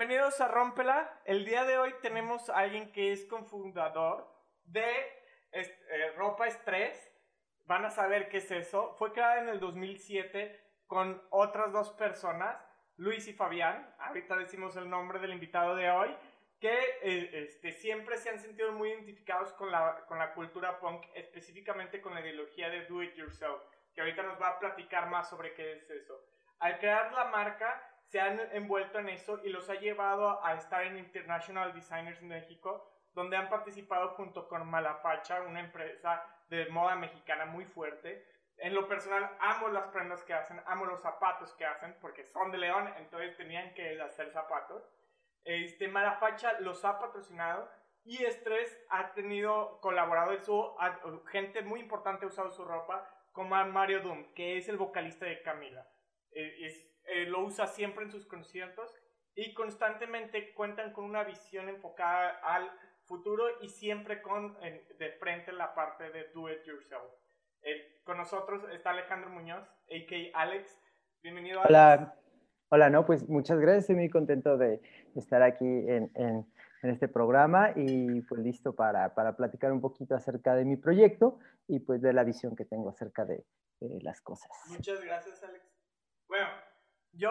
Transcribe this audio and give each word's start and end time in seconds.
bienvenidos 0.00 0.40
a 0.40 0.48
Rómpela. 0.48 1.20
El 1.26 1.44
día 1.44 1.66
de 1.66 1.76
hoy 1.76 1.94
tenemos 2.00 2.48
a 2.48 2.56
alguien 2.56 2.90
que 2.90 3.12
es 3.12 3.26
cofundador 3.26 4.34
de 4.64 4.82
eh, 5.52 6.12
Ropa 6.16 6.46
Estrés. 6.46 7.12
Van 7.66 7.84
a 7.84 7.90
saber 7.90 8.30
qué 8.30 8.38
es 8.38 8.50
eso. 8.50 8.94
Fue 8.94 9.12
creada 9.12 9.42
en 9.42 9.50
el 9.50 9.60
2007 9.60 10.58
con 10.86 11.22
otras 11.28 11.70
dos 11.72 11.90
personas, 11.90 12.66
Luis 12.96 13.28
y 13.28 13.34
Fabián. 13.34 13.94
Ahorita 13.98 14.38
decimos 14.38 14.74
el 14.76 14.88
nombre 14.88 15.18
del 15.18 15.34
invitado 15.34 15.76
de 15.76 15.90
hoy 15.90 16.16
que 16.58 16.78
eh, 17.02 17.30
este, 17.34 17.70
siempre 17.70 18.16
se 18.16 18.30
han 18.30 18.38
sentido 18.38 18.72
muy 18.72 18.88
identificados 18.92 19.52
con 19.52 19.70
la, 19.70 20.06
con 20.06 20.18
la 20.18 20.32
cultura 20.32 20.80
punk, 20.80 21.04
específicamente 21.14 22.00
con 22.00 22.14
la 22.14 22.22
ideología 22.22 22.70
de 22.70 22.86
do 22.86 23.02
it 23.02 23.14
yourself, 23.16 23.60
que 23.94 24.00
ahorita 24.00 24.22
nos 24.22 24.40
va 24.40 24.48
a 24.48 24.58
platicar 24.58 25.10
más 25.10 25.28
sobre 25.28 25.52
qué 25.52 25.74
es 25.74 25.90
eso. 25.90 26.18
Al 26.58 26.78
crear 26.78 27.12
la 27.12 27.26
marca, 27.26 27.89
se 28.10 28.20
han 28.20 28.40
envuelto 28.52 28.98
en 28.98 29.08
eso 29.08 29.40
y 29.44 29.50
los 29.50 29.70
ha 29.70 29.76
llevado 29.76 30.44
a 30.44 30.54
estar 30.54 30.82
en 30.82 30.98
International 30.98 31.72
Designers 31.72 32.20
México, 32.22 32.90
donde 33.12 33.36
han 33.36 33.48
participado 33.48 34.10
junto 34.10 34.48
con 34.48 34.68
Malapacha, 34.68 35.42
una 35.42 35.60
empresa 35.60 36.24
de 36.48 36.66
moda 36.70 36.96
mexicana 36.96 37.46
muy 37.46 37.64
fuerte. 37.66 38.26
En 38.56 38.74
lo 38.74 38.88
personal, 38.88 39.30
amo 39.38 39.68
las 39.68 39.86
prendas 39.88 40.24
que 40.24 40.34
hacen, 40.34 40.60
amo 40.66 40.86
los 40.86 41.00
zapatos 41.00 41.54
que 41.54 41.64
hacen, 41.64 41.96
porque 42.00 42.24
son 42.24 42.50
de 42.50 42.58
León, 42.58 42.92
entonces 42.98 43.36
tenían 43.36 43.72
que 43.74 44.00
hacer 44.02 44.32
zapatos. 44.32 44.82
Este, 45.44 45.86
Malapacha 45.86 46.58
los 46.60 46.84
ha 46.84 46.98
patrocinado 46.98 47.70
y 48.04 48.24
Estrés 48.24 48.76
ha 48.88 49.12
tenido 49.12 49.80
colaboradores, 49.80 50.44
su, 50.44 50.76
gente 51.30 51.62
muy 51.62 51.78
importante 51.78 52.24
ha 52.24 52.28
usado 52.28 52.50
su 52.50 52.64
ropa, 52.64 53.08
como 53.30 53.54
Mario 53.66 54.00
Doom, 54.00 54.34
que 54.34 54.56
es 54.56 54.68
el 54.68 54.78
vocalista 54.78 55.26
de 55.26 55.42
Camila. 55.42 55.86
Eh, 56.32 56.89
eh, 57.10 57.26
lo 57.26 57.44
usa 57.44 57.66
siempre 57.66 58.04
en 58.04 58.10
sus 58.10 58.26
conciertos 58.26 58.94
y 59.34 59.54
constantemente 59.54 60.52
cuentan 60.54 60.92
con 60.92 61.04
una 61.04 61.24
visión 61.24 61.68
enfocada 61.68 62.40
al 62.42 62.70
futuro 63.04 63.44
y 63.60 63.68
siempre 63.68 64.22
con 64.22 64.56
de 64.60 65.10
frente 65.18 65.52
la 65.52 65.74
parte 65.74 66.10
de 66.10 66.28
do 66.34 66.50
it 66.50 66.62
yourself. 66.64 67.12
Eh, 67.62 68.00
con 68.04 68.16
nosotros 68.16 68.64
está 68.72 68.90
Alejandro 68.90 69.30
Muñoz, 69.30 69.68
a.k.a. 69.90 70.40
Alex. 70.40 70.80
Bienvenido. 71.22 71.60
Alex. 71.60 71.70
Hola. 71.70 72.16
Hola, 72.72 72.88
no, 72.88 73.04
pues 73.04 73.28
muchas 73.28 73.58
gracias, 73.58 73.82
estoy 73.82 73.96
muy 73.96 74.08
contento 74.08 74.56
de 74.56 74.80
estar 75.16 75.42
aquí 75.42 75.64
en, 75.64 76.08
en, 76.14 76.46
este 76.82 77.08
programa 77.08 77.72
y 77.74 78.22
pues 78.22 78.40
listo 78.40 78.76
para, 78.76 79.12
para, 79.12 79.34
platicar 79.36 79.72
un 79.72 79.80
poquito 79.80 80.14
acerca 80.14 80.54
de 80.54 80.64
mi 80.64 80.76
proyecto 80.76 81.40
y 81.66 81.80
pues 81.80 82.00
de 82.00 82.12
la 82.12 82.22
visión 82.22 82.54
que 82.54 82.64
tengo 82.64 82.88
acerca 82.88 83.24
de, 83.24 83.44
las 84.02 84.20
cosas. 84.20 84.50
Muchas 84.68 85.00
gracias, 85.00 85.42
Alex. 85.42 85.64
Bueno, 86.28 86.46
yo, 87.12 87.30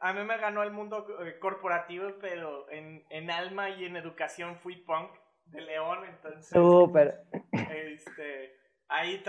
a 0.00 0.12
mí 0.12 0.24
me 0.24 0.38
ganó 0.38 0.62
el 0.62 0.70
mundo 0.70 1.06
eh, 1.24 1.38
corporativo, 1.38 2.12
pero 2.20 2.70
en, 2.70 3.04
en 3.10 3.30
alma 3.30 3.70
y 3.70 3.84
en 3.84 3.96
educación 3.96 4.56
fui 4.56 4.76
punk 4.76 5.10
de 5.46 5.60
León, 5.62 6.04
entonces... 6.08 6.48
Súper. 6.48 7.24
Este, 7.52 8.56
ahí 8.88 9.22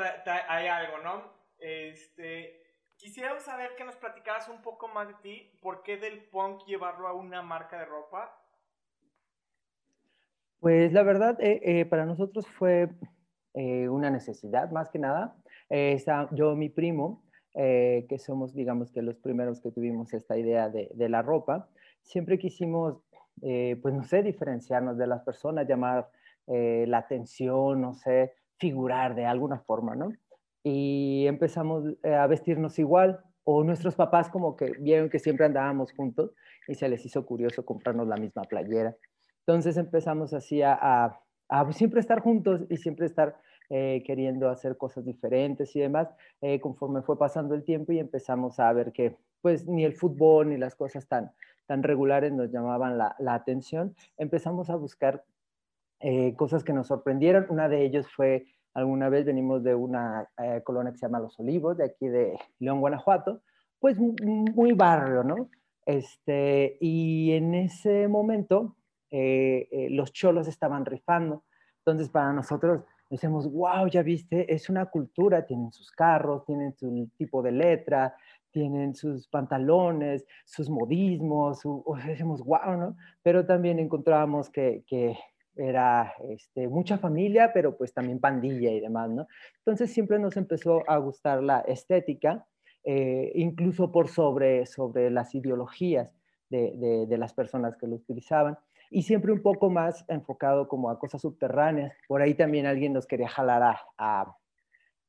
hay 0.48 0.68
algo, 0.68 1.00
¿no? 1.00 1.34
Este, 1.58 2.62
Quisiera 3.02 3.40
saber 3.40 3.72
que 3.76 3.84
nos 3.84 3.96
platicaras 3.96 4.48
un 4.48 4.62
poco 4.62 4.88
más 4.88 5.08
de 5.08 5.16
ti. 5.24 5.58
¿Por 5.60 5.82
qué 5.82 5.98
del 5.98 6.24
punk 6.26 6.66
llevarlo 6.68 7.08
a 7.08 7.14
una 7.14 7.42
marca 7.42 7.80
de 7.80 7.86
ropa? 7.86 8.32
Pues 10.60 10.94
la 10.94 11.02
verdad, 11.02 11.36
eh, 11.42 11.62
eh, 11.64 11.86
para 11.86 12.06
nosotros 12.06 12.46
fue 12.46 12.90
eh, 13.56 13.90
una 13.90 14.12
necesidad, 14.12 14.70
más 14.70 14.90
que 14.90 15.00
nada. 15.00 15.36
yo, 16.30 16.56
mi 16.56 16.70
primo, 16.70 17.24
que 17.54 18.18
somos, 18.18 18.54
digamos 18.54 18.92
que 18.92 19.02
los 19.02 19.18
primeros 19.18 19.60
que 19.60 19.72
tuvimos 19.72 20.14
esta 20.14 20.38
idea 20.38 20.70
de, 20.70 20.90
de 20.94 21.10
la 21.10 21.22
ropa, 21.22 21.68
siempre 22.02 22.40
quisimos, 22.40 23.04
pues 23.42 23.94
no 23.94 24.04
sé, 24.04 24.24
diferenciarnos 24.24 24.98
de 24.98 25.08
las 25.08 25.22
personas, 25.24 25.68
llamar 25.68 26.10
la 26.48 26.98
atención, 26.98 27.82
no 27.82 27.94
sé, 27.94 28.34
figurar 28.58 29.16
de 29.16 29.26
alguna 29.26 29.60
forma, 29.60 29.96
¿no? 29.96 30.12
y 30.64 31.26
empezamos 31.28 31.86
eh, 32.04 32.14
a 32.14 32.28
vestirnos 32.28 32.78
igual 32.80 33.20
o 33.44 33.64
nuestros 33.64 33.96
papás 33.96 34.30
como 34.30 34.56
que 34.56 34.74
vieron 34.80 35.10
que 35.10 35.20
siempre 35.20 35.46
andábamos 35.46 35.92
juntos 35.94 36.32
y 36.68 36.76
se 36.76 36.88
les 36.88 37.06
hizo 37.06 37.26
curioso 37.26 37.66
comprarnos 37.66 38.08
la 38.08 38.18
misma 38.18 38.44
playera. 38.44 38.96
Entonces 39.40 39.78
empezamos 39.78 40.34
así 40.34 40.62
a, 40.62 41.20
a, 41.50 41.72
siempre 41.74 42.00
estar 42.00 42.20
juntos 42.20 42.62
y 42.70 42.78
siempre 42.78 43.08
estar 43.08 43.36
eh, 43.72 44.04
queriendo 44.06 44.50
hacer 44.50 44.78
cosas 44.78 45.04
diferentes 45.04 45.76
y 45.76 45.80
demás, 45.80 46.10
eh, 46.42 46.60
conforme 46.60 47.02
fue 47.02 47.18
pasando 47.18 47.56
el 47.56 47.64
tiempo 47.64 47.92
y 47.92 48.00
empezamos 48.00 48.60
a 48.60 48.72
ver 48.74 48.92
que 48.92 49.16
pues 49.42 49.68
ni 49.68 49.84
el 49.84 49.94
fútbol 49.96 50.50
ni 50.50 50.58
las 50.58 50.76
cosas 50.76 51.08
tan, 51.08 51.32
tan 51.66 51.82
regulares 51.82 52.32
nos 52.32 52.52
llamaban 52.52 53.00
la, 53.00 53.16
la 53.18 53.34
atención, 53.34 53.96
empezamos 54.18 54.70
a 54.70 54.76
buscar 54.76 55.24
cosas 56.36 56.64
que 56.64 56.74
nos 56.74 56.88
sorprendieron. 56.88 57.46
Una 57.50 57.70
de 57.70 57.86
ellos 57.86 58.08
fue 58.08 58.48
Alguna 58.74 59.10
vez 59.10 59.26
venimos 59.26 59.64
de 59.64 59.76
una 59.76 60.30
eh, 60.42 60.62
colonia 60.64 60.92
que 60.92 60.98
se 60.98 61.06
llama 61.06 61.20
Los 61.20 61.38
Olivos, 61.40 61.78
de 61.78 61.86
aquí 61.86 62.08
de 62.08 62.40
León, 62.60 62.80
Guanajuato, 62.80 63.42
pues 63.80 63.98
muy 64.00 64.72
barrio, 64.74 65.24
¿no? 65.24 65.50
Este, 65.86 66.78
y 66.80 67.34
en 67.34 67.54
ese 67.54 68.08
momento 68.08 68.78
eh, 69.10 69.68
eh, 69.72 69.90
los 69.90 70.14
cholos 70.14 70.48
estaban 70.48 70.86
rifando. 70.86 71.44
Entonces 71.80 72.10
para 72.10 72.32
nosotros 72.32 72.84
decimos, 73.12 73.52
wow, 73.52 73.88
ya 73.88 74.02
viste, 74.02 74.52
es 74.52 74.70
una 74.70 74.86
cultura, 74.86 75.46
tienen 75.46 75.72
sus 75.72 75.92
carros, 75.92 76.46
tienen 76.46 76.74
su 76.74 77.10
tipo 77.18 77.42
de 77.42 77.52
letra, 77.52 78.16
tienen 78.52 78.96
sus 78.96 79.28
pantalones, 79.28 80.26
sus 80.46 80.70
modismos, 80.70 81.60
su, 81.60 81.84
decimos, 82.08 82.42
wow, 82.44 82.78
¿no? 82.78 82.96
Pero 83.22 83.46
también 83.46 83.80
encontrábamos 83.80 84.50
que, 84.50 84.84
que 84.88 85.18
era 85.58 86.14
este, 86.30 86.70
mucha 86.70 86.98
familia, 86.98 87.52
pero 87.54 87.78
pues 87.78 87.94
también 87.94 88.20
pandilla 88.20 88.72
y 88.72 88.80
demás, 88.80 89.10
¿no? 89.10 89.28
Entonces 89.58 89.92
siempre 89.92 90.18
nos 90.18 90.38
empezó 90.38 90.82
a 90.90 90.98
gustar 90.98 91.44
la 91.44 91.60
estética, 91.60 92.48
eh, 92.86 93.34
incluso 93.36 93.92
por 93.92 94.08
sobre, 94.08 94.66
sobre 94.66 95.12
las 95.12 95.36
ideologías 95.36 96.16
de, 96.50 97.06
de, 97.08 97.18
las 97.18 97.34
personas 97.34 97.78
que 97.78 97.88
lo 97.88 97.96
utilizaban, 97.96 98.58
y 98.92 99.04
siempre 99.04 99.32
un 99.32 99.42
poco 99.42 99.70
más 99.70 100.06
enfocado 100.10 100.68
como 100.68 100.92
a 100.92 101.00
cosas 101.00 101.22
subterráneas. 101.22 101.94
Por 102.08 102.22
ahí 102.22 102.36
también 102.36 102.66
alguien 102.68 102.94
nos 102.94 103.08
quería 103.08 103.30
jalar 103.30 103.64
a, 103.98 104.36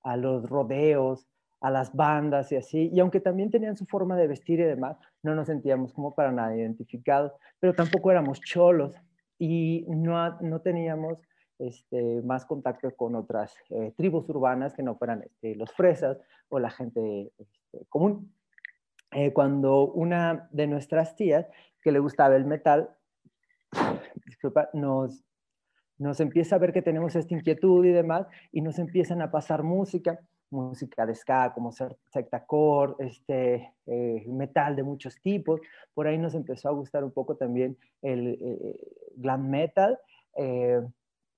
a, 0.03 0.16
los 0.16 0.48
rodeos, 0.48 1.28
a 1.60 1.70
las 1.70 1.94
bandas 1.94 2.50
y 2.53 2.56
así, 2.56 2.91
y 2.93 3.00
aunque 3.00 3.20
también 3.20 3.50
tenían 3.50 3.76
su 3.76 3.84
forma 3.84 4.16
de 4.16 4.28
vestir 4.28 4.60
y 4.60 4.65
demás, 4.65 4.97
no 5.22 5.34
nos 5.34 5.48
sentíamos 5.48 5.93
como 5.93 6.15
para 6.15 6.32
nada 6.32 6.56
identificados, 6.56 7.32
pero 7.60 7.75
tampoco 7.75 8.10
éramos 8.10 8.41
cholos, 8.41 8.94
y 9.38 9.84
no, 9.88 10.41
no 10.41 10.60
teníamos 10.60 11.19
este, 11.59 12.22
más 12.22 12.47
contacto 12.47 12.94
con 12.94 13.16
otras 13.16 13.53
eh, 13.70 13.93
tribus 13.97 14.28
urbanas 14.28 14.72
que 14.72 14.84
no 14.84 14.94
fueran 14.94 15.22
este, 15.22 15.56
los 15.56 15.72
fresas 15.72 16.16
o 16.49 16.60
la 16.60 16.70
gente 16.70 17.32
este, 17.37 17.84
común. 17.88 18.32
Eh, 19.10 19.32
cuando 19.32 19.91
una 19.93 20.49
de 20.53 20.69
nuestras 20.69 21.16
tías, 21.16 21.49
que 21.82 21.91
le 21.91 21.99
gustaba 21.99 22.37
el 22.37 22.44
metal, 22.44 22.91
nos, 24.73 25.25
nos 25.99 26.21
empieza 26.21 26.57
a 26.57 26.59
ver 26.59 26.73
que 26.73 26.83
tenemos 26.83 27.15
esta 27.17 27.35
inquietud 27.35 27.85
y 27.85 27.91
demás, 27.91 28.27
y 28.51 28.61
nos 28.61 28.79
empiezan 28.79 29.23
a 29.23 29.31
pasar 29.31 29.63
música, 29.63 30.21
música 30.51 31.07
de 31.07 31.15
ska, 31.15 31.53
como 31.55 31.73
sectacore, 31.73 32.95
este, 32.99 33.73
eh, 33.87 34.25
metal 34.29 34.77
de 34.77 34.83
muchos 34.83 35.21
tipos. 35.21 35.61
Por 35.95 36.07
ahí 36.07 36.19
nos 36.19 36.35
empezó 36.35 36.69
a 36.69 36.73
gustar 36.73 37.03
un 37.05 37.13
poco 37.13 37.37
también 37.37 37.77
el 38.03 38.39
eh, 38.41 38.81
glam 39.17 39.49
metal. 39.49 39.99
Eh, 40.37 40.81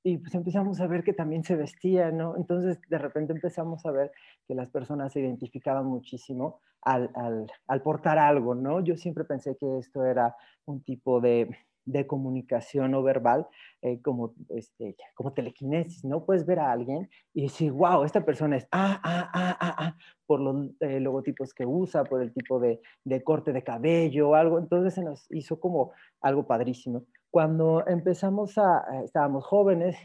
y 0.06 0.18
pues 0.18 0.34
empezamos 0.34 0.80
a 0.80 0.86
ver 0.86 1.02
que 1.02 1.14
también 1.14 1.44
se 1.44 1.56
vestía, 1.56 2.10
¿no? 2.10 2.36
Entonces 2.36 2.78
de 2.90 2.98
repente 2.98 3.32
empezamos 3.32 3.86
a 3.86 3.90
ver 3.90 4.12
que 4.46 4.54
las 4.54 4.68
personas 4.68 5.12
se 5.12 5.20
identificaban 5.20 5.86
muchísimo 5.86 6.60
al, 6.82 7.10
al, 7.14 7.50
al 7.66 7.82
portar 7.82 8.18
algo, 8.18 8.54
¿no? 8.54 8.80
Yo 8.80 8.96
siempre 8.96 9.24
pensé 9.24 9.56
que 9.56 9.78
esto 9.78 10.04
era 10.04 10.36
un 10.66 10.82
tipo 10.82 11.22
de, 11.22 11.48
de 11.86 12.06
comunicación 12.06 12.92
no 12.92 13.02
verbal 13.02 13.46
eh, 13.82 14.00
como, 14.00 14.34
este, 14.50 14.96
como 15.14 15.32
telequinesis, 15.32 16.04
¿no? 16.04 16.24
Puedes 16.24 16.46
ver 16.46 16.58
a 16.58 16.72
alguien 16.72 17.10
y 17.34 17.42
decir, 17.42 17.72
wow, 17.72 18.04
esta 18.04 18.24
persona 18.24 18.56
es 18.56 18.66
ah, 18.72 19.00
ah, 19.02 19.30
ah, 19.32 19.56
ah, 19.60 19.74
ah, 19.78 19.96
por 20.26 20.40
los 20.40 20.70
eh, 20.80 21.00
logotipos 21.00 21.52
que 21.52 21.66
usa, 21.66 22.04
por 22.04 22.22
el 22.22 22.32
tipo 22.32 22.58
de, 22.58 22.80
de, 23.04 23.22
corte 23.22 23.52
de 23.52 23.62
cabello 23.62 24.30
o 24.30 24.34
algo, 24.34 24.58
entonces 24.58 24.94
se 24.94 25.02
nos 25.02 25.26
hizo 25.30 25.60
como 25.60 25.92
algo 26.20 26.46
padrísimo. 26.46 27.04
Cuando 27.30 27.86
empezamos 27.86 28.56
a, 28.58 28.84
eh, 28.92 29.04
estábamos 29.04 29.44
jóvenes, 29.44 29.96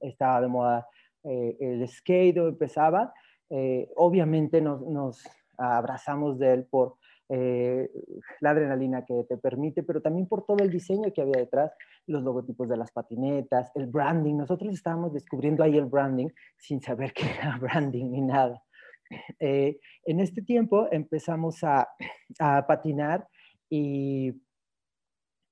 estaba 0.00 0.40
de 0.42 0.48
moda 0.48 0.86
el 1.22 1.88
skate, 1.88 2.36
empezaba, 2.36 3.12
obviamente 3.96 4.60
nos, 4.60 4.82
nos 4.82 5.24
abrazamos 5.56 6.38
de 6.38 6.52
él 6.52 6.66
por 6.66 6.96
eh, 7.28 7.90
la 8.40 8.50
adrenalina 8.50 9.04
que 9.04 9.24
te 9.24 9.36
permite, 9.36 9.82
pero 9.82 10.00
también 10.00 10.28
por 10.28 10.44
todo 10.44 10.58
el 10.62 10.70
diseño 10.70 11.12
que 11.12 11.22
había 11.22 11.38
detrás, 11.38 11.72
los 12.06 12.22
logotipos 12.22 12.68
de 12.68 12.76
las 12.76 12.92
patinetas, 12.92 13.72
el 13.74 13.86
branding. 13.86 14.36
Nosotros 14.36 14.72
estábamos 14.72 15.12
descubriendo 15.12 15.64
ahí 15.64 15.76
el 15.76 15.86
branding 15.86 16.28
sin 16.56 16.80
saber 16.80 17.12
qué 17.14 17.26
era 17.38 17.58
branding 17.58 18.10
ni 18.10 18.20
nada. 18.20 18.62
Eh, 19.38 19.78
en 20.04 20.20
este 20.20 20.42
tiempo 20.42 20.88
empezamos 20.90 21.62
a, 21.62 21.88
patinar 22.66 23.28
y 23.68 24.42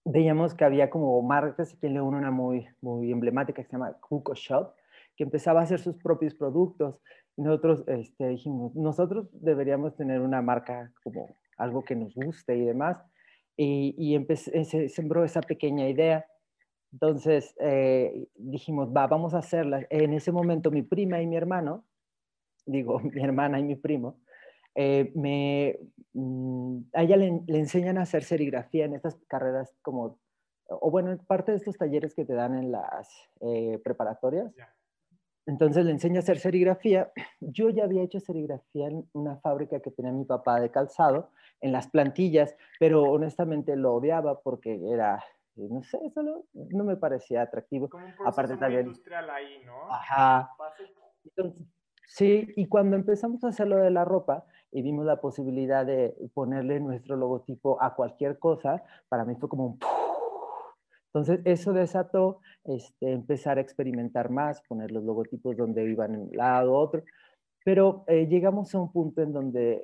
veíamos 0.04 0.54
que 0.54 0.64
había 0.64 0.90
como 0.90 1.20
marcas, 1.22 1.72
y 1.72 1.76
tiene 1.78 2.00
una 2.00 2.30
muy, 2.30 2.66
muy 2.80 3.10
emblemática 3.10 3.62
que 3.62 3.68
se 3.68 3.72
llama 3.72 3.96
Cuco 4.00 4.34
Shop, 4.34 4.74
que 5.16 5.24
empezaba 5.24 5.60
a 5.60 5.64
hacer 5.64 5.80
sus 5.80 5.96
propios 5.96 6.34
productos. 6.34 7.00
Nosotros 7.36 7.84
este, 7.88 8.28
dijimos, 8.28 8.74
nosotros 8.76 9.28
deberíamos 9.32 9.96
tener 9.96 10.20
una 10.20 10.42
marca 10.42 10.92
como 11.02 11.36
algo 11.56 11.84
que 11.84 11.96
nos 11.96 12.14
guste 12.14 12.56
y 12.56 12.64
demás. 12.64 12.98
Y, 13.56 13.94
y 13.96 14.36
se 14.36 14.88
sembró 14.88 15.24
esa 15.24 15.40
pequeña 15.40 15.88
idea. 15.88 16.26
Entonces 16.92 17.54
eh, 17.58 18.28
dijimos, 18.36 18.88
va, 18.96 19.06
vamos 19.06 19.34
a 19.34 19.38
hacerla. 19.38 19.84
En 19.90 20.12
ese 20.12 20.30
momento 20.30 20.70
mi 20.70 20.82
prima 20.82 21.20
y 21.20 21.26
mi 21.26 21.36
hermano, 21.36 21.84
digo, 22.66 22.98
mi 23.00 23.22
hermana 23.22 23.58
y 23.58 23.64
mi 23.64 23.74
primo, 23.74 24.20
eh, 24.76 25.12
me, 25.14 25.78
mm, 26.12 26.78
a 26.92 27.02
ella 27.02 27.16
le, 27.16 27.42
enseñan 27.48 27.98
a 27.98 28.02
hacer 28.02 28.24
serigrafía 28.24 28.84
en 28.84 28.94
estas 28.94 29.16
carreras 29.28 29.74
como, 29.82 30.18
o 30.68 30.90
bueno, 30.90 31.16
parte 31.26 31.52
de 31.52 31.58
estos 31.58 31.76
talleres 31.76 32.14
que 32.14 32.24
te 32.24 32.34
dan 32.34 32.54
en 32.54 32.72
las 32.72 33.08
eh, 33.40 33.80
preparatorias. 33.82 34.52
Entonces 35.46 35.84
le 35.84 35.90
enseña 35.90 36.16
a 36.16 36.22
hacer 36.22 36.38
serigrafía. 36.38 37.12
Yo 37.40 37.70
ya 37.70 37.84
había 37.84 38.02
hecho 38.02 38.20
serigrafía 38.20 38.88
en 38.88 39.08
una 39.12 39.36
fábrica 39.36 39.80
que 39.80 39.90
tenía 39.90 40.12
mi 40.12 40.24
papá 40.24 40.60
de 40.60 40.70
calzado, 40.70 41.30
en 41.60 41.72
las 41.72 41.88
plantillas, 41.88 42.56
pero 42.78 43.02
honestamente 43.02 43.76
lo 43.76 43.94
odiaba 43.94 44.40
porque 44.40 44.80
era, 44.90 45.22
no 45.56 45.82
sé, 45.82 45.98
solo 46.14 46.44
no 46.52 46.84
me 46.84 46.96
parecía 46.96 47.42
atractivo. 47.42 47.88
Como 47.88 48.06
un 48.06 48.12
Aparte 48.26 48.56
también. 48.56 48.86
industrial 48.86 49.28
ahí, 49.30 49.62
¿no? 49.64 49.90
Ajá. 49.90 50.50
sí, 52.06 52.48
y 52.56 52.66
cuando 52.66 52.96
empezamos 52.96 53.44
a 53.44 53.48
hacer 53.48 53.68
lo 53.68 53.76
de 53.76 53.90
la 53.90 54.04
ropa, 54.04 54.46
y 54.74 54.82
vimos 54.82 55.06
la 55.06 55.20
posibilidad 55.20 55.86
de 55.86 56.16
ponerle 56.34 56.80
nuestro 56.80 57.14
logotipo 57.14 57.80
a 57.80 57.94
cualquier 57.94 58.40
cosa, 58.40 58.82
para 59.08 59.24
mí 59.24 59.36
fue 59.36 59.48
como 59.48 59.66
un... 59.66 59.78
Entonces 61.14 61.40
eso 61.44 61.72
desató 61.72 62.40
este, 62.64 63.12
empezar 63.12 63.58
a 63.58 63.60
experimentar 63.60 64.30
más, 64.30 64.60
poner 64.62 64.90
los 64.90 65.04
logotipos 65.04 65.56
donde 65.56 65.88
iban 65.88 66.14
en 66.14 66.22
un 66.22 66.36
lado, 66.36 66.74
otro, 66.74 67.04
pero 67.64 68.04
eh, 68.08 68.26
llegamos 68.26 68.74
a 68.74 68.80
un 68.80 68.90
punto 68.90 69.22
en 69.22 69.32
donde, 69.32 69.80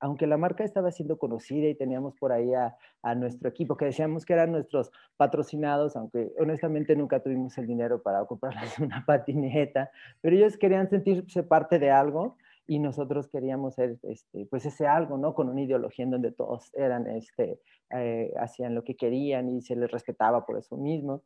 aunque 0.00 0.26
la 0.26 0.36
marca 0.36 0.64
estaba 0.64 0.92
siendo 0.92 1.18
conocida 1.18 1.66
y 1.66 1.74
teníamos 1.74 2.14
por 2.16 2.30
ahí 2.30 2.52
a, 2.52 2.76
a, 3.02 3.14
nuestro 3.14 3.48
equipo, 3.48 3.78
que 3.78 3.86
decíamos 3.86 4.26
que 4.26 4.34
eran 4.34 4.52
nuestros 4.52 4.92
patrocinados, 5.16 5.96
aunque 5.96 6.30
honestamente 6.38 6.94
nunca 6.94 7.20
tuvimos 7.20 7.56
el 7.56 7.66
dinero 7.66 8.02
para 8.02 8.26
comprarles 8.26 8.78
una 8.78 9.02
patineta, 9.06 9.90
pero 10.20 10.36
ellos 10.36 10.58
querían 10.58 10.90
sentirse 10.90 11.42
parte 11.42 11.78
de 11.78 11.90
algo 11.90 12.36
y 12.66 12.78
nosotros 12.78 13.28
queríamos 13.28 13.74
ser, 13.74 13.98
este, 14.02 14.46
pues 14.46 14.66
ese 14.66 14.86
algo, 14.86 15.18
¿no? 15.18 15.34
Con 15.34 15.48
una 15.48 15.62
ideología 15.62 16.04
en 16.04 16.10
donde 16.10 16.32
todos 16.32 16.70
eran, 16.74 17.06
este, 17.06 17.60
eh, 17.90 18.32
hacían 18.38 18.74
lo 18.74 18.82
que 18.84 18.96
querían 18.96 19.48
y 19.48 19.62
se 19.62 19.76
les 19.76 19.90
respetaba 19.90 20.44
por 20.44 20.58
eso 20.58 20.76
mismo. 20.76 21.22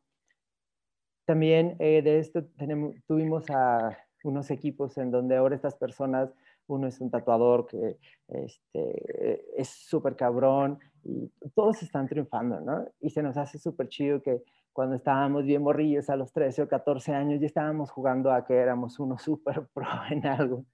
También 1.25 1.75
eh, 1.79 2.01
de 2.01 2.19
esto 2.19 2.45
tenemos, 2.57 2.95
tuvimos 3.07 3.49
a 3.49 3.97
unos 4.23 4.51
equipos 4.51 4.97
en 4.97 5.11
donde 5.11 5.35
ahora 5.37 5.55
estas 5.55 5.75
personas, 5.75 6.29
uno 6.67 6.87
es 6.87 7.01
un 7.01 7.09
tatuador 7.09 7.65
que 7.65 7.97
este, 8.27 9.59
es 9.59 9.67
súper 9.67 10.15
cabrón 10.15 10.79
y 11.03 11.27
todos 11.55 11.81
están 11.83 12.07
triunfando, 12.07 12.61
¿no? 12.61 12.87
Y 12.99 13.09
se 13.09 13.23
nos 13.23 13.35
hace 13.37 13.57
súper 13.57 13.89
chido 13.89 14.21
que 14.21 14.43
cuando 14.73 14.95
estábamos 14.95 15.43
bien 15.43 15.63
morrillos 15.63 16.09
a 16.09 16.15
los 16.15 16.31
13 16.31 16.63
o 16.63 16.67
14 16.67 17.13
años 17.13 17.41
ya 17.41 17.47
estábamos 17.47 17.91
jugando 17.91 18.31
a 18.31 18.45
que 18.45 18.55
éramos 18.55 18.99
uno 18.99 19.17
súper 19.19 19.67
pro 19.73 19.87
en 20.09 20.25
algo. 20.25 20.65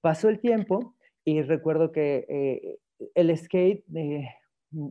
Pasó 0.00 0.28
el 0.28 0.40
tiempo 0.40 0.94
y 1.24 1.42
recuerdo 1.42 1.92
que 1.92 2.26
eh, 2.28 2.78
el 3.14 3.36
skate 3.36 3.84
eh, 3.94 4.28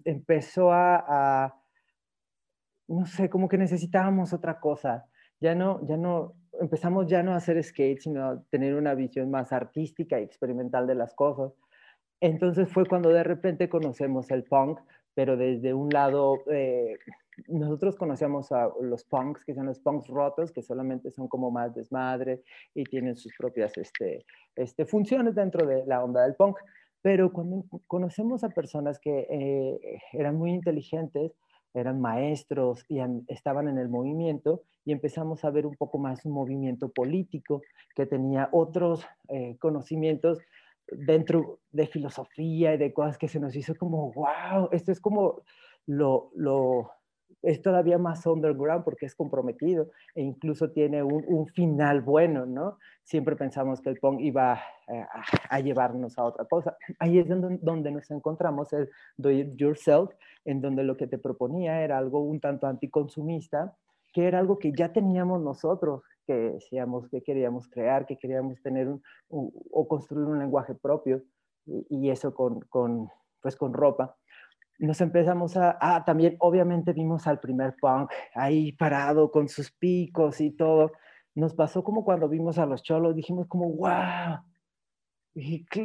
empezó 0.06 0.72
a, 0.72 1.56
no 2.88 3.06
sé, 3.06 3.30
como 3.30 3.48
que 3.48 3.58
necesitábamos 3.58 4.34
otra 4.34 4.60
cosa. 4.60 5.06
Ya 5.40 5.56
no, 5.56 5.86
ya 5.88 5.98
no, 5.98 6.34
empezamos 6.60 7.08
ya 7.08 7.24
no 7.24 7.34
a 7.34 7.38
hacer 7.38 7.62
skate, 7.64 8.00
sino 8.00 8.26
a 8.26 8.44
tener 8.50 8.76
una 8.76 8.96
visión 8.96 9.30
más 9.30 9.52
artística 9.52 10.20
y 10.20 10.24
experimental 10.24 10.88
de 10.88 10.96
las 10.96 11.14
cosas. 11.14 11.54
Entonces 12.20 12.68
fue 12.70 12.86
cuando 12.86 13.10
de 13.10 13.24
repente 13.24 13.70
conocemos 13.70 14.32
el 14.32 14.44
punk, 14.44 14.80
pero 15.18 15.36
desde 15.36 15.74
un 15.74 15.90
lado 15.90 16.44
eh, 16.46 17.00
nosotros 17.48 17.96
conocíamos 17.96 18.52
a 18.52 18.70
los 18.80 19.04
punks, 19.04 19.44
que 19.46 19.56
son 19.56 19.66
los 19.66 19.80
punks 19.80 20.08
rotos, 20.10 20.52
que 20.52 20.62
solamente 20.62 21.10
son 21.10 21.28
como 21.28 21.50
más 21.50 21.74
desmadre 21.74 22.44
y 22.76 22.84
tienen 22.84 23.18
sus 23.18 23.34
propias 23.36 23.76
este, 23.80 24.28
este, 24.56 24.86
funciones 24.86 25.34
dentro 25.34 25.66
de 25.66 25.88
la 25.88 26.04
onda 26.04 26.22
del 26.22 26.36
punk. 26.36 26.58
Pero 27.02 27.34
cuando 27.34 27.66
conocemos 27.88 28.44
a 28.44 28.50
personas 28.50 29.00
que 29.00 29.26
eh, 29.28 30.00
eran 30.14 30.36
muy 30.36 30.52
inteligentes, 30.52 31.32
eran 31.74 32.00
maestros 32.00 32.86
y 32.88 33.00
estaban 33.28 33.68
en 33.68 33.80
el 33.80 33.90
movimiento 33.90 34.62
y 34.86 34.92
empezamos 34.92 35.44
a 35.44 35.50
ver 35.50 35.66
un 35.66 35.76
poco 35.76 35.98
más 35.98 36.26
un 36.26 36.34
movimiento 36.34 36.90
político 36.90 37.64
que 37.96 38.06
tenía 38.06 38.50
otros 38.52 39.04
eh, 39.30 39.58
conocimientos 39.60 40.38
dentro 40.92 41.60
de 41.72 41.88
filosofía 41.88 42.74
y 42.74 42.78
de 42.78 42.94
cosas 42.94 43.18
que 43.18 43.28
se 43.28 43.40
nos 43.40 43.56
hizo 43.56 43.76
como, 43.76 44.12
wow, 44.14 44.70
esto 44.72 44.92
es 44.92 45.00
como 45.00 45.42
lo, 45.86 46.32
lo, 46.36 46.92
es 47.42 47.62
todavía 47.62 47.98
más 47.98 48.26
underground 48.26 48.84
porque 48.84 49.06
es 49.06 49.16
comprometido 49.16 49.92
e 50.16 50.22
incluso 50.22 50.72
tiene 50.72 51.04
un, 51.04 51.48
final 51.48 52.02
bueno, 52.02 52.46
¿no? 52.46 52.78
Siempre 53.04 53.36
pensamos 53.36 53.82
que 53.82 53.90
el 53.90 54.00
punk 54.00 54.20
iba 54.22 54.60
eh, 54.88 55.06
a, 55.50 55.60
llevarnos 55.60 56.18
a 56.18 56.24
otra 56.24 56.46
cosa. 56.46 56.76
Ahí 57.00 57.20
es 57.20 57.28
donde, 57.28 57.58
donde, 57.62 57.92
nos 57.92 58.10
encontramos 58.12 58.74
el 58.74 58.90
do 59.18 59.32
it 59.32 59.56
yourself, 59.56 60.12
en 60.46 60.62
donde 60.62 60.84
lo 60.84 60.98
que 60.98 61.08
te 61.08 61.18
proponía 61.18 61.82
era 61.82 61.98
algo 61.98 62.20
un 62.20 62.40
tanto 62.40 62.68
anticonsumista, 62.68 63.76
que 64.14 64.28
era 64.28 64.40
algo 64.40 64.58
que 64.58 64.72
ya 64.72 64.92
teníamos 64.92 65.42
nosotros, 65.42 66.02
que 66.28 66.34
decíamos 66.34 67.10
que 67.10 67.24
queríamos 67.24 67.68
crear, 67.68 68.06
que 68.06 68.18
queríamos 68.18 68.62
tener 68.62 68.88
un, 68.88 69.02
o 69.72 69.88
construir 69.88 70.28
un 70.28 70.38
lenguaje 70.38 70.76
propio, 70.76 71.24
y, 71.66 71.88
y 71.90 72.10
eso 72.12 72.36
con, 72.36 72.60
con, 72.70 73.10
pues 73.42 73.56
con 73.56 73.74
ropa 73.74 74.16
nos 74.80 75.02
empezamos 75.02 75.58
a, 75.58 75.78
ah, 75.82 76.04
también 76.06 76.36
obviamente 76.40 76.94
vimos 76.94 77.26
al 77.28 77.40
primer 77.40 77.76
punk 77.80 78.12
ahí 78.36 78.72
parado 78.74 79.32
con 79.32 79.48
sus 79.48 79.72
picos 79.72 80.40
y 80.42 80.52
todo. 80.52 80.92
Nos 81.36 81.54
pasó 81.56 81.84
como 81.84 82.04
cuando 82.04 82.30
vimos 82.30 82.58
a 82.58 82.66
los 82.66 82.84
cholos, 82.84 83.16
dijimos 83.16 83.48
como, 83.48 83.70
wow, 83.72 84.40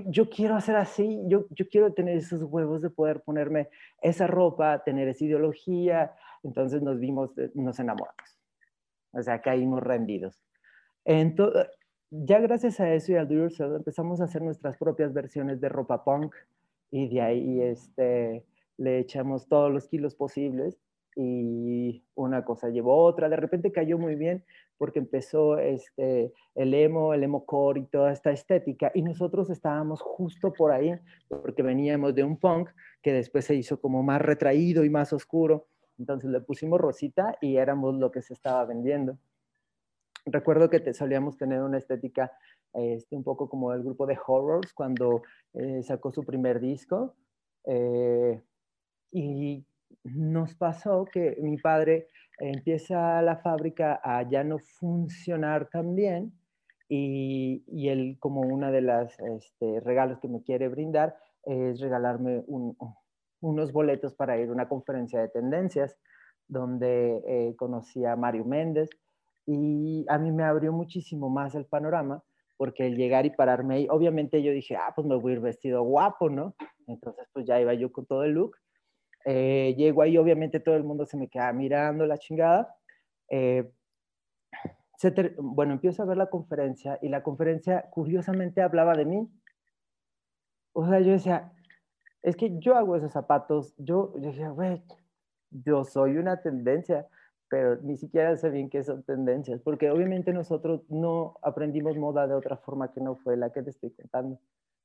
yo 0.08 0.30
quiero 0.30 0.56
hacer 0.56 0.76
así, 0.76 1.22
yo, 1.26 1.46
yo 1.50 1.68
quiero 1.68 1.92
tener 1.92 2.16
esos 2.16 2.42
huevos 2.42 2.82
de 2.82 2.90
poder 2.90 3.22
ponerme 3.22 3.68
esa 4.00 4.26
ropa, 4.26 4.82
tener 4.84 5.08
esa 5.08 5.24
ideología. 5.24 6.12
Entonces 6.42 6.82
nos 6.82 6.98
vimos, 6.98 7.36
eh, 7.38 7.50
nos 7.54 7.78
enamoramos. 7.78 8.41
O 9.12 9.22
sea, 9.22 9.40
caímos 9.40 9.82
rendidos. 9.82 10.40
Entonces, 11.04 11.66
ya 12.10 12.40
gracias 12.40 12.78
a 12.80 12.92
eso 12.92 13.12
y 13.12 13.16
al 13.16 13.28
Do 13.28 13.48
empezamos 13.76 14.20
a 14.20 14.24
hacer 14.24 14.42
nuestras 14.42 14.76
propias 14.76 15.14
versiones 15.14 15.60
de 15.60 15.68
ropa 15.68 16.04
punk 16.04 16.34
y 16.90 17.08
de 17.08 17.22
ahí 17.22 17.60
este, 17.62 18.44
le 18.76 18.98
echamos 18.98 19.48
todos 19.48 19.72
los 19.72 19.88
kilos 19.88 20.14
posibles 20.14 20.78
y 21.16 22.04
una 22.14 22.44
cosa 22.44 22.68
llevó 22.68 23.02
otra. 23.02 23.28
De 23.28 23.36
repente 23.36 23.72
cayó 23.72 23.98
muy 23.98 24.14
bien 24.14 24.44
porque 24.76 24.98
empezó 24.98 25.58
este, 25.58 26.32
el 26.54 26.74
emo, 26.74 27.14
el 27.14 27.22
emo 27.22 27.46
core 27.46 27.80
y 27.80 27.86
toda 27.86 28.12
esta 28.12 28.30
estética 28.30 28.92
y 28.94 29.02
nosotros 29.02 29.48
estábamos 29.48 30.02
justo 30.02 30.52
por 30.52 30.72
ahí 30.72 30.94
porque 31.28 31.62
veníamos 31.62 32.14
de 32.14 32.24
un 32.24 32.36
punk 32.36 32.68
que 33.00 33.12
después 33.12 33.44
se 33.44 33.54
hizo 33.54 33.80
como 33.80 34.02
más 34.02 34.20
retraído 34.20 34.84
y 34.84 34.90
más 34.90 35.12
oscuro. 35.12 35.66
Entonces 36.02 36.30
le 36.30 36.40
pusimos 36.40 36.80
rosita 36.80 37.38
y 37.40 37.58
éramos 37.58 37.94
lo 37.94 38.10
que 38.10 38.22
se 38.22 38.34
estaba 38.34 38.64
vendiendo. 38.64 39.18
Recuerdo 40.26 40.68
que 40.68 40.92
solíamos 40.94 41.36
tener 41.36 41.62
una 41.62 41.78
estética 41.78 42.32
este, 42.74 43.14
un 43.14 43.22
poco 43.22 43.48
como 43.48 43.72
el 43.72 43.84
grupo 43.84 44.04
de 44.04 44.18
Horrors 44.26 44.72
cuando 44.72 45.22
eh, 45.54 45.80
sacó 45.84 46.10
su 46.10 46.24
primer 46.24 46.58
disco. 46.58 47.14
Eh, 47.66 48.42
y 49.12 49.64
nos 50.02 50.56
pasó 50.56 51.04
que 51.04 51.36
mi 51.40 51.56
padre 51.58 52.08
empieza 52.40 53.22
la 53.22 53.36
fábrica 53.36 54.00
a 54.02 54.28
ya 54.28 54.42
no 54.42 54.58
funcionar 54.58 55.68
tan 55.70 55.94
bien 55.94 56.32
y, 56.88 57.62
y 57.68 57.90
él 57.90 58.16
como 58.18 58.40
una 58.40 58.72
de 58.72 58.80
las 58.80 59.16
este, 59.20 59.78
regalos 59.78 60.18
que 60.18 60.26
me 60.26 60.42
quiere 60.42 60.66
brindar 60.66 61.14
es 61.44 61.78
regalarme 61.78 62.42
unos 63.42 63.72
boletos 63.72 64.14
para 64.14 64.38
ir 64.38 64.48
a 64.48 64.52
una 64.52 64.68
conferencia 64.68 65.20
de 65.20 65.28
tendencias 65.28 65.98
donde 66.48 67.22
eh, 67.26 67.54
conocí 67.56 68.04
a 68.06 68.16
Mario 68.16 68.46
Méndez 68.46 68.88
y 69.44 70.06
a 70.08 70.16
mí 70.16 70.32
me 70.32 70.44
abrió 70.44 70.72
muchísimo 70.72 71.28
más 71.28 71.54
el 71.54 71.66
panorama 71.66 72.22
porque 72.56 72.86
el 72.86 72.96
llegar 72.96 73.26
y 73.26 73.30
pararme 73.30 73.74
ahí, 73.74 73.86
obviamente 73.90 74.42
yo 74.42 74.52
dije, 74.52 74.76
ah, 74.76 74.92
pues 74.94 75.06
me 75.06 75.16
voy 75.16 75.32
a 75.32 75.34
ir 75.34 75.40
vestido 75.40 75.82
guapo, 75.82 76.30
¿no? 76.30 76.54
Entonces 76.86 77.28
pues 77.32 77.44
ya 77.44 77.60
iba 77.60 77.74
yo 77.74 77.92
con 77.92 78.06
todo 78.06 78.24
el 78.24 78.32
look 78.32 78.56
eh, 79.24 79.74
llego 79.76 80.02
ahí, 80.02 80.16
obviamente 80.18 80.60
todo 80.60 80.76
el 80.76 80.84
mundo 80.84 81.06
se 81.06 81.16
me 81.16 81.28
queda 81.28 81.52
mirando 81.52 82.06
la 82.06 82.18
chingada. 82.18 82.74
Eh, 83.28 83.70
bueno, 85.38 85.74
empiezo 85.74 86.02
a 86.02 86.06
ver 86.06 86.16
la 86.16 86.30
conferencia 86.30 86.98
y 87.02 87.08
la 87.08 87.22
conferencia 87.22 87.88
curiosamente 87.90 88.62
hablaba 88.62 88.94
de 88.94 89.04
mí. 89.04 89.28
O 90.72 90.86
sea, 90.86 91.00
yo 91.00 91.12
decía, 91.12 91.52
es 92.22 92.36
que 92.36 92.58
yo 92.58 92.76
hago 92.76 92.96
esos 92.96 93.12
zapatos, 93.12 93.74
yo, 93.78 94.12
yo 94.16 94.30
decía, 94.30 94.50
güey, 94.50 94.82
yo 95.50 95.84
soy 95.84 96.16
una 96.16 96.40
tendencia, 96.40 97.06
pero 97.48 97.76
ni 97.82 97.96
siquiera 97.96 98.36
sé 98.36 98.50
bien 98.50 98.70
qué 98.70 98.82
son 98.82 99.02
tendencias, 99.02 99.60
porque 99.60 99.90
obviamente 99.90 100.32
nosotros 100.32 100.82
no 100.88 101.36
aprendimos 101.42 101.96
moda 101.96 102.26
de 102.26 102.34
otra 102.34 102.56
forma 102.56 102.92
que 102.92 103.00
no 103.00 103.16
fue 103.16 103.36
la 103.36 103.50
que 103.50 103.62
te 103.62 103.70
estoy 103.70 103.90
contando. 103.90 104.38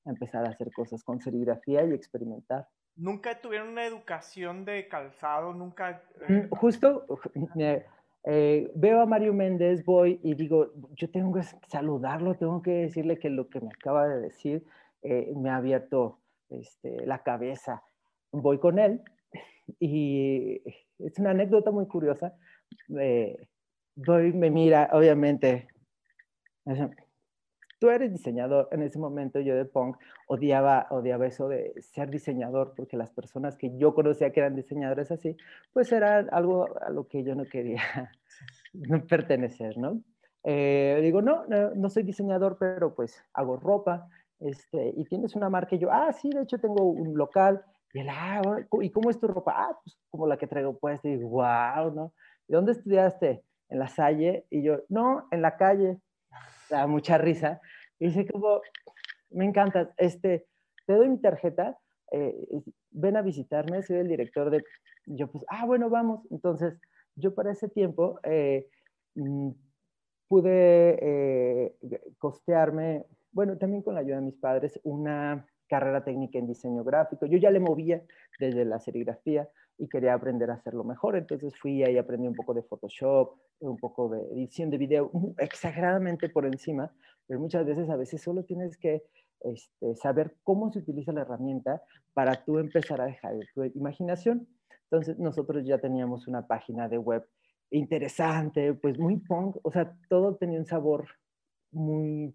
Empezar 0.05 0.45
a 0.45 0.49
hacer 0.49 0.71
cosas 0.71 1.03
con 1.03 1.21
serigrafía 1.21 1.83
y 1.85 1.93
experimentar. 1.93 2.67
¿Nunca 2.95 3.39
tuvieron 3.39 3.69
una 3.69 3.85
educación 3.85 4.65
de 4.65 4.87
calzado? 4.87 5.53
¿Nunca...? 5.53 6.01
Mm, 6.27 6.33
eh? 6.33 6.47
Justo, 6.51 7.05
eh, 8.23 8.71
veo 8.73 9.01
a 9.01 9.05
Mario 9.05 9.33
Méndez, 9.33 9.85
voy 9.85 10.19
y 10.23 10.33
digo, 10.33 10.71
yo 10.95 11.09
tengo 11.09 11.33
que 11.33 11.43
saludarlo, 11.67 12.35
tengo 12.35 12.61
que 12.61 12.71
decirle 12.71 13.19
que 13.19 13.29
lo 13.29 13.49
que 13.49 13.61
me 13.61 13.69
acaba 13.69 14.07
de 14.07 14.19
decir 14.19 14.65
eh, 15.03 15.31
me 15.35 15.49
ha 15.49 15.57
abierto 15.57 16.19
este, 16.49 17.05
la 17.05 17.23
cabeza. 17.23 17.83
Voy 18.31 18.59
con 18.59 18.79
él 18.79 19.01
y 19.79 20.61
es 20.99 21.19
una 21.19 21.31
anécdota 21.31 21.71
muy 21.71 21.87
curiosa. 21.87 22.35
voy, 22.87 24.33
me 24.33 24.49
mira, 24.49 24.89
obviamente, 24.93 25.67
tú 27.79 27.89
eres 27.89 28.11
diseñador. 28.11 28.67
En 28.71 28.81
ese 28.83 28.99
momento 28.99 29.39
yo 29.39 29.55
de 29.55 29.65
punk 29.65 29.97
odiaba, 30.27 30.87
odiaba 30.89 31.27
eso 31.27 31.47
de 31.47 31.73
ser 31.81 32.09
diseñador 32.09 32.73
porque 32.75 32.97
las 32.97 33.11
personas 33.11 33.57
que 33.57 33.77
yo 33.77 33.93
conocía 33.93 34.31
que 34.31 34.39
eran 34.39 34.55
diseñadores 34.55 35.11
así, 35.11 35.35
pues 35.73 35.91
era 35.91 36.19
algo 36.31 36.67
a 36.81 36.89
lo 36.89 37.07
que 37.07 37.23
yo 37.23 37.35
no 37.35 37.45
quería 37.45 37.81
pertenecer, 39.09 39.77
¿no? 39.77 40.01
Eh, 40.43 40.99
digo, 41.01 41.21
no, 41.21 41.45
no, 41.47 41.89
soy 41.89 42.03
diseñador, 42.03 42.57
pero 42.57 42.95
pues 42.95 43.21
hago 43.33 43.57
ropa. 43.57 44.07
Este, 44.39 44.93
y 44.95 45.05
tienes 45.05 45.35
una 45.35 45.49
marca 45.49 45.75
y 45.75 45.79
yo, 45.79 45.91
ah, 45.91 46.11
sí, 46.13 46.29
de 46.29 46.43
hecho 46.43 46.59
tengo 46.59 46.83
un 46.83 47.17
local. 47.17 47.63
Y 47.93 47.99
él, 47.99 48.07
ah, 48.09 48.41
¿y 48.81 48.89
cómo 48.91 49.09
es 49.09 49.19
tu 49.19 49.27
ropa? 49.27 49.53
Ah, 49.55 49.79
pues 49.83 49.97
como 50.09 50.27
la 50.27 50.37
que 50.37 50.47
traigo 50.47 50.77
puesta. 50.77 51.07
Y 51.07 51.17
wow, 51.17 51.91
¿no? 51.93 52.13
¿Y 52.47 52.53
dónde 52.53 52.73
estudiaste? 52.73 53.43
En 53.69 53.79
la 53.79 53.87
Salle. 53.87 54.45
Y 54.49 54.63
yo, 54.63 54.83
no, 54.89 55.27
en 55.31 55.41
la 55.41 55.57
calle 55.57 55.99
da 56.69 56.87
mucha 56.87 57.17
risa. 57.17 57.61
Y 57.99 58.07
dice 58.07 58.27
como, 58.27 58.61
me 59.29 59.45
encanta, 59.45 59.93
este, 59.97 60.47
te 60.85 60.93
doy 60.93 61.09
mi 61.09 61.19
tarjeta, 61.19 61.77
eh, 62.11 62.35
ven 62.91 63.17
a 63.17 63.21
visitarme, 63.21 63.83
soy 63.83 63.97
el 63.97 64.07
director 64.07 64.49
de... 64.49 64.63
Yo 65.05 65.31
pues, 65.31 65.43
ah, 65.49 65.65
bueno, 65.65 65.89
vamos. 65.89 66.25
Entonces, 66.31 66.79
yo 67.15 67.33
para 67.33 67.51
ese 67.51 67.69
tiempo 67.69 68.19
eh, 68.23 68.67
mm, 69.15 69.51
pude 70.27 70.97
eh, 71.01 71.77
costearme, 72.17 73.05
bueno, 73.37 73.55
también 73.55 73.83
con 73.83 73.93
la 73.93 73.99
ayuda 73.99 74.15
de 74.15 74.23
mis 74.23 74.37
padres, 74.37 74.79
una 74.83 75.45
carrera 75.67 76.03
técnica 76.03 76.39
en 76.39 76.47
diseño 76.47 76.83
gráfico. 76.83 77.27
Yo 77.27 77.37
ya 77.37 77.51
le 77.51 77.59
movía 77.59 78.01
desde 78.39 78.65
la 78.65 78.79
serigrafía 78.79 79.47
y 79.77 79.87
quería 79.87 80.15
aprender 80.15 80.49
a 80.49 80.55
hacerlo 80.55 80.83
mejor. 80.83 81.15
Entonces 81.15 81.53
fui 81.55 81.83
ahí, 81.83 81.99
aprendí 81.99 82.27
un 82.27 82.33
poco 82.33 82.55
de 82.55 82.63
Photoshop, 82.63 83.37
un 83.59 83.77
poco 83.77 84.09
de 84.09 84.21
edición 84.33 84.71
de 84.71 84.79
video, 84.79 85.11
exageradamente 85.37 86.29
por 86.29 86.47
encima, 86.47 86.91
pero 87.27 87.39
muchas 87.39 87.63
veces, 87.63 87.87
a 87.91 87.95
veces 87.95 88.23
solo 88.23 88.43
tienes 88.43 88.75
que 88.75 89.03
este, 89.41 89.95
saber 89.97 90.35
cómo 90.41 90.71
se 90.71 90.79
utiliza 90.79 91.11
la 91.11 91.21
herramienta 91.21 91.83
para 92.15 92.43
tú 92.43 92.57
empezar 92.57 93.01
a 93.01 93.05
dejar 93.05 93.35
tu 93.53 93.65
imaginación. 93.65 94.47
Entonces 94.89 95.19
nosotros 95.19 95.63
ya 95.63 95.77
teníamos 95.77 96.27
una 96.27 96.47
página 96.47 96.89
de 96.89 96.97
web 96.97 97.23
interesante, 97.69 98.73
pues 98.73 98.97
muy 98.97 99.17
punk, 99.17 99.57
o 99.61 99.71
sea, 99.71 99.95
todo 100.09 100.37
tenía 100.37 100.57
un 100.57 100.65
sabor 100.65 101.05
muy 101.71 102.33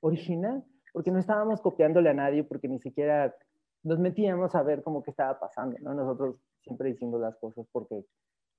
original, 0.00 0.64
porque 0.92 1.10
no 1.10 1.18
estábamos 1.18 1.60
copiándole 1.60 2.10
a 2.10 2.14
nadie, 2.14 2.44
porque 2.44 2.68
ni 2.68 2.78
siquiera 2.78 3.34
nos 3.82 3.98
metíamos 3.98 4.54
a 4.54 4.62
ver 4.62 4.82
cómo 4.82 5.02
que 5.02 5.10
estaba 5.10 5.38
pasando, 5.38 5.76
¿no? 5.80 5.94
Nosotros 5.94 6.36
siempre 6.60 6.90
hicimos 6.90 7.20
las 7.20 7.36
cosas 7.36 7.66
porque 7.72 8.04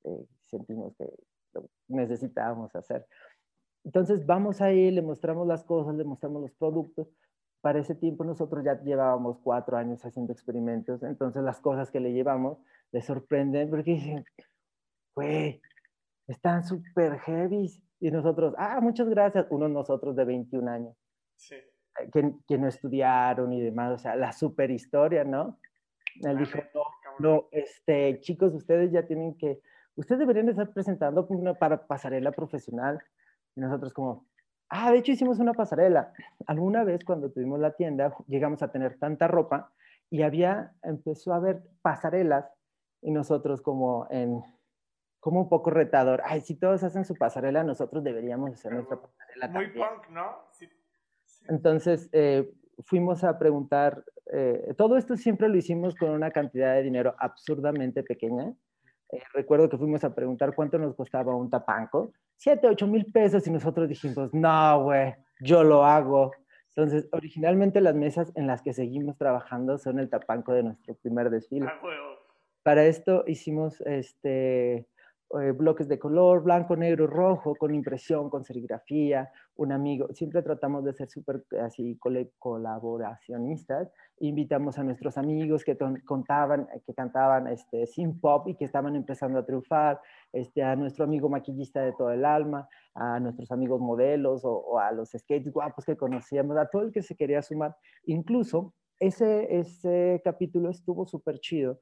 eh, 0.05 0.25
sentimos 0.45 0.95
que 0.97 1.05
lo 1.53 1.69
necesitábamos 1.87 2.75
hacer. 2.75 3.05
Entonces 3.83 4.25
vamos 4.25 4.61
ahí, 4.61 4.91
le 4.91 5.01
mostramos 5.01 5.47
las 5.47 5.63
cosas, 5.63 5.95
le 5.95 6.03
mostramos 6.03 6.41
los 6.41 6.51
productos. 6.53 7.07
Para 7.61 7.79
ese 7.79 7.95
tiempo 7.95 8.23
nosotros 8.23 8.63
ya 8.63 8.81
llevábamos 8.81 9.39
cuatro 9.43 9.77
años 9.77 10.03
haciendo 10.05 10.31
experimentos, 10.31 11.03
entonces 11.03 11.43
las 11.43 11.59
cosas 11.59 11.91
que 11.91 11.99
le 11.99 12.13
llevamos 12.13 12.57
le 12.91 13.01
sorprenden 13.01 13.69
porque 13.69 13.91
dicen, 13.91 14.25
güey, 15.15 15.61
están 16.27 16.63
súper 16.63 17.19
heavy. 17.19 17.69
Y 18.01 18.11
nosotros, 18.11 18.53
ah, 18.57 18.79
muchas 18.81 19.09
gracias, 19.09 19.47
uno 19.49 19.67
nosotros 19.67 20.15
de 20.15 20.23
21 20.23 20.71
años. 20.71 20.95
Sí. 21.39 21.55
Eh, 21.55 22.09
que, 22.11 22.33
que, 22.47 22.57
no 22.57 22.67
estudiaron 22.67 23.51
y 23.53 23.61
demás, 23.61 23.93
o 23.93 23.97
sea, 23.97 24.15
la 24.15 24.31
super 24.31 24.69
historia, 24.69 25.23
¿no? 25.23 25.57
Él 26.21 26.37
dijo, 26.37 26.59
no, 26.73 26.83
no, 27.19 27.47
este, 27.51 28.19
chicos, 28.19 28.53
ustedes 28.53 28.91
ya 28.91 29.07
tienen 29.07 29.37
que, 29.37 29.61
ustedes 29.95 30.19
deberían 30.19 30.49
estar 30.49 30.71
presentando 30.73 31.25
una 31.29 31.53
para 31.53 31.87
pasarela 31.87 32.31
profesional. 32.31 33.01
Y 33.55 33.61
nosotros 33.61 33.93
como, 33.93 34.27
ah, 34.69 34.91
de 34.91 34.99
hecho 34.99 35.13
hicimos 35.13 35.39
una 35.39 35.53
pasarela. 35.53 36.13
Alguna 36.45 36.83
vez 36.83 37.03
cuando 37.05 37.31
tuvimos 37.31 37.59
la 37.59 37.71
tienda, 37.71 38.13
llegamos 38.27 38.61
a 38.61 38.71
tener 38.71 38.97
tanta 38.99 39.27
ropa 39.27 39.71
y 40.09 40.23
había, 40.23 40.73
empezó 40.83 41.33
a 41.33 41.37
haber 41.37 41.63
pasarelas 41.81 42.45
y 43.01 43.11
nosotros 43.11 43.61
como 43.61 44.07
en, 44.09 44.41
como 45.19 45.41
un 45.41 45.49
poco 45.49 45.69
retador, 45.69 46.21
ay, 46.25 46.41
si 46.41 46.55
todos 46.55 46.83
hacen 46.83 47.05
su 47.05 47.15
pasarela, 47.15 47.63
nosotros 47.63 48.03
deberíamos 48.03 48.53
hacer 48.53 48.73
nuestra 48.73 48.97
pasarela 49.01 49.47
Muy 49.49 49.67
punk, 49.71 50.09
¿no? 50.09 50.48
Entonces, 51.47 52.09
eh, 52.11 52.51
fuimos 52.85 53.23
a 53.23 53.37
preguntar, 53.37 54.03
eh, 54.31 54.73
todo 54.77 54.97
esto 54.97 55.17
siempre 55.17 55.49
lo 55.49 55.57
hicimos 55.57 55.95
con 55.95 56.09
una 56.11 56.31
cantidad 56.31 56.75
de 56.75 56.83
dinero 56.83 57.15
absurdamente 57.17 58.03
pequeña. 58.03 58.53
Eh, 59.11 59.21
recuerdo 59.33 59.69
que 59.69 59.77
fuimos 59.77 60.03
a 60.03 60.13
preguntar 60.13 60.53
cuánto 60.53 60.77
nos 60.77 60.95
costaba 60.95 61.35
un 61.35 61.49
tapanco, 61.49 62.13
7, 62.37 62.67
8 62.67 62.87
mil 62.87 63.05
pesos 63.11 63.45
y 63.47 63.51
nosotros 63.51 63.89
dijimos, 63.89 64.33
no, 64.33 64.83
güey, 64.83 65.15
yo 65.41 65.63
lo 65.63 65.83
hago. 65.83 66.31
Entonces, 66.75 67.09
originalmente 67.11 67.81
las 67.81 67.95
mesas 67.95 68.31
en 68.35 68.47
las 68.47 68.61
que 68.61 68.73
seguimos 68.73 69.17
trabajando 69.17 69.77
son 69.77 69.99
el 69.99 70.09
tapanco 70.09 70.53
de 70.53 70.63
nuestro 70.63 70.95
primer 70.95 71.29
desfile. 71.29 71.67
Para 72.63 72.85
esto 72.85 73.23
hicimos 73.27 73.81
este, 73.81 74.87
eh, 75.39 75.51
bloques 75.51 75.87
de 75.87 75.99
color, 75.99 76.41
blanco, 76.41 76.75
negro, 76.75 77.05
rojo, 77.05 77.53
con 77.53 77.73
impresión, 77.75 78.31
con 78.31 78.43
serigrafía, 78.43 79.31
un 79.57 79.71
amigo. 79.71 80.07
Siempre 80.11 80.41
tratamos 80.41 80.83
de 80.83 80.93
ser 80.93 81.07
súper 81.07 81.43
así 81.61 81.99
colaboracionistas. 82.39 83.91
Invitamos 84.21 84.79
a 84.79 84.83
nuestros 84.83 85.19
amigos 85.19 85.63
que 85.63 85.77
contaban, 86.03 86.67
que 86.83 86.95
cantaban 86.95 87.47
este, 87.47 87.85
sin 87.85 88.19
pop 88.19 88.47
y 88.47 88.55
que 88.55 88.65
estaban 88.65 88.95
empezando 88.95 89.37
a 89.37 89.45
triunfar, 89.45 90.01
este, 90.33 90.63
a 90.63 90.75
nuestro 90.75 91.03
amigo 91.03 91.29
maquillista 91.29 91.81
de 91.83 91.93
todo 91.93 92.11
el 92.11 92.25
alma, 92.25 92.67
a 92.95 93.19
nuestros 93.19 93.51
amigos 93.51 93.79
modelos 93.79 94.41
o, 94.43 94.79
a 94.79 94.91
los 94.91 95.11
skates 95.11 95.53
guapos 95.53 95.85
que 95.85 95.95
conocíamos, 95.95 96.57
a 96.57 96.65
todo 96.65 96.81
el 96.81 96.91
que 96.91 97.03
se 97.03 97.15
quería 97.15 97.43
sumar. 97.43 97.75
Incluso 98.05 98.73
ese, 98.99 99.59
ese 99.59 100.21
capítulo 100.23 100.71
estuvo 100.71 101.05
súper 101.05 101.39
chido 101.39 101.79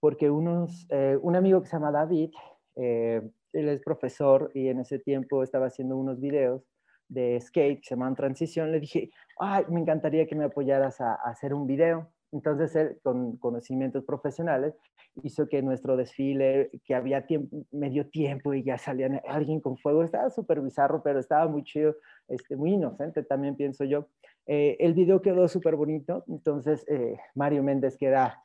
porque 0.00 0.30
unos, 0.30 0.86
eh, 0.90 1.18
un 1.20 1.36
amigo 1.36 1.60
que 1.60 1.68
se 1.68 1.76
llama 1.76 1.90
David, 1.90 2.30
eh, 2.76 3.22
él 3.52 3.68
es 3.68 3.80
profesor 3.82 4.50
y 4.54 4.68
en 4.68 4.80
ese 4.80 4.98
tiempo 4.98 5.42
estaba 5.42 5.66
haciendo 5.66 5.96
unos 5.96 6.20
videos 6.20 6.62
de 7.08 7.40
skate 7.40 7.80
que 7.80 7.84
se 7.88 7.94
llaman 7.94 8.14
Transición. 8.14 8.72
Le 8.72 8.80
dije, 8.80 9.10
ay, 9.38 9.64
me 9.68 9.80
encantaría 9.80 10.26
que 10.26 10.34
me 10.34 10.44
apoyaras 10.44 11.00
a, 11.00 11.14
hacer 11.14 11.54
un 11.54 11.66
video. 11.66 12.10
Entonces 12.32 12.74
él, 12.76 12.98
con 13.02 13.36
conocimientos 13.38 14.04
profesionales, 14.04 14.74
hizo 15.22 15.48
que 15.48 15.62
nuestro 15.62 15.96
desfile, 15.96 16.70
que 16.84 16.94
había 16.94 17.26
tiempo, 17.26 17.64
medio 17.70 18.08
tiempo 18.10 18.52
y 18.52 18.62
ya 18.62 18.76
salía 18.76 19.22
alguien 19.26 19.60
con 19.60 19.78
fuego, 19.78 20.02
estaba 20.02 20.28
súper 20.28 20.60
bizarro, 20.60 21.02
pero 21.02 21.20
estaba 21.20 21.48
muy 21.48 21.62
chido, 21.62 21.96
este, 22.28 22.56
muy 22.56 22.74
inocente 22.74 23.22
también 23.22 23.56
pienso 23.56 23.84
yo. 23.84 24.08
Eh, 24.46 24.76
el 24.80 24.92
video 24.92 25.22
quedó 25.22 25.48
súper 25.48 25.76
bonito, 25.76 26.24
entonces 26.28 26.84
eh, 26.88 27.18
Mario 27.34 27.62
Méndez 27.62 27.96
queda 27.96 28.42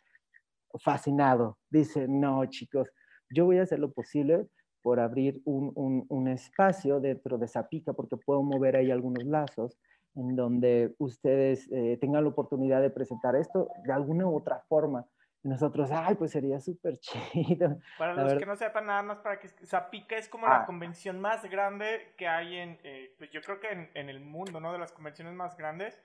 fascinado. 0.79 1.57
Dice, 1.69 2.07
no 2.07 2.45
chicos, 2.45 2.89
yo 3.33 3.45
voy 3.45 3.57
a 3.57 3.63
hacer 3.63 3.79
lo 3.79 3.91
posible 3.91 4.47
por 4.81 4.99
abrir 4.99 5.41
un, 5.45 6.05
un, 6.09 6.27
espacio 6.27 6.99
dentro 6.99 7.37
de 7.37 7.47
Zapica, 7.47 7.93
porque 7.93 8.17
puedo 8.17 8.41
mover 8.41 8.75
ahí 8.75 8.89
algunos 8.89 9.23
lazos 9.23 9.77
en 10.15 10.35
donde 10.35 10.95
ustedes 10.97 11.69
eh, 11.71 11.97
tengan 12.01 12.23
la 12.23 12.29
oportunidad 12.29 12.81
de 12.81 12.89
presentar 12.89 13.35
esto 13.35 13.69
de 13.85 13.93
alguna 13.93 14.25
u 14.27 14.35
otra 14.35 14.59
forma. 14.67 15.05
Y 15.43 15.49
nosotros, 15.49 15.89
ay, 15.91 16.15
pues 16.15 16.31
sería 16.31 16.59
súper 16.59 16.97
chido. 16.97 17.79
Para 17.97 18.13
los 18.13 18.33
que 18.35 18.45
no 18.45 18.55
sepan 18.55 18.87
nada 18.87 19.01
más, 19.01 19.19
para 19.19 19.39
que 19.39 19.47
Zapica 19.65 20.15
es 20.15 20.29
como 20.29 20.47
la 20.47 20.61
ah. 20.61 20.65
convención 20.65 21.19
más 21.19 21.43
grande 21.49 22.13
que 22.17 22.27
hay 22.27 22.57
en, 22.57 22.79
eh, 22.83 23.15
pues 23.17 23.31
yo 23.31 23.41
creo 23.41 23.59
que 23.59 23.71
en, 23.71 23.89
en, 23.95 24.09
el 24.09 24.19
mundo, 24.19 24.59
¿no? 24.59 24.71
De 24.71 24.77
las 24.77 24.91
convenciones 24.91 25.33
más 25.33 25.57
grandes 25.57 25.99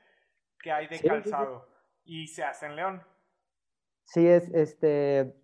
que 0.59 0.73
hay 0.73 0.87
de 0.87 1.01
calzado. 1.01 1.69
Y 2.05 2.29
se 2.29 2.45
hace 2.45 2.67
en 2.67 2.77
León. 2.77 3.03
Sí, 4.05 4.27
es, 4.27 4.49
este, 4.55 5.35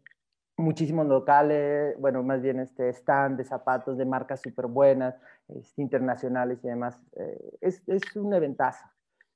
muchísimos 0.62 1.06
locales, 1.06 1.98
bueno, 1.98 2.22
más 2.22 2.40
bien 2.40 2.60
este 2.60 2.88
stand 2.90 3.36
de 3.36 3.44
zapatos 3.44 3.98
de 3.98 4.06
marcas 4.06 4.40
súper 4.40 4.66
buenas, 4.66 5.14
este, 5.48 5.82
internacionales 5.82 6.58
y 6.62 6.68
demás. 6.68 6.98
Eh, 7.16 7.58
es, 7.60 7.82
es 7.86 8.16
un 8.16 8.32
eventazo. 8.32 8.84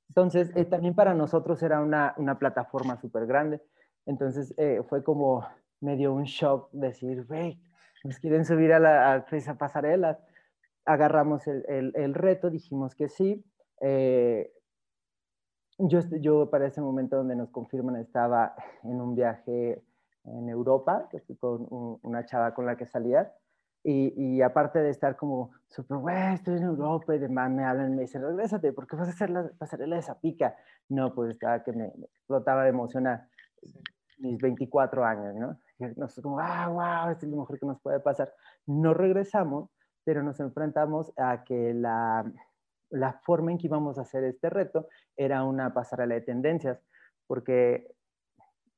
Entonces, 0.09 0.51
eh, 0.55 0.65
también 0.65 0.95
para 0.95 1.13
nosotros 1.13 1.61
era 1.61 1.81
una, 1.81 2.13
una 2.17 2.39
plataforma 2.39 2.97
súper 2.97 3.27
grande. 3.27 3.61
Entonces, 4.05 4.53
eh, 4.57 4.81
fue 4.87 5.03
como, 5.03 5.45
me 5.81 5.97
dio 5.97 6.13
un 6.13 6.23
shock 6.23 6.69
decir, 6.71 7.25
güey, 7.25 7.61
nos 8.03 8.17
quieren 8.19 8.45
subir 8.45 8.71
a 8.73 8.79
la 8.79 9.13
a, 9.13 9.57
pasarela. 9.57 10.19
Agarramos 10.85 11.45
el, 11.47 11.91
el, 11.93 12.13
reto, 12.13 12.49
dijimos 12.49 12.95
que 12.95 13.09
sí. 13.09 13.43
Yo, 15.79 15.99
yo 16.21 16.49
para 16.49 16.67
ese 16.67 16.81
momento 16.81 17.17
donde 17.17 17.35
nos 17.35 17.49
confirman 17.49 17.97
estaba 17.97 18.55
en 18.83 18.99
un 19.01 19.13
viaje 19.13 19.83
en 20.27 20.49
Europa, 20.49 21.07
que 21.09 21.19
fui 21.21 21.35
con 21.37 21.67
una 22.03 22.25
chava 22.25 22.53
con 22.53 22.65
la 22.65 22.75
que 22.75 22.85
salía, 22.85 23.31
y, 23.83 24.13
y, 24.17 24.41
aparte 24.41 24.79
de 24.79 24.89
estar 24.89 25.15
como 25.15 25.51
súper, 25.67 25.97
güey, 25.97 26.33
estoy 26.33 26.57
en 26.57 26.63
Europa 26.63 27.15
y 27.15 27.19
demás, 27.19 27.49
me 27.51 27.63
hablan 27.63 27.93
y 27.93 27.95
me 27.95 28.01
dicen, 28.01 28.21
regrésate, 28.21 28.73
¿por 28.73 28.85
qué 28.85 28.97
vas 28.97 29.07
a 29.07 29.11
hacer 29.11 29.29
la 29.29 29.49
pasarela 29.57 29.95
de 29.95 30.01
Zapica? 30.01 30.57
No, 30.89 31.13
pues 31.13 31.31
estaba 31.31 31.63
que 31.63 31.71
me, 31.71 31.85
explotaba 31.87 32.63
de 32.63 32.69
emoción 32.69 33.07
a 33.07 33.29
mis 34.17 34.41
24 34.41 35.05
años, 35.05 35.35
¿no? 35.35 35.59
Y 35.79 35.85
nosotros 35.97 36.23
como, 36.23 36.39
ah, 36.39 36.67
wow, 36.67 37.11
esto 37.11 37.25
es 37.27 37.31
lo 37.31 37.37
mejor 37.37 37.59
que 37.59 37.65
nos 37.65 37.79
puede 37.79 37.99
pasar. 38.01 38.33
No 38.65 38.93
regresamos, 38.93 39.69
pero 40.03 40.21
nos 40.21 40.39
enfrentamos 40.39 41.13
a 41.17 41.43
que 41.45 41.73
la, 41.73 42.29
la 42.89 43.13
forma 43.23 43.51
en 43.51 43.57
que 43.57 43.67
íbamos 43.67 43.97
a 43.97 44.01
hacer 44.01 44.23
este 44.23 44.49
reto 44.49 44.87
era 45.15 45.43
una 45.43 45.73
pasarela 45.73 46.15
de 46.15 46.21
tendencias, 46.21 46.79
porque 47.27 47.87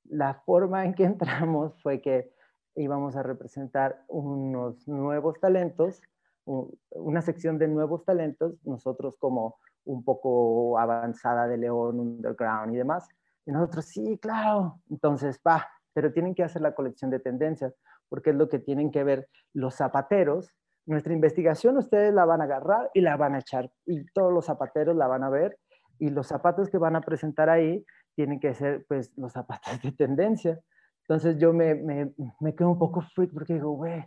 la 0.09 0.35
forma 0.45 0.85
en 0.85 0.93
que 0.93 1.03
entramos 1.05 1.81
fue 1.81 2.01
que 2.01 2.31
íbamos 2.75 3.15
a 3.15 3.23
representar 3.23 4.03
unos 4.07 4.87
nuevos 4.87 5.39
talentos, 5.39 6.01
una 6.45 7.21
sección 7.21 7.57
de 7.57 7.67
nuevos 7.67 8.05
talentos, 8.05 8.55
nosotros 8.63 9.17
como 9.17 9.57
un 9.85 10.03
poco 10.03 10.79
avanzada 10.79 11.47
de 11.47 11.57
León, 11.57 11.99
underground 11.99 12.73
y 12.73 12.77
demás. 12.77 13.07
Y 13.45 13.51
nosotros, 13.51 13.85
sí, 13.85 14.17
claro. 14.19 14.79
Entonces, 14.89 15.39
va, 15.45 15.67
pero 15.93 16.11
tienen 16.11 16.35
que 16.35 16.43
hacer 16.43 16.61
la 16.61 16.73
colección 16.73 17.11
de 17.11 17.19
tendencias, 17.19 17.73
porque 18.07 18.31
es 18.31 18.35
lo 18.35 18.49
que 18.49 18.59
tienen 18.59 18.91
que 18.91 19.03
ver 19.03 19.27
los 19.53 19.75
zapateros. 19.75 20.51
Nuestra 20.85 21.13
investigación 21.13 21.77
ustedes 21.77 22.13
la 22.13 22.25
van 22.25 22.41
a 22.41 22.45
agarrar 22.45 22.89
y 22.93 23.01
la 23.01 23.17
van 23.17 23.35
a 23.35 23.39
echar, 23.39 23.71
y 23.85 24.05
todos 24.11 24.33
los 24.33 24.45
zapateros 24.45 24.95
la 24.95 25.07
van 25.07 25.23
a 25.23 25.29
ver, 25.29 25.57
y 25.99 26.09
los 26.09 26.27
zapatos 26.27 26.69
que 26.69 26.77
van 26.77 26.95
a 26.95 27.01
presentar 27.01 27.49
ahí 27.49 27.85
tienen 28.19 28.41
que 28.41 28.53
ser, 28.53 28.85
pues, 28.89 29.17
los 29.17 29.31
zapatos 29.31 29.81
de 29.81 29.93
tendencia. 29.93 30.59
Entonces 31.03 31.38
yo 31.38 31.53
me, 31.53 31.73
me, 31.73 32.11
me 32.41 32.53
quedo 32.53 32.71
un 32.71 32.77
poco 32.77 32.99
freak 32.99 33.31
porque 33.31 33.53
digo, 33.53 33.71
güey, 33.71 34.03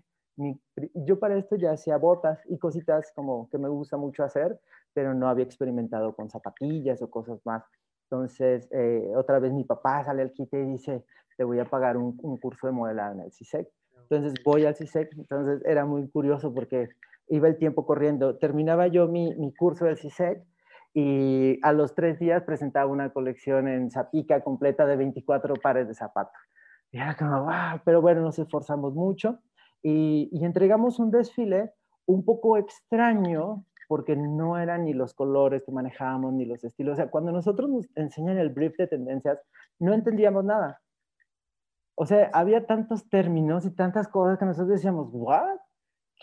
yo 0.95 1.19
para 1.19 1.39
esto 1.39 1.57
ya 1.57 1.73
hacía 1.73 1.97
botas 1.97 2.39
y 2.47 2.59
cositas 2.59 3.11
como 3.15 3.49
que 3.49 3.57
me 3.57 3.71
gusta 3.71 3.97
mucho 3.97 4.23
hacer, 4.23 4.61
pero 4.93 5.15
no 5.15 5.31
había 5.31 5.47
experimentado 5.47 6.15
con 6.15 6.29
zapatillas 6.29 7.01
o 7.01 7.09
cosas 7.09 7.41
más. 7.47 7.65
Entonces, 8.11 8.69
eh, 8.71 9.11
otra 9.17 9.39
vez 9.39 9.51
mi 9.51 9.65
papá 9.65 10.05
sale 10.05 10.21
al 10.21 10.33
quite 10.35 10.61
y 10.61 10.73
dice, 10.73 11.07
te 11.39 11.45
voy 11.45 11.59
a 11.59 11.65
pagar 11.65 11.97
un, 11.97 12.15
un 12.23 12.37
curso 12.37 12.67
de 12.67 12.75
modelado 12.75 13.15
en 13.15 13.21
el 13.21 13.33
CISEC. 13.33 13.67
Entonces 14.03 14.35
voy 14.45 14.67
al 14.67 14.77
CISEC, 14.77 15.11
entonces 15.17 15.63
era 15.65 15.87
muy 15.87 16.07
curioso 16.11 16.53
porque 16.53 16.91
iba 17.29 17.49
el 17.49 17.57
tiempo 17.57 17.87
corriendo. 17.87 18.37
Terminaba 18.37 18.89
yo 18.89 19.09
mi, 19.09 19.35
mi 19.37 19.55
curso 19.55 19.87
del 19.87 19.97
CISEC 19.97 20.45
y 20.95 21.59
a 21.63 21.73
los 21.73 21.95
tres 21.95 22.19
días 22.19 22.43
presentaba 22.43 22.91
una 22.91 23.11
colección 23.11 23.69
en 23.69 23.91
Zapica 23.91 24.43
completa 24.43 24.87
de 24.87 24.97
24 24.97 25.55
pares 25.55 25.89
de 25.89 25.95
zapatos. 25.95 26.37
Y 26.91 26.99
era 26.99 27.17
como, 27.17 27.45
wow, 27.45 27.81
pero 27.85 28.03
bueno, 28.03 28.21
nos 28.21 28.39
esforzamos 28.39 28.95
mucho 28.95 29.39
y, 29.83 30.45
entregamos 30.45 30.99
un 30.99 31.11
desfile 31.11 31.73
un 32.07 32.25
poco 32.25 32.59
extraño 32.59 33.65
porque 33.89 34.17
no 34.17 34.59
eran 34.59 34.85
ni 34.85 34.93
los 34.93 35.15
colores 35.15 35.63
que 35.65 35.73
manejábamos 35.73 36.33
ni 36.35 36.45
los 36.45 36.63
estilos. 36.65 36.95
O 36.95 36.97
sea, 36.97 37.11
cuando 37.11 37.33
nosotros 37.33 37.69
nos 37.69 37.89
enseñan 37.97 38.39
el 38.39 38.51
brief 38.51 38.77
de 38.77 38.87
tendencias, 38.87 39.39
no 39.79 39.93
entendíamos 39.93 40.45
nada. 40.45 40.81
O 41.95 42.07
sea, 42.07 42.31
había 42.33 42.67
tantos 42.67 43.09
términos 43.09 43.67
y 43.67 43.71
tantas 43.71 44.09
cosas 44.09 44.39
que 44.39 44.47
nosotros 44.47 44.71
decíamos, 44.71 45.09
¿what? 45.13 45.59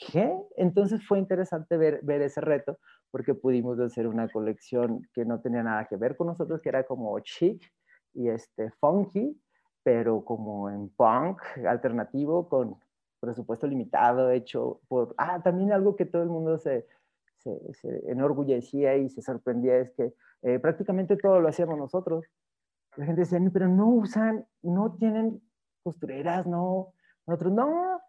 ¿Qué? 0.07 0.33
Entonces 0.55 1.05
fue 1.05 1.19
interesante 1.19 1.77
ver, 1.77 1.99
ver 2.03 2.21
ese 2.21 2.41
reto 2.41 2.79
porque 3.11 3.33
pudimos 3.33 3.79
hacer 3.79 4.07
una 4.07 4.29
colección 4.29 5.07
que 5.13 5.25
no 5.25 5.41
tenía 5.41 5.63
nada 5.63 5.85
que 5.85 5.97
ver 5.97 6.15
con 6.15 6.27
nosotros, 6.27 6.61
que 6.61 6.69
era 6.69 6.83
como 6.83 7.19
chic 7.19 7.61
y 8.13 8.29
este, 8.29 8.71
funky, 8.79 9.39
pero 9.83 10.23
como 10.23 10.69
en 10.69 10.89
punk 10.89 11.41
alternativo 11.67 12.47
con 12.47 12.77
presupuesto 13.19 13.67
limitado 13.67 14.31
hecho 14.31 14.79
por... 14.87 15.13
Ah, 15.17 15.41
también 15.43 15.73
algo 15.73 15.95
que 15.95 16.05
todo 16.05 16.23
el 16.23 16.29
mundo 16.29 16.57
se, 16.57 16.87
se, 17.37 18.11
enorgullecía 18.11 18.95
y 18.95 19.09
se 19.09 19.21
sorprendía 19.21 19.77
es 19.77 19.91
que 19.91 20.13
eh, 20.43 20.59
prácticamente 20.59 21.17
todo 21.17 21.41
lo 21.41 21.49
hacíamos 21.49 21.77
nosotros. 21.77 22.25
La 22.95 23.05
gente 23.05 23.21
decía, 23.21 23.39
pero 23.51 23.67
no 23.67 23.87
usan, 23.87 24.45
no 24.61 24.95
tienen 24.95 25.41
costureras, 25.83 26.47
no. 26.47 26.93
Nosotros, 27.27 27.53
no, 27.53 28.01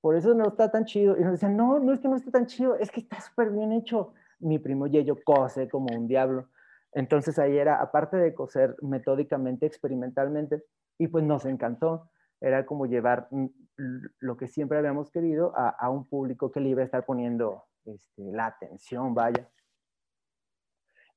por 0.00 0.16
eso 0.16 0.34
no 0.34 0.48
está 0.48 0.70
tan 0.70 0.84
chido. 0.84 1.16
Y 1.16 1.22
nos 1.22 1.32
decían, 1.32 1.56
no, 1.56 1.78
no 1.78 1.92
es 1.92 2.00
que 2.00 2.08
no 2.08 2.16
esté 2.16 2.30
tan 2.30 2.46
chido, 2.46 2.76
es 2.76 2.90
que 2.90 3.00
está 3.00 3.20
súper 3.20 3.50
bien 3.50 3.72
hecho. 3.72 4.12
Mi 4.40 4.58
primo 4.58 4.86
Yeyo 4.86 5.16
cose 5.24 5.68
como 5.68 5.88
un 5.96 6.06
diablo. 6.06 6.48
Entonces 6.92 7.38
ahí 7.38 7.56
era, 7.56 7.80
aparte 7.80 8.16
de 8.16 8.34
coser 8.34 8.76
metódicamente, 8.82 9.66
experimentalmente, 9.66 10.64
y 10.98 11.08
pues 11.08 11.24
nos 11.24 11.44
encantó. 11.44 12.10
Era 12.40 12.64
como 12.66 12.86
llevar 12.86 13.28
lo 13.76 14.36
que 14.36 14.46
siempre 14.46 14.78
habíamos 14.78 15.10
querido 15.10 15.52
a, 15.56 15.90
un 15.90 16.08
público 16.08 16.50
que 16.50 16.60
le 16.60 16.70
iba 16.70 16.82
a 16.82 16.84
estar 16.84 17.04
poniendo 17.04 17.64
este, 17.84 18.22
la 18.32 18.46
atención, 18.46 19.14
vaya. 19.14 19.48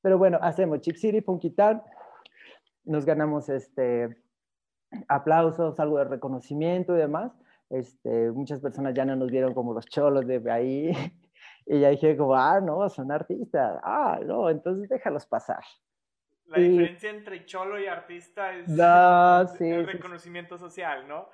Pero 0.01 0.17
bueno, 0.17 0.39
hacemos 0.41 0.81
Chip 0.81 0.95
City, 0.95 1.23
nos 2.83 3.05
ganamos 3.05 3.49
este, 3.49 4.17
aplausos, 5.07 5.79
algo 5.79 5.99
de 5.99 6.05
reconocimiento 6.05 6.95
y 6.95 6.99
demás. 6.99 7.31
Este, 7.71 8.31
muchas 8.31 8.59
personas 8.59 8.93
ya 8.93 9.05
no 9.05 9.15
nos 9.15 9.31
vieron 9.31 9.53
como 9.53 9.73
los 9.73 9.85
cholos 9.85 10.27
de 10.27 10.41
ahí. 10.51 10.91
Y 11.63 11.79
ya 11.79 11.89
dije 11.89 12.17
como, 12.17 12.35
ah, 12.35 12.59
no, 12.59 12.89
son 12.89 13.11
artistas. 13.11 13.79
Ah, 13.83 14.19
no, 14.25 14.49
entonces 14.49 14.89
déjalos 14.89 15.27
pasar. 15.27 15.63
La 16.47 16.57
diferencia 16.57 17.11
entre 17.11 17.45
cholo 17.45 17.79
y 17.79 17.85
artista 17.85 18.53
es 18.53 18.67
el 19.61 19.85
reconocimiento 19.85 20.57
social, 20.57 21.07
¿no? 21.07 21.29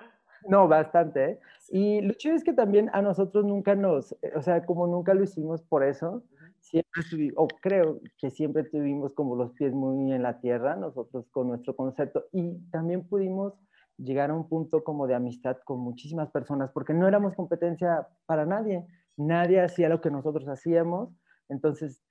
No, 0.46 0.68
bastante. 0.68 1.24
¿eh? 1.24 1.40
Y 1.70 2.00
lo 2.02 2.14
chido 2.14 2.36
es 2.36 2.44
que 2.44 2.52
también 2.52 2.90
a 2.92 3.02
nosotros 3.02 3.44
nunca 3.44 3.74
nos, 3.74 4.12
eh, 4.22 4.32
o 4.36 4.42
sea, 4.42 4.64
como 4.64 4.86
nunca 4.86 5.14
lo 5.14 5.24
hicimos 5.24 5.62
por 5.62 5.82
eso, 5.82 6.22
siempre 6.60 7.02
estuvimos, 7.02 7.34
o 7.36 7.48
creo 7.48 8.00
que 8.18 8.30
siempre 8.30 8.64
tuvimos 8.64 9.14
como 9.14 9.34
los 9.34 9.52
pies 9.52 9.72
muy 9.72 10.12
en 10.12 10.22
la 10.22 10.40
tierra, 10.40 10.76
nosotros 10.76 11.26
con 11.30 11.48
nuestro 11.48 11.74
concepto, 11.74 12.26
y 12.32 12.58
también 12.70 13.02
pudimos 13.08 13.54
llegar 13.98 14.30
a 14.30 14.34
un 14.34 14.48
punto 14.48 14.82
como 14.82 15.06
de 15.06 15.14
amistad 15.14 15.58
con 15.64 15.80
muchísimas 15.80 16.30
personas, 16.30 16.70
porque 16.72 16.94
no 16.94 17.06
éramos 17.06 17.34
competencia 17.34 18.08
para 18.26 18.46
nadie, 18.46 18.86
nadie 19.16 19.60
hacía 19.60 19.88
lo 19.88 20.00
que 20.00 20.10
nosotros 20.10 20.48
hacíamos, 20.48 21.10
entonces 21.48 22.02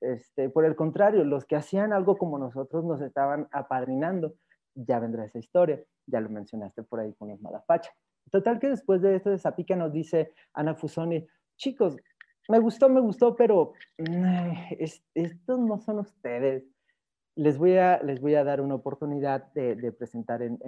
este, 0.00 0.48
por 0.50 0.64
el 0.64 0.76
contrario, 0.76 1.24
los 1.24 1.44
que 1.44 1.56
hacían 1.56 1.92
algo 1.92 2.16
como 2.16 2.38
nosotros 2.38 2.84
nos 2.84 3.00
estaban 3.00 3.48
apadrinando. 3.52 4.34
Ya 4.74 5.00
vendrá 5.00 5.24
esa 5.24 5.38
historia, 5.38 5.82
ya 6.06 6.20
lo 6.20 6.28
mencionaste 6.28 6.82
por 6.82 7.00
ahí 7.00 7.12
con 7.14 7.28
los 7.28 7.40
Malafacha. 7.40 7.90
Total 8.30 8.58
que 8.58 8.68
después 8.68 9.00
de 9.00 9.16
esto 9.16 9.30
de 9.30 9.38
Zapica 9.38 9.74
nos 9.74 9.92
dice 9.92 10.32
Ana 10.52 10.74
Fusoni, 10.74 11.26
chicos, 11.56 11.96
me 12.48 12.58
gustó, 12.58 12.88
me 12.88 13.00
gustó, 13.00 13.34
pero 13.34 13.72
estos 15.14 15.58
no 15.58 15.78
son 15.78 16.00
ustedes. 16.00 16.64
Les 17.38 17.56
voy 17.56 17.76
a, 17.76 18.02
les 18.02 18.20
voy 18.20 18.34
a 18.34 18.42
dar 18.42 18.60
una 18.60 18.74
oportunidad 18.74 19.52
de, 19.52 19.92
presentar 19.92 20.42
en, 20.42 20.58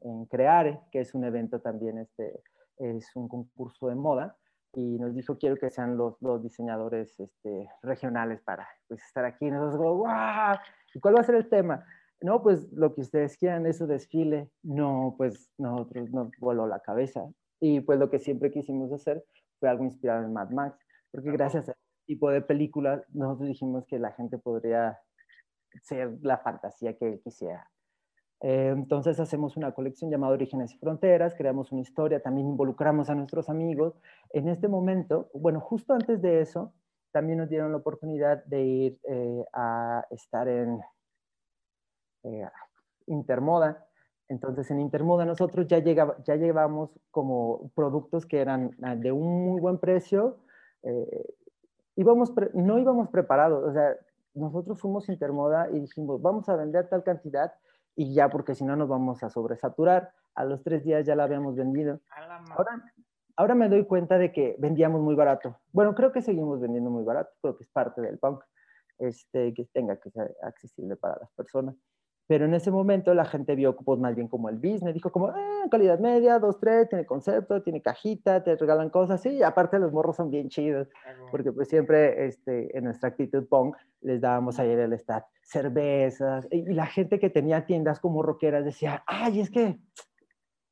en, 0.00 0.26
Creare, 0.26 0.80
que 0.90 1.00
es 1.00 1.14
un 1.14 1.24
evento 1.24 1.60
también, 1.60 1.98
este, 1.98 2.42
es 2.78 3.14
un 3.14 3.28
concurso 3.28 3.86
de 3.88 3.94
moda 3.94 4.36
y 4.76 4.98
nos 4.98 5.14
dijo, 5.14 5.38
quiero 5.38 5.56
que 5.56 5.70
sean 5.70 5.96
los, 5.96 6.16
diseñadores 6.42 7.18
este, 7.18 7.68
regionales 7.82 8.42
para 8.42 8.68
pues, 8.88 9.02
estar 9.02 9.24
aquí. 9.24 9.46
Y 9.46 9.50
nosotros, 9.50 9.96
¡guau! 9.96 10.56
¿Y 10.94 11.00
cuál 11.00 11.16
va 11.16 11.20
a 11.20 11.24
ser 11.24 11.36
el 11.36 11.48
tema? 11.48 11.84
No, 12.20 12.42
pues 12.42 12.70
lo 12.72 12.94
que 12.94 13.02
ustedes 13.02 13.38
quieran 13.38 13.64
es 13.66 13.78
su 13.78 13.86
desfile. 13.86 14.50
No, 14.62 15.14
pues 15.16 15.50
nosotros 15.58 16.10
nos 16.10 16.30
voló 16.40 16.66
la 16.66 16.80
cabeza. 16.80 17.26
Y 17.60 17.80
pues 17.80 17.98
lo 17.98 18.10
que 18.10 18.18
siempre 18.18 18.50
quisimos 18.50 18.92
hacer 18.92 19.24
fue 19.60 19.70
algo 19.70 19.84
inspirado 19.84 20.24
en 20.24 20.32
Mad 20.32 20.50
Max, 20.50 20.78
porque 21.10 21.32
gracias 21.32 21.68
a 21.68 21.72
este 21.72 22.04
tipo 22.06 22.30
de 22.30 22.42
películas 22.42 23.02
nosotros 23.14 23.48
dijimos 23.48 23.86
que 23.86 23.98
la 23.98 24.12
gente 24.12 24.36
podría 24.36 24.98
ser 25.82 26.18
la 26.22 26.38
fantasía 26.38 26.96
que 26.96 27.08
él 27.08 27.20
quisiera. 27.22 27.70
Eh, 28.40 28.68
entonces 28.68 29.18
hacemos 29.18 29.56
una 29.56 29.72
colección 29.72 30.10
llamada 30.10 30.34
Orígenes 30.34 30.74
y 30.74 30.78
Fronteras, 30.78 31.34
creamos 31.34 31.72
una 31.72 31.80
historia, 31.80 32.20
también 32.20 32.48
involucramos 32.48 33.08
a 33.08 33.14
nuestros 33.14 33.48
amigos. 33.48 33.98
En 34.30 34.48
este 34.48 34.68
momento, 34.68 35.30
bueno, 35.32 35.60
justo 35.60 35.94
antes 35.94 36.20
de 36.20 36.42
eso, 36.42 36.72
también 37.12 37.38
nos 37.38 37.48
dieron 37.48 37.72
la 37.72 37.78
oportunidad 37.78 38.44
de 38.44 38.62
ir 38.62 39.00
eh, 39.04 39.44
a 39.54 40.06
estar 40.10 40.48
en 40.48 40.80
eh, 42.24 42.46
Intermoda. 43.06 43.86
Entonces 44.28 44.70
en 44.70 44.80
Intermoda 44.80 45.24
nosotros 45.24 45.66
ya, 45.66 45.78
llegaba, 45.78 46.16
ya 46.24 46.36
llevamos 46.36 46.90
como 47.10 47.70
productos 47.74 48.26
que 48.26 48.40
eran 48.40 48.76
ah, 48.82 48.96
de 48.96 49.12
un 49.12 49.46
muy 49.46 49.60
buen 49.60 49.78
precio. 49.78 50.38
íbamos 51.96 52.32
no 52.52 52.78
íbamos 52.78 53.08
preparados, 53.08 53.64
o 53.64 53.72
sea, 53.72 53.96
nosotros 54.36 54.80
fuimos 54.80 55.08
Intermoda 55.08 55.68
y 55.70 55.80
dijimos, 55.80 56.20
vamos 56.22 56.48
a 56.48 56.56
vender 56.56 56.88
tal 56.88 57.02
cantidad 57.02 57.52
y 57.94 58.14
ya 58.14 58.28
porque 58.28 58.54
si 58.54 58.64
no 58.64 58.76
nos 58.76 58.88
vamos 58.88 59.22
a 59.22 59.30
sobresaturar. 59.30 60.12
A 60.34 60.44
los 60.44 60.62
tres 60.62 60.84
días 60.84 61.06
ya 61.06 61.16
la 61.16 61.24
habíamos 61.24 61.56
vendido. 61.56 61.98
Ahora, 62.50 62.84
ahora 63.36 63.54
me 63.54 63.70
doy 63.70 63.86
cuenta 63.86 64.18
de 64.18 64.32
que 64.32 64.54
vendíamos 64.58 65.00
muy 65.00 65.14
barato. 65.14 65.58
Bueno, 65.72 65.94
creo 65.94 66.12
que 66.12 66.20
seguimos 66.20 66.60
vendiendo 66.60 66.90
muy 66.90 67.04
barato, 67.04 67.30
creo 67.40 67.56
que 67.56 67.64
es 67.64 67.70
parte 67.70 68.02
del 68.02 68.18
punk, 68.18 68.44
este, 68.98 69.54
que 69.54 69.64
tenga 69.72 69.96
que 69.96 70.10
ser 70.10 70.36
accesible 70.42 70.96
para 70.96 71.16
las 71.18 71.30
personas. 71.32 71.74
Pero 72.28 72.44
en 72.46 72.54
ese 72.54 72.70
momento 72.70 73.14
la 73.14 73.24
gente 73.24 73.54
vio 73.54 73.76
pues, 73.76 74.00
más 74.00 74.14
bien 74.16 74.26
como 74.26 74.48
el 74.48 74.56
business, 74.56 74.94
dijo 74.94 75.10
como, 75.10 75.28
ah, 75.28 75.66
calidad 75.70 76.00
media, 76.00 76.38
dos, 76.38 76.58
tres, 76.58 76.88
tiene 76.88 77.06
concepto, 77.06 77.62
tiene 77.62 77.80
cajita, 77.80 78.42
te 78.42 78.56
regalan 78.56 78.90
cosas, 78.90 79.24
y 79.26 79.42
aparte 79.42 79.78
los 79.78 79.92
morros 79.92 80.16
son 80.16 80.30
bien 80.30 80.48
chidos, 80.48 80.88
porque 81.30 81.52
pues 81.52 81.68
siempre 81.68 82.26
este, 82.26 82.76
en 82.76 82.84
nuestra 82.84 83.10
actitud 83.10 83.46
punk 83.48 83.76
les 84.00 84.20
dábamos 84.20 84.58
ayer 84.58 84.78
el 84.80 84.98
stat 84.98 85.24
cervezas, 85.42 86.48
y, 86.50 86.62
la 86.74 86.86
gente 86.86 87.20
que 87.20 87.30
tenía 87.30 87.64
tiendas 87.64 88.00
como 88.00 88.22
rockeras 88.22 88.64
decía, 88.64 89.04
ay, 89.06 89.40
es 89.40 89.50
que 89.50 89.78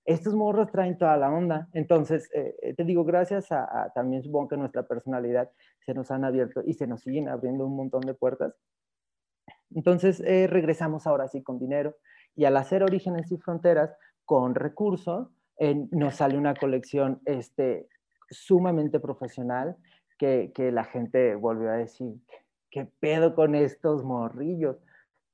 estos 0.05 0.35
morros 0.35 0.71
traen 0.71 0.99
toda 0.99 1.17
la 1.17 1.33
onda. 1.33 1.69
Entonces, 1.73 2.29
eh, 2.35 2.55
eh, 2.61 2.75
te 2.75 2.85
digo, 2.85 3.05
gracias 3.05 3.51
a, 3.53 3.85
a, 3.85 3.91
también 3.91 4.23
supongo 4.23 4.49
que 4.49 4.57
nuestra 4.59 4.83
personalidad 4.83 5.51
se 5.81 5.95
nos 5.95 6.11
han 6.11 6.25
abierto 6.25 6.63
y 6.67 6.75
se 6.75 6.87
nos 6.87 7.01
siguen 7.01 7.29
abriendo 7.29 7.67
un 7.67 7.75
montón 7.75 8.03
de 8.03 8.13
puertas 8.13 8.55
entonces 9.75 10.21
eh, 10.21 10.47
regresamos 10.47 11.07
ahora 11.07 11.29
sí 11.29 11.43
con 11.43 11.59
dinero 11.59 11.97
y 12.35 12.45
al 12.45 12.57
hacer 12.57 12.83
Orígenes 12.83 13.31
y 13.31 13.39
Fronteras 13.39 13.97
con 14.25 14.55
recurso, 14.55 15.31
nos 15.93 16.17
sale 16.17 16.37
una 16.37 16.55
colección 16.55 17.21
este, 17.27 17.89
sumamente 18.29 18.99
profesional 18.99 19.77
que, 20.19 20.53
la 20.73 20.85
gente 20.85 21.35
volvió 21.35 21.71
a 21.71 21.77
decir, 21.77 22.15
¿qué 22.71 22.87
pedo 23.01 23.35
con 23.35 23.55
estos 23.55 24.05
morrillos? 24.05 24.77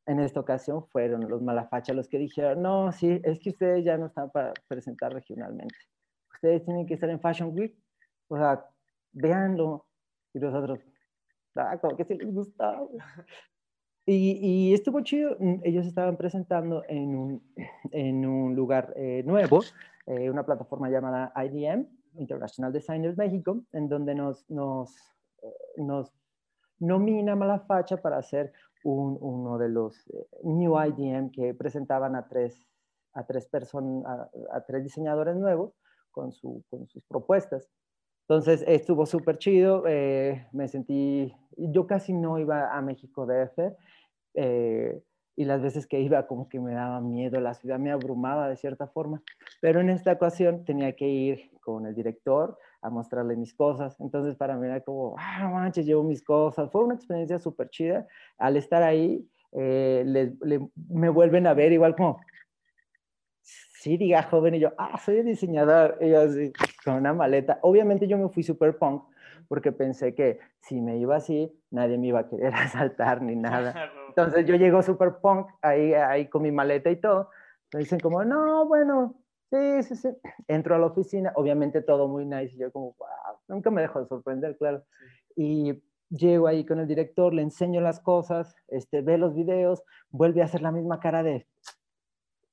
En 0.07 0.18
esta 0.18 0.40
ocasión 0.40 0.85
fueron 0.88 1.29
los 1.29 1.42
malafachas 1.42 1.94
los 1.94 2.09
que 2.09 2.18
dijeron, 2.18 2.62
no, 2.62 2.90
sí, 2.90 3.20
es 3.22 3.38
que 3.38 3.50
ustedes 3.50 3.85
ya 3.85 3.96
no 3.96 4.07
están 4.07 4.31
para 4.31 4.53
presentar 4.66 5.12
regionalmente. 5.12 5.76
Ustedes 6.33 6.64
tienen 6.64 6.87
que 6.87 6.94
estar 6.94 7.09
en 7.09 7.20
Fashion 7.20 7.57
Week. 7.57 7.76
O 8.29 8.37
sea, 8.37 8.66
véanlo. 9.12 9.87
Y 10.33 10.38
los 10.38 10.55
otros, 10.55 10.81
ah, 11.57 11.79
como 11.81 11.96
que 11.96 12.05
sí 12.05 12.14
les 12.14 12.33
gustaba. 12.33 12.88
Y, 14.12 14.75
estuvo 14.75 15.01
chido. 15.03 15.37
Mm, 15.38 15.61
ellos 15.62 15.87
estaban 15.87 16.16
presentando 16.16 16.83
en 16.88 17.14
un, 17.14 17.42
en 17.92 18.27
un 18.27 18.57
lugar 18.57 18.92
eh, 18.96 19.23
nuevo, 19.25 19.61
eh, 20.07 20.29
una 20.29 20.44
plataforma 20.44 20.90
llamada 20.90 21.33
IDM, 21.37 21.87
International 22.16 22.73
Designers 22.73 23.16
México, 23.16 23.62
en 23.73 23.88
donde 23.88 24.14
nos, 24.16 24.49
nos, 24.51 24.96
eh, 25.42 25.55
nos 25.77 26.12
nomina 26.81 27.37
Malafacha 27.37 27.99
para 27.99 28.18
hacer 28.18 28.53
un, 28.83 29.16
uno 29.20 29.59
de 29.59 29.68
los 29.68 30.11
New 30.42 30.75
IDM 30.77 31.31
que 31.31 31.55
presentaban 31.55 32.16
a 32.16 32.27
tres, 32.27 32.66
a 33.12 33.25
tres, 33.25 33.46
personas, 33.46 34.29
a, 34.51 34.61
tres 34.62 34.83
diseñadores 34.83 35.37
nuevos 35.37 35.73
con, 36.11 36.33
su, 36.33 36.64
con 36.68 36.88
sus 36.88 37.05
propuestas. 37.05 37.68
Entonces 38.23 38.64
estuvo 38.66 39.07
súper 39.07 39.38
chido, 39.38 39.83
me 39.83 40.68
sentí, 40.68 41.35
yo 41.57 41.87
casi 41.88 42.12
no 42.12 42.38
iba 42.38 42.73
a 42.73 42.81
México 42.81 43.27
DF, 43.27 43.75
eh, 44.34 45.00
y 45.36 45.44
las 45.44 45.62
veces 45.62 45.86
que 45.86 46.00
iba 46.00 46.26
como 46.26 46.48
que 46.48 46.60
me 46.60 46.74
daba 46.74 47.00
miedo, 47.00 47.40
la 47.40 47.54
ciudad 47.54 47.78
me 47.78 47.90
abrumaba 47.90 48.48
de 48.48 48.56
cierta 48.56 48.86
forma, 48.86 49.22
pero 49.60 49.80
en 49.80 49.88
esta 49.88 50.12
ocasión 50.12 50.64
tenía 50.64 50.94
que 50.94 51.08
ir 51.08 51.50
con 51.60 51.86
el 51.86 51.94
director 51.94 52.58
a 52.82 52.90
mostrarle 52.90 53.36
mis 53.36 53.54
cosas, 53.54 53.98
entonces 54.00 54.36
para 54.36 54.56
mí 54.56 54.66
era 54.66 54.80
como, 54.80 55.14
ah, 55.18 55.48
manches, 55.48 55.86
llevo 55.86 56.02
mis 56.02 56.22
cosas, 56.22 56.70
fue 56.70 56.84
una 56.84 56.94
experiencia 56.94 57.38
súper 57.38 57.70
chida, 57.70 58.06
al 58.38 58.56
estar 58.56 58.82
ahí 58.82 59.26
eh, 59.52 60.32
me 60.88 61.08
vuelven 61.08 61.46
a 61.46 61.54
ver 61.54 61.72
igual 61.72 61.96
como, 61.96 62.20
sí, 63.42 63.96
diga 63.96 64.22
joven, 64.24 64.56
y 64.56 64.60
yo, 64.60 64.72
ah, 64.76 64.98
soy 64.98 65.22
diseñador, 65.22 65.96
y 66.00 66.10
yo 66.10 66.20
así, 66.20 66.52
con 66.84 66.94
una 66.94 67.14
maleta, 67.14 67.58
obviamente 67.62 68.06
yo 68.06 68.18
me 68.18 68.28
fui 68.28 68.42
súper 68.42 68.76
punk, 68.76 69.04
porque 69.50 69.72
pensé 69.72 70.14
que 70.14 70.38
si 70.60 70.80
me 70.80 70.96
iba 70.98 71.16
así, 71.16 71.52
nadie 71.72 71.98
me 71.98 72.06
iba 72.06 72.20
a 72.20 72.28
querer 72.28 72.54
asaltar 72.54 73.20
ni 73.20 73.34
nada. 73.34 73.90
Entonces 74.10 74.46
yo 74.46 74.54
llego 74.54 74.80
super 74.80 75.16
punk 75.20 75.48
ahí, 75.60 75.92
ahí 75.92 76.28
con 76.28 76.42
mi 76.42 76.52
maleta 76.52 76.88
y 76.88 77.00
todo. 77.00 77.30
Me 77.74 77.80
dicen 77.80 77.98
como, 77.98 78.22
no, 78.24 78.68
bueno, 78.68 79.16
sí, 79.50 79.82
sí, 79.82 79.96
sí. 79.96 80.08
Entro 80.46 80.76
a 80.76 80.78
la 80.78 80.86
oficina, 80.86 81.32
obviamente 81.34 81.82
todo 81.82 82.06
muy 82.06 82.26
nice. 82.26 82.54
Y 82.54 82.58
yo 82.60 82.70
como, 82.70 82.94
wow, 82.96 83.38
nunca 83.48 83.72
me 83.72 83.82
dejo 83.82 83.98
de 83.98 84.06
sorprender, 84.06 84.56
claro. 84.56 84.84
Y 85.34 85.82
llego 86.10 86.46
ahí 86.46 86.64
con 86.64 86.78
el 86.78 86.86
director, 86.86 87.34
le 87.34 87.42
enseño 87.42 87.80
las 87.80 87.98
cosas, 87.98 88.54
este, 88.68 89.02
ve 89.02 89.18
los 89.18 89.34
videos, 89.34 89.82
vuelve 90.10 90.42
a 90.42 90.44
hacer 90.44 90.62
la 90.62 90.70
misma 90.70 91.00
cara 91.00 91.24
de... 91.24 91.48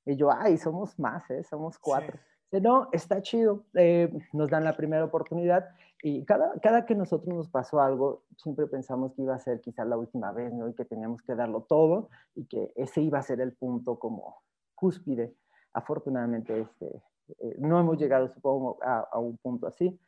Y 0.04 0.16
yo, 0.16 0.32
ay, 0.32 0.58
somos 0.58 0.98
más, 0.98 1.30
¿eh? 1.30 1.44
Somos 1.44 1.78
cuatro. 1.78 2.18
No, 2.50 2.88
está 2.92 3.20
chido. 3.20 3.64
Eh, 3.74 4.10
nos 4.32 4.48
dan 4.48 4.64
la 4.64 4.76
primera 4.76 5.04
oportunidad 5.04 5.68
y 6.02 6.24
cada, 6.24 6.58
cada 6.60 6.86
que 6.86 6.94
nosotros 6.94 7.34
nos 7.34 7.48
pasó 7.48 7.80
algo, 7.80 8.22
siempre 8.36 8.66
pensamos 8.66 9.12
que 9.14 9.22
iba 9.22 9.34
a 9.34 9.38
ser 9.38 9.60
quizás 9.60 9.86
la 9.86 9.98
última 9.98 10.32
vez, 10.32 10.52
¿no? 10.54 10.68
Y 10.68 10.74
que 10.74 10.84
teníamos 10.84 11.22
que 11.22 11.34
darlo 11.34 11.62
todo 11.62 12.08
y 12.34 12.46
que 12.46 12.72
ese 12.76 13.02
iba 13.02 13.18
a 13.18 13.22
ser 13.22 13.40
el 13.40 13.52
punto 13.52 13.98
como 13.98 14.42
cúspide. 14.74 15.34
Afortunadamente, 15.74 16.60
este, 16.60 17.02
eh, 17.40 17.56
no 17.58 17.78
hemos 17.78 17.98
llegado, 17.98 18.28
supongo, 18.28 18.78
a, 18.82 19.00
a 19.00 19.18
un 19.18 19.36
punto 19.38 19.66
así. 19.66 20.00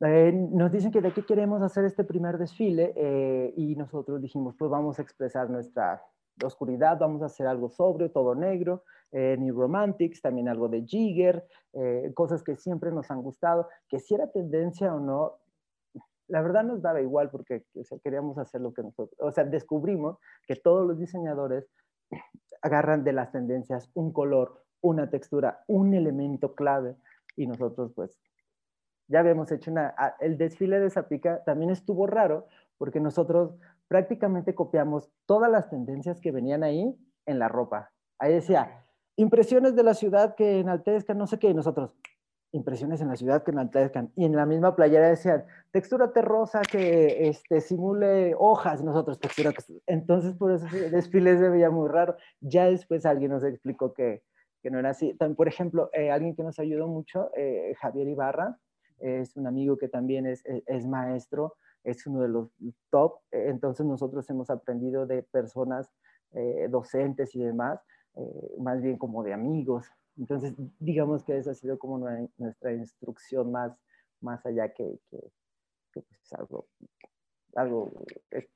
Eh, 0.00 0.32
nos 0.32 0.70
dicen 0.70 0.92
que 0.92 1.00
de 1.00 1.12
qué 1.12 1.24
queremos 1.24 1.62
hacer 1.62 1.84
este 1.84 2.04
primer 2.04 2.36
desfile 2.36 3.52
y 3.56 3.74
nosotros 3.74 4.20
dijimos, 4.20 4.54
pues 4.56 4.70
vamos 4.70 4.98
a 4.98 5.02
expresar 5.02 5.48
nuestra 5.48 6.02
oscuridad, 6.46 6.98
vamos 6.98 7.22
a 7.22 7.26
hacer 7.26 7.46
algo 7.46 7.68
sobrio, 7.68 8.10
todo 8.10 8.34
negro, 8.34 8.84
eh, 9.12 9.36
New 9.38 9.54
Romantics, 9.54 10.20
también 10.20 10.48
algo 10.48 10.68
de 10.68 10.82
Jigger, 10.84 11.46
eh, 11.72 12.12
cosas 12.14 12.42
que 12.42 12.56
siempre 12.56 12.90
nos 12.90 13.10
han 13.10 13.22
gustado, 13.22 13.68
que 13.88 13.98
si 13.98 14.14
era 14.14 14.30
tendencia 14.30 14.94
o 14.94 15.00
no, 15.00 15.38
la 16.28 16.42
verdad 16.42 16.62
nos 16.64 16.82
daba 16.82 17.00
igual 17.00 17.30
porque 17.30 17.64
queríamos 18.02 18.38
hacer 18.38 18.60
lo 18.60 18.72
que 18.72 18.82
nosotros, 18.82 19.18
o 19.18 19.32
sea, 19.32 19.44
descubrimos 19.44 20.18
que 20.46 20.56
todos 20.56 20.86
los 20.86 20.98
diseñadores 20.98 21.66
agarran 22.62 23.02
de 23.04 23.12
las 23.12 23.32
tendencias 23.32 23.90
un 23.94 24.12
color, 24.12 24.62
una 24.80 25.08
textura, 25.10 25.64
un 25.66 25.94
elemento 25.94 26.54
clave 26.54 26.96
y 27.36 27.46
nosotros 27.46 27.92
pues 27.94 28.20
ya 29.08 29.20
habíamos 29.20 29.50
hecho 29.50 29.70
una, 29.70 29.94
el 30.20 30.36
desfile 30.36 30.80
de 30.80 30.90
Zapica 30.90 31.42
también 31.44 31.70
estuvo 31.70 32.06
raro 32.06 32.46
porque 32.76 33.00
nosotros 33.00 33.54
prácticamente 33.88 34.54
copiamos 34.54 35.10
todas 35.26 35.50
las 35.50 35.68
tendencias 35.70 36.20
que 36.20 36.32
venían 36.32 36.62
ahí 36.62 36.94
en 37.26 37.38
la 37.38 37.48
ropa. 37.48 37.90
Ahí 38.18 38.34
decía, 38.34 38.84
impresiones 39.16 39.74
de 39.74 39.82
la 39.82 39.94
ciudad 39.94 40.34
que 40.34 40.60
enaltezcan, 40.60 41.18
no 41.18 41.26
sé 41.26 41.38
qué, 41.38 41.48
y 41.48 41.54
nosotros, 41.54 41.94
impresiones 42.52 43.00
en 43.00 43.08
la 43.08 43.16
ciudad 43.16 43.42
que 43.42 43.50
enaltezcan. 43.50 44.12
Y 44.16 44.24
en 44.24 44.36
la 44.36 44.46
misma 44.46 44.76
playera 44.76 45.08
decían, 45.08 45.44
textura 45.70 46.12
terrosa 46.12 46.62
que 46.62 47.28
este, 47.28 47.60
simule 47.60 48.34
hojas, 48.38 48.82
nosotros, 48.82 49.18
textura 49.18 49.52
Entonces, 49.86 50.34
por 50.34 50.52
eso 50.52 50.66
el 50.74 50.90
desfile 50.90 51.38
se 51.38 51.48
veía 51.48 51.70
muy 51.70 51.88
raro. 51.88 52.16
Ya 52.40 52.66
después 52.66 53.04
alguien 53.06 53.32
nos 53.32 53.44
explicó 53.44 53.92
que, 53.92 54.22
que 54.62 54.70
no 54.70 54.78
era 54.78 54.90
así. 54.90 55.14
También, 55.14 55.36
por 55.36 55.48
ejemplo, 55.48 55.90
eh, 55.92 56.10
alguien 56.10 56.34
que 56.34 56.42
nos 56.42 56.58
ayudó 56.58 56.88
mucho, 56.88 57.30
eh, 57.36 57.74
Javier 57.80 58.08
Ibarra, 58.08 58.58
es 58.98 59.36
un 59.36 59.46
amigo 59.46 59.78
que 59.78 59.88
también 59.88 60.26
es, 60.26 60.42
es, 60.44 60.86
maestro, 60.86 61.54
es 61.84 62.06
uno 62.06 62.22
de 62.22 62.28
los 62.28 62.50
top. 62.90 63.20
Entonces, 63.30 63.86
nosotros 63.86 64.28
hemos 64.30 64.50
aprendido 64.50 65.06
de 65.06 65.22
personas 65.22 65.90
eh, 66.32 66.68
docentes 66.70 67.34
y 67.34 67.40
demás, 67.40 67.80
eh, 68.16 68.54
más 68.58 68.82
bien 68.82 68.98
como 68.98 69.22
de 69.22 69.32
amigos. 69.32 69.86
Entonces, 70.18 70.54
digamos 70.78 71.22
que 71.24 71.38
esa 71.38 71.52
ha 71.52 71.54
sido 71.54 71.78
como 71.78 71.98
nuestra 72.36 72.72
instrucción 72.72 73.52
más, 73.52 73.72
más 74.20 74.44
allá 74.44 74.72
que, 74.72 74.98
que, 75.10 75.20
pues, 75.92 76.32
algo, 76.32 76.66
algo 77.54 77.92
eh, 78.32 78.48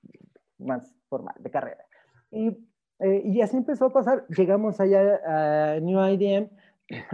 más 0.58 0.94
formal, 1.08 1.34
de 1.38 1.50
carrera. 1.50 1.84
Y, 2.30 2.48
eh, 2.98 3.22
y 3.24 3.40
así 3.40 3.56
empezó 3.56 3.86
a 3.86 3.92
pasar. 3.92 4.26
Llegamos 4.28 4.80
allá 4.80 5.20
a 5.24 5.80
New 5.80 5.98
IDM, 5.98 6.50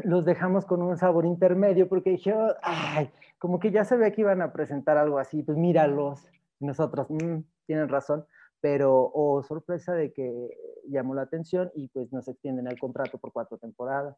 los 0.04 0.24
dejamos 0.24 0.66
con 0.66 0.82
un 0.82 0.96
sabor 0.96 1.26
intermedio 1.26 1.88
porque 1.88 2.10
dije, 2.10 2.34
ay, 2.62 3.10
como 3.38 3.58
que 3.58 3.70
ya 3.70 3.84
se 3.84 3.96
ve 3.96 4.12
que 4.12 4.22
iban 4.22 4.42
a 4.42 4.52
presentar 4.52 4.96
algo 4.96 5.18
así, 5.18 5.42
pues 5.42 5.56
míralos. 5.56 6.26
nosotros, 6.60 7.08
mm, 7.10 7.40
tienen 7.66 7.88
razón 7.88 8.26
pero 8.60 9.10
o 9.14 9.42
sorpresa 9.42 9.94
de 9.94 10.12
que 10.12 10.50
llamó 10.88 11.14
la 11.14 11.22
atención 11.22 11.70
y 11.74 11.88
pues 11.88 12.12
nos 12.12 12.26
extienden 12.28 12.66
el 12.66 12.78
contrato 12.78 13.18
por 13.18 13.32
cuatro 13.32 13.58
temporadas. 13.58 14.16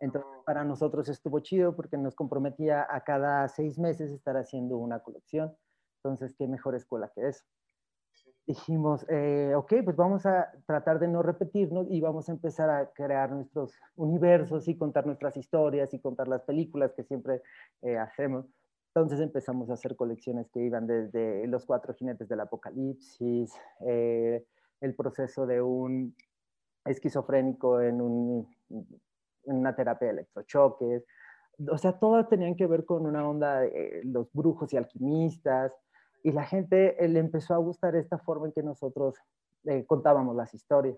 Entonces, 0.00 0.30
oh. 0.40 0.44
para 0.44 0.64
nosotros 0.64 1.08
estuvo 1.08 1.38
chido 1.40 1.76
porque 1.76 1.96
nos 1.96 2.14
comprometía 2.14 2.86
a 2.88 3.02
cada 3.02 3.48
seis 3.48 3.78
meses 3.78 4.10
estar 4.10 4.36
haciendo 4.36 4.76
una 4.76 5.00
colección. 5.00 5.56
Entonces, 6.02 6.34
qué 6.36 6.48
mejor 6.48 6.74
escuela 6.74 7.10
que 7.14 7.28
eso. 7.28 7.44
Dijimos, 8.46 9.06
eh, 9.08 9.54
ok, 9.56 9.72
pues 9.84 9.96
vamos 9.96 10.26
a 10.26 10.52
tratar 10.66 10.98
de 10.98 11.08
no 11.08 11.22
repetirnos 11.22 11.86
y 11.90 12.00
vamos 12.00 12.28
a 12.28 12.32
empezar 12.32 12.68
a 12.68 12.90
crear 12.90 13.30
nuestros 13.30 13.72
universos 13.96 14.68
y 14.68 14.76
contar 14.76 15.06
nuestras 15.06 15.36
historias 15.36 15.94
y 15.94 15.98
contar 15.98 16.28
las 16.28 16.42
películas 16.42 16.92
que 16.92 17.04
siempre 17.04 17.42
eh, 17.82 17.96
hacemos. 17.96 18.44
Entonces 18.88 19.20
empezamos 19.20 19.70
a 19.70 19.74
hacer 19.74 19.96
colecciones 19.96 20.50
que 20.50 20.60
iban 20.60 20.86
desde 20.86 21.46
los 21.46 21.64
cuatro 21.64 21.94
jinetes 21.94 22.28
del 22.28 22.40
apocalipsis, 22.40 23.52
eh, 23.80 24.44
el 24.80 24.94
proceso 24.94 25.46
de 25.46 25.62
un, 25.62 26.14
esquizofrénico 26.84 27.80
en, 27.80 28.46
una 29.44 29.76
terapia 29.76 30.08
de 30.08 30.14
electrochoques. 30.14 31.04
O 31.70 31.78
sea, 31.78 31.98
todas 31.98 32.28
tenían 32.28 32.56
que 32.56 32.66
ver 32.66 32.84
con 32.84 33.06
una 33.06 33.26
onda 33.28 33.60
de 33.60 34.02
los 34.04 34.32
brujos 34.32 34.72
y 34.72 34.76
alquimistas. 34.76 35.72
Y 36.24 36.32
la 36.32 36.44
gente 36.44 36.96
le 37.06 37.20
empezó 37.20 37.54
a 37.54 37.58
gustar 37.58 37.94
esta 37.94 38.18
forma 38.18 38.46
en 38.46 38.52
que 38.52 38.64
nosotros 38.64 39.14
eh, 39.64 39.84
contábamos 39.86 40.34
las 40.34 40.52
historias. 40.54 40.96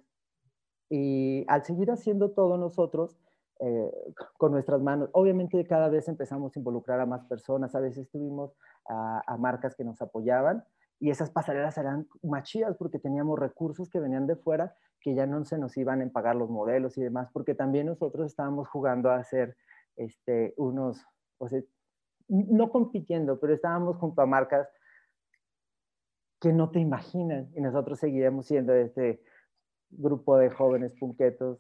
Y 0.89 1.45
al 1.49 1.65
seguir 1.65 1.91
haciendo 1.91 2.31
todo 2.31 2.57
nosotros, 2.57 3.19
eh, 3.59 3.91
con 4.37 4.53
nuestras 4.53 4.83
manos. 4.83 5.09
Obviamente 5.13 5.65
cada 5.67 5.89
vez 5.89 6.09
empezamos 6.09 6.55
a 6.55 6.59
involucrar 6.59 7.01
a 7.01 7.07
más 7.07 7.25
personas, 7.25 7.75
a 7.75 7.81
veces 7.81 8.11
tuvimos 8.11 8.55
a, 8.87 9.35
marcas 9.39 9.75
que 9.75 9.83
nos 9.83 10.03
apoyaban 10.03 10.63
y 11.01 11.09
esas 11.09 11.31
pasarelas 11.31 11.79
eran 11.79 12.07
más 12.23 12.53
porque 12.79 12.99
teníamos 12.99 13.39
recursos 13.39 13.89
que 13.89 13.99
venían 13.99 14.27
de 14.27 14.37
fuera 14.37 14.77
que 15.01 15.15
ya 15.15 15.25
no 15.25 15.43
se 15.47 15.57
nos 15.57 15.75
iban 15.79 16.03
a 16.03 16.09
pagar 16.11 16.37
los 16.37 16.51
modelos 16.51 16.99
y 16.99 17.03
demás, 17.03 17.31
porque 17.33 17.55
también 17.55 17.87
nosotros 17.87 18.27
estábamos 18.27 18.69
jugando 18.69 19.09
a 19.09 19.17
hacer 19.17 19.57
este, 19.97 20.53
unos, 20.59 21.03
o 21.39 21.49
sea, 21.49 21.63
no 22.29 22.69
compitiendo, 22.71 23.41
pero 23.41 23.55
estábamos 23.55 23.97
junto 23.97 24.21
a 24.21 24.27
marcas 24.27 24.69
que 26.41 26.53
no 26.53 26.71
te 26.71 26.81
imaginan 26.81 27.51
y 27.55 27.61
nosotros 27.61 27.99
seguíamos 27.99 28.47
siendo 28.47 28.75
este 28.75 29.23
grupo 29.91 30.37
de 30.37 30.51
jóvenes 30.51 30.93
punquetos 30.99 31.59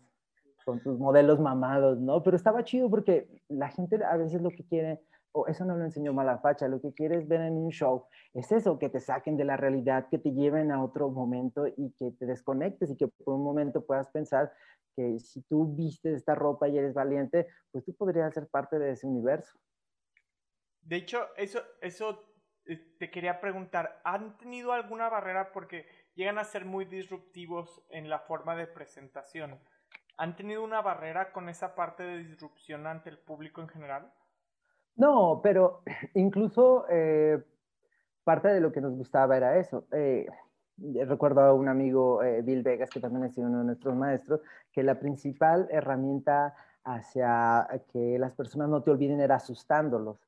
con 0.65 0.81
sus 0.81 0.99
modelos 0.99 1.39
mamados, 1.41 2.01
¿no? 2.01 2.23
Pero 2.23 2.37
estaba 2.37 2.65
chido 2.65 2.91
porque 2.91 3.29
la 3.49 3.69
gente 3.69 4.03
a 4.05 4.17
veces 4.17 4.43
lo 4.43 4.51
que 4.51 4.67
quiere, 4.67 5.01
o 5.33 5.47
eso 5.47 5.65
no 5.65 5.77
lo 5.77 5.85
enseñó 5.85 6.13
Malafacha, 6.13 6.67
lo 6.67 6.81
que 6.81 6.93
quieres 6.93 7.29
ver 7.29 7.41
en 7.43 7.55
un 7.55 7.71
show 7.71 8.07
es 8.35 8.51
eso, 8.51 8.79
que 8.79 8.89
te 8.89 9.01
saquen 9.01 9.37
de 9.37 9.45
la 9.45 9.57
realidad, 9.57 10.09
que 10.11 10.19
te 10.19 10.33
lleven 10.33 10.73
a 10.73 10.83
otro 10.83 11.09
momento 11.09 11.67
y 11.69 11.93
que 11.93 12.11
te 12.11 12.27
desconectes 12.27 12.91
y 12.91 12.97
que 12.97 13.07
por 13.07 13.35
un 13.35 13.45
momento 13.45 13.87
puedas 13.87 14.11
pensar 14.11 14.53
que 14.97 15.19
si 15.21 15.43
tú 15.43 15.75
vistes 15.75 16.17
esta 16.17 16.35
ropa 16.35 16.69
y 16.69 16.79
eres 16.79 16.95
valiente, 16.95 17.47
pues 17.71 17.85
tú 17.85 17.95
podrías 17.95 18.35
ser 18.35 18.49
parte 18.49 18.79
de 18.79 18.91
ese 18.91 19.07
universo. 19.07 19.59
De 20.83 20.97
hecho, 20.97 21.19
eso, 21.37 21.61
eso 21.81 22.25
te 22.99 23.11
quería 23.11 23.41
preguntar, 23.41 24.01
¿han 24.05 24.37
tenido 24.39 24.73
alguna 24.73 25.09
barrera 25.09 25.53
porque 25.53 25.87
llegan 26.15 26.39
a 26.39 26.45
ser 26.45 26.65
muy 26.65 26.85
disruptivos 26.85 27.83
en 27.91 28.09
la 28.11 28.19
forma 28.19 28.57
de 28.57 28.67
presentación? 28.67 29.59
¿Han 30.19 30.35
tenido 30.35 30.65
una 30.65 30.81
barrera 30.81 31.33
con 31.33 31.49
esa 31.49 31.75
parte 31.75 32.03
de 32.03 32.19
disrupción 32.19 32.87
ante 32.87 33.11
el 33.11 33.19
público 33.19 33.61
en 33.61 33.69
general? 33.69 34.13
No, 34.97 35.41
pero 35.43 35.83
incluso 36.15 36.87
eh, 36.89 37.43
parte 38.25 38.49
de 38.49 38.61
lo 38.61 38.73
que 38.73 38.81
nos 38.81 38.95
gustaba 38.95 39.37
era 39.37 39.59
eso. 39.59 39.87
Eh, 39.93 40.27
recuerdo 41.07 41.43
a 41.43 41.55
un 41.55 41.69
amigo, 41.69 42.23
eh, 42.23 42.43
Bill 42.43 42.63
Vegas, 42.63 42.91
que 42.91 43.01
también 43.01 43.25
es 43.25 43.37
uno 43.39 43.59
de 43.59 43.65
nuestros 43.65 43.95
maestros, 43.95 44.41
que 44.73 44.83
la 44.83 44.99
principal 44.99 45.69
herramienta 45.71 46.55
hacia 46.83 47.69
que 47.93 48.19
las 48.19 48.33
personas 48.33 48.69
no 48.69 48.83
te 48.83 48.91
olviden 48.91 49.21
era 49.21 49.37
asustándolos, 49.37 50.19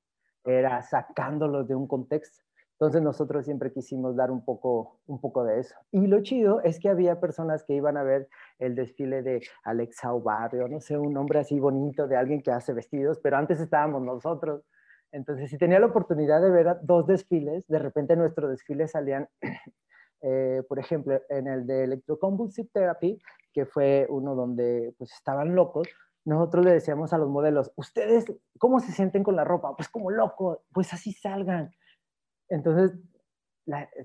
era 0.44 0.83
sacándolos 0.83 1.68
de 1.68 1.74
un 1.74 1.87
contexto. 1.87 2.42
Entonces 2.81 3.03
nosotros 3.03 3.44
siempre 3.44 3.72
quisimos 3.72 4.14
dar 4.14 4.31
un 4.31 4.44
poco, 4.44 5.01
un 5.07 5.20
poco 5.20 5.42
de 5.42 5.59
eso. 5.59 5.74
Y 5.90 6.07
lo 6.07 6.22
chido 6.22 6.61
es 6.62 6.79
que 6.79 6.88
había 6.88 7.18
personas 7.18 7.64
que 7.64 7.74
iban 7.74 7.96
a 7.96 8.05
ver 8.05 8.29
el 8.61 8.77
desfile 8.77 9.22
de 9.22 9.42
Alexa 9.64 10.12
Barrio, 10.12 10.68
no 10.68 10.81
sé, 10.81 10.96
un 10.96 11.12
nombre 11.12 11.40
así 11.40 11.59
bonito 11.59 12.07
de 12.07 12.16
alguien 12.16 12.40
que 12.40 12.53
hace 12.53 12.72
vestidos, 12.72 13.18
pero 13.20 13.37
antes 13.37 13.61
estábamos 13.61 14.03
nosotros. 14.03 14.62
Entonces, 15.11 15.51
si 15.51 15.59
tenía 15.59 15.81
la 15.81 15.87
oportunidad 15.87 16.40
de 16.40 16.51
ver 16.51 16.77
dos 16.83 17.07
desfiles, 17.07 17.66
de 17.66 17.81
repente 17.81 18.14
nuestros 18.14 18.51
desfiles 18.51 18.92
salían, 18.92 19.29
eh, 20.22 20.62
por 20.68 20.79
ejemplo, 20.79 21.20
en 21.31 21.48
el 21.48 21.66
de 21.66 21.83
Electroconvulsive 21.83 22.68
Therapy, 22.72 23.18
que 23.53 23.66
fue 23.66 24.07
uno 24.09 24.37
donde 24.37 24.94
pues 24.98 25.12
estaban 25.14 25.57
locos, 25.57 25.88
nosotros 26.29 26.64
le 26.64 26.73
decíamos 26.73 27.12
a 27.12 27.19
los 27.19 27.29
modelos, 27.29 27.73
¿ustedes 27.77 28.27
cómo 28.59 28.81
se 28.81 28.93
sienten 28.93 29.23
con 29.23 29.37
la 29.37 29.45
ropa? 29.45 29.75
Pues 29.77 29.88
como 29.88 30.11
locos, 30.11 30.59
pues 30.73 30.93
así 30.93 31.12
salgan 31.12 31.73
entonces 32.49 32.93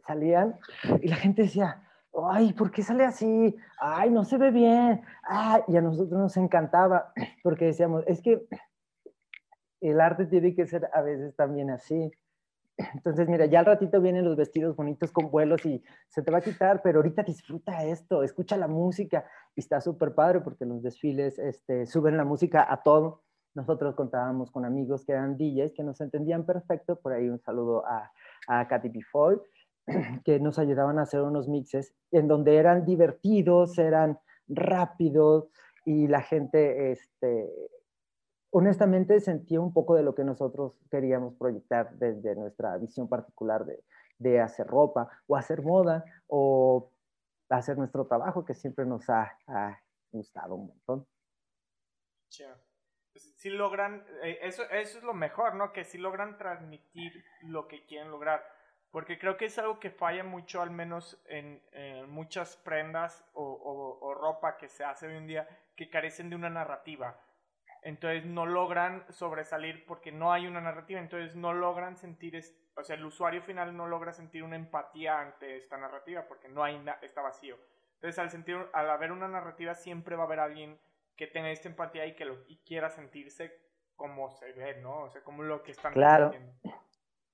salían 0.06 0.60
y 1.02 1.08
la 1.08 1.16
gente 1.16 1.44
decía, 1.44 1.84
ay, 2.32 2.54
¿por 2.54 2.72
qué 2.72 2.84
sale 2.84 3.06
así? 3.06 3.56
Ay, 3.80 4.10
no 4.12 4.26
se 4.26 4.38
ve 4.38 4.52
bien. 4.52 5.02
y 5.68 5.78
a 5.78 5.82
nosotros 5.82 6.20
nos 6.20 6.38
encantaba 6.38 7.14
porque 7.44 7.66
decíamos, 7.66 8.04
es 8.08 8.22
que 8.22 8.46
el 9.82 10.02
arte 10.02 10.26
tiene 10.26 10.54
que 10.54 10.68
ser 10.68 10.90
a 10.94 11.02
veces 11.02 11.36
también 11.36 11.70
así. 11.70 12.12
Entonces, 12.78 13.28
mira, 13.28 13.46
ya 13.46 13.60
al 13.60 13.66
ratito 13.66 14.02
vienen 14.02 14.26
los 14.26 14.36
vestidos 14.36 14.76
bonitos 14.76 15.12
con 15.12 15.30
vuelos 15.30 15.66
y 15.66 15.84
se 16.08 16.24
te 16.24 16.32
va 16.32 16.40
a 16.40 16.42
quitar, 16.42 16.82
pero 16.82 17.00
ahorita 17.00 17.24
disfruta 17.24 17.84
esto, 17.84 18.24
escucha 18.24 18.58
la 18.58 18.68
música 18.68 19.26
y 19.56 19.62
está 19.62 19.80
súper 19.80 20.16
padre 20.16 20.42
porque 20.42 20.66
los 20.66 20.82
desfiles 20.82 21.38
este, 21.38 21.86
suben 21.86 22.18
la 22.18 22.26
música 22.26 22.66
a 22.68 22.82
todo. 22.82 23.22
Nosotros 23.54 23.94
contábamos 23.96 24.50
con 24.50 24.66
amigos 24.66 25.06
que 25.06 25.12
eran 25.12 25.38
DJs 25.38 25.74
que 25.74 25.84
nos 25.84 26.02
entendían 26.02 26.46
perfecto. 26.46 27.00
Por 27.00 27.14
ahí 27.14 27.30
un 27.30 27.40
saludo 27.40 27.86
a, 27.86 28.12
a 28.48 28.68
Katy 28.68 28.90
Bifoy, 28.90 29.40
que 30.26 30.40
nos 30.40 30.58
ayudaban 30.58 30.98
a 30.98 31.04
hacer 31.04 31.22
unos 31.22 31.48
mixes 31.48 31.94
en 32.12 32.28
donde 32.28 32.58
eran 32.58 32.86
divertidos, 32.86 33.78
eran 33.78 34.18
rápidos 34.48 35.50
y 35.86 36.08
la 36.08 36.22
gente, 36.22 36.92
este, 36.92 37.50
honestamente, 38.54 39.20
sentía 39.20 39.60
un 39.60 39.74
poco 39.74 39.96
de 39.96 40.04
lo 40.04 40.14
que 40.14 40.24
nosotros 40.24 40.74
queríamos 40.90 41.34
proyectar 41.36 41.92
desde 41.98 42.36
nuestra 42.36 42.78
visión 42.78 43.10
particular 43.10 43.66
de, 43.66 43.84
de 44.20 44.40
hacer 44.40 44.68
ropa 44.68 45.10
o 45.28 45.36
hacer 45.36 45.64
moda 45.64 46.06
o 46.28 46.92
hacer 47.50 47.78
nuestro 47.78 48.06
trabajo 48.06 48.46
que 48.46 48.54
siempre 48.54 48.86
nos 48.86 49.10
ha, 49.10 49.38
gustado 50.12 50.54
un 50.54 50.68
montón. 50.68 51.08
Pues, 53.12 53.34
si 53.36 53.50
logran, 53.50 54.06
eh, 54.22 54.38
eso, 54.44 54.64
eso 54.70 55.00
es 55.00 55.04
lo 55.04 55.16
mejor, 55.16 55.56
¿no? 55.56 55.74
Que 55.74 55.84
si 55.84 55.98
logran 55.98 56.38
transmitir 56.38 57.26
lo 57.42 57.68
que 57.68 57.86
quieren 57.86 58.12
lograr. 58.12 58.46
Porque 58.92 59.18
creo 59.18 59.38
que 59.38 59.46
es 59.46 59.58
algo 59.58 59.80
que 59.80 59.90
falla 59.90 60.24
mucho, 60.24 60.62
al 60.62 60.70
menos 60.70 61.20
en, 61.26 61.60
muchas 62.10 62.58
prendas 62.58 63.26
o, 63.34 64.00
o, 64.00 64.14
ropa 64.14 64.58
que 64.58 64.70
se 64.70 64.84
hace 64.84 65.08
hoy 65.08 65.16
en 65.16 65.26
día, 65.26 65.48
que 65.76 65.90
carecen 65.90 66.30
de 66.30 66.36
una 66.36 66.52
narrativa. 66.52 67.20
Entonces 67.84 68.26
no 68.26 68.46
logran 68.46 69.06
sobresalir 69.10 69.86
porque 69.86 70.12
no 70.12 70.32
hay 70.32 70.48
una 70.48 70.62
narrativa. 70.62 71.00
Entonces 71.00 71.36
no 71.36 71.54
logran 71.54 71.98
sentir, 71.98 72.42
o 72.76 72.84
sea, 72.84 72.96
el 72.96 73.06
usuario 73.06 73.42
final 73.42 73.76
no 73.76 73.88
logra 73.88 74.14
sentir 74.14 74.44
una 74.44 74.56
empatía 74.56 75.20
ante 75.20 75.58
esta 75.58 75.78
narrativa 75.78 76.26
porque 76.28 76.48
no 76.48 76.64
hay, 76.64 76.84
está 77.02 77.22
vacío. 77.22 77.58
Entonces 77.96 78.20
al, 78.20 78.30
sentir, 78.30 78.58
al 78.74 78.90
haber 78.90 79.12
una 79.12 79.28
narrativa 79.28 79.76
siempre 79.76 80.16
va 80.16 80.24
a 80.24 80.26
haber 80.26 80.40
alguien 80.40 80.80
que 81.16 81.28
tenga 81.28 81.52
esta 81.52 81.70
empatía 81.70 82.06
y 82.06 82.16
que 82.16 82.26
lo, 82.26 82.38
quiera 82.66 82.90
sentirse 82.90 83.60
como 83.96 84.30
se 84.30 84.52
ve, 84.54 84.82
¿no? 84.82 85.04
O 85.04 85.10
sea, 85.10 85.22
como 85.24 85.44
lo 85.44 85.64
que 85.64 85.72
están 85.72 85.94
Claro. 85.94 86.34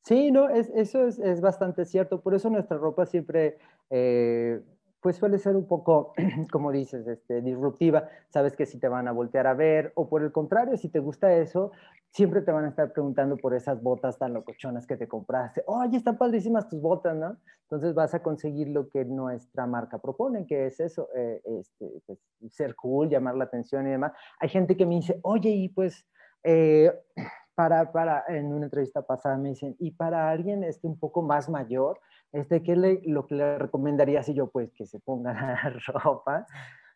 Sí, 0.04 0.32
no, 0.32 0.50
es, 0.50 0.70
eso 0.70 1.08
es, 1.08 1.20
es, 1.20 1.42
bastante 1.42 1.86
cierto. 1.86 2.22
Por 2.22 2.34
eso 2.34 2.50
nuestra 2.50 2.78
ropa 2.78 3.06
siempre 3.06 3.58
eh, 3.90 4.62
pues 5.02 5.16
suele 5.16 5.38
ser 5.40 5.56
un 5.56 5.66
poco, 5.66 6.14
como 6.52 6.72
dices, 6.72 7.08
este, 7.08 7.42
disruptiva. 7.42 8.10
Sabes 8.30 8.56
que 8.56 8.66
si 8.66 8.80
te 8.80 8.88
van 8.88 9.08
a 9.08 9.12
voltear 9.12 9.48
a 9.48 9.54
ver, 9.54 9.92
o 9.96 10.10
por 10.10 10.24
el 10.24 10.32
contrario, 10.32 10.78
si 10.78 10.90
te 10.90 11.00
gusta 11.00 11.34
eso, 11.34 11.72
siempre 12.12 12.42
te 12.42 12.52
van 12.52 12.66
a 12.66 12.70
estar 12.70 12.92
preguntando 12.92 13.38
por 13.38 13.54
esas 13.54 13.82
botas 13.82 14.18
tan 14.18 14.34
locochonas 14.34 14.86
que 14.86 14.98
te 14.98 15.08
compraste. 15.08 15.64
Oye, 15.68 15.98
están 15.98 16.18
padrísimas 16.18 16.68
tus 16.68 16.82
botas, 16.82 17.16
¿no? 17.16 17.38
Entonces 17.64 17.94
vas 17.94 18.14
a 18.14 18.24
conseguir 18.24 18.70
lo 18.70 18.90
que 18.90 19.06
nuestra 19.06 19.68
marca 19.68 20.00
propone, 20.00 20.46
que 20.46 20.66
es 20.66 20.80
eso, 20.80 21.08
eh, 21.16 21.42
este, 21.46 22.02
pues, 22.06 22.20
ser 22.50 22.76
cool, 22.76 23.10
llamar 23.10 23.36
la 23.36 23.46
atención 23.46 23.88
y 23.88 23.92
demás. 23.92 24.12
Hay 24.40 24.50
gente 24.50 24.76
que 24.76 24.86
me 24.86 24.96
dice, 24.96 25.20
oye, 25.24 25.50
y 25.50 25.70
pues... 25.70 26.06
Eh, 26.44 26.92
para, 27.56 27.92
para, 27.92 28.24
en 28.30 28.54
una 28.54 28.68
entrevista 28.68 29.02
pasada 29.02 29.38
me 29.38 29.50
dicen, 29.50 29.76
y 29.80 29.92
para 29.92 30.30
alguien 30.30 30.64
este, 30.64 30.88
un 30.88 30.98
poco 30.98 31.22
más 31.22 31.50
mayor, 31.50 32.00
este, 32.32 32.62
¿qué 32.62 32.76
lo 33.06 33.26
que 33.26 33.36
le 33.36 33.58
recomendaría 33.58 34.24
si 34.24 34.34
yo? 34.34 34.48
Pues 34.48 34.72
que 34.74 34.86
se 34.86 35.00
ponga 35.00 35.34
la 35.34 35.70
ropa, 36.04 36.46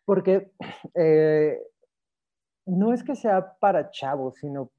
porque 0.04 0.52
eh, 0.94 1.58
no 2.66 2.92
es 2.92 3.02
que 3.02 3.16
sea 3.16 3.56
para 3.58 3.90
chavos, 3.90 4.36
sino 4.36 4.70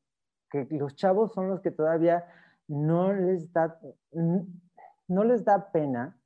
que 0.49 0.67
los 0.71 0.95
chavos 0.95 1.33
son 1.33 1.49
los 1.49 1.61
que 1.61 1.71
todavía 1.71 2.25
no 2.67 3.13
les 3.13 3.51
da, 3.51 3.79
no 4.11 5.23
les 5.23 5.43
da 5.43 5.71
pena 5.71 6.17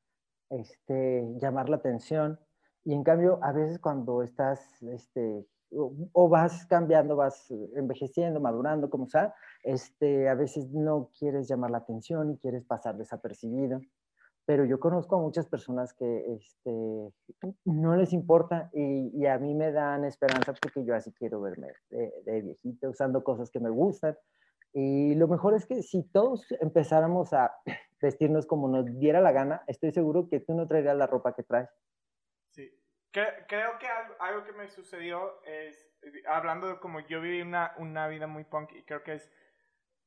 este, 0.49 1.27
llamar 1.37 1.69
la 1.69 1.77
atención. 1.77 2.39
Y 2.85 2.93
en 2.93 3.03
cambio, 3.03 3.39
a 3.41 3.51
veces 3.51 3.79
cuando 3.79 4.23
estás, 4.23 4.81
este, 4.83 5.45
o, 5.71 6.29
vas 6.29 6.65
cambiando, 6.65 7.15
vas 7.15 7.51
envejeciendo, 7.75 8.39
madurando, 8.39 8.89
como 8.89 9.07
sea, 9.07 9.33
este, 9.63 10.29
a 10.29 10.35
veces 10.35 10.71
no 10.71 11.09
quieres 11.17 11.47
llamar 11.47 11.71
la 11.71 11.79
atención 11.79 12.31
y 12.31 12.37
quieres 12.37 12.63
pasar 12.63 12.97
desapercibido 12.97 13.81
pero 14.49 14.65
yo 14.65 14.79
conozco 14.79 15.15
a 15.15 15.21
muchas 15.21 15.45
personas 15.45 15.93
que 15.93 16.25
este, 16.33 16.71
no 17.65 17.95
les 17.95 18.13
importa 18.13 18.71
y, 18.73 19.27
a 19.27 19.38
mí 19.38 19.53
me 19.53 19.71
dan 19.71 20.05
esperanza 20.05 20.55
porque 20.59 20.83
yo 20.83 20.95
así 20.95 21.13
quiero 21.13 21.39
verme 21.39 21.67
de, 21.91 22.12
de 22.25 22.88
usando 22.88 23.23
cosas 23.23 23.51
que 23.51 23.59
me 23.59 23.69
gustan. 23.69 24.17
Y 24.73 25.13
lo 25.13 25.27
mejor 25.27 25.53
es 25.53 25.67
que 25.67 25.83
si 25.83 26.01
todos 26.01 26.51
empezáramos 26.62 27.31
a 27.31 27.53
vestirnos 28.01 28.47
como 28.47 28.67
nos 28.67 28.88
diera 28.97 29.21
la 29.21 29.31
gana, 29.31 29.62
estoy 29.67 29.91
seguro 29.91 30.27
que 30.27 30.39
tú 30.39 30.55
no 30.55 30.65
traerías 30.65 30.97
la 30.97 31.05
ropa 31.05 31.35
que 31.35 31.43
traes. 31.43 31.69
Sí, 32.49 32.71
creo 33.12 33.77
que 33.77 33.85
algo, 34.19 34.45
que 34.45 34.53
me 34.53 34.67
sucedió 34.67 35.43
es, 35.43 35.93
hablando 36.27 36.69
de 36.69 36.79
como 36.79 37.01
yo 37.01 37.21
viví 37.21 37.43
una, 37.43 37.75
una 37.77 38.07
vida 38.07 38.25
muy 38.25 38.45
punk 38.45 38.71
y 38.73 38.81
creo 38.81 39.03
que 39.03 39.13
es, 39.13 39.31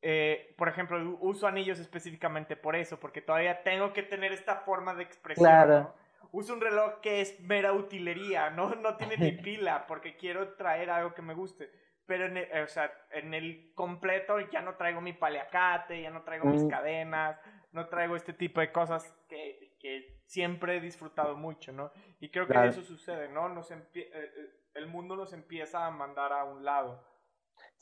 eh, 0.02 0.54
por 0.58 0.68
ejemplo, 0.68 1.16
uso 1.20 1.46
anillos 1.46 1.78
específicamente 1.78 2.56
por 2.56 2.74
eso, 2.74 2.98
porque 2.98 3.22
todavía 3.22 3.62
tengo 3.62 3.92
que 3.92 4.02
tener 4.02 4.32
esta 4.32 4.56
forma 4.56 4.94
de 4.94 5.04
expresión. 5.04 5.48
Claro. 5.48 5.94
Uso 6.32 6.54
un 6.54 6.60
reloj 6.60 7.00
que 7.00 7.20
es 7.20 7.38
mera 7.40 7.72
utilería, 7.72 8.50
no, 8.50 8.74
no 8.74 8.96
tiene 8.96 9.16
ni 9.16 9.32
pila, 9.42 9.86
porque 9.86 10.16
quiero 10.16 10.54
traer 10.54 10.90
algo 10.90 11.14
que 11.14 11.22
me 11.22 11.34
guste. 11.34 11.70
Pero 12.04 12.26
en 12.26 12.36
el, 12.36 12.62
o 12.62 12.66
sea, 12.66 12.92
en 13.12 13.32
el 13.32 13.72
completo 13.74 14.40
ya 14.50 14.60
no 14.60 14.74
traigo 14.74 15.00
mi 15.00 15.12
paliacate, 15.12 16.02
ya 16.02 16.10
no 16.10 16.22
traigo 16.22 16.46
mis 16.46 16.64
mm. 16.64 16.68
cadenas, 16.68 17.40
no 17.70 17.88
traigo 17.88 18.16
este 18.16 18.32
tipo 18.32 18.60
de 18.60 18.72
cosas 18.72 19.16
que, 19.28 19.76
que 19.78 20.20
siempre 20.26 20.76
he 20.76 20.80
disfrutado 20.80 21.36
mucho, 21.36 21.72
¿no? 21.72 21.92
Y 22.18 22.30
creo 22.30 22.48
que 22.48 22.66
eso 22.66 22.82
sucede, 22.82 23.28
¿no? 23.28 23.48
Nos 23.48 23.70
eh, 23.70 23.84
eh, 23.94 24.50
el 24.74 24.86
mundo 24.88 25.14
nos 25.14 25.32
empieza 25.32 25.86
a 25.86 25.90
mandar 25.90 26.32
a 26.32 26.44
un 26.44 26.64
lado. 26.64 27.04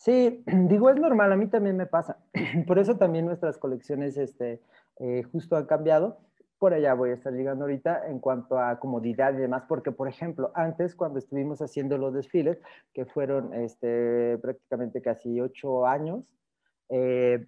Sí, 0.01 0.43
digo, 0.69 0.89
es 0.89 0.97
normal, 0.97 1.31
a 1.31 1.37
mí 1.37 1.47
también 1.47 1.77
me 1.77 1.87
pasa. 1.87 2.17
Por 2.67 2.79
eso 2.79 2.97
también 2.97 3.27
nuestras 3.27 3.59
colecciones 3.59 4.17
este, 4.17 4.63
eh, 4.99 5.23
justo 5.31 5.57
han 5.57 5.67
cambiado. 5.67 6.19
Por 6.59 6.73
allá 6.73 6.95
voy 6.95 7.11
a 7.11 7.15
estar 7.15 7.33
llegando 7.33 7.65
ahorita 7.65 8.07
en 8.09 8.19
cuanto 8.19 8.59
a 8.59 8.79
comodidad 8.81 9.35
y 9.35 9.39
demás, 9.39 9.65
porque, 9.69 9.93
por 9.93 10.09
ejemplo, 10.09 10.53
antes 10.55 10.95
cuando 10.95 11.19
estuvimos 11.19 11.61
haciendo 11.61 11.99
los 11.99 12.15
desfiles, 12.15 12.59
que 12.95 13.05
fueron 13.05 13.53
este, 13.55 14.39
prácticamente 14.39 15.03
casi 15.03 15.39
ocho 15.41 15.87
años, 15.87 16.25
eh, 16.89 17.47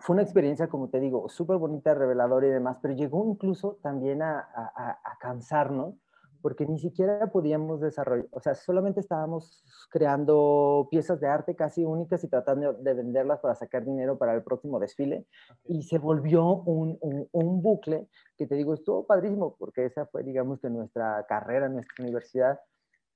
fue 0.00 0.14
una 0.14 0.22
experiencia, 0.22 0.68
como 0.68 0.88
te 0.90 1.00
digo, 1.00 1.28
súper 1.30 1.56
bonita, 1.56 1.94
reveladora 1.94 2.46
y 2.46 2.50
demás, 2.50 2.78
pero 2.82 2.94
llegó 2.94 3.26
incluso 3.30 3.78
también 3.82 4.22
a, 4.22 4.38
a, 4.38 5.18
cansarnos, 5.20 5.94
porque 6.42 6.66
ni 6.66 6.78
siquiera 6.78 7.30
podíamos 7.32 7.80
desarrollar, 7.80 8.26
o 8.32 8.40
sea, 8.40 8.54
solamente 8.54 9.00
estábamos 9.00 9.64
creando 9.90 10.88
piezas 10.90 11.20
de 11.20 11.28
arte 11.28 11.54
casi 11.54 11.84
únicas 11.84 12.22
y 12.24 12.28
tratando 12.28 12.72
de 12.72 12.94
venderlas 12.94 13.40
para 13.40 13.54
sacar 13.54 13.84
dinero 13.84 14.18
para 14.18 14.34
el 14.34 14.42
próximo 14.42 14.78
desfile, 14.80 15.26
y 15.64 15.84
se 15.84 15.98
volvió 15.98 16.44
un, 16.44 16.98
un, 17.00 17.62
bucle 17.62 18.08
que 18.36 18.46
te 18.46 18.56
digo, 18.56 18.74
estuvo 18.74 19.06
padrísimo, 19.06 19.56
porque 19.56 19.86
esa 19.86 20.06
fue, 20.06 20.22
digamos, 20.24 20.60
que 20.60 20.68
nuestra 20.68 21.24
carrera, 21.28 21.68
nuestra 21.68 22.04
universidad, 22.04 22.60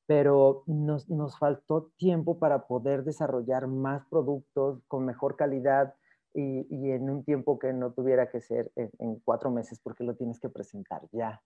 pero 0.06 0.62
nos, 0.66 1.10
nos 1.10 1.36
faltó 1.38 1.90
tiempo 1.96 2.38
para 2.38 2.66
poder 2.66 3.02
desarrollar 3.02 3.66
más 3.66 4.06
productos 4.08 4.80
con 4.86 5.04
mejor 5.04 5.36
calidad, 5.36 5.94
y, 6.36 6.90
en 6.90 7.08
un 7.08 7.24
tiempo 7.24 7.58
que 7.58 7.72
no 7.72 7.92
tuviera 7.92 8.28
que 8.28 8.40
ser 8.40 8.70
en, 8.76 9.20
cuatro 9.24 9.50
meses 9.50 9.80
porque 9.82 10.04
lo 10.04 10.14
tienes 10.14 10.38
que 10.38 10.48
presentar 10.48 11.02
ya. 11.12 11.40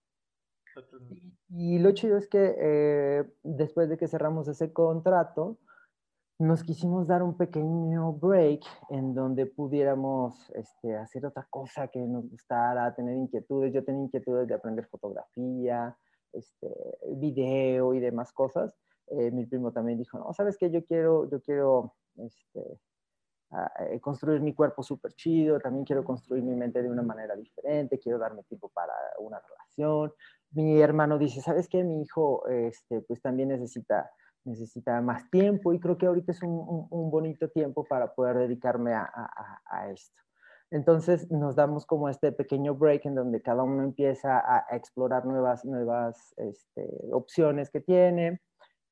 Y, 1.48 1.78
lo 1.78 1.92
chido 1.92 2.16
es 2.16 2.28
que 2.28 2.54
eh, 2.58 3.24
después 3.42 3.88
de 3.88 3.96
que 3.96 4.08
cerramos 4.08 4.48
ese 4.48 4.72
contrato, 4.72 5.58
nos 6.38 6.64
quisimos 6.64 7.06
dar 7.06 7.22
un 7.22 7.36
pequeño 7.36 8.14
break 8.14 8.62
en 8.88 9.14
donde 9.14 9.46
pudiéramos 9.46 10.50
este, 10.54 10.96
hacer 10.96 11.26
otra 11.26 11.46
cosa 11.50 11.88
que 11.88 12.00
nos 12.00 12.30
gustara, 12.30 12.94
tener 12.94 13.16
inquietudes. 13.16 13.74
Yo 13.74 13.84
tenía 13.84 14.04
inquietudes 14.04 14.48
de 14.48 14.54
aprender 14.54 14.86
fotografía, 14.86 15.94
este, 16.32 16.68
video 17.16 17.92
y 17.92 18.00
demás 18.00 18.32
cosas. 18.32 18.74
Eh, 19.08 19.30
mi 19.32 19.44
primo 19.44 19.72
también 19.72 19.98
dijo, 19.98 20.18
no, 20.18 20.32
¿sabes 20.32 20.56
qué? 20.56 20.70
Yo 20.70 20.84
quiero, 20.86 21.28
yo 21.28 21.42
quiero 21.42 21.94
este, 22.16 22.80
eh, 23.80 23.98
construir 24.00 24.40
mi 24.40 24.54
cuerpo 24.54 24.82
súper 24.82 25.12
chido, 25.14 25.58
también 25.58 25.84
quiero 25.84 26.04
construir 26.04 26.44
mi 26.44 26.54
mente 26.54 26.82
de 26.82 26.88
una 26.88 27.02
manera 27.02 27.34
diferente, 27.34 27.98
quiero 27.98 28.16
darme 28.16 28.44
tiempo 28.44 28.68
para 28.68 28.92
una 29.18 29.40
relación. 29.40 30.12
Mi 30.52 30.80
hermano 30.80 31.18
dice, 31.18 31.40
¿sabes 31.40 31.68
qué? 31.68 31.82
Mi 31.82 32.00
hijo 32.00 32.46
este, 32.46 33.00
pues 33.00 33.20
también 33.20 33.48
necesita, 33.48 34.08
necesita 34.44 35.00
más 35.00 35.28
tiempo 35.30 35.72
y 35.72 35.80
creo 35.80 35.98
que 35.98 36.06
ahorita 36.06 36.30
es 36.30 36.42
un, 36.42 36.86
un, 36.90 37.10
bonito 37.10 37.48
tiempo 37.50 37.84
para 37.84 38.14
poder 38.14 38.38
dedicarme 38.38 38.94
a, 38.94 39.02
a, 39.02 39.60
a, 39.66 39.90
esto. 39.90 40.20
Entonces 40.70 41.28
nos 41.32 41.56
damos 41.56 41.84
como 41.86 42.08
este 42.08 42.30
pequeño 42.30 42.76
break 42.76 43.06
en 43.06 43.16
donde 43.16 43.42
cada 43.42 43.64
uno 43.64 43.82
empieza 43.82 44.38
a, 44.38 44.64
explorar 44.76 45.24
nuevas, 45.26 45.64
nuevas 45.64 46.34
este, 46.36 46.88
opciones 47.12 47.68
que 47.68 47.80
tiene 47.80 48.40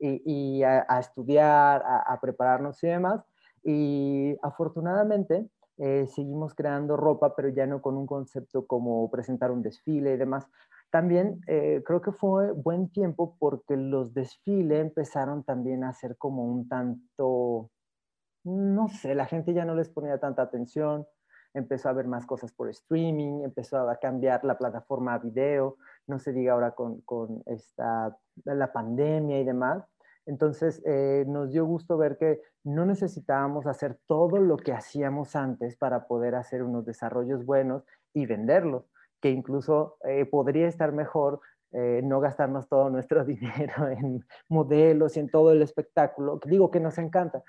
y, 0.00 0.58
y 0.58 0.62
a, 0.64 0.80
estudiar, 0.98 1.84
a, 1.86 2.18
prepararnos 2.20 2.82
y 2.82 2.88
demás 2.88 3.24
y 3.64 4.36
afortunadamente 4.42 5.48
eh, 5.78 6.06
seguimos 6.08 6.54
creando 6.54 6.96
ropa, 6.96 7.36
pero 7.36 7.48
ya 7.48 7.66
no 7.66 7.80
con 7.80 7.96
un 7.96 8.06
concepto 8.06 8.66
como 8.66 9.08
presentar 9.10 9.50
un 9.50 9.62
desfile 9.62 10.14
y 10.14 10.16
demás. 10.16 10.46
También 10.90 11.40
eh, 11.46 11.82
creo 11.84 12.00
que 12.00 12.12
fue 12.12 12.50
buen 12.52 12.88
tiempo 12.88 13.36
porque 13.38 13.76
los 13.76 14.14
desfiles 14.14 14.80
empezaron 14.80 15.44
también 15.44 15.84
a 15.84 15.92
ser 15.92 16.16
como 16.16 16.44
un 16.46 16.68
tanto, 16.68 17.70
no 18.44 18.88
sé, 18.88 19.14
la 19.14 19.26
gente 19.26 19.52
ya 19.52 19.64
no 19.64 19.74
les 19.74 19.88
ponía 19.90 20.18
tanta 20.18 20.42
atención, 20.42 21.06
empezó 21.54 21.90
a 21.90 21.92
ver 21.92 22.06
más 22.06 22.26
cosas 22.26 22.52
por 22.52 22.68
streaming, 22.70 23.42
empezó 23.44 23.88
a 23.88 23.96
cambiar 23.96 24.44
la 24.44 24.58
plataforma 24.58 25.14
a 25.14 25.18
video, 25.18 25.76
no 26.06 26.18
se 26.18 26.32
diga 26.32 26.54
ahora 26.54 26.72
con, 26.72 27.02
con 27.02 27.42
esta, 27.46 28.16
la 28.44 28.72
pandemia 28.72 29.40
y 29.40 29.44
demás. 29.44 29.84
Entonces, 30.28 30.82
eh, 30.84 31.24
nos 31.26 31.52
dio 31.52 31.64
gusto 31.64 31.96
ver 31.96 32.18
que 32.18 32.42
no 32.62 32.84
necesitábamos 32.84 33.66
hacer 33.66 33.98
todo 34.06 34.36
lo 34.36 34.58
que 34.58 34.74
hacíamos 34.74 35.34
antes 35.34 35.74
para 35.74 36.06
poder 36.06 36.34
hacer 36.34 36.62
unos 36.62 36.84
desarrollos 36.84 37.46
buenos 37.46 37.82
y 38.12 38.26
venderlos, 38.26 38.84
que 39.22 39.30
incluso 39.30 39.96
eh, 40.04 40.26
podría 40.26 40.68
estar 40.68 40.92
mejor 40.92 41.40
eh, 41.72 42.02
no 42.04 42.20
gastarnos 42.20 42.68
todo 42.68 42.90
nuestro 42.90 43.24
dinero 43.24 43.88
en 43.88 44.22
modelos 44.50 45.16
y 45.16 45.20
en 45.20 45.30
todo 45.30 45.50
el 45.50 45.62
espectáculo, 45.62 46.38
digo 46.44 46.70
que 46.70 46.80
nos 46.80 46.98
encanta. 46.98 47.42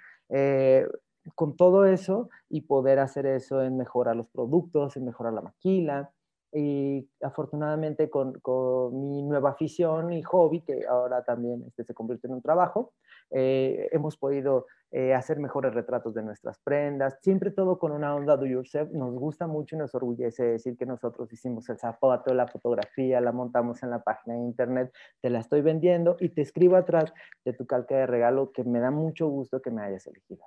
con 1.35 1.57
todo 1.57 1.85
eso 1.85 2.29
y 2.47 2.61
poder 2.61 2.99
hacer 2.99 3.25
eso 3.25 3.61
en 3.61 3.75
mejorar 3.75 4.15
los 4.15 4.27
productos, 4.29 4.95
en 4.95 5.03
mejorar 5.05 5.33
la 5.33 5.41
maquila, 5.41 6.11
y 6.51 7.07
afortunadamente 7.21 8.09
con, 8.09 8.39
con, 8.39 8.99
mi 8.99 9.21
nueva 9.21 9.51
afición 9.51 10.11
y 10.11 10.23
hobby, 10.23 10.61
que 10.61 10.85
ahora 10.87 11.23
también 11.23 11.63
este, 11.67 11.83
se 11.83 11.93
convierte 11.93 12.27
en 12.27 12.33
un 12.33 12.41
trabajo, 12.41 12.93
eh, 13.31 13.87
hemos 13.91 14.17
podido 14.17 14.65
eh, 14.91 15.13
hacer 15.13 15.37
mejores 15.37 15.73
retratos 15.73 16.15
de 16.15 16.23
nuestras 16.23 16.57
prendas, 16.59 17.19
siempre 17.21 17.51
todo 17.51 17.77
con 17.77 17.91
una 17.91 18.15
onda 18.15 18.35
do 18.35 18.47
yourself, 18.47 18.89
nos 18.91 19.13
gusta 19.13 19.45
mucho 19.45 19.75
y 19.75 19.79
nos 19.79 19.93
orgullece 19.93 20.43
decir 20.43 20.75
que 20.77 20.87
nosotros 20.87 21.31
hicimos 21.31 21.69
el 21.69 21.77
zapato, 21.77 22.33
la 22.33 22.47
fotografía, 22.47 23.21
la 23.21 23.31
montamos 23.31 23.83
en 23.83 23.91
la 23.91 24.01
página 24.01 24.35
de 24.35 24.41
internet, 24.41 24.91
te 25.21 25.29
la 25.29 25.39
estoy 25.39 25.61
vendiendo 25.61 26.17
y 26.19 26.29
te 26.29 26.41
escribo 26.41 26.75
atrás 26.75 27.13
de 27.45 27.53
tu 27.53 27.67
calca 27.67 27.95
de 27.95 28.07
regalo 28.07 28.51
que 28.51 28.63
me 28.63 28.79
da 28.79 28.89
mucho 28.89 29.27
gusto 29.27 29.61
que 29.61 29.69
me 29.69 29.83
hayas 29.83 30.07
elegido. 30.07 30.43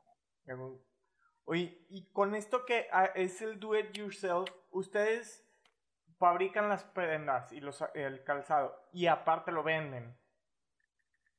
Oye, 1.45 1.85
y 1.89 2.07
con 2.13 2.35
esto 2.35 2.65
que 2.67 2.87
ah, 2.93 3.11
es 3.15 3.43
el 3.43 3.61
do 3.61 3.77
it 3.77 3.97
yourself, 3.97 4.49
ustedes 4.71 5.45
fabrican 6.23 6.69
las 6.69 6.85
prendas 6.85 7.51
y 7.51 7.59
los, 7.61 7.85
el 7.95 8.23
calzado 8.23 8.73
y 8.93 9.09
aparte 9.09 9.51
lo 9.51 9.65
venden. 9.65 10.17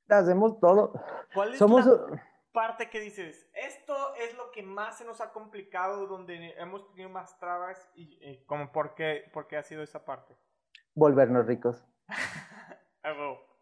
Hacemos 0.09 0.59
todo. 0.59 0.91
¿Cuál 1.33 1.53
es 1.53 1.57
Somos... 1.57 1.85
la 1.85 2.21
parte 2.51 2.89
que 2.89 2.99
dices, 2.99 3.49
esto 3.53 3.95
es 4.15 4.35
lo 4.35 4.51
que 4.51 4.61
más 4.61 4.97
se 4.97 5.05
nos 5.05 5.21
ha 5.21 5.31
complicado, 5.31 6.05
donde 6.07 6.53
hemos 6.57 6.85
tenido 6.89 7.09
más 7.09 7.39
trabas 7.39 7.89
y, 7.95 8.43
como 8.45 8.73
por 8.73 8.93
qué, 8.93 9.31
por 9.33 9.47
qué 9.47 9.55
ha 9.55 9.63
sido 9.63 9.83
esa 9.83 10.03
parte? 10.03 10.35
Volvernos 10.95 11.45
ricos. 11.45 11.85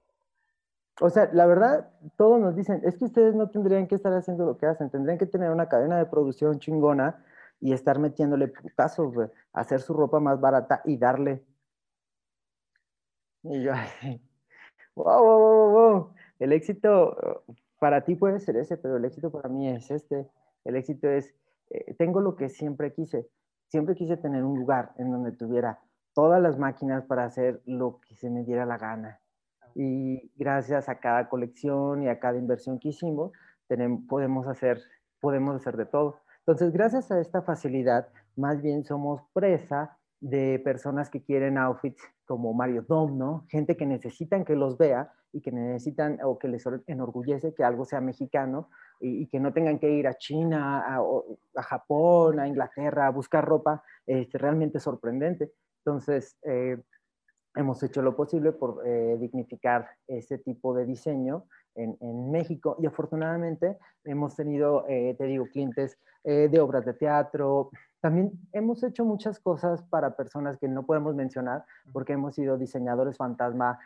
O 1.04 1.10
sea, 1.10 1.32
la 1.34 1.48
verdad, 1.48 1.90
todos 2.16 2.40
nos 2.40 2.56
dicen, 2.56 2.80
es 2.84 2.96
que 2.96 3.06
ustedes 3.06 3.34
no 3.34 3.50
tendrían 3.50 3.88
que 3.88 3.96
estar 3.96 4.14
haciendo 4.14 4.46
lo 4.46 4.58
que 4.60 4.68
hacen, 4.68 4.92
tendrían 4.92 5.18
que 5.18 5.26
tener 5.26 5.50
una 5.50 5.68
cadena 5.68 5.98
de 5.98 6.06
producción 6.06 6.60
chingona 6.60 7.26
y 7.62 7.74
estar 7.74 8.00
metiéndole 8.00 8.48
putazos, 8.50 9.14
güey, 9.14 9.30
hacer 9.54 9.82
su 9.82 9.94
ropa 9.94 10.20
más 10.20 10.42
barata 10.42 10.82
y 10.84 10.98
darle. 10.98 11.46
Y 13.44 13.64
yo, 13.64 13.72
wow, 14.96 15.24
wow, 15.24 15.40
wow, 15.40 15.72
wow, 15.72 16.14
el 16.40 16.52
éxito 16.52 17.46
para 17.80 18.02
ti 18.02 18.16
puede 18.16 18.40
ser 18.40 18.58
ese, 18.58 18.78
pero 18.78 18.98
el 18.98 19.06
éxito 19.06 19.32
para 19.32 19.50
mí 19.50 19.68
es 19.68 19.90
este. 19.90 20.28
El 20.66 20.76
éxito 20.76 21.10
es, 21.10 21.34
eh, 21.72 21.96
tengo 21.96 22.22
lo 22.22 22.36
que 22.36 22.50
siempre 22.50 22.94
quise. 22.94 23.28
Siempre 23.70 23.96
quise 23.96 24.18
tener 24.18 24.44
un 24.44 24.60
lugar 24.60 24.92
en 24.98 25.12
donde 25.12 25.32
tuviera 25.32 25.80
todas 26.14 26.40
las 26.40 26.60
máquinas 26.60 27.04
para 27.06 27.26
hacer 27.26 27.62
lo 27.66 28.00
que 28.02 28.16
se 28.16 28.30
me 28.30 28.44
diera 28.44 28.68
la 28.68 28.78
gana. 28.78 29.20
Y 29.74 30.32
gracias 30.36 30.90
a 30.90 31.00
cada 31.00 31.28
colección 31.28 32.04
y 32.04 32.08
a 32.08 32.20
cada 32.20 32.38
inversión 32.38 32.78
que 32.78 32.90
hicimos, 32.90 33.32
tenemos, 33.68 34.02
podemos, 34.08 34.48
hacer, 34.48 34.80
podemos 35.20 35.56
hacer 35.56 35.76
de 35.76 35.86
todo. 35.88 36.21
Entonces, 36.46 36.72
gracias 36.74 37.12
a 37.12 37.20
esta 37.20 37.42
facilidad, 37.42 38.08
más 38.36 38.62
bien 38.62 38.84
somos 38.84 39.22
presa 39.34 39.98
de 40.20 40.60
personas 40.64 41.10
que 41.10 41.24
quieren 41.24 41.58
outfits 41.58 42.04
como 42.26 42.54
Mario 42.54 42.84
Dom, 42.88 43.18
¿no? 43.18 43.46
Gente 43.50 43.76
que 43.76 43.86
necesitan 43.86 44.46
que 44.46 44.56
los 44.56 44.78
vea 44.78 45.12
y 45.34 45.42
que 45.42 45.52
necesitan 45.52 46.20
o 46.24 46.38
que 46.38 46.48
les 46.48 46.64
enorgullece 46.88 47.54
que 47.54 47.64
algo 47.64 47.86
sea 47.86 48.02
mexicano 48.02 48.70
y, 49.00 49.28
que 49.28 49.40
no 49.40 49.54
tengan 49.54 49.80
que 49.80 49.92
ir 49.92 50.08
a 50.08 50.16
China, 50.16 50.84
a, 51.56 51.64
Japón, 51.64 52.40
a 52.40 52.48
Inglaterra 52.48 53.08
a 53.08 53.12
buscar 53.12 53.46
ropa 53.46 53.84
este, 54.06 54.38
realmente 54.38 54.80
sorprendente. 54.80 55.52
Entonces, 55.84 56.38
eh, 56.44 56.78
hemos 57.56 57.82
hecho 57.84 58.02
lo 58.02 58.16
posible 58.16 58.52
por 58.52 58.82
eh, 58.86 59.18
dignificar 59.20 59.90
ese 60.08 60.38
tipo 60.38 60.74
de 60.74 60.86
diseño 60.86 61.46
en, 61.76 61.98
en, 62.02 62.32
México 62.32 62.78
y 62.80 62.86
afortunadamente 62.86 63.78
hemos 64.04 64.36
tenido, 64.36 64.86
eh, 64.88 65.16
te 65.18 65.26
digo, 65.26 65.46
clientes 65.46 65.98
eh, 66.24 66.50
de 66.50 66.60
obras 66.60 66.86
de 66.86 66.94
teatro. 66.94 67.72
También 68.00 68.32
hemos 68.52 68.84
hecho 68.84 69.06
muchas 69.06 69.40
cosas 69.40 69.82
para 69.84 70.16
personas 70.16 70.58
que 70.58 70.68
no 70.68 70.86
podemos 70.86 71.16
mencionar 71.16 71.66
porque 71.92 72.14
hemos 72.14 72.36
sido 72.36 72.58
diseñadores 72.58 73.18
fantasma 73.18 73.80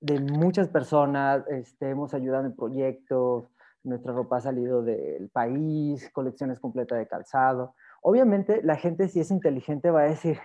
de 0.00 0.18
muchas 0.18 0.68
personas, 0.68 1.44
este, 1.48 1.90
hemos 1.90 2.14
ayudado 2.14 2.46
en 2.46 2.56
proyectos, 2.56 3.50
nuestra 3.84 4.12
ropa 4.12 4.38
ha 4.38 4.40
salido 4.40 4.82
del 4.82 5.28
país, 5.30 6.10
colecciones 6.12 6.58
completas 6.58 6.98
de 6.98 7.06
calzado. 7.06 7.74
Obviamente 8.02 8.62
la 8.62 8.76
gente 8.76 9.08
si 9.08 9.20
es 9.20 9.30
inteligente 9.30 9.90
va 9.90 10.00
a 10.00 10.04
decir, 10.04 10.38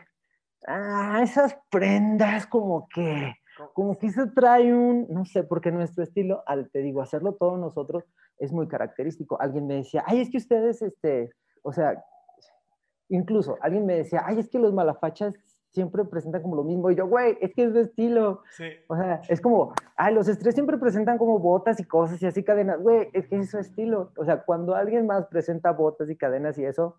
ah, 0.68 1.20
esas 1.24 1.58
prendas 1.70 2.48
como 2.48 2.88
que, 2.94 3.36
como 3.74 3.98
que 3.98 4.12
se 4.12 4.28
trae 4.28 4.74
un, 4.74 5.08
no 5.10 5.26
sé, 5.26 5.44
porque 5.44 5.72
nuestro 5.72 6.04
estilo, 6.04 6.44
al, 6.46 6.70
te 6.70 6.80
digo, 6.80 7.02
hacerlo 7.02 7.36
todos 7.36 7.60
nosotros 7.60 8.04
es 8.38 8.52
muy 8.52 8.68
característico. 8.68 9.40
Alguien 9.40 9.68
me 9.68 9.76
decía, 9.76 10.04
ay, 10.06 10.22
es 10.22 10.30
que 10.30 10.38
ustedes, 10.38 10.82
este, 10.82 11.32
o 11.64 11.72
sea, 11.72 12.04
incluso 13.10 13.58
alguien 13.62 13.86
me 13.86 13.96
decía, 13.96 14.24
ay, 14.26 14.40
es 14.40 14.50
que 14.50 14.60
los 14.60 14.74
malafachas 14.74 15.34
siempre 15.76 16.06
presentan 16.06 16.42
como 16.42 16.56
lo 16.56 16.64
mismo. 16.64 16.90
Y 16.90 16.96
yo, 16.96 17.06
güey, 17.08 17.38
es 17.42 17.54
que 17.54 17.66
es 17.66 17.74
de 17.74 17.82
estilo. 17.82 18.42
Sí. 18.52 18.70
O 18.88 18.96
sea, 18.96 19.22
es 19.28 19.42
como, 19.42 19.74
ay, 19.98 20.14
los 20.14 20.28
estrés 20.28 20.56
siempre 20.56 20.78
presentan 20.78 21.18
como 21.18 21.38
botas 21.38 21.80
y 21.80 21.84
cosas 21.84 22.22
y 22.22 22.26
así 22.26 22.44
cadenas. 22.44 22.82
Güey, 22.82 23.10
es 23.14 23.28
que 23.28 23.38
es 23.38 23.52
su 23.52 23.60
estilo. 23.60 24.12
O 24.18 24.24
sea, 24.24 24.44
cuando 24.44 24.74
alguien 24.74 25.06
más 25.06 25.28
presenta 25.28 25.72
botas 25.72 26.10
y 26.10 26.16
cadenas 26.16 26.58
y 26.58 26.66
eso, 26.66 26.96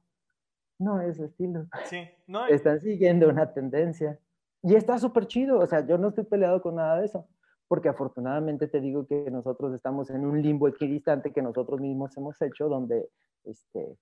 no 0.78 1.00
es 1.00 1.16
su 1.16 1.24
estilo. 1.24 1.66
Sí, 1.84 2.08
no. 2.26 2.46
Están 2.46 2.80
siguiendo 2.80 3.28
una 3.28 3.52
tendencia. 3.52 4.18
Y 4.62 4.74
está 4.74 4.98
súper 4.98 5.26
chido. 5.26 5.58
O 5.58 5.66
sea, 5.66 5.86
yo 5.86 5.98
no 5.98 6.08
estoy 6.08 6.24
peleado 6.24 6.60
con 6.62 6.76
nada 6.76 6.98
de 7.00 7.06
eso. 7.06 7.28
Porque 7.68 7.88
afortunadamente 7.88 8.68
te 8.68 8.80
digo 8.80 9.06
que 9.06 9.30
nosotros 9.30 9.74
estamos 9.74 10.10
en 10.10 10.24
un 10.24 10.40
limbo 10.40 10.68
equidistante 10.68 11.32
que 11.32 11.42
nosotros 11.42 11.80
mismos 11.80 12.16
hemos 12.16 12.40
hecho, 12.40 12.68
donde 12.68 13.08
este, 13.44 13.96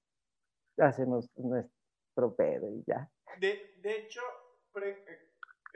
hacemos 0.78 1.30
nuestro 1.36 2.34
pedo 2.36 2.70
y 2.70 2.84
ya. 2.86 3.10
De, 3.40 3.58
de 3.80 3.98
hecho, 3.98 4.20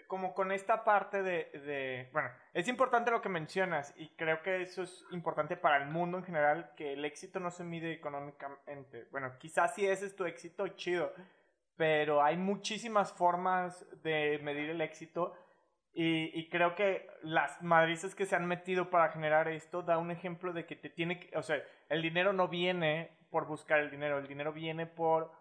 como 0.07 0.35
con 0.35 0.53
esta 0.53 0.85
parte 0.85 1.23
de, 1.23 2.09
bueno, 2.13 2.31
es 2.55 2.69
importante 2.69 3.11
lo 3.11 3.21
que 3.21 3.29
mencionas 3.29 3.95
y 3.97 4.09
creo 4.11 4.43
que 4.43 4.63
eso 4.63 4.83
es 4.83 5.05
importante 5.11 5.57
para 5.57 5.77
el 5.83 5.89
mundo 5.91 6.19
en 6.19 6.25
general, 6.25 6.73
que 6.77 6.93
el 6.93 7.05
éxito 7.05 7.41
no 7.41 7.51
se 7.51 7.65
mide 7.65 7.93
económicamente. 7.93 9.07
Bueno, 9.11 9.33
quizás 9.39 9.75
si 9.75 9.87
ese 9.87 10.07
es 10.07 10.17
tu 10.17 10.25
éxito, 10.25 10.67
chido, 10.69 11.13
pero 11.77 12.23
hay 12.23 12.37
muchísimas 12.37 13.13
formas 13.13 13.87
de 14.03 14.39
medir 14.43 14.71
el 14.71 14.81
éxito 14.81 15.35
y, 15.93 16.39
y 16.39 16.49
creo 16.49 16.75
que 16.75 17.09
las 17.23 17.61
madrices 17.63 18.15
que 18.15 18.27
se 18.27 18.37
han 18.37 18.47
metido 18.47 18.91
para 18.91 19.11
generar 19.11 19.49
esto 19.49 19.83
da 19.83 19.99
un 19.99 20.11
ejemplo 20.11 20.53
de 20.53 20.65
que 20.67 20.77
te 20.77 20.91
tiene 20.91 21.21
que, 21.21 21.37
o 21.37 21.43
sea, 21.43 21.63
el 21.89 22.03
dinero 22.03 22.33
no 22.33 22.49
viene 22.49 23.11
por 23.31 23.47
buscar 23.47 23.81
el 23.81 23.91
dinero, 23.91 24.19
el 24.19 24.27
dinero 24.27 24.53
viene 24.53 24.87
por 24.87 25.33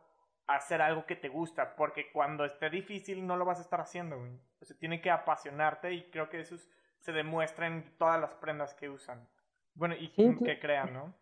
hacer 0.48 0.82
algo 0.82 1.06
que 1.06 1.16
te 1.16 1.30
gusta, 1.30 1.76
porque 1.76 2.12
cuando 2.12 2.46
esté 2.46 2.70
difícil 2.70 3.26
no 3.28 3.36
lo 3.36 3.46
vas 3.46 3.60
a 3.60 3.62
estar 3.62 3.82
haciendo, 3.82 4.18
güey. 4.18 4.32
O 4.62 4.66
sea, 4.66 4.78
tiene 4.78 5.02
que 5.02 5.12
apasionarte 5.12 5.94
y 5.94 6.10
creo 6.10 6.30
que 6.30 6.40
eso 6.40 6.56
se 7.00 7.12
demuestra 7.12 7.68
en 7.68 7.84
todas 7.98 8.20
las 8.20 8.34
prendas 8.36 8.74
que 8.74 8.90
usan. 8.90 9.28
Bueno, 9.76 9.96
y 10.00 10.10
que 10.10 10.60
crean, 10.60 10.94
¿no? 10.94 11.14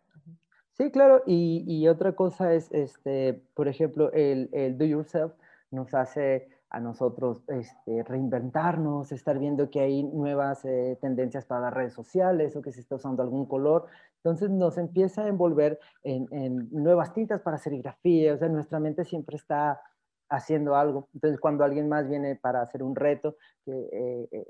Sí, 0.72 0.92
claro, 0.92 1.24
y, 1.26 1.64
y, 1.68 1.88
otra 1.88 2.14
cosa 2.14 2.54
es, 2.54 2.72
este, 2.72 3.34
por 3.54 3.68
ejemplo, 3.68 4.12
el, 4.12 4.50
el 4.52 4.78
do 4.78 4.86
yourself 4.86 5.34
nos 5.72 5.94
hace 5.94 6.50
a 6.70 6.80
nosotros 6.80 7.44
este, 7.48 8.04
reinventarnos, 8.04 9.12
estar 9.12 9.40
viendo 9.40 9.70
que 9.70 9.82
hay 9.82 10.04
nuevas 10.04 10.66
eh, 10.66 10.98
tendencias 11.02 11.46
para 11.46 11.62
las 11.62 11.74
redes 11.74 11.94
sociales 11.94 12.56
o 12.56 12.62
que 12.62 12.72
se 12.72 12.82
está 12.82 12.96
usando 12.96 13.24
algún 13.24 13.46
color. 13.46 13.86
Entonces 14.18 14.50
nos 14.50 14.78
empieza 14.78 15.24
a 15.24 15.28
envolver 15.28 15.80
en, 16.04 16.28
en, 16.32 16.70
nuevas 16.72 17.14
tintas 17.14 17.42
para 17.42 17.58
serigrafía, 17.58 18.34
o 18.34 18.38
sea, 18.38 18.50
nuestra 18.50 18.80
mente 18.80 19.06
siempre 19.06 19.36
está 19.36 19.80
haciendo 20.30 20.76
algo. 20.76 21.08
Entonces 21.14 21.40
cuando 21.40 21.64
alguien 21.64 21.88
más 21.88 22.10
viene 22.10 22.36
para 22.36 22.62
hacer 22.62 22.82
un 22.82 22.96
reto, 22.96 23.38
que, 23.64 23.72
eh, 23.72 24.28
eh, 24.32 24.48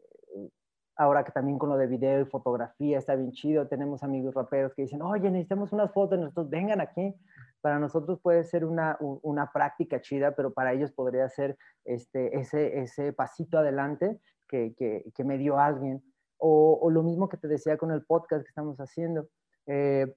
ahora 0.95 1.23
que 1.23 1.31
también 1.31 1.57
con 1.57 1.69
lo 1.69 1.77
de 1.77 1.87
video 1.87 2.21
y 2.21 2.25
fotografía 2.25 2.97
está 2.97 3.15
bien 3.15 3.31
chido, 3.31 3.67
tenemos 3.67 4.03
amigos 4.03 4.33
raperos 4.33 4.73
que 4.73 4.83
dicen, 4.83 5.01
oye, 5.01 5.29
necesitamos 5.29 5.73
unas 5.73 5.91
fotos, 5.91 6.17
nosotros 6.17 6.49
vengan 6.49 6.79
aquí 6.79 7.13
para 7.65 7.79
nosotros 7.79 8.19
puede 8.21 8.43
ser 8.43 8.63
una, 8.63 8.95
una, 8.99 9.51
práctica 9.51 9.99
chida, 9.99 10.35
pero 10.35 10.53
para 10.53 10.73
ellos 10.73 10.91
podría 10.91 11.27
ser 11.29 11.57
este, 11.83 12.37
ese, 12.37 12.79
ese 12.79 13.11
pasito 13.11 13.57
adelante 13.57 14.19
que, 14.47 14.75
que, 14.77 15.23
me 15.23 15.39
dio 15.39 15.57
alguien. 15.57 16.03
O, 16.37 16.77
o, 16.79 16.91
lo 16.91 17.01
mismo 17.01 17.27
que 17.27 17.37
te 17.37 17.47
decía 17.47 17.75
con 17.75 17.89
el 17.89 18.05
podcast 18.05 18.43
que 18.43 18.49
estamos 18.49 18.77
haciendo. 18.77 19.29
Eh, 19.65 20.15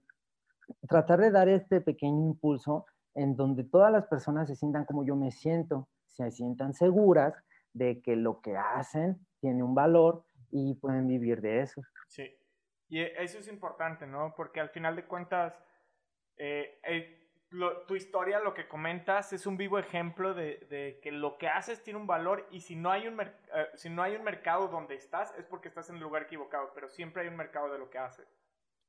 tratar 0.90 1.20
de 1.20 1.30
dar 1.30 1.48
este 1.48 1.80
pequeño 1.80 2.26
impulso 2.26 2.84
en 3.14 3.34
donde 3.34 3.64
todas 3.64 3.90
las 3.90 4.04
personas 4.08 4.46
se 4.46 4.54
sientan 4.54 4.84
como 4.84 5.06
yo 5.06 5.16
me 5.16 5.30
siento, 5.30 5.88
se 6.04 6.30
sientan 6.30 6.74
seguras 6.74 7.32
de 7.72 8.02
que 8.02 8.14
lo 8.14 8.42
que 8.42 8.58
hacen 8.58 9.26
tiene 9.40 9.62
un 9.62 9.74
valor 9.74 10.26
y 10.50 10.74
pueden 10.74 11.06
vivir 11.06 11.40
de 11.40 11.62
eso. 11.62 11.80
Sí, 12.08 12.28
y 12.90 13.00
eso 13.00 13.38
es 13.38 13.48
importante, 13.48 14.06
¿no? 14.06 14.34
Porque 14.36 14.60
al 14.60 14.68
final 14.68 14.96
de 14.96 15.06
cuentas, 15.06 15.54
eh, 16.36 16.78
tu 17.86 17.94
historia, 17.94 18.40
lo 18.40 18.52
que 18.52 18.68
comentas, 18.68 19.32
es 19.32 19.46
un 19.46 19.56
vivo 19.56 19.78
ejemplo 19.78 20.34
de, 20.34 20.98
que 21.02 21.10
lo 21.10 21.38
que 21.38 21.48
haces 21.48 21.82
tiene 21.82 21.98
un 21.98 22.06
valor 22.06 22.46
y 22.50 22.60
si 22.60 22.76
no, 22.76 22.90
hay 22.90 23.08
un 23.08 23.20
eh, 23.20 23.28
si 23.74 23.88
no 23.88 24.02
hay 24.02 24.16
un 24.16 24.24
mercado 24.24 24.68
donde 24.68 24.94
estás 24.94 25.34
es 25.38 25.46
porque 25.46 25.68
estás 25.68 25.88
en 25.88 25.96
el 25.96 26.02
lugar 26.02 26.22
equivocado, 26.22 26.70
pero 26.74 26.88
siempre 26.88 27.22
hay 27.22 27.28
un 27.28 27.36
mercado 27.36 27.72
de 27.72 27.78
lo 27.78 27.88
que 27.88 27.98
haces. 27.98 28.26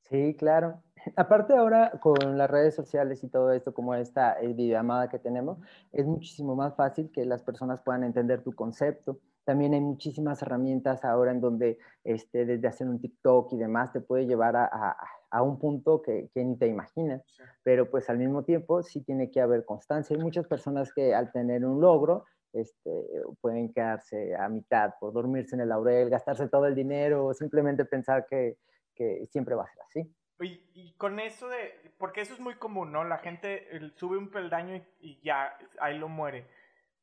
Sí, 0.04 0.36
claro. 0.38 0.82
Aparte 1.16 1.56
ahora 1.56 1.92
con 2.02 2.38
las 2.38 2.50
redes 2.50 2.76
sociales 2.76 3.24
y 3.24 3.30
todo 3.30 3.52
esto, 3.54 3.74
como 3.74 3.96
esta 3.96 4.40
eh, 4.42 4.54
videollamada 4.54 5.10
que 5.10 5.20
tenemos, 5.20 5.58
es 5.94 6.06
muchísimo 6.06 6.56
más 6.56 6.76
fácil 6.76 7.12
que 7.12 7.26
las 7.26 7.44
personas 7.44 7.82
puedan 7.82 8.04
entender 8.04 8.44
tu 8.44 8.54
concepto. 8.54 9.20
También 9.46 9.74
hay 9.74 9.82
muchísimas 9.82 10.42
herramientas 10.42 11.06
ahora 11.06 11.32
en 11.32 11.42
donde 11.42 11.80
este, 12.04 12.46
desde 12.46 12.68
hacer 12.68 12.88
un 12.88 13.00
TikTok 13.00 13.54
y 13.54 13.58
demás 13.58 13.92
te 13.94 14.02
puede 14.02 14.28
llevar 14.28 14.56
a 14.56 14.96
un 15.32 15.60
punto 15.60 16.02
que, 16.02 16.30
que 16.34 16.44
ni 16.44 16.58
te 16.58 16.68
imaginas, 16.68 17.24
pero 17.64 17.90
pues 17.90 18.10
al 18.10 18.18
mismo 18.18 18.44
tiempo 18.44 18.84
sí 18.84 19.02
tiene 19.02 19.30
que 19.32 19.42
haber 19.42 19.66
constancia. 19.66 20.16
Hay 20.16 20.22
muchas 20.22 20.48
personas 20.48 20.94
que 20.94 21.14
al 21.14 21.32
tener 21.32 21.66
un 21.66 21.80
logro 21.82 22.26
este, 22.54 23.06
pueden 23.42 23.72
quedarse 23.72 24.36
a 24.36 24.50
mitad 24.50 24.96
por 25.00 25.14
dormirse 25.14 25.56
en 25.56 25.62
el 25.62 25.70
laurel, 25.70 26.10
gastarse 26.10 26.48
todo 26.48 26.66
el 26.66 26.76
dinero 26.76 27.28
o 27.28 27.34
simplemente 27.34 27.86
pensar 27.86 28.26
que, 28.28 28.58
que 28.96 29.26
siempre 29.28 29.56
va 29.56 29.64
a 29.64 29.68
ser 29.68 29.82
así. 29.84 30.16
Y, 30.42 30.64
y, 30.74 30.94
con 30.94 31.20
eso 31.20 31.50
de, 31.50 31.94
porque 31.98 32.22
eso 32.22 32.34
es 32.34 32.40
muy 32.40 32.56
común, 32.56 32.94
¿no? 32.94 33.04
La 33.04 33.18
gente 33.18 33.68
sube 33.98 34.18
un 34.18 34.30
peldaño 34.30 34.76
y, 34.76 34.84
y 35.00 35.22
ya, 35.22 35.58
ahí 35.80 35.98
lo 35.98 36.08
muere. 36.08 36.48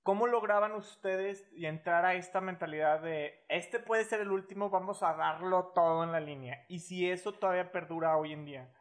¿Cómo 0.07 0.29
lograban 0.29 0.71
ustedes 0.77 1.45
y 1.53 1.67
entrar 1.67 2.05
a 2.05 2.15
esta 2.15 2.41
mentalidad 2.41 3.03
de 3.03 3.45
este 3.49 3.81
puede 3.81 4.05
ser 4.05 4.21
el 4.21 4.31
último, 4.31 4.71
vamos 4.71 5.03
a 5.03 5.15
darlo 5.15 5.73
todo 5.75 6.05
en 6.05 6.13
la 6.13 6.21
línea? 6.21 6.65
Y 6.69 6.79
si 6.79 7.11
eso 7.11 7.33
todavía 7.33 7.73
perdura 7.73 8.17
hoy 8.17 8.33
en 8.33 8.45
día. 8.45 8.73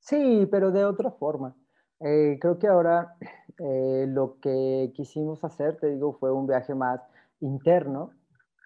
Sí, 0.00 0.46
pero 0.50 0.70
de 0.70 0.84
otra 0.84 1.12
forma. 1.12 1.56
Eh, 1.98 2.36
creo 2.42 2.58
que 2.58 2.66
ahora 2.66 3.16
eh, 3.58 4.04
lo 4.06 4.38
que 4.38 4.92
quisimos 4.94 5.42
hacer, 5.44 5.78
te 5.78 5.86
digo, 5.86 6.12
fue 6.12 6.30
un 6.30 6.46
viaje 6.46 6.74
más 6.74 7.00
interno, 7.40 8.10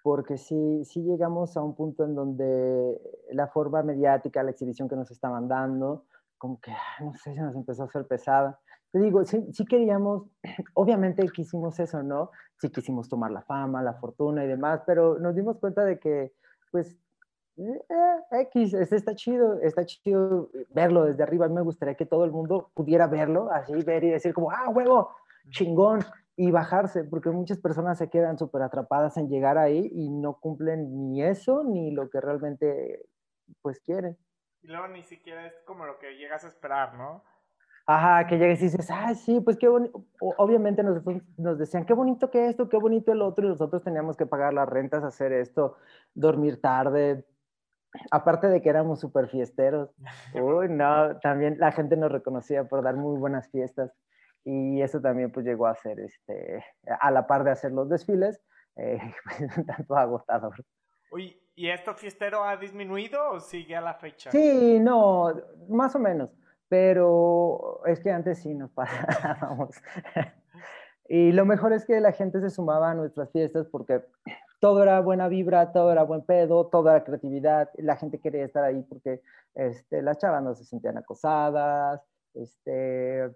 porque 0.03 0.37
sí, 0.37 0.83
sí 0.83 1.01
llegamos 1.03 1.55
a 1.55 1.61
un 1.61 1.75
punto 1.75 2.03
en 2.03 2.13
donde 2.13 2.99
la 3.31 3.47
forma 3.47 3.83
mediática, 3.83 4.43
la 4.43 4.51
exhibición 4.51 4.89
que 4.89 4.97
nos 4.97 5.11
estaban 5.11 5.47
dando, 5.47 6.03
como 6.37 6.59
que, 6.59 6.73
no 6.99 7.13
sé, 7.13 7.33
se 7.33 7.41
nos 7.41 7.55
empezó 7.55 7.83
a 7.83 7.85
hacer 7.85 8.05
pesada 8.05 8.59
te 8.91 8.99
digo, 8.99 9.23
sí, 9.23 9.65
queríamos, 9.69 10.23
obviamente 10.73 11.27
quisimos 11.29 11.79
eso, 11.79 12.01
¿no? 12.03 12.31
Sí 12.57 12.69
quisimos 12.69 13.07
tomar 13.07 13.31
la 13.31 13.41
fama, 13.41 13.83
la 13.83 13.93
fortuna 13.93 14.43
y 14.43 14.47
demás, 14.47 14.81
pero 14.85 15.19
nos 15.19 15.35
dimos 15.35 15.57
cuenta 15.59 15.83
de 15.85 15.99
que, 15.99 16.33
pues, 16.71 16.97
eh, 17.57 17.83
X, 18.31 18.73
este 18.73 18.95
está 18.95 19.15
chido, 19.15 19.59
está 19.61 19.85
chido 19.85 20.49
verlo 20.69 21.05
desde 21.05 21.23
arriba. 21.23 21.47
Me 21.49 21.61
gustaría 21.61 21.95
que 21.95 22.05
todo 22.05 22.25
el 22.25 22.31
mundo 22.31 22.71
pudiera 22.73 23.07
verlo, 23.07 23.51
así 23.51 23.73
ver 23.83 24.03
y 24.03 24.09
decir 24.09 24.33
como, 24.33 24.51
ah, 24.51 24.69
huevo, 24.69 25.09
chingón, 25.49 25.99
y 26.35 26.51
bajarse, 26.51 27.03
porque 27.03 27.29
muchas 27.31 27.59
personas 27.59 27.97
se 27.97 28.09
quedan 28.09 28.37
súper 28.37 28.61
atrapadas 28.61 29.17
en 29.17 29.27
llegar 29.29 29.57
ahí 29.57 29.89
y 29.91 30.09
no 30.09 30.39
cumplen 30.39 31.11
ni 31.11 31.21
eso 31.21 31.63
ni 31.65 31.91
lo 31.91 32.09
que 32.09 32.21
realmente, 32.21 33.05
pues, 33.61 33.79
quieren. 33.81 34.17
Y 34.61 34.67
luego 34.67 34.87
ni 34.87 35.03
siquiera 35.03 35.45
es 35.45 35.53
como 35.65 35.85
lo 35.85 35.99
que 35.99 36.17
llegas 36.17 36.43
a 36.43 36.47
esperar, 36.47 36.95
¿no? 36.95 37.23
Ajá, 37.91 38.27
que 38.27 38.37
llegues 38.37 38.61
y 38.61 38.65
dices, 38.65 38.91
ah, 38.91 39.15
sí, 39.15 39.39
pues 39.39 39.57
qué 39.57 39.67
bonito. 39.67 40.05
Obviamente 40.19 40.83
nosotros 40.83 41.23
nos 41.37 41.57
decían, 41.57 41.87
qué 41.87 41.93
bonito 41.95 42.29
que 42.29 42.45
esto, 42.45 42.69
qué 42.69 42.77
bonito 42.77 43.11
el 43.11 43.23
otro, 43.23 43.47
y 43.47 43.49
nosotros 43.49 43.81
teníamos 43.81 44.15
que 44.15 44.27
pagar 44.27 44.53
las 44.53 44.69
rentas, 44.69 45.03
hacer 45.03 45.33
esto, 45.33 45.75
dormir 46.13 46.61
tarde. 46.61 47.25
Aparte 48.11 48.45
de 48.45 48.61
que 48.61 48.69
éramos 48.69 48.99
súper 48.99 49.27
fiesteros. 49.27 49.89
Uy, 50.35 50.69
no, 50.69 51.17
también 51.17 51.57
la 51.57 51.71
gente 51.71 51.97
nos 51.97 52.11
reconocía 52.11 52.63
por 52.65 52.83
dar 52.83 52.95
muy 52.95 53.17
buenas 53.17 53.49
fiestas. 53.49 53.91
Y 54.45 54.83
eso 54.83 55.01
también 55.01 55.31
pues 55.31 55.43
llegó 55.43 55.65
a 55.65 55.73
ser, 55.73 55.99
este, 55.99 56.63
a 57.01 57.09
la 57.09 57.25
par 57.25 57.43
de 57.43 57.49
hacer 57.49 57.71
los 57.71 57.89
desfiles, 57.89 58.39
eh, 58.75 58.99
pues, 59.23 59.57
un 59.57 59.65
tanto 59.65 59.97
agotador. 59.97 60.63
Uy, 61.11 61.41
¿y 61.55 61.69
esto 61.69 61.95
fiestero 61.95 62.43
ha 62.43 62.55
disminuido 62.55 63.31
o 63.31 63.39
sigue 63.39 63.75
a 63.75 63.81
la 63.81 63.95
fecha? 63.95 64.29
Sí, 64.29 64.79
no, 64.79 65.33
más 65.67 65.95
o 65.95 65.99
menos, 65.99 66.29
pero 66.69 67.81
es 67.85 67.99
que 67.99 68.11
antes 68.11 68.39
sí 68.39 68.53
nos 68.53 68.71
pasábamos. 68.73 69.75
y 71.07 71.31
lo 71.31 71.45
mejor 71.45 71.73
es 71.73 71.85
que 71.85 71.99
la 71.99 72.11
gente 72.11 72.39
se 72.39 72.49
sumaba 72.49 72.91
a 72.91 72.95
nuestras 72.95 73.31
fiestas 73.31 73.67
porque 73.67 74.05
todo 74.59 74.83
era 74.83 74.99
buena 75.01 75.27
vibra, 75.27 75.71
todo 75.71 75.91
era 75.91 76.03
buen 76.03 76.21
pedo, 76.21 76.67
toda 76.67 76.95
era 76.95 77.03
creatividad, 77.03 77.69
la 77.77 77.95
gente 77.95 78.19
quería 78.19 78.45
estar 78.45 78.63
ahí 78.63 78.81
porque 78.83 79.21
este, 79.55 80.01
las 80.01 80.17
chavas 80.19 80.43
no 80.43 80.53
se 80.53 80.65
sentían 80.65 80.97
acosadas, 80.97 82.01
este, 82.33 83.29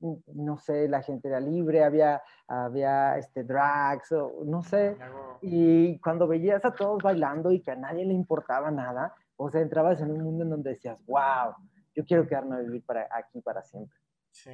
no 0.00 0.58
sé, 0.58 0.88
la 0.88 1.02
gente 1.02 1.28
era 1.28 1.40
libre, 1.40 1.84
había, 1.84 2.22
había 2.46 3.18
este, 3.18 3.44
drags, 3.44 4.12
o, 4.12 4.42
no 4.44 4.62
sé, 4.62 4.96
y 5.42 5.98
cuando 5.98 6.26
veías 6.26 6.64
a 6.64 6.72
todos 6.72 7.02
bailando 7.02 7.50
y 7.52 7.60
que 7.60 7.72
a 7.72 7.76
nadie 7.76 8.04
le 8.04 8.14
importaba 8.14 8.70
nada, 8.70 9.14
o 9.36 9.50
sea, 9.50 9.60
entrabas 9.60 10.00
en 10.00 10.12
un 10.12 10.22
mundo 10.22 10.44
en 10.44 10.50
donde 10.50 10.70
decías, 10.70 11.04
wow, 11.06 11.54
yo 11.94 12.04
quiero 12.04 12.26
quedarme 12.26 12.56
a 12.56 12.60
vivir 12.60 12.84
para, 12.84 13.08
aquí 13.10 13.40
para 13.40 13.62
siempre. 13.62 13.96
Sí. 14.30 14.50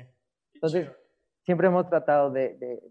Entonces, 0.55 0.91
siempre 1.43 1.69
hemos 1.69 1.89
tratado 1.89 2.31
de, 2.31 2.83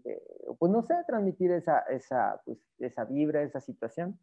pues 0.58 0.70
no 0.72 0.82
sé, 0.82 0.94
transmitir 1.06 1.50
esa, 1.52 1.80
esa, 1.80 2.40
pues, 2.44 2.58
esa 2.78 3.04
vibra, 3.04 3.42
esa 3.42 3.60
situación. 3.60 4.18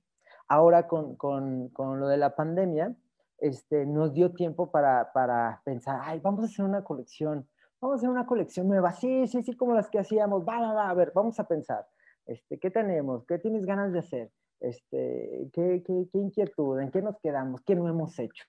Ahora 0.48 0.88
con, 0.88 1.16
con, 1.16 1.70
con, 1.70 2.00
lo 2.00 2.08
de 2.08 2.18
la 2.18 2.36
pandemia, 2.36 2.96
este, 3.40 3.86
nos 3.86 4.14
dio 4.14 4.34
tiempo 4.34 4.72
para, 4.72 5.12
para 5.14 5.62
pensar, 5.64 6.00
ay, 6.04 6.20
vamos 6.20 6.44
a 6.44 6.46
hacer 6.46 6.66
una 6.66 6.84
colección, 6.84 7.48
vamos 7.80 7.96
a 7.96 7.98
hacer 7.98 8.10
una 8.10 8.26
colección 8.26 8.68
nueva, 8.68 8.92
sí, 8.94 9.28
sí, 9.28 9.44
sí, 9.44 9.56
como 9.56 9.74
las 9.74 9.90
que 9.90 10.00
hacíamos, 10.00 10.48
va, 10.48 10.60
va, 10.60 10.74
va, 10.74 10.90
a 10.90 10.94
ver, 10.94 11.12
vamos 11.14 11.40
a 11.40 11.48
pensar, 11.48 11.86
este, 12.26 12.58
¿qué 12.60 12.72
tenemos? 12.72 13.26
¿Qué 13.26 13.38
tienes 13.40 13.66
ganas 13.66 13.92
de 13.94 14.00
hacer? 14.00 14.32
Este, 14.60 15.50
¿qué, 15.54 15.84
qué, 15.86 16.08
qué 16.12 16.18
inquietud? 16.18 16.80
¿En 16.80 16.92
qué 16.92 17.02
nos 17.02 17.18
quedamos? 17.20 17.62
¿Qué 17.62 17.76
no 17.76 17.88
hemos 17.88 18.18
hecho? 18.18 18.46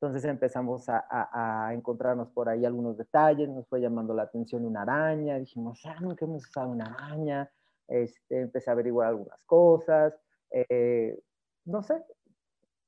Entonces 0.00 0.24
empezamos 0.26 0.88
a, 0.88 1.04
a, 1.10 1.74
encontrarnos 1.74 2.30
por 2.30 2.48
ahí 2.48 2.64
algunos 2.64 2.96
detalles, 2.96 3.48
nos 3.48 3.66
fue 3.66 3.80
llamando 3.80 4.14
la 4.14 4.22
atención 4.22 4.64
una 4.64 4.82
araña, 4.82 5.40
dijimos, 5.40 5.80
ah, 5.86 5.96
nunca 6.00 6.24
hemos 6.24 6.46
usado 6.46 6.68
una 6.68 6.84
araña, 6.84 7.50
este, 7.88 8.42
empecé 8.42 8.70
a 8.70 8.74
averiguar 8.74 9.08
algunas 9.08 9.42
cosas, 9.42 10.14
eh, 10.52 11.20
no 11.64 11.82
sé, 11.82 12.04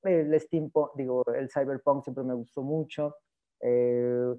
el 0.05 0.39
steampunk, 0.39 0.93
digo, 0.95 1.25
el 1.35 1.51
cyberpunk 1.51 2.05
siempre 2.05 2.23
me 2.23 2.35
gustó 2.35 2.63
mucho, 2.63 3.17
eh, 3.61 4.33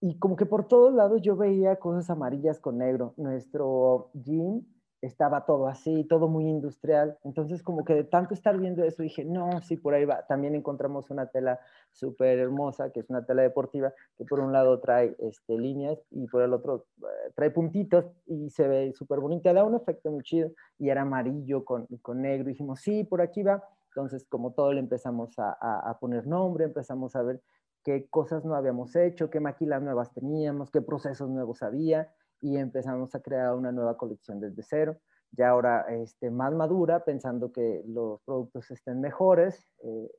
y 0.00 0.18
como 0.18 0.34
que 0.34 0.44
por 0.44 0.66
todos 0.66 0.92
lados 0.92 1.22
yo 1.22 1.36
veía 1.36 1.76
cosas 1.76 2.10
amarillas 2.10 2.58
con 2.58 2.78
negro, 2.78 3.14
nuestro 3.16 4.10
jean 4.12 4.66
estaba 5.06 5.46
todo 5.46 5.68
así, 5.68 6.04
todo 6.04 6.28
muy 6.28 6.48
industrial. 6.48 7.18
Entonces, 7.24 7.62
como 7.62 7.84
que 7.84 7.94
de 7.94 8.04
tanto 8.04 8.34
estar 8.34 8.58
viendo 8.58 8.84
eso, 8.84 9.02
dije, 9.02 9.24
no, 9.24 9.60
sí, 9.62 9.76
por 9.76 9.94
ahí 9.94 10.04
va. 10.04 10.26
También 10.26 10.54
encontramos 10.54 11.10
una 11.10 11.26
tela 11.26 11.60
súper 11.92 12.38
hermosa, 12.38 12.90
que 12.90 13.00
es 13.00 13.10
una 13.10 13.24
tela 13.24 13.42
deportiva, 13.42 13.92
que 14.16 14.24
por 14.24 14.40
un 14.40 14.52
lado 14.52 14.80
trae 14.80 15.16
este, 15.18 15.58
líneas 15.58 15.98
y 16.10 16.26
por 16.26 16.42
el 16.42 16.52
otro 16.52 16.86
eh, 17.02 17.32
trae 17.34 17.50
puntitos 17.50 18.06
y 18.26 18.50
se 18.50 18.68
ve 18.68 18.92
súper 18.94 19.20
bonita. 19.20 19.52
Da 19.52 19.64
un 19.64 19.74
efecto 19.74 20.10
muy 20.10 20.22
chido 20.22 20.50
y 20.78 20.90
era 20.90 21.02
amarillo 21.02 21.64
con, 21.64 21.86
con 22.02 22.22
negro. 22.22 22.48
dijimos, 22.48 22.80
sí, 22.80 23.04
por 23.04 23.20
aquí 23.20 23.42
va. 23.42 23.62
Entonces, 23.88 24.26
como 24.28 24.52
todo, 24.52 24.72
le 24.72 24.80
empezamos 24.80 25.38
a, 25.38 25.56
a, 25.60 25.90
a 25.90 25.98
poner 25.98 26.26
nombre, 26.26 26.64
empezamos 26.64 27.16
a 27.16 27.22
ver 27.22 27.40
qué 27.82 28.06
cosas 28.08 28.44
no 28.44 28.54
habíamos 28.54 28.94
hecho, 28.96 29.30
qué 29.30 29.40
maquilas 29.40 29.80
nuevas 29.82 30.12
teníamos, 30.12 30.70
qué 30.70 30.82
procesos 30.82 31.30
nuevos 31.30 31.62
había 31.62 32.12
y 32.40 32.56
empezamos 32.56 33.14
a 33.14 33.20
crear 33.20 33.54
una 33.54 33.72
nueva 33.72 33.96
colección 33.96 34.40
desde 34.40 34.62
cero, 34.62 34.98
ya 35.32 35.50
ahora 35.50 35.86
este, 35.88 36.30
más 36.30 36.52
madura, 36.52 37.04
pensando 37.04 37.52
que 37.52 37.82
los 37.86 38.20
productos 38.22 38.70
estén 38.70 39.00
mejores, 39.00 39.68
eh, 39.82 40.10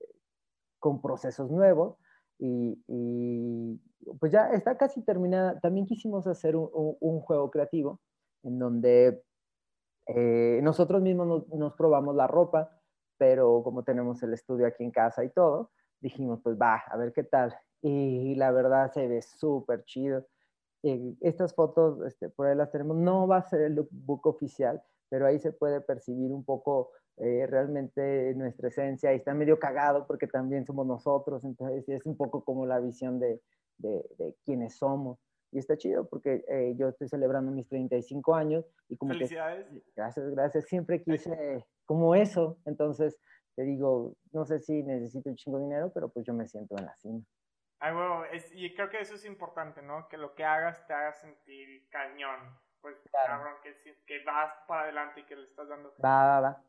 con 0.80 1.02
procesos 1.02 1.50
nuevos, 1.50 1.98
y, 2.40 3.80
pues 4.20 4.32
ya 4.32 4.52
está 4.52 4.78
casi 4.78 5.02
terminada. 5.04 5.60
También 5.60 5.88
quisimos 5.88 6.28
hacer 6.28 6.56
un, 6.56 7.20
juego 7.22 7.50
creativo 7.50 8.00
en 8.44 8.60
donde 8.60 9.24
eh, 10.08 10.60
nosotros 10.62 11.02
mismos 11.02 11.28
nos, 11.28 11.48
nos, 11.50 11.74
probamos 11.74 12.16
la 12.16 12.28
ropa, 12.28 12.72
pero 13.18 13.64
como 13.64 13.84
tenemos 13.84 14.22
el 14.24 14.34
estudio 14.34 14.68
aquí 14.68 14.84
en 14.84 14.92
casa 14.92 15.24
y 15.24 15.30
todo, 15.30 15.72
dijimos, 16.00 16.40
pues 16.44 16.58
va, 16.58 16.84
a 16.88 16.98
ver 16.98 17.12
qué 17.12 17.24
tal. 17.24 17.56
Y 17.82 18.36
la 18.36 18.52
verdad 18.52 18.92
se 18.92 19.08
ve 19.08 19.22
súper 19.22 19.84
chido 19.84 20.26
eh, 20.90 21.16
estas 21.22 21.54
fotos, 21.54 22.06
este, 22.06 22.30
por 22.30 22.48
ahí 22.48 22.56
las 22.56 22.72
tenemos, 22.72 22.98
no 22.98 23.28
va 23.28 23.38
a 23.38 23.50
ser 23.50 23.62
el 23.62 23.76
lookbook 23.76 24.28
oficial, 24.28 24.82
pero 25.10 25.26
ahí 25.26 25.40
se 25.40 25.52
puede 25.52 25.82
percibir 25.82 26.32
un 26.32 26.44
poco 26.44 26.92
eh, 27.18 27.48
realmente 27.48 28.34
nuestra 28.36 28.68
esencia 28.70 29.14
y 29.14 29.18
está 29.18 29.34
medio 29.34 29.60
cagado 29.60 30.06
porque 30.06 30.28
también 30.28 30.66
somos 30.66 30.86
nosotros, 30.86 31.44
entonces 31.44 31.88
es 31.90 32.06
un 32.06 32.16
poco 32.16 32.44
como 32.44 32.66
la 32.66 32.80
visión 32.80 33.20
de, 33.20 33.42
de, 33.78 34.06
de 34.18 34.36
quiénes 34.46 34.78
somos. 34.78 35.20
Y 35.52 35.60
está 35.60 35.78
chido 35.78 36.08
porque 36.08 36.44
eh, 36.50 36.76
yo 36.78 36.90
estoy 36.90 37.08
celebrando 37.08 37.52
mis 37.52 37.68
35 37.70 38.36
años 38.36 38.66
y 38.90 38.98
como 38.98 39.14
que... 39.14 39.28
Gracias, 39.96 40.30
gracias. 40.32 40.66
Siempre 40.66 41.02
quise 41.02 41.66
como 41.86 42.16
eso. 42.16 42.58
Entonces, 42.66 43.18
te 43.56 43.64
digo, 43.64 44.14
no 44.34 44.46
sé 44.46 44.60
si 44.60 44.84
necesito 44.84 45.30
un 45.30 45.36
chingo 45.36 45.58
de 45.58 45.64
dinero, 45.64 45.92
pero 45.94 46.10
pues 46.10 46.26
yo 46.26 46.34
me 46.34 46.48
siento 46.48 46.76
en 46.78 46.86
la 46.86 46.96
cima. 46.96 47.22
Ay, 47.80 47.94
bueno, 47.94 48.26
es, 48.26 48.52
y 48.54 48.74
creo 48.74 48.90
que 48.90 49.00
eso 49.00 49.16
es 49.16 49.26
importante, 49.26 49.82
¿no? 49.82 50.08
Que 50.08 50.18
lo 50.18 50.34
que 50.34 50.44
hagas 50.44 50.86
te 50.88 50.94
haga 50.94 51.14
sentir 51.14 51.88
cañón. 51.90 52.58
Pues, 52.82 52.98
cabrón, 53.12 53.56
que, 53.62 53.76
que 54.06 54.24
vas 54.24 54.54
para 54.68 54.84
adelante 54.84 55.22
y 55.22 55.24
que 55.26 55.36
le 55.36 55.44
estás 55.44 55.68
dando. 55.68 55.94
Va, 56.04 56.26
va, 56.26 56.40
va. 56.42 56.64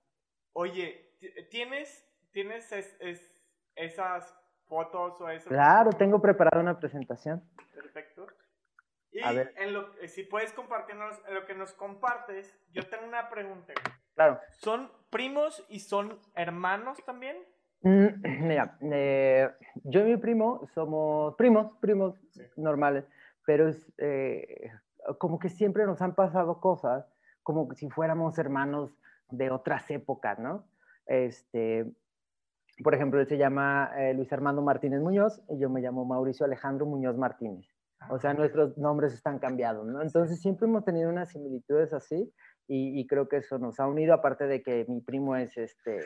Oye, 0.52 1.14
¿tienes, 1.50 2.06
tienes 2.32 2.72
es, 2.72 3.42
esas 3.74 4.34
fotos 4.66 5.20
o 5.20 5.28
eso? 5.28 5.48
Claro, 5.48 5.90
tengo 5.92 6.20
preparada 6.20 6.60
una 6.60 6.78
presentación. 6.78 7.42
Perfecto. 7.72 8.26
Y 9.10 9.20
En 9.20 9.72
lo, 9.72 9.94
si 10.06 10.24
puedes 10.24 10.52
compartirnos 10.52 11.20
lo 11.28 11.46
que 11.46 11.54
nos 11.54 11.72
compartes, 11.72 12.58
yo 12.72 12.86
tengo 12.88 13.06
una 13.06 13.30
pregunta. 13.30 13.72
Claro. 14.14 14.40
¿Son 14.50 14.92
primos 15.10 15.64
y 15.68 15.80
son 15.80 16.20
hermanos 16.34 16.98
también? 17.04 17.36
Mm, 17.82 18.06
mira, 18.48 18.76
eh, 18.80 19.50
yo 19.84 20.00
y 20.00 20.10
mi 20.10 20.16
primo 20.16 20.66
somos 20.74 21.34
primos, 21.36 21.72
primos 21.80 22.14
normales, 22.56 23.04
pero 23.46 23.68
es 23.68 23.92
eh, 23.98 24.70
como 25.18 25.38
que 25.38 25.48
siempre 25.48 25.86
nos 25.86 26.02
han 26.02 26.14
pasado 26.14 26.60
cosas 26.60 27.06
como 27.42 27.72
si 27.74 27.88
fuéramos 27.88 28.38
hermanos 28.38 28.90
de 29.30 29.50
otras 29.50 29.90
épocas, 29.90 30.38
¿no? 30.38 30.66
Este, 31.06 31.90
por 32.82 32.94
ejemplo, 32.94 33.20
él 33.20 33.26
se 33.26 33.38
llama 33.38 33.90
eh, 33.96 34.12
Luis 34.14 34.32
Armando 34.32 34.60
Martínez 34.62 35.00
Muñoz 35.00 35.40
y 35.48 35.58
yo 35.58 35.70
me 35.70 35.80
llamo 35.80 36.04
Mauricio 36.04 36.44
Alejandro 36.44 36.86
Muñoz 36.86 37.16
Martínez. 37.16 37.66
O 38.10 38.18
sea, 38.18 38.32
nuestros 38.34 38.78
nombres 38.78 39.12
están 39.12 39.38
cambiados, 39.38 39.86
¿no? 39.86 40.02
Entonces 40.02 40.40
siempre 40.40 40.68
hemos 40.68 40.84
tenido 40.84 41.10
unas 41.10 41.30
similitudes 41.30 41.92
así 41.92 42.32
y, 42.68 43.00
y 43.00 43.06
creo 43.06 43.28
que 43.28 43.38
eso 43.38 43.58
nos 43.58 43.80
ha 43.80 43.86
unido, 43.88 44.14
aparte 44.14 44.46
de 44.46 44.62
que 44.62 44.84
mi 44.88 45.00
primo 45.00 45.34
es, 45.34 45.56
este, 45.56 45.98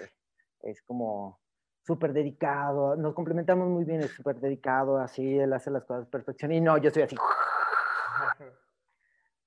es 0.63 0.81
como 0.83 1.42
súper 1.83 2.13
dedicado, 2.13 2.97
nos 2.97 3.15
complementamos 3.15 3.69
muy 3.69 3.85
bien, 3.85 4.01
es 4.01 4.11
súper 4.11 4.41
dedicado, 4.41 4.99
así, 4.99 5.39
él 5.39 5.53
hace 5.53 5.71
las 5.71 5.85
cosas 5.85 6.07
perfección 6.07 6.53
y 6.53 6.61
no, 6.61 6.79
yo 6.79 6.91
soy 6.91 7.03
así. 7.03 7.17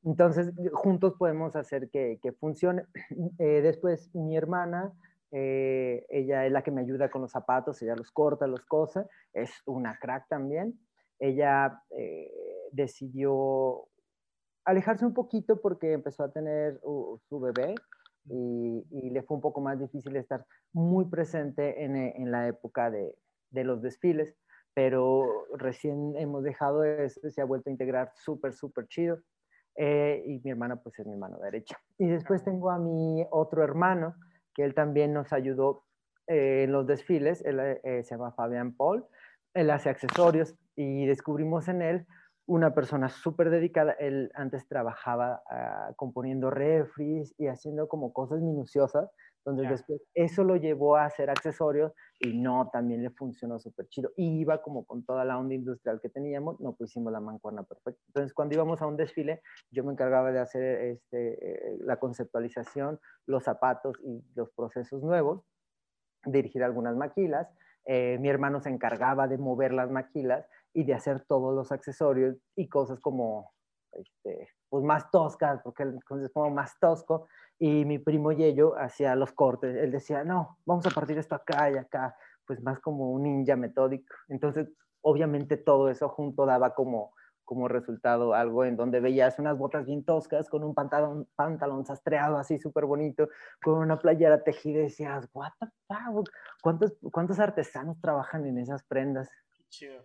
Entonces, 0.03 0.51
juntos 0.73 1.15
podemos 1.17 1.55
hacer 1.55 1.89
que, 1.89 2.19
que 2.21 2.31
funcione. 2.31 2.85
Eh, 3.39 3.61
después, 3.61 4.13
mi 4.13 4.37
hermana, 4.37 4.93
eh, 5.31 6.05
ella 6.09 6.45
es 6.45 6.51
la 6.51 6.61
que 6.61 6.71
me 6.71 6.81
ayuda 6.81 7.09
con 7.09 7.21
los 7.21 7.31
zapatos, 7.31 7.81
ella 7.81 7.95
los 7.95 8.11
corta, 8.11 8.47
los 8.47 8.65
cose, 8.65 9.05
es 9.33 9.51
una 9.65 9.97
crack 9.97 10.27
también. 10.27 10.79
Ella 11.19 11.81
eh, 11.89 12.31
decidió 12.71 13.87
alejarse 14.63 15.05
un 15.05 15.13
poquito 15.13 15.61
porque 15.61 15.93
empezó 15.93 16.23
a 16.23 16.31
tener 16.31 16.79
su 16.81 17.39
bebé 17.39 17.75
y, 18.29 19.09
le 19.09 19.21
fue 19.23 19.35
un 19.35 19.41
poco 19.41 19.61
más 19.61 19.79
difícil 19.79 20.15
estar 20.15 20.45
muy 20.73 21.05
presente 21.05 21.83
en, 21.83 21.95
eh, 21.95 22.13
en 22.17 22.31
la 22.31 22.47
época 22.47 22.89
de, 22.89 23.15
de, 23.51 23.63
los 23.63 23.81
desfiles, 23.81 24.35
pero 24.73 25.45
recién 25.55 26.15
hemos 26.17 26.43
dejado 26.43 26.83
eso, 26.83 27.29
se 27.29 27.41
ha 27.41 27.45
vuelto 27.45 27.69
a 27.69 27.73
integrar 27.73 28.11
súper, 28.15 28.53
súper 28.53 28.87
chido. 28.87 29.19
Eh, 29.77 30.23
y 30.25 30.39
mi 30.41 30.51
hermana 30.51 30.77
pues 30.77 30.97
es 30.99 31.05
mi 31.05 31.17
mano 31.17 31.37
derecha. 31.39 31.77
Y 31.97 32.07
después 32.07 32.43
tengo 32.43 32.71
a 32.71 32.79
mi 32.79 33.25
otro 33.29 33.63
hermano, 33.63 34.15
que 34.53 34.63
él 34.63 34.73
también 34.73 35.13
nos 35.13 35.33
ayudó 35.33 35.83
eh, 36.27 36.63
en 36.63 36.71
los 36.71 36.87
desfiles, 36.87 37.43
él 37.45 37.79
se 37.83 38.15
llama 38.15 38.31
Fabián 38.31 38.75
Paul, 38.75 39.05
él 39.53 39.69
hace 39.69 39.89
accesorios 39.89 40.55
y 40.75 41.05
descubrimos 41.05 41.67
en 41.67 41.81
él 41.81 42.07
una 42.47 42.73
persona 42.73 43.09
súper 43.09 43.49
dedicada. 43.49 43.93
Él 43.93 44.31
antes 44.35 44.67
trabajaba 44.67 45.41
ah, 45.49 45.93
componiendo 45.95 46.51
refries 46.51 47.33
y 47.37 47.47
haciendo 47.47 47.87
como 47.87 48.13
cosas 48.13 48.41
minuciosas. 48.41 49.09
Entonces 49.45 49.69
después 49.69 50.01
eso 50.15 50.43
lo 50.43 50.55
llevó 50.55 50.95
a 50.95 51.05
hacer 51.05 51.29
accesorios 51.29 51.93
y 52.19 52.33
no, 52.33 52.69
también 52.73 53.03
le 53.03 53.11
funcionó 53.11 53.59
súper 53.59 53.87
chido. 53.89 54.11
Y 54.17 54.39
iba 54.39 54.63
como 54.63 54.85
con 54.85 55.05
toda 55.05 55.23
la 55.23 55.37
onda 55.37 55.53
industrial 55.53 55.99
que 56.01 56.09
teníamos, 56.09 56.59
no 56.59 56.73
pusimos 56.73 57.13
la 57.13 57.19
mancuerna 57.19 57.61
perfecta. 57.63 58.01
Entonces 58.07 58.33
cuando 58.33 58.55
íbamos 58.55 58.81
a 58.81 58.87
un 58.87 58.97
desfile, 58.97 59.41
yo 59.69 59.83
me 59.83 59.91
encargaba 59.91 60.31
de 60.31 60.39
hacer 60.39 60.63
este, 60.63 61.73
eh, 61.73 61.77
la 61.81 61.97
conceptualización, 61.97 62.99
los 63.27 63.43
zapatos 63.43 63.97
y 64.03 64.23
los 64.33 64.49
procesos 64.49 65.03
nuevos, 65.03 65.43
dirigir 66.25 66.63
algunas 66.63 66.95
maquilas. 66.95 67.47
Eh, 67.85 68.17
mi 68.19 68.29
hermano 68.29 68.61
se 68.61 68.69
encargaba 68.69 69.27
de 69.27 69.37
mover 69.37 69.73
las 69.73 69.91
maquilas 69.91 70.47
y 70.75 70.83
de 70.83 70.93
hacer 70.93 71.25
todos 71.25 71.55
los 71.55 71.71
accesorios 71.71 72.35
y 72.55 72.67
cosas 72.67 72.99
como 72.99 73.53
este, 73.93 74.49
pues 74.69 74.83
más 74.83 75.09
toscas, 75.09 75.61
porque 75.63 75.83
entonces 75.83 76.29
como 76.33 76.49
más 76.49 76.77
tosco, 76.79 77.27
y 77.57 77.85
mi 77.85 77.97
primo 77.97 78.33
Yello 78.33 78.77
hacía 78.77 79.15
los 79.15 79.31
cortes, 79.31 79.73
él 79.77 79.91
decía, 79.91 80.25
no, 80.25 80.59
vamos 80.65 80.85
a 80.85 80.89
partir 80.89 81.17
esto 81.17 81.33
acá 81.33 81.71
y 81.71 81.77
acá, 81.77 82.15
pues 82.45 82.61
más 82.61 82.81
como 82.81 83.11
un 83.11 83.23
ninja 83.23 83.55
metódico. 83.55 84.13
Entonces, 84.27 84.67
obviamente 85.01 85.55
todo 85.55 85.89
eso 85.89 86.09
junto 86.09 86.45
daba 86.45 86.75
como, 86.75 87.13
como 87.45 87.69
resultado 87.69 88.33
algo 88.33 88.65
en 88.65 88.75
donde 88.75 88.99
veías 88.99 89.39
unas 89.39 89.57
botas 89.57 89.85
bien 89.85 90.03
toscas 90.03 90.49
con 90.49 90.65
un 90.65 90.75
pantalón, 90.75 91.29
pantalón 91.37 91.85
sastreado 91.85 92.37
así 92.37 92.57
súper 92.57 92.83
bonito, 92.83 93.29
con 93.63 93.75
una 93.75 93.97
playera 93.97 94.43
tejida 94.43 94.79
y 94.79 94.83
decías, 94.83 95.29
what 95.33 95.53
the 95.61 95.67
fuck, 95.87 96.29
¿Cuántos, 96.61 96.97
¿cuántos 97.13 97.39
artesanos 97.39 98.01
trabajan 98.01 98.45
en 98.45 98.57
esas 98.57 98.83
prendas? 98.83 99.29
Chido. 99.69 100.03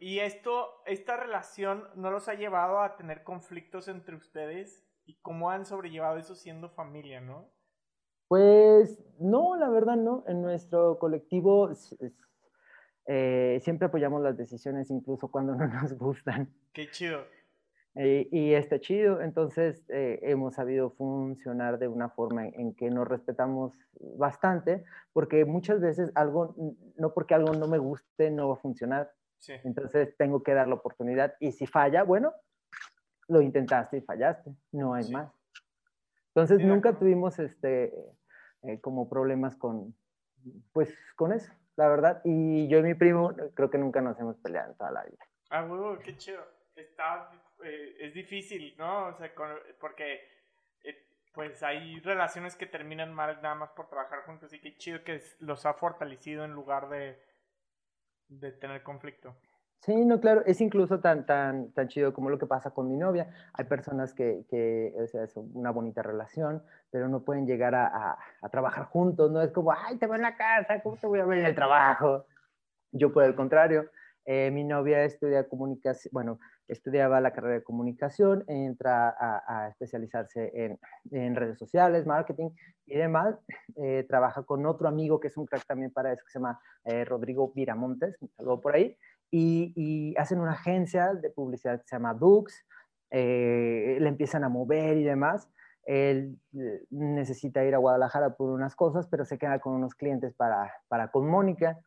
Y 0.00 0.18
esto, 0.18 0.82
esta 0.86 1.16
relación 1.16 1.88
no 1.94 2.10
los 2.10 2.28
ha 2.28 2.34
llevado 2.34 2.80
a 2.80 2.96
tener 2.96 3.22
conflictos 3.22 3.88
entre 3.88 4.16
ustedes 4.16 4.84
y 5.06 5.14
cómo 5.22 5.50
han 5.50 5.64
sobrellevado 5.66 6.18
eso 6.18 6.34
siendo 6.34 6.68
familia, 6.68 7.20
¿no? 7.20 7.50
Pues 8.28 9.02
no, 9.18 9.56
la 9.56 9.70
verdad 9.70 9.96
no. 9.96 10.22
En 10.28 10.42
nuestro 10.42 10.98
colectivo 10.98 11.70
eh, 13.06 13.58
siempre 13.62 13.86
apoyamos 13.86 14.22
las 14.22 14.36
decisiones, 14.36 14.90
incluso 14.90 15.28
cuando 15.28 15.54
no 15.54 15.66
nos 15.66 15.94
gustan. 15.94 16.52
Qué 16.72 16.90
chido. 16.90 17.24
Eh, 17.94 18.28
y 18.30 18.52
está 18.52 18.78
chido, 18.78 19.22
entonces 19.22 19.84
eh, 19.88 20.20
hemos 20.22 20.54
sabido 20.54 20.90
funcionar 20.90 21.80
de 21.80 21.88
una 21.88 22.10
forma 22.10 22.46
en, 22.46 22.74
que 22.74 22.90
nos 22.90 23.08
respetamos 23.08 23.72
bastante, 24.16 24.84
porque 25.12 25.44
muchas 25.44 25.80
veces 25.80 26.12
algo, 26.14 26.54
no 26.96 27.12
porque 27.12 27.34
algo 27.34 27.54
no 27.54 27.66
me 27.66 27.78
guste, 27.78 28.30
no 28.30 28.50
va 28.50 28.54
a 28.54 28.58
funcionar. 28.58 29.10
Sí. 29.38 29.54
Entonces 29.64 30.16
tengo 30.16 30.42
que 30.42 30.54
dar 30.54 30.68
la 30.68 30.74
oportunidad 30.74 31.34
y 31.40 31.52
si 31.52 31.66
falla, 31.66 32.02
bueno, 32.02 32.34
lo 33.28 33.40
intentaste 33.40 33.98
y 33.98 34.00
fallaste, 34.00 34.50
no 34.72 34.94
hay 34.94 35.08
más. 35.10 35.32
Entonces 36.34 36.64
nunca 36.64 36.98
tuvimos 36.98 37.38
este, 37.38 37.92
eh, 38.62 38.80
como 38.80 39.08
problemas 39.08 39.56
con, 39.56 39.94
pues, 40.72 40.94
con 41.16 41.32
eso, 41.32 41.52
la 41.76 41.88
verdad. 41.88 42.20
Y 42.24 42.68
yo 42.68 42.78
y 42.78 42.82
mi 42.82 42.94
primo 42.94 43.34
creo 43.54 43.70
que 43.70 43.78
nunca 43.78 44.00
nos 44.00 44.18
hemos 44.18 44.36
peleado 44.38 44.70
en 44.70 44.76
toda 44.76 44.90
la 44.92 45.04
vida. 45.04 45.18
Ah, 45.50 45.64
huevo, 45.64 45.98
qué 45.98 46.16
chido. 46.16 46.42
Está, 46.74 47.30
eh, 47.64 47.96
es 48.00 48.14
difícil, 48.14 48.74
¿no? 48.78 49.06
O 49.08 49.14
sea, 49.14 49.32
porque 49.80 50.20
eh, 50.84 51.06
pues 51.34 51.62
hay 51.62 51.98
relaciones 52.00 52.56
que 52.56 52.66
terminan 52.66 53.12
mal 53.12 53.40
nada 53.42 53.56
más 53.56 53.70
por 53.72 53.88
trabajar 53.88 54.22
juntos 54.24 54.52
y 54.52 54.60
qué 54.60 54.76
chido 54.76 55.02
que 55.02 55.20
los 55.40 55.66
ha 55.66 55.74
fortalecido 55.74 56.44
en 56.44 56.52
lugar 56.52 56.88
de, 56.88 57.20
de 58.28 58.52
tener 58.52 58.82
conflicto. 58.82 59.34
Sí, 59.80 59.94
no, 60.04 60.20
claro, 60.20 60.42
es 60.44 60.60
incluso 60.60 60.98
tan, 60.98 61.24
tan, 61.24 61.72
tan 61.72 61.88
chido 61.88 62.12
como 62.12 62.30
lo 62.30 62.38
que 62.38 62.46
pasa 62.46 62.72
con 62.72 62.88
mi 62.88 62.96
novia. 62.96 63.30
Hay 63.52 63.64
personas 63.64 64.12
que, 64.12 64.44
que 64.50 64.92
o 65.00 65.06
sea, 65.06 65.22
es 65.22 65.36
una 65.36 65.70
bonita 65.70 66.02
relación, 66.02 66.62
pero 66.90 67.08
no 67.08 67.22
pueden 67.24 67.46
llegar 67.46 67.74
a, 67.74 68.18
a, 68.42 68.48
trabajar 68.48 68.86
juntos, 68.86 69.30
¿no? 69.30 69.40
Es 69.40 69.52
como, 69.52 69.72
ay, 69.72 69.96
te 69.96 70.06
voy 70.06 70.16
en 70.16 70.22
la 70.22 70.36
casa, 70.36 70.82
¿cómo 70.82 70.96
te 70.96 71.06
voy 71.06 71.20
a 71.20 71.24
ver 71.24 71.38
en 71.38 71.46
el 71.46 71.54
trabajo? 71.54 72.26
Yo, 72.90 73.12
por 73.12 73.22
el 73.22 73.36
contrario, 73.36 73.88
eh, 74.30 74.50
mi 74.52 74.62
novia 74.62 75.04
estudia 75.04 75.48
comunicación, 75.48 76.10
bueno, 76.12 76.38
estudiaba 76.68 77.20
la 77.20 77.32
carrera 77.32 77.54
de 77.54 77.62
comunicación, 77.62 78.44
entra 78.46 79.08
a, 79.08 79.42
a 79.46 79.68
especializarse 79.68 80.52
en, 80.54 80.78
en, 81.10 81.34
redes 81.34 81.58
sociales, 81.58 82.06
marketing 82.06 82.50
y 82.86 82.96
demás. 82.96 83.36
Eh, 83.76 84.04
trabaja 84.08 84.42
con 84.42 84.66
otro 84.66 84.86
amigo 84.86 85.18
que 85.18 85.28
es 85.28 85.36
un 85.36 85.46
crack 85.46 85.64
también 85.66 85.90
para 85.90 86.12
eso, 86.12 86.22
que 86.24 86.32
se 86.32 86.38
llama 86.38 86.60
eh, 86.84 87.04
Rodrigo 87.04 87.52
Viramontes, 87.54 88.18
algo 88.38 88.60
por 88.60 88.74
ahí 88.74 88.96
y, 89.30 90.14
hacen 90.16 90.40
una 90.40 90.52
agencia 90.52 91.14
de 91.14 91.30
publicidad 91.30 91.80
que 91.80 91.88
se 91.88 91.96
llama 91.96 92.14
Dux, 92.14 92.66
eh, 93.10 93.98
le 94.00 94.08
empiezan 94.08 94.44
a 94.44 94.48
mover 94.48 94.96
y 94.96 95.04
demás. 95.04 95.48
Él 95.84 96.38
eh, 96.54 96.84
necesita 96.90 97.64
ir 97.64 97.74
a 97.74 97.78
Guadalajara 97.78 98.36
por 98.36 98.50
unas 98.50 98.74
cosas, 98.76 99.06
pero 99.08 99.24
se 99.24 99.38
queda 99.38 99.58
con 99.58 99.74
unos 99.74 99.94
clientes 99.94 100.34
para, 100.34 100.72
para 100.88 101.10
con 101.10 101.28
Mónica. 101.28 101.78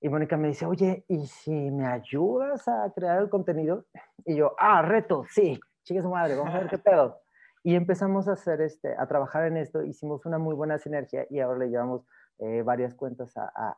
Y 0.00 0.08
Mónica 0.08 0.36
me 0.36 0.48
dice, 0.48 0.66
oye, 0.66 1.04
¿y 1.08 1.26
si 1.26 1.70
me 1.70 1.86
ayudas 1.86 2.68
a 2.68 2.92
crear 2.94 3.20
el 3.20 3.28
contenido? 3.28 3.86
Y 4.24 4.36
yo, 4.36 4.54
ah, 4.58 4.82
reto, 4.82 5.24
sí, 5.30 5.58
chique 5.84 6.02
su 6.02 6.10
madre, 6.10 6.36
vamos 6.36 6.54
a 6.54 6.58
ver 6.58 6.68
qué 6.68 6.78
pedo. 6.78 7.20
Y 7.62 7.74
empezamos 7.74 8.28
a 8.28 8.32
hacer 8.32 8.60
este, 8.60 8.94
a 8.96 9.06
trabajar 9.06 9.44
en 9.46 9.56
esto, 9.56 9.82
hicimos 9.82 10.26
una 10.26 10.38
muy 10.38 10.54
buena 10.54 10.78
sinergia 10.78 11.26
y 11.30 11.40
ahora 11.40 11.58
le 11.58 11.70
llevamos 11.70 12.06
eh, 12.38 12.62
varias 12.62 12.94
cuentas 12.94 13.36
a, 13.36 13.50
a, 13.54 13.76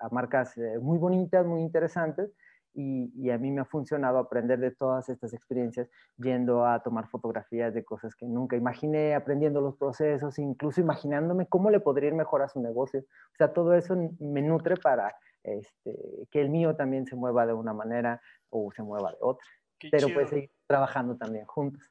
a 0.00 0.08
marcas 0.10 0.56
eh, 0.58 0.78
muy 0.80 0.98
bonitas, 0.98 1.46
muy 1.46 1.60
interesantes. 1.60 2.32
Y, 2.72 3.30
a 3.30 3.38
mí 3.38 3.50
me 3.50 3.62
ha 3.62 3.64
funcionado 3.64 4.18
aprender 4.18 4.60
de 4.60 4.70
todas 4.70 5.08
estas 5.08 5.32
experiencias, 5.34 5.88
yendo 6.16 6.64
a 6.64 6.80
tomar 6.82 7.08
fotografías 7.08 7.74
de 7.74 7.84
cosas 7.84 8.14
que 8.14 8.26
nunca 8.26 8.56
imaginé, 8.56 9.14
aprendiendo 9.14 9.60
los 9.60 9.76
procesos, 9.76 10.38
incluso 10.38 10.80
imaginándome 10.80 11.46
cómo 11.46 11.70
le 11.70 11.80
podría 11.80 12.10
ir 12.10 12.14
mejor 12.14 12.42
a 12.42 12.48
su 12.48 12.60
negocio. 12.60 13.00
O 13.00 13.36
sea, 13.36 13.52
todo 13.52 13.74
eso 13.74 13.96
me 14.20 14.42
nutre 14.42 14.76
para 14.76 15.14
este, 15.42 16.26
que 16.30 16.40
el 16.40 16.50
mío 16.50 16.76
también 16.76 17.06
se 17.06 17.16
mueva 17.16 17.46
de 17.46 17.52
una 17.52 17.72
manera 17.72 18.20
o 18.50 18.70
se 18.72 18.82
mueva 18.82 19.10
de 19.10 19.18
otra. 19.20 19.46
Pero 19.90 20.08
pues 20.12 20.28
seguir 20.28 20.50
trabajando 20.66 21.16
también 21.16 21.46
juntos. 21.46 21.82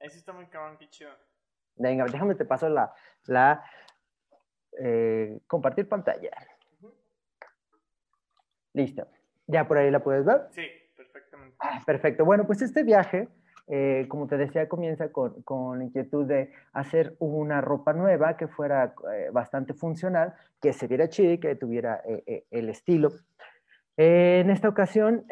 Eso 0.00 0.18
está 0.18 0.32
muy 0.32 0.46
cabrón, 0.46 0.76
qué 0.78 0.88
chido. 0.88 1.10
Venga, 1.76 2.04
déjame 2.04 2.34
te 2.34 2.44
paso 2.44 2.68
la, 2.68 2.92
la 3.26 3.64
eh, 4.78 5.40
compartir 5.46 5.88
pantalla. 5.88 6.30
Listo. 8.72 9.06
¿Ya 9.46 9.66
por 9.66 9.78
ahí 9.78 9.90
la 9.90 10.02
puedes 10.02 10.24
ver? 10.24 10.48
Sí, 10.50 10.66
perfectamente. 10.96 11.56
Ah, 11.60 11.80
perfecto. 11.86 12.24
Bueno, 12.24 12.46
pues 12.46 12.60
este 12.62 12.82
viaje, 12.82 13.28
eh, 13.66 14.04
como 14.08 14.26
te 14.26 14.36
decía, 14.36 14.68
comienza 14.68 15.10
con, 15.10 15.42
con, 15.42 15.78
la 15.78 15.84
inquietud 15.84 16.26
de 16.26 16.52
hacer 16.72 17.16
una 17.18 17.62
ropa 17.62 17.94
nueva 17.94 18.36
que 18.36 18.46
fuera 18.46 18.94
eh, 19.12 19.30
bastante 19.32 19.72
funcional, 19.72 20.34
que 20.60 20.72
se 20.72 20.86
viera 20.86 21.08
chido 21.08 21.40
que 21.40 21.56
tuviera 21.56 22.02
eh, 22.06 22.44
el 22.50 22.68
estilo. 22.68 23.10
en 23.96 24.50
esta 24.50 24.68
ocasión, 24.68 25.24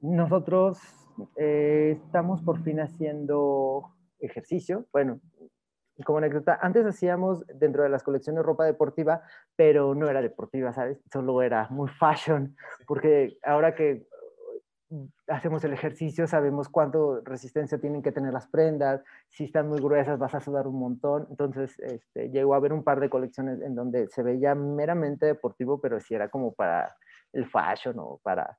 nosotros 0.00 0.78
estamos 1.36 2.42
por 2.42 2.62
fin 2.62 2.80
haciendo 2.80 3.94
ejercicio. 4.20 4.86
Bueno, 4.92 5.20
como 6.04 6.18
anécdota, 6.18 6.58
antes 6.62 6.86
hacíamos 6.86 7.44
dentro 7.54 7.82
de 7.82 7.88
las 7.88 8.02
colecciones 8.02 8.44
ropa 8.44 8.64
deportiva, 8.64 9.22
pero 9.56 9.94
no 9.94 10.08
era 10.08 10.22
deportiva, 10.22 10.72
¿sabes? 10.72 10.98
Solo 11.12 11.42
era 11.42 11.68
muy 11.70 11.88
fashion, 11.88 12.56
porque 12.86 13.38
ahora 13.42 13.74
que 13.74 14.06
hacemos 15.28 15.62
el 15.64 15.72
ejercicio 15.72 16.26
sabemos 16.26 16.68
cuánto 16.68 17.20
resistencia 17.20 17.78
tienen 17.78 18.02
que 18.02 18.12
tener 18.12 18.32
las 18.32 18.48
prendas, 18.48 19.02
si 19.28 19.44
están 19.44 19.68
muy 19.68 19.80
gruesas 19.80 20.18
vas 20.18 20.34
a 20.34 20.40
sudar 20.40 20.66
un 20.66 20.78
montón, 20.78 21.26
entonces 21.30 21.78
este, 21.78 22.30
llegó 22.30 22.54
a 22.54 22.56
haber 22.56 22.72
un 22.72 22.82
par 22.82 23.00
de 23.00 23.08
colecciones 23.08 23.60
en 23.62 23.74
donde 23.74 24.08
se 24.08 24.22
veía 24.22 24.54
meramente 24.54 25.26
deportivo, 25.26 25.80
pero 25.80 26.00
sí 26.00 26.14
era 26.14 26.28
como 26.28 26.52
para 26.52 26.96
el 27.32 27.46
fashion 27.46 27.96
o 27.98 28.20
para... 28.22 28.58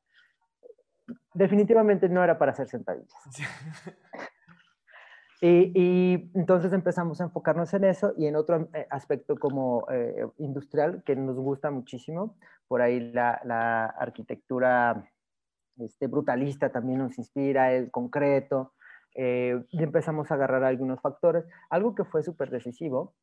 Definitivamente 1.34 2.08
no 2.08 2.24
era 2.24 2.38
para 2.38 2.52
hacer 2.52 2.70
sentadillas. 2.70 3.14
Y, 5.44 6.30
entonces 6.36 6.72
empezamos 6.72 7.20
a 7.20 7.24
enfocarnos 7.24 7.74
en 7.74 7.86
eso 7.86 8.14
y 8.16 8.28
en 8.28 8.36
otro 8.36 8.70
eh, 8.76 8.86
aspecto 8.92 9.36
como 9.36 9.88
eh, 9.90 10.28
industrial 10.38 11.02
que 11.04 11.16
nos 11.16 11.36
gusta 11.36 11.72
muchísimo. 11.72 12.38
Por 12.68 12.84
ahí 12.84 13.12
la, 13.12 13.42
la 13.44 13.86
arquitectura 13.86 15.11
este, 15.82 16.08
brutalista 16.08 16.72
también 16.72 17.00
nos 17.00 17.18
inspira, 17.18 17.74
el 17.74 17.92
concreto. 17.92 18.74
Eh, 19.14 19.62
y 19.70 19.84
empezamos 19.84 20.32
a 20.32 20.36
agarrar 20.36 20.64
algunos 20.64 21.02
factores. 21.02 21.46
Algo 21.70 21.96
que 21.96 22.06
fue 22.06 22.24
súper 22.24 22.50
decisivo 22.50 23.14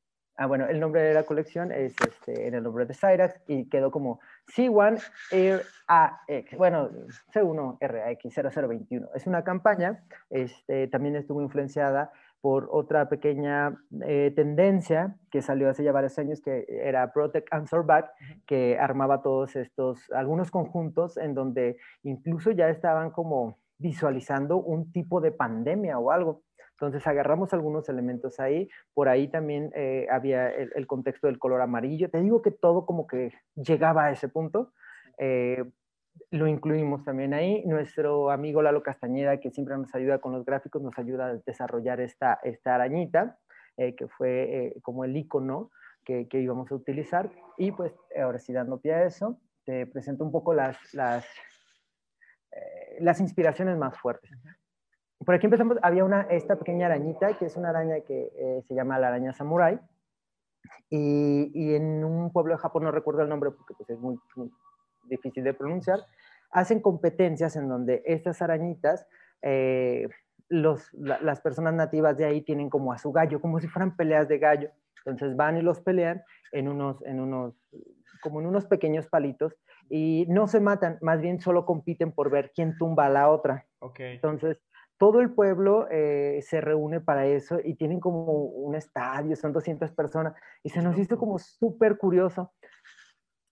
Ah, 0.40 0.46
bueno, 0.46 0.68
el 0.68 0.78
nombre 0.78 1.02
de 1.02 1.14
la 1.14 1.24
colección 1.24 1.72
es 1.72 1.96
este, 2.06 2.46
el 2.46 2.62
nombre 2.62 2.86
de 2.86 2.94
Cyrax 2.94 3.40
y 3.48 3.68
quedó 3.68 3.90
como 3.90 4.20
C1 4.46 5.02
Air 5.32 5.62
AX, 5.88 6.56
bueno, 6.56 6.90
C1 7.34 7.76
RAX 7.80 8.22
0021. 8.22 9.08
Es 9.16 9.26
una 9.26 9.42
campaña, 9.42 10.04
este, 10.30 10.86
también 10.86 11.16
estuvo 11.16 11.42
influenciada 11.42 12.12
por 12.40 12.68
otra 12.70 13.08
pequeña 13.08 13.80
eh, 14.06 14.32
tendencia 14.34 15.16
que 15.30 15.42
salió 15.42 15.68
hace 15.68 15.84
ya 15.84 15.92
varios 15.92 16.18
años, 16.18 16.40
que 16.40 16.66
era 16.68 17.12
Protect 17.12 17.48
and 17.52 17.66
Survive, 17.66 18.08
que 18.46 18.78
armaba 18.78 19.22
todos 19.22 19.56
estos, 19.56 20.10
algunos 20.12 20.50
conjuntos 20.50 21.16
en 21.16 21.34
donde 21.34 21.76
incluso 22.02 22.50
ya 22.52 22.68
estaban 22.68 23.10
como 23.10 23.58
visualizando 23.78 24.58
un 24.58 24.92
tipo 24.92 25.20
de 25.20 25.32
pandemia 25.32 25.98
o 25.98 26.10
algo. 26.10 26.42
Entonces 26.72 27.04
agarramos 27.08 27.52
algunos 27.52 27.88
elementos 27.88 28.38
ahí, 28.38 28.68
por 28.94 29.08
ahí 29.08 29.26
también 29.26 29.72
eh, 29.74 30.06
había 30.12 30.48
el, 30.48 30.86
contexto 30.86 31.26
del 31.26 31.38
color 31.38 31.60
amarillo. 31.60 32.08
Te 32.08 32.20
digo 32.20 32.40
que 32.40 32.52
todo 32.52 32.86
como 32.86 33.08
que 33.08 33.32
llegaba 33.56 34.04
a 34.04 34.12
ese 34.12 34.28
punto. 34.28 34.72
Eh, 35.18 35.64
lo 36.30 36.46
incluimos 36.46 37.04
también 37.04 37.34
ahí. 37.34 37.64
Nuestro 37.64 38.30
amigo 38.30 38.62
Lalo 38.62 38.82
Castañeda, 38.82 39.38
que 39.40 39.50
siempre 39.50 39.76
nos 39.76 39.94
ayuda 39.94 40.18
con 40.18 40.32
los 40.32 40.44
gráficos, 40.44 40.82
nos 40.82 40.98
ayuda 40.98 41.26
a 41.26 41.34
desarrollar 41.34 42.00
esta, 42.00 42.38
esta 42.42 42.74
arañita, 42.74 43.38
eh, 43.76 43.94
que 43.94 44.08
fue 44.08 44.74
como 44.82 45.04
el 45.04 45.16
icono 45.16 45.70
que, 46.04 46.28
que, 46.28 46.40
íbamos 46.40 46.70
a 46.70 46.74
utilizar. 46.74 47.30
Y 47.56 47.72
pues 47.72 47.92
ahora 48.20 48.38
sí, 48.38 48.52
dando 48.52 48.80
pie 48.80 48.94
a 48.94 49.04
eso, 49.04 49.40
te 49.64 49.86
presento 49.86 50.24
un 50.24 50.32
poco 50.32 50.54
las, 50.54 50.76
las, 50.94 51.26
las 52.98 53.20
inspiraciones 53.20 53.76
más 53.76 53.98
fuertes 53.98 54.32
por 55.24 55.34
aquí 55.34 55.46
empezamos, 55.46 55.78
había 55.82 56.04
una, 56.04 56.22
esta 56.22 56.56
pequeña 56.56 56.86
arañita, 56.86 57.36
que 57.36 57.46
es 57.46 57.56
una 57.56 57.70
araña 57.70 58.00
que 58.00 58.32
eh, 58.36 58.62
se 58.66 58.74
llama 58.74 58.98
la 58.98 59.08
araña 59.08 59.32
samurai, 59.32 59.78
y, 60.90 61.50
y, 61.54 61.74
en 61.74 62.04
un 62.04 62.32
pueblo 62.32 62.54
de 62.54 62.58
Japón, 62.58 62.84
no 62.84 62.90
recuerdo 62.90 63.22
el 63.22 63.28
nombre 63.28 63.50
porque 63.50 63.74
pues, 63.74 63.90
es 63.90 63.98
muy, 63.98 64.18
difícil 65.08 65.44
de 65.44 65.54
pronunciar, 65.54 66.00
hacen 66.50 66.80
competencias 66.80 67.56
en 67.56 67.68
donde 67.68 68.02
estas 68.06 68.42
arañitas, 68.42 69.06
eh, 69.42 70.08
los, 70.48 70.92
las 70.94 71.40
personas 71.40 71.74
nativas 71.74 72.16
de 72.16 72.24
ahí 72.24 72.40
tienen 72.42 72.70
como 72.70 72.92
a 72.92 72.98
su 72.98 73.12
gallo, 73.12 73.40
como 73.40 73.60
si 73.60 73.68
fueran 73.68 73.96
peleas 73.96 74.28
de 74.28 74.38
gallo. 74.38 74.70
Entonces 75.04 75.36
van 75.36 75.56
y 75.56 75.62
los 75.62 75.80
pelean 75.80 76.22
en 76.52 76.68
unos, 76.68 77.02
en 77.04 77.20
unos, 77.20 77.54
como 78.22 78.40
en 78.40 78.46
unos 78.46 78.66
pequeños 78.66 79.06
palitos 79.06 79.54
y 79.90 80.26
no 80.28 80.46
se 80.48 80.60
matan, 80.60 80.98
más 81.00 81.20
bien 81.20 81.40
solo 81.40 81.64
compiten 81.64 82.12
por 82.12 82.30
ver 82.30 82.52
quién 82.54 82.76
tumba 82.76 83.06
a 83.06 83.10
la 83.10 83.30
otra. 83.30 83.66
Okay. 83.80 84.14
Entonces, 84.14 84.58
todo 84.98 85.20
el 85.20 85.32
pueblo 85.32 85.86
eh, 85.90 86.40
se 86.42 86.60
reúne 86.60 87.00
para 87.00 87.26
eso 87.26 87.58
y 87.62 87.74
tienen 87.74 88.00
como 88.00 88.24
un 88.24 88.74
estadio, 88.74 89.36
son 89.36 89.52
200 89.52 89.92
personas, 89.92 90.34
y 90.62 90.70
se 90.70 90.82
nos 90.82 90.98
hizo 90.98 91.16
como 91.16 91.38
súper 91.38 91.96
curioso. 91.96 92.52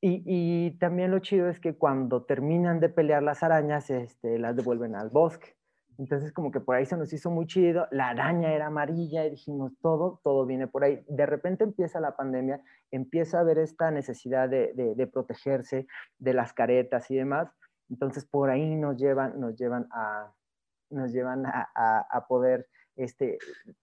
Y, 0.08 0.70
también 0.78 1.10
lo 1.10 1.18
chido 1.18 1.48
es 1.48 1.58
que 1.58 1.76
cuando 1.76 2.24
terminan 2.24 2.78
de 2.78 2.88
pelear 2.88 3.24
las 3.24 3.42
arañas, 3.42 3.90
este, 3.90 4.38
las 4.38 4.54
devuelven 4.54 4.94
al 4.94 5.10
bosque. 5.10 5.56
Entonces 5.98 6.32
como 6.32 6.52
que 6.52 6.60
por 6.60 6.76
ahí 6.76 6.84
se 6.84 6.96
nos 6.96 7.12
hizo 7.12 7.30
muy 7.30 7.46
chido, 7.46 7.88
la 7.90 8.10
araña 8.10 8.52
era 8.52 8.66
amarilla 8.66 9.24
y 9.24 9.30
dijimos, 9.30 9.72
todo, 9.80 10.20
todo 10.22 10.44
viene 10.44 10.68
por 10.68 10.84
ahí. 10.84 11.02
De 11.08 11.26
repente 11.26 11.64
empieza 11.64 12.00
la 12.00 12.16
pandemia, 12.16 12.60
empieza 12.90 13.38
a 13.38 13.40
haber 13.40 13.58
esta 13.58 13.90
necesidad 13.90 14.48
de, 14.48 15.10
protegerse 15.12 15.86
de 16.18 16.34
las 16.34 16.52
caretas 16.52 17.10
y 17.10 17.16
demás. 17.16 17.48
Entonces 17.88 18.26
por 18.26 18.50
ahí 18.50 18.76
nos 18.76 18.98
llevan, 18.98 19.40
nos 19.40 19.56
llevan 19.56 19.88
a, 19.90 20.32
nos 20.90 21.12
llevan 21.12 21.44
a, 21.46 22.26
poder 22.28 22.68
este, 22.96 23.38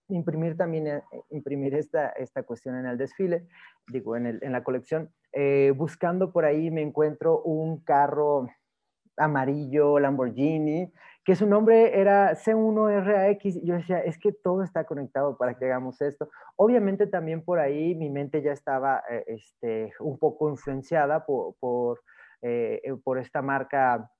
imprimir 0.09 0.57
también 0.57 0.87
eh, 0.87 1.03
imprimir 1.29 1.75
esta, 1.75 2.09
esta 2.09 2.43
cuestión 2.43 2.75
en 2.75 2.87
el 2.87 2.97
desfile, 2.97 3.47
digo, 3.87 4.15
en, 4.15 4.25
en 4.25 4.51
la 4.51 4.63
colección. 4.63 5.09
Eh, 5.31 5.73
buscando 5.75 6.31
por 6.31 6.45
ahí 6.45 6.71
me 6.71 6.81
encuentro 6.81 7.41
un 7.41 7.79
carro 7.83 8.47
amarillo 9.17 9.99
Lamborghini, 9.99 10.91
que 11.23 11.35
su 11.35 11.47
nombre 11.47 11.99
era 11.99 12.33
C1RAX. 12.33 13.61
Yo 13.63 13.75
decía, 13.75 13.99
es 13.99 14.17
que 14.17 14.31
todo 14.33 14.63
está 14.63 14.83
conectado 14.85 15.37
para 15.37 15.57
que 15.57 15.65
hagamos 15.65 16.01
esto. 16.01 16.29
Obviamente 16.55 17.07
también 17.07 17.43
por 17.43 17.59
ahí 17.59 17.95
mi 17.95 18.09
mente 18.09 18.41
ya 18.41 18.51
estaba 18.51 19.03
eh, 19.09 19.23
este, 19.27 19.93
un 19.99 20.17
poco 20.17 20.49
influenciada 20.49 21.25
por, 21.25 21.55
por, 21.59 22.01
por, 23.03 23.19
esta 23.19 23.41
marca, 23.41 24.11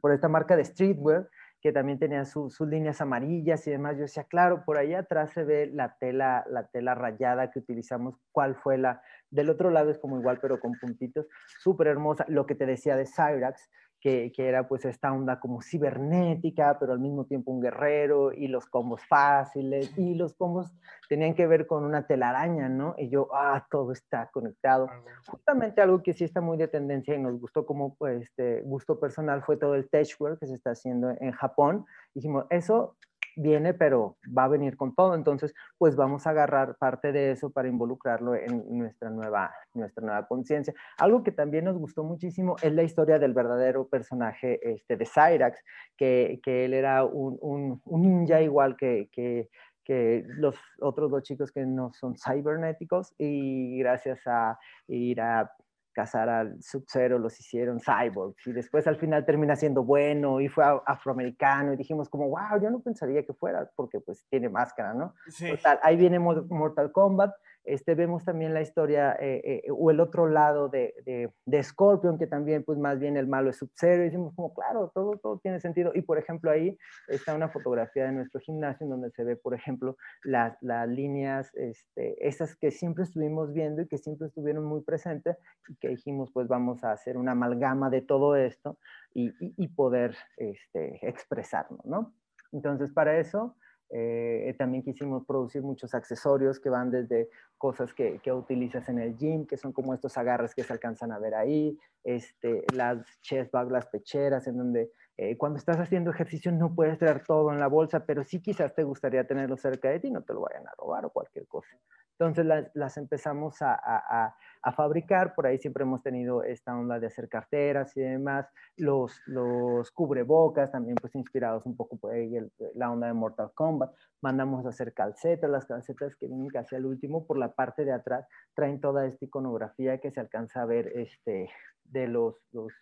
por 0.00 0.12
esta 0.12 0.28
marca 0.28 0.56
de 0.56 0.64
streetwear 0.64 1.28
que 1.66 1.72
también 1.72 1.98
tenía 1.98 2.24
sus 2.24 2.60
líneas 2.60 3.00
amarillas 3.00 3.66
y 3.66 3.72
demás. 3.72 3.96
Yo 3.96 4.02
decía, 4.02 4.22
claro, 4.22 4.62
por 4.64 4.78
ahí 4.78 4.94
atrás 4.94 5.32
se 5.32 5.42
ve 5.42 5.66
la 5.66 5.96
tela, 5.98 6.44
la 6.48 6.68
tela 6.68 6.94
rayada 6.94 7.50
que 7.50 7.58
utilizamos. 7.58 8.14
¿Cuál 8.30 8.54
fue 8.54 8.78
la? 8.78 9.02
Del 9.30 9.50
otro 9.50 9.70
lado 9.70 9.90
es 9.90 9.98
como 9.98 10.16
igual, 10.16 10.38
pero 10.40 10.60
con 10.60 10.74
puntitos. 10.80 11.26
Súper 11.58 11.88
hermosa. 11.88 12.24
Lo 12.28 12.46
que 12.46 12.54
te 12.54 12.66
decía 12.66 12.94
de 12.94 13.04
Cyrax, 13.04 13.68
que, 14.06 14.48
era 14.48 14.68
pues 14.68 14.84
esta 14.84 15.12
onda 15.12 15.40
como 15.40 15.60
cibernética, 15.60 16.78
pero 16.78 16.92
al 16.92 17.00
mismo 17.00 17.24
tiempo 17.24 17.50
un 17.50 17.60
guerrero 17.60 18.32
y 18.32 18.46
los 18.46 18.66
combos 18.66 19.04
fáciles 19.08 19.92
y 19.98 20.14
los 20.14 20.34
combos 20.34 20.72
tenían 21.08 21.34
que 21.34 21.46
ver 21.48 21.66
con 21.66 21.84
una 21.84 22.06
telaraña, 22.06 22.68
¿no? 22.68 22.94
Y 22.98 23.08
yo, 23.08 23.28
ah, 23.34 23.66
todo 23.68 23.90
está 23.90 24.30
conectado. 24.32 24.88
Justamente 25.26 25.80
algo 25.80 26.04
que 26.04 26.12
sí 26.12 26.22
está 26.22 26.40
muy 26.40 26.56
de 26.56 26.68
tendencia 26.68 27.16
y 27.16 27.18
nos 27.18 27.40
gustó 27.40 27.66
como 27.66 27.96
pues, 27.96 28.22
este 28.22 28.60
gusto 28.62 29.00
personal 29.00 29.42
fue 29.42 29.56
todo 29.56 29.74
el 29.74 29.88
techwear 29.88 30.38
que 30.38 30.46
se 30.46 30.54
está 30.54 30.70
haciendo 30.70 31.10
en 31.18 31.32
Japón. 31.32 31.84
Dijimos, 32.14 32.46
eso 32.50 32.96
viene, 33.36 33.74
pero 33.74 34.16
va 34.36 34.44
a 34.44 34.48
venir 34.48 34.76
con 34.76 34.94
todo. 34.94 35.14
Entonces, 35.14 35.54
pues 35.78 35.94
vamos 35.94 36.26
a 36.26 36.30
agarrar 36.30 36.76
parte 36.76 37.12
de 37.12 37.32
eso 37.32 37.50
para 37.50 37.68
involucrarlo 37.68 38.34
en 38.34 38.78
nuestra 38.78 39.10
nueva, 39.10 39.52
nuestra 39.74 40.04
nueva 40.04 40.26
conciencia. 40.26 40.74
Algo 40.98 41.22
que 41.22 41.32
también 41.32 41.64
nos 41.66 41.78
gustó 41.78 42.02
muchísimo 42.02 42.56
es 42.62 42.72
la 42.72 42.82
historia 42.82 43.18
del 43.18 43.34
verdadero 43.34 43.86
personaje 43.88 44.58
este, 44.62 44.96
de 44.96 45.06
Cyrax, 45.06 45.62
que, 45.96 46.40
que 46.42 46.64
él 46.64 46.74
era 46.74 47.04
un, 47.04 47.38
un, 47.40 48.02
ninja 48.02 48.40
igual 48.40 48.76
que, 48.76 49.08
que, 49.12 49.48
que 49.84 50.24
los 50.26 50.56
otros 50.80 51.10
dos 51.10 51.22
chicos 51.22 51.52
que 51.52 51.64
no 51.64 51.92
son 51.92 52.16
cibernéticos 52.16 53.14
y 53.18 53.78
gracias 53.78 54.20
a 54.26 54.58
ir 54.88 55.20
a 55.20 55.52
cazar 55.96 56.28
al 56.28 56.62
Sub-Zero, 56.62 57.18
los 57.18 57.40
hicieron 57.40 57.80
cyborgs 57.80 58.46
y 58.46 58.52
después 58.52 58.86
al 58.86 58.96
final 58.96 59.24
termina 59.24 59.56
siendo 59.56 59.82
bueno 59.82 60.42
y 60.42 60.48
fue 60.48 60.62
afroamericano 60.84 61.72
y 61.72 61.76
dijimos 61.76 62.10
como, 62.10 62.28
wow, 62.28 62.60
yo 62.60 62.68
no 62.70 62.80
pensaría 62.80 63.24
que 63.24 63.32
fuera 63.32 63.70
porque 63.74 64.00
pues 64.00 64.26
tiene 64.28 64.50
máscara, 64.50 64.92
¿no? 64.92 65.14
Total, 65.48 65.80
ahí 65.82 65.96
viene 65.96 66.18
Mortal 66.18 66.92
Kombat, 66.92 67.34
este, 67.66 67.94
vemos 67.94 68.24
también 68.24 68.54
la 68.54 68.62
historia 68.62 69.16
eh, 69.20 69.62
eh, 69.66 69.70
o 69.70 69.90
el 69.90 70.00
otro 70.00 70.28
lado 70.28 70.68
de, 70.68 70.94
de, 71.04 71.30
de, 71.44 71.62
Scorpion, 71.62 72.16
que 72.16 72.26
también 72.26 72.62
pues 72.62 72.78
más 72.78 72.98
bien 72.98 73.16
el 73.16 73.26
malo 73.26 73.50
es 73.50 73.56
Sub-Zero, 73.56 74.02
y 74.02 74.06
decimos 74.06 74.34
como, 74.34 74.54
claro, 74.54 74.92
todo, 74.94 75.18
todo 75.18 75.38
tiene 75.38 75.60
sentido. 75.60 75.92
Y 75.94 76.02
por 76.02 76.18
ejemplo 76.18 76.50
ahí 76.50 76.78
está 77.08 77.34
una 77.34 77.48
fotografía 77.48 78.04
de 78.04 78.12
nuestro 78.12 78.40
gimnasio 78.40 78.84
en 78.84 78.90
donde 78.90 79.10
se 79.10 79.24
ve, 79.24 79.36
por 79.36 79.54
ejemplo, 79.54 79.96
las, 80.22 80.56
las 80.62 80.88
líneas, 80.88 81.52
este, 81.54 82.26
esas 82.26 82.56
que 82.56 82.70
siempre 82.70 83.04
estuvimos 83.04 83.52
viendo 83.52 83.82
y 83.82 83.88
que 83.88 83.98
siempre 83.98 84.28
estuvieron 84.28 84.64
muy 84.64 84.82
presentes 84.82 85.36
y 85.68 85.76
que 85.76 85.88
dijimos 85.88 86.30
pues 86.32 86.46
vamos 86.46 86.84
a 86.84 86.92
hacer 86.92 87.16
una 87.16 87.32
amalgama 87.32 87.90
de 87.90 88.00
todo 88.00 88.36
esto 88.36 88.78
y, 89.12 89.32
y, 89.40 89.68
poder 89.68 90.16
este, 90.36 91.00
expresarnos, 91.02 91.84
¿no? 91.84 92.14
Entonces 92.52 92.92
para 92.92 93.18
eso 93.18 93.56
eh, 93.90 94.54
también 94.58 94.82
quisimos 94.82 95.24
producir 95.24 95.62
muchos 95.62 95.94
accesorios 95.94 96.58
que 96.58 96.70
van 96.70 96.90
desde 96.90 97.28
cosas 97.56 97.94
que, 97.94 98.18
que, 98.20 98.32
utilizas 98.32 98.88
en 98.88 98.98
el 98.98 99.16
gym, 99.16 99.46
que 99.46 99.56
son 99.56 99.72
como 99.72 99.94
estos 99.94 100.16
agarres 100.18 100.54
que 100.54 100.64
se 100.64 100.72
alcanzan 100.72 101.12
a 101.12 101.18
ver 101.18 101.34
ahí, 101.34 101.78
este, 102.04 102.64
las 102.74 103.04
chest 103.22 103.52
bags, 103.52 103.70
las 103.70 103.86
pecheras, 103.86 104.46
en 104.46 104.58
donde 104.58 104.90
eh, 105.16 105.36
cuando 105.38 105.58
estás 105.58 105.78
haciendo 105.78 106.10
ejercicio 106.10 106.52
no 106.52 106.74
puedes 106.74 106.98
traer 106.98 107.24
todo 107.24 107.50
en 107.52 107.58
la 107.58 107.68
bolsa, 107.68 108.04
pero 108.04 108.22
sí 108.24 108.40
quizás 108.40 108.74
te 108.74 108.82
gustaría 108.82 109.26
tenerlo 109.26 109.56
cerca 109.56 109.88
de 109.88 110.00
ti, 110.00 110.10
no 110.10 110.22
te 110.22 110.34
lo 110.34 110.40
vayan 110.40 110.66
a 110.66 110.72
robar 110.76 111.06
o 111.06 111.10
cualquier 111.10 111.46
cosa. 111.46 111.76
Entonces 112.18 112.46
las, 112.46 112.70
las 112.74 112.96
empezamos 112.96 113.60
a, 113.60 113.74
a, 113.74 114.34
a, 114.62 114.72
fabricar, 114.72 115.34
por 115.34 115.46
ahí 115.46 115.58
siempre 115.58 115.82
hemos 115.82 116.02
tenido 116.02 116.42
esta 116.42 116.74
onda 116.74 116.98
de 116.98 117.08
hacer 117.08 117.28
carteras 117.28 117.94
y 117.94 118.00
demás, 118.00 118.48
los, 118.76 119.20
los 119.26 119.90
cubrebocas 119.90 120.72
también 120.72 120.96
pues 120.96 121.14
inspirados 121.14 121.66
un 121.66 121.76
poco 121.76 121.98
por 121.98 122.14
ahí 122.14 122.32
la 122.74 122.90
onda 122.90 123.08
de 123.08 123.12
Mortal 123.12 123.52
Kombat, 123.54 123.94
mandamos 124.22 124.64
a 124.64 124.70
hacer 124.70 124.94
calcetas, 124.94 125.50
las 125.50 125.66
calcetas 125.66 126.16
que 126.16 126.26
vienen 126.26 126.48
casi 126.48 126.74
al 126.74 126.86
último 126.86 127.26
por 127.26 127.36
la 127.36 127.52
parte 127.52 127.84
de 127.84 127.92
atrás 127.92 128.26
traen 128.54 128.80
toda 128.80 129.06
esta 129.06 129.26
iconografía 129.26 129.98
que 129.98 130.10
se 130.10 130.20
alcanza 130.20 130.62
a 130.62 130.66
ver 130.66 130.88
este, 130.96 131.50
de 131.84 132.08
los, 132.08 132.34
los 132.52 132.72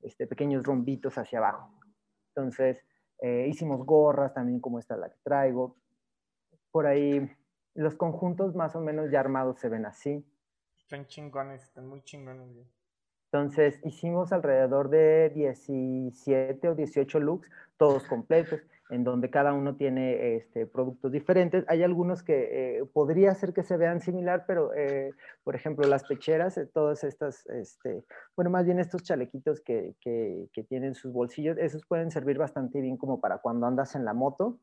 este, 0.00 0.26
pequeños 0.26 0.64
rombitos 0.64 1.18
hacia 1.18 1.40
abajo. 1.40 1.78
Entonces 2.34 2.78
eh, 3.20 3.48
hicimos 3.50 3.84
gorras 3.84 4.32
también 4.32 4.60
como 4.60 4.78
esta 4.78 4.96
la 4.96 5.10
que 5.10 5.18
traigo, 5.22 5.76
por 6.70 6.86
ahí 6.86 7.30
los 7.78 7.94
conjuntos 7.94 8.56
más 8.56 8.74
o 8.74 8.80
menos 8.80 9.10
ya 9.10 9.20
armados 9.20 9.60
se 9.60 9.68
ven 9.68 9.86
así. 9.86 10.24
Están 10.76 11.06
chingones, 11.06 11.62
están 11.62 11.86
muy 11.86 12.02
chingones. 12.02 12.48
Entonces 13.30 13.78
hicimos 13.84 14.32
alrededor 14.32 14.90
de 14.90 15.30
17 15.30 16.68
o 16.68 16.74
18 16.74 17.20
looks, 17.20 17.48
todos 17.76 18.02
completos, 18.04 18.60
en 18.90 19.04
donde 19.04 19.30
cada 19.30 19.52
uno 19.52 19.76
tiene 19.76 20.34
este, 20.34 20.66
productos 20.66 21.12
diferentes. 21.12 21.64
Hay 21.68 21.84
algunos 21.84 22.24
que 22.24 22.78
eh, 22.78 22.84
podría 22.92 23.32
ser 23.36 23.52
que 23.52 23.62
se 23.62 23.76
vean 23.76 24.00
similar, 24.00 24.44
pero 24.46 24.74
eh, 24.74 25.12
por 25.44 25.54
ejemplo 25.54 25.86
las 25.86 26.02
pecheras, 26.02 26.58
eh, 26.58 26.66
todas 26.66 27.04
estas, 27.04 27.46
este, 27.46 28.02
bueno, 28.34 28.50
más 28.50 28.64
bien 28.64 28.80
estos 28.80 29.04
chalequitos 29.04 29.60
que, 29.60 29.94
que, 30.00 30.48
que 30.52 30.64
tienen 30.64 30.96
sus 30.96 31.12
bolsillos, 31.12 31.58
esos 31.58 31.86
pueden 31.86 32.10
servir 32.10 32.38
bastante 32.38 32.80
bien 32.80 32.96
como 32.96 33.20
para 33.20 33.38
cuando 33.38 33.66
andas 33.66 33.94
en 33.94 34.04
la 34.04 34.14
moto 34.14 34.58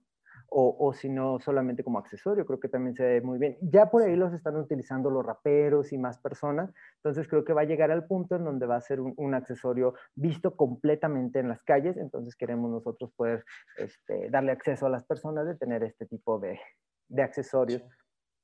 o, 0.49 0.75
o 0.79 0.93
si 0.93 1.09
no 1.09 1.39
solamente 1.39 1.83
como 1.83 1.99
accesorio, 1.99 2.45
creo 2.45 2.59
que 2.59 2.69
también 2.69 2.95
se 2.95 3.03
ve 3.03 3.21
muy 3.21 3.39
bien. 3.39 3.57
Ya 3.61 3.89
por 3.89 4.03
ahí 4.03 4.15
los 4.15 4.33
están 4.33 4.55
utilizando 4.55 5.09
los 5.09 5.25
raperos 5.25 5.91
y 5.93 5.97
más 5.97 6.19
personas, 6.19 6.73
entonces 6.97 7.27
creo 7.27 7.43
que 7.43 7.53
va 7.53 7.61
a 7.61 7.65
llegar 7.65 7.91
al 7.91 8.05
punto 8.07 8.35
en 8.35 8.45
donde 8.45 8.65
va 8.65 8.75
a 8.75 8.81
ser 8.81 8.99
un, 8.99 9.33
accesorio 9.33 9.95
visto 10.15 10.55
completamente 10.55 11.39
en 11.39 11.49
las 11.49 11.61
calles, 11.63 11.97
entonces 11.97 12.35
queremos 12.35 12.71
nosotros 12.71 13.11
poder 13.15 13.43
este, 13.77 14.29
darle 14.29 14.51
acceso 14.51 14.85
a 14.85 14.89
las 14.89 15.03
personas 15.03 15.45
de 15.45 15.55
tener 15.55 15.83
este 15.83 16.05
tipo 16.05 16.39
de, 16.39 16.59
de 17.09 17.23
accesorios. 17.23 17.83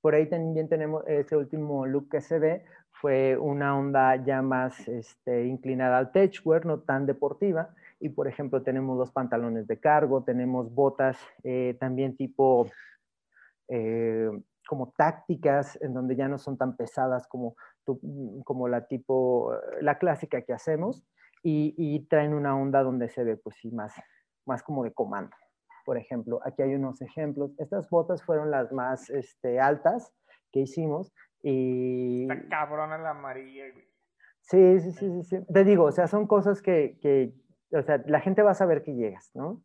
Por 0.02 0.16
ahí 0.16 0.28
también 0.28 0.68
tenemos 0.68 1.04
ese 1.08 1.38
último 1.38 1.86
look 1.86 2.10
que 2.10 2.22
se 2.22 2.39
ve, 2.39 2.66
fue 2.91 3.38
una 3.38 3.78
onda 3.78 4.16
ya 4.18 4.41
más 4.41 4.88
este, 4.88 5.45
inclinada 5.45 5.97
al 5.97 6.12
techwear, 6.12 6.66
no 6.66 6.82
tan 6.82 7.06
deportiva. 7.06 7.74
Y 8.02 8.10
por 8.10 8.28
ejemplo, 8.28 8.64
tenemos 8.64 8.97
los 8.97 9.12
pantalones 9.12 9.68
de 9.68 9.80
cargo, 9.80 10.24
tenemos 10.24 10.74
botas 10.74 11.18
eh, 11.43 11.78
también 11.80 12.18
tipo 12.18 12.68
eh, 13.68 14.30
como 14.68 14.91
tácticas, 14.97 15.80
en 15.82 15.93
donde 15.93 16.16
ya 16.16 16.28
no 16.28 16.38
son 16.38 16.58
tan 16.58 16.76
pesadas 16.76 17.28
como, 17.28 17.56
como 18.43 18.68
la 18.68 18.88
tipo, 18.88 19.54
la 19.82 19.97
clásica 19.97 20.41
que 20.41 20.54
hacemos. 20.54 21.06
Y, 21.43 22.06
traen 22.08 22.36
una 22.36 22.56
onda 22.56 22.84
donde 22.84 23.10
se 23.10 23.24
ve, 23.24 23.36
pues 23.36 23.56
sí, 23.56 23.72
más, 23.72 23.95
más 24.45 24.62
como 24.62 24.84
de 24.84 24.93
comando. 24.93 25.36
Por 25.86 25.97
ejemplo, 25.97 26.39
aquí 26.45 26.62
hay 26.62 26.76
unos 26.76 27.02
ejemplos. 27.02 27.52
Estas 27.58 27.89
botas 27.89 28.24
fueron 28.24 28.52
las 28.52 28.72
más 28.72 29.10
este, 29.10 29.60
altas 29.60 30.14
que 30.52 30.60
hicimos 30.62 31.12
y... 31.41 32.24
Está 32.24 32.47
cabrona 32.47 32.97
la 32.97 33.12
amarilla, 33.12 33.66
Sí, 34.41 34.80
sí, 34.80 34.91
sí, 34.91 35.24
sí, 35.24 35.38
Te 35.54 35.64
digo, 35.64 35.86
o 35.86 35.91
sea, 35.91 36.08
son 36.08 36.28
cosas 36.28 36.62
que, 36.62 36.97
que, 37.02 37.34
o 37.72 37.82
sea, 37.82 38.01
la 38.05 38.19
gente 38.19 38.41
va 38.41 38.51
a 38.51 38.55
saber 38.55 38.84
que 38.84 38.93
llegas, 38.93 39.32
¿no? 39.34 39.61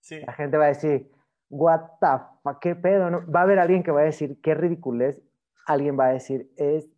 Sí. 0.00 0.20
La 0.20 0.32
gente 0.32 0.56
va 0.56 0.64
a 0.64 0.68
decir, 0.68 1.10
what 1.48 1.80
the 2.00 2.24
fuck, 2.42 2.58
qué 2.60 2.74
pedo, 2.74 3.10
¿no? 3.10 3.30
Va 3.30 3.40
a 3.40 3.42
haber 3.42 3.58
alguien 3.58 3.82
que 3.82 3.90
va 3.90 4.00
a 4.00 4.04
decir, 4.04 4.40
qué 4.40 4.54
ridículo 4.54 5.04
es. 5.04 5.20
Alguien 5.66 5.98
va 5.98 6.06
a 6.06 6.12
decir, 6.12 6.52
es 6.56 6.88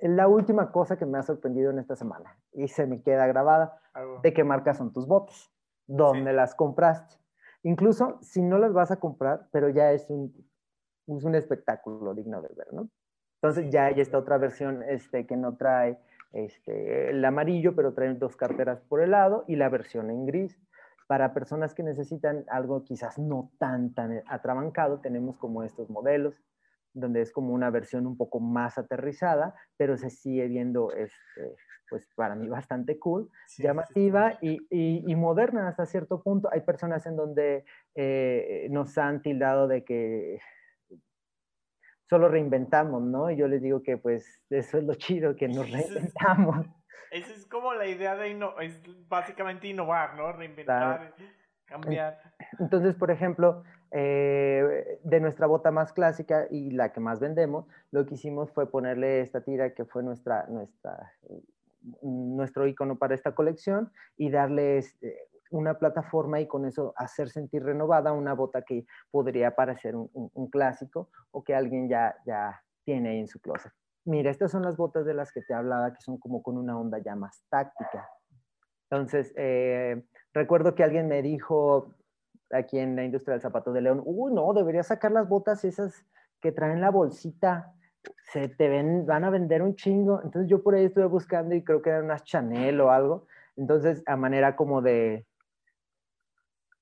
la 0.00 0.28
última 0.28 0.70
cosa 0.72 0.98
que 0.98 1.06
me 1.06 1.18
ha 1.18 1.22
sorprendido 1.22 1.70
en 1.70 1.78
esta 1.78 1.96
semana. 1.96 2.38
Y 2.52 2.68
se 2.68 2.86
me 2.86 3.02
queda 3.02 3.26
grabada. 3.26 3.80
¿De 4.22 4.34
qué 4.34 4.44
marca 4.44 4.74
son 4.74 4.92
tus 4.92 5.06
botas? 5.06 5.50
¿Dónde 5.86 6.32
las 6.32 6.54
compraste? 6.54 7.16
Incluso 7.62 8.18
si 8.20 8.42
no 8.42 8.58
las 8.58 8.72
vas 8.72 8.90
a 8.90 9.00
comprar, 9.00 9.48
pero 9.50 9.68
ya 9.70 9.92
es 9.92 10.08
un, 10.10 10.34
es 11.06 11.24
un 11.24 11.34
espectáculo 11.34 12.14
digno 12.14 12.42
de 12.42 12.48
ver, 12.54 12.72
¿no? 12.72 12.90
Entonces 13.40 13.70
ya 13.70 13.86
hay 13.86 14.00
esta 14.00 14.18
otra 14.18 14.38
versión 14.38 14.82
este, 14.82 15.26
que 15.26 15.36
no 15.36 15.56
trae 15.56 15.98
este, 16.32 17.10
el 17.10 17.24
amarillo, 17.24 17.74
pero 17.74 17.94
trae 17.94 18.14
dos 18.14 18.36
carteras 18.36 18.80
por 18.82 19.02
el 19.02 19.12
lado 19.12 19.44
y 19.46 19.56
la 19.56 19.68
versión 19.68 20.10
en 20.10 20.26
gris. 20.26 20.58
Para 21.06 21.32
personas 21.32 21.72
que 21.74 21.82
necesitan 21.82 22.44
algo 22.48 22.84
quizás 22.84 23.18
no 23.18 23.52
tan, 23.58 23.94
tan 23.94 24.22
atrabancado, 24.26 25.00
tenemos 25.00 25.36
como 25.38 25.62
estos 25.62 25.88
modelos, 25.88 26.42
donde 26.92 27.20
es 27.20 27.30
como 27.30 27.52
una 27.54 27.70
versión 27.70 28.06
un 28.06 28.16
poco 28.16 28.40
más 28.40 28.78
aterrizada, 28.78 29.54
pero 29.76 29.96
se 29.96 30.10
sigue 30.10 30.48
viendo, 30.48 30.90
este, 30.92 31.54
pues 31.88 32.08
para 32.16 32.34
mí 32.34 32.48
bastante 32.48 32.98
cool, 32.98 33.30
llamativa 33.58 34.38
Y, 34.40 34.66
y, 34.70 35.14
moderna 35.14 35.68
hasta 35.68 35.86
cierto 35.86 36.22
punto. 36.22 36.48
Hay 36.52 36.62
personas 36.62 37.06
en 37.06 37.16
donde 37.16 37.64
eh, 37.94 38.66
nos 38.70 38.98
han 38.98 39.22
tildado 39.22 39.68
de 39.68 39.84
que 39.84 40.40
solo 42.08 42.28
reinventamos, 42.28 43.02
¿no? 43.02 43.30
Y 43.30 43.36
yo 43.36 43.48
les 43.48 43.62
digo 43.62 43.82
que 43.82 43.96
pues 43.96 44.40
eso 44.50 44.78
es 44.78 44.84
lo 44.84 44.94
chido, 44.94 45.36
que 45.36 45.48
nos 45.48 45.70
reinventamos. 45.70 46.66
Esa 47.10 47.32
es 47.32 47.46
como 47.46 47.72
la 47.74 47.86
idea 47.86 48.16
de 48.16 48.30
innovar, 48.30 48.64
es 48.64 48.80
básicamente 49.08 49.68
innovar, 49.68 50.16
¿no? 50.16 50.32
Reinventar, 50.32 51.14
cambiar. 51.64 52.20
Entonces, 52.58 52.94
por 52.96 53.10
ejemplo, 53.10 53.62
eh, 53.92 54.98
de 55.04 55.20
nuestra 55.20 55.46
bota 55.46 55.70
más 55.70 55.92
clásica 55.92 56.46
y 56.50 56.72
la 56.72 56.92
que 56.92 57.00
más 57.00 57.20
vendemos, 57.20 57.66
lo 57.92 58.04
que 58.06 58.14
hicimos 58.14 58.50
fue 58.50 58.70
ponerle 58.70 59.20
esta 59.20 59.40
tira 59.40 59.72
que 59.72 59.84
fue 59.84 60.02
nuestra, 60.02 60.46
nuestra, 60.48 61.12
nuestro 62.02 62.66
icono 62.66 62.98
para 62.98 63.14
esta 63.14 63.34
colección 63.34 63.92
y 64.16 64.30
darle 64.30 64.78
este, 64.78 65.28
una 65.50 65.78
plataforma 65.78 66.40
y 66.40 66.46
con 66.46 66.66
eso 66.66 66.92
hacer 66.96 67.28
sentir 67.28 67.64
renovada 67.64 68.12
una 68.12 68.34
bota 68.34 68.62
que 68.62 68.86
podría 69.10 69.54
parecer 69.54 69.94
un, 69.96 70.50
clásico 70.50 71.10
o 71.30 71.42
que 71.42 71.54
alguien 71.54 71.88
ya, 71.88 72.16
ya 72.26 72.62
tiene 72.84 73.10
ahí 73.10 73.20
en 73.20 73.28
su 73.28 73.40
closet. 73.40 73.72
Mira, 74.04 74.30
estas 74.30 74.52
son 74.52 74.62
las 74.62 74.76
botas 74.76 75.04
de 75.04 75.14
las 75.14 75.32
que 75.32 75.42
te 75.42 75.52
hablaba, 75.52 75.92
que 75.92 76.00
son 76.00 76.18
como 76.18 76.42
con 76.42 76.56
una 76.56 76.78
onda 76.78 76.98
ya 76.98 77.16
más 77.16 77.42
táctica. 77.48 78.08
Entonces, 78.88 79.32
eh, 79.36 80.04
recuerdo 80.32 80.74
que 80.74 80.84
alguien 80.84 81.08
me 81.08 81.22
dijo 81.22 81.94
aquí 82.52 82.78
en 82.78 82.94
la 82.94 83.04
industria 83.04 83.32
del 83.32 83.42
zapato 83.42 83.72
de 83.72 83.80
León, 83.80 84.02
uy, 84.04 84.32
no, 84.32 84.52
deberías 84.52 84.86
sacar 84.86 85.10
las 85.10 85.28
botas 85.28 85.64
esas 85.64 86.06
que 86.40 86.52
traen 86.52 86.80
la 86.80 86.90
bolsita, 86.90 87.74
se 88.32 88.48
te 88.48 88.68
ven, 88.68 89.06
van 89.06 89.24
a 89.24 89.30
vender 89.30 89.62
un 89.62 89.74
chingo. 89.74 90.20
Entonces 90.22 90.48
yo 90.48 90.62
por 90.62 90.74
ahí 90.74 90.84
estuve 90.84 91.06
buscando 91.06 91.54
y 91.54 91.64
creo 91.64 91.82
que 91.82 91.90
eran 91.90 92.04
unas 92.04 92.22
Chanel 92.24 92.80
o 92.80 92.90
algo. 92.90 93.26
Entonces, 93.56 94.02
a 94.06 94.16
manera 94.16 94.54
como 94.54 94.82
de, 94.82 95.25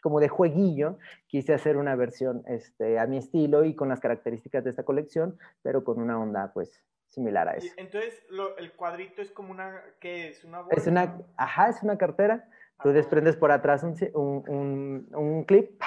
como 0.05 0.21
de 0.21 0.29
jueguillo, 0.29 0.99
quise 1.29 1.55
hacer 1.55 1.79
una 1.79 1.97
versión 1.97 2.43
este, 2.47 2.99
a 2.99 3.07
mi 3.07 3.17
estilo 3.17 3.65
y 3.65 3.75
con 3.75 3.89
las 3.89 4.01
características 4.01 4.63
de 4.63 4.69
esta 4.69 4.83
colección, 4.83 5.39
pero 5.63 5.83
con 5.83 5.99
una 5.99 6.21
onda 6.21 6.53
pues 6.53 6.85
similar 7.09 7.49
a 7.49 7.53
eso. 7.53 7.73
Entonces, 7.79 8.23
el 8.59 8.73
cuadrito 8.73 9.23
es 9.23 9.31
como 9.31 9.51
una, 9.51 9.83
¿qué 10.01 10.29
es? 10.29 10.45
¿Una 10.45 10.67
Es 10.69 10.87
una, 10.87 11.23
ajá, 11.39 11.71
es 11.71 11.83
una 11.83 11.97
cartera. 11.97 12.51
Tú 12.83 12.91
desprendes 12.91 13.35
por 13.35 13.51
atrás 13.51 13.83
un, 13.83 13.97
un, 14.13 15.09
un, 15.15 15.45
clip 15.45 15.81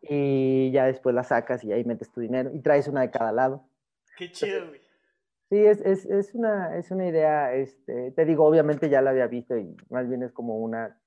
y 0.00 0.70
ya 0.72 0.86
después 0.86 1.14
la 1.14 1.22
sacas 1.22 1.62
y 1.62 1.70
ahí 1.70 1.84
metes 1.84 2.10
tu 2.10 2.22
dinero 2.22 2.50
y 2.54 2.62
traes 2.62 2.88
una 2.88 3.02
de 3.02 3.10
cada 3.10 3.30
lado. 3.30 3.68
Qué 4.16 4.32
chido, 4.32 4.68
güey. 4.68 4.80
Sí, 5.50 5.66
es, 5.66 5.82
es, 5.82 6.06
es, 6.06 6.34
una, 6.34 6.78
es 6.78 6.90
una 6.90 7.06
idea, 7.06 7.52
este, 7.52 8.12
te 8.12 8.24
digo, 8.24 8.46
obviamente 8.46 8.88
ya 8.88 9.02
la 9.02 9.10
había 9.10 9.26
visto 9.26 9.58
y 9.58 9.76
más 9.90 10.08
bien 10.08 10.22
es 10.22 10.32
como 10.32 10.56
una 10.56 10.98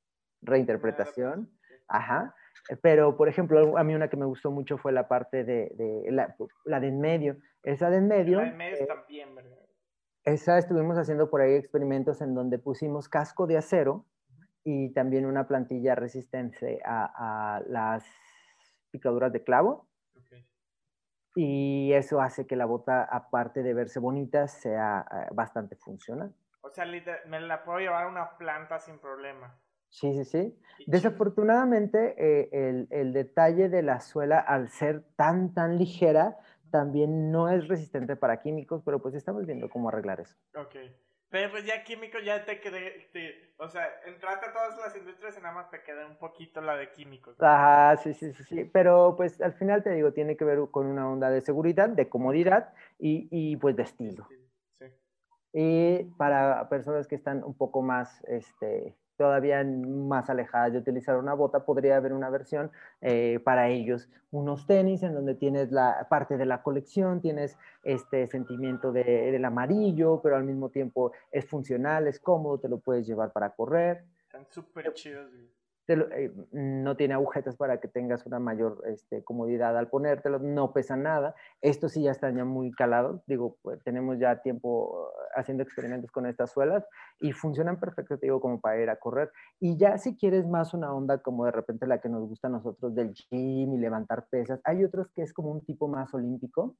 reinterpretación. 0.43 1.49
Ajá. 1.87 2.35
Pero, 2.81 3.17
por 3.17 3.27
ejemplo, 3.27 3.77
a 3.77 3.83
mí 3.83 3.93
una 3.93 4.09
que 4.09 4.17
me 4.17 4.25
gustó 4.25 4.51
mucho 4.51 4.77
fue 4.77 4.91
la 4.91 5.07
parte 5.07 5.43
de, 5.43 5.71
la, 6.09 6.35
la, 6.65 6.79
de 6.79 6.87
en 6.87 6.99
medio. 6.99 7.37
Esa 7.63 7.89
de 7.89 7.97
en 7.97 8.07
medio. 8.07 8.37
La 8.37 8.45
de 8.45 8.49
en 8.51 8.57
medio 8.57 8.77
eh, 8.77 8.87
también, 8.87 9.35
¿verdad? 9.35 9.57
Esa 10.23 10.57
estuvimos 10.57 10.97
haciendo 10.97 11.29
por 11.29 11.41
ahí 11.41 11.53
experimentos 11.53 12.21
en 12.21 12.33
donde 12.33 12.57
pusimos 12.57 13.09
casco 13.09 13.45
de 13.45 13.57
acero 13.57 14.05
y 14.63 14.93
también 14.93 15.25
una 15.25 15.47
plantilla 15.47 15.95
resistente 15.95 16.79
a, 16.85 17.57
a 17.57 17.61
las 17.67 18.05
picaduras 18.91 19.33
de 19.33 19.43
clavo. 19.43 19.89
Y 21.35 21.91
eso 21.93 22.21
hace 22.21 22.45
que 22.45 22.55
la 22.55 22.65
bota, 22.65 23.03
aparte 23.03 23.63
de 23.63 23.73
verse 23.73 23.99
bonita, 23.99 24.47
sea 24.47 25.03
eh, 25.11 25.27
bastante 25.33 25.75
funcional. 25.75 26.33
O 26.61 26.69
sea, 26.69 26.85
me 26.85 27.39
la 27.41 27.63
puedo 27.63 27.79
llevar 27.79 28.05
a 28.05 28.07
una 28.07 28.37
planta 28.37 28.79
sin 28.79 28.99
problema. 28.99 29.59
Sí, 29.93 30.11
sí, 30.13 30.25
sí. 30.25 30.59
Desafortunadamente, 30.87 32.15
eh, 32.17 32.49
el, 32.51 32.87
el, 32.89 33.13
detalle 33.13 33.69
de 33.69 33.83
la 33.83 33.99
suela, 34.01 34.39
al 34.39 34.69
ser 34.69 35.03
tan, 35.15 35.53
tan 35.53 35.77
ligera, 35.77 36.39
también 36.71 37.31
no 37.31 37.47
es 37.47 37.67
resistente 37.67 38.15
para 38.15 38.41
químicos, 38.41 38.81
pero 38.83 38.99
pues 38.99 39.13
estamos 39.13 39.45
viendo 39.45 39.69
cómo 39.69 39.89
arreglar 39.89 40.19
eso. 40.19 40.35
Ok. 40.55 40.75
Pero 41.29 41.51
pues 41.51 41.65
ya 41.65 41.83
químicos 41.83 42.23
ya 42.23 42.43
te 42.43 42.59
quedé, 42.59 43.07
o 43.57 43.67
sea, 43.67 43.87
entraste 44.05 44.47
a 44.47 44.53
todas 44.53 44.77
las 44.79 44.95
industrias 44.95 45.37
y 45.37 45.41
nada 45.41 45.53
más 45.53 45.69
te 45.69 45.83
queda 45.83 46.07
un 46.07 46.17
poquito 46.17 46.59
la 46.61 46.75
de 46.75 46.91
químicos. 46.91 47.35
Ajá, 47.39 47.97
sí, 47.97 48.13
sí, 48.15 48.33
sí, 48.33 48.43
sí. 48.43 48.65
Pero 48.65 49.15
pues 49.15 49.39
al 49.41 49.53
final 49.53 49.83
te 49.83 49.91
digo, 49.91 50.13
tiene 50.13 50.35
que 50.35 50.45
ver 50.45 50.59
con 50.71 50.87
una 50.87 51.09
onda 51.09 51.29
de 51.29 51.41
seguridad, 51.41 51.89
de 51.89 52.09
comodidad 52.09 52.73
y, 52.97 53.27
y 53.31 53.57
pues 53.57 53.75
de 53.75 53.83
estilo. 53.83 54.27
Sí, 54.29 54.35
sí. 54.79 54.85
Y 55.53 56.03
para 56.17 56.67
personas 56.69 57.07
que 57.07 57.15
están 57.15 57.43
un 57.43 57.55
poco 57.55 57.83
más, 57.83 58.23
este, 58.25 58.95
todavía 59.17 59.63
más 59.63 60.29
alejadas 60.29 60.73
de 60.73 60.79
utilizar 60.79 61.17
una 61.17 61.33
bota, 61.33 61.65
podría 61.65 61.97
haber 61.97 62.13
una 62.13 62.29
versión 62.29 62.71
eh, 63.01 63.39
para 63.43 63.69
ellos, 63.69 64.09
unos 64.31 64.65
tenis 64.65 65.03
en 65.03 65.13
donde 65.13 65.35
tienes 65.35 65.71
la 65.71 66.07
parte 66.09 66.37
de 66.37 66.45
la 66.45 66.63
colección, 66.63 67.21
tienes 67.21 67.57
este 67.83 68.27
sentimiento 68.27 68.91
de, 68.91 69.03
del 69.03 69.45
amarillo, 69.45 70.19
pero 70.21 70.35
al 70.35 70.43
mismo 70.43 70.69
tiempo 70.69 71.11
es 71.31 71.45
funcional, 71.45 72.07
es 72.07 72.19
cómodo, 72.19 72.59
te 72.59 72.69
lo 72.69 72.79
puedes 72.79 73.05
llevar 73.05 73.31
para 73.31 73.51
correr. 73.51 74.03
Están 74.25 74.45
súper 74.49 74.93
chidos. 74.93 75.31
Eh, 75.87 76.31
no 76.53 76.95
tiene 76.95 77.13
agujetas 77.13 77.57
para 77.57 77.81
que 77.81 77.89
tengas 77.89 78.25
una 78.25 78.39
mayor 78.39 78.81
este, 78.85 79.21
comodidad 79.21 79.77
al 79.77 79.89
ponértelo, 79.89 80.39
no 80.39 80.71
pesa 80.71 80.95
nada. 80.95 81.35
Estos 81.61 81.91
sí 81.91 82.03
ya 82.03 82.11
están 82.11 82.37
ya 82.37 82.45
muy 82.45 82.71
calados, 82.71 83.21
digo, 83.27 83.57
pues, 83.61 83.83
tenemos 83.83 84.17
ya 84.17 84.41
tiempo 84.41 85.11
haciendo 85.35 85.63
experimentos 85.63 86.09
con 86.11 86.25
estas 86.25 86.51
suelas 86.51 86.87
y 87.19 87.33
funcionan 87.33 87.79
perfecto, 87.79 88.17
te 88.17 88.27
digo, 88.27 88.39
como 88.39 88.61
para 88.61 88.81
ir 88.81 88.89
a 88.89 88.95
correr. 88.95 89.31
Y 89.59 89.77
ya 89.77 89.97
si 89.97 90.15
quieres 90.15 90.47
más 90.47 90.73
una 90.73 90.93
onda 90.93 91.17
como 91.17 91.45
de 91.45 91.51
repente 91.51 91.85
la 91.85 91.99
que 91.99 92.07
nos 92.07 92.29
gusta 92.29 92.47
a 92.47 92.51
nosotros 92.51 92.95
del 92.95 93.13
gym 93.13 93.73
y 93.73 93.77
levantar 93.77 94.27
pesas, 94.29 94.61
hay 94.63 94.85
otros 94.85 95.09
que 95.11 95.21
es 95.21 95.33
como 95.33 95.51
un 95.51 95.65
tipo 95.65 95.89
más 95.89 96.13
olímpico, 96.13 96.77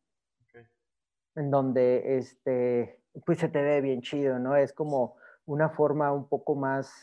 en 1.36 1.50
donde 1.52 2.18
este, 2.18 3.02
pues 3.26 3.40
se 3.40 3.50
te 3.50 3.62
ve 3.62 3.82
bien 3.82 4.02
chido, 4.02 4.40
¿no? 4.40 4.56
Es 4.56 4.72
como 4.72 5.16
una 5.46 5.70
forma 5.70 6.14
un 6.14 6.30
poco 6.30 6.56
más 6.56 6.94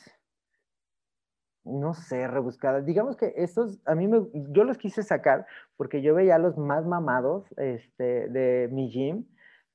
no 1.64 1.94
sé, 1.94 2.26
rebuscadas. 2.26 2.86
Digamos 2.86 3.16
que 3.16 3.32
estos, 3.36 3.78
a 3.84 3.94
mí 3.94 4.08
me, 4.08 4.26
yo 4.50 4.64
los 4.64 4.78
quise 4.78 5.02
sacar 5.02 5.46
porque 5.76 6.02
yo 6.02 6.14
veía 6.14 6.38
los 6.38 6.56
más 6.56 6.86
mamados 6.86 7.44
este, 7.56 8.28
de 8.28 8.68
mi 8.72 8.90
gym 8.90 9.24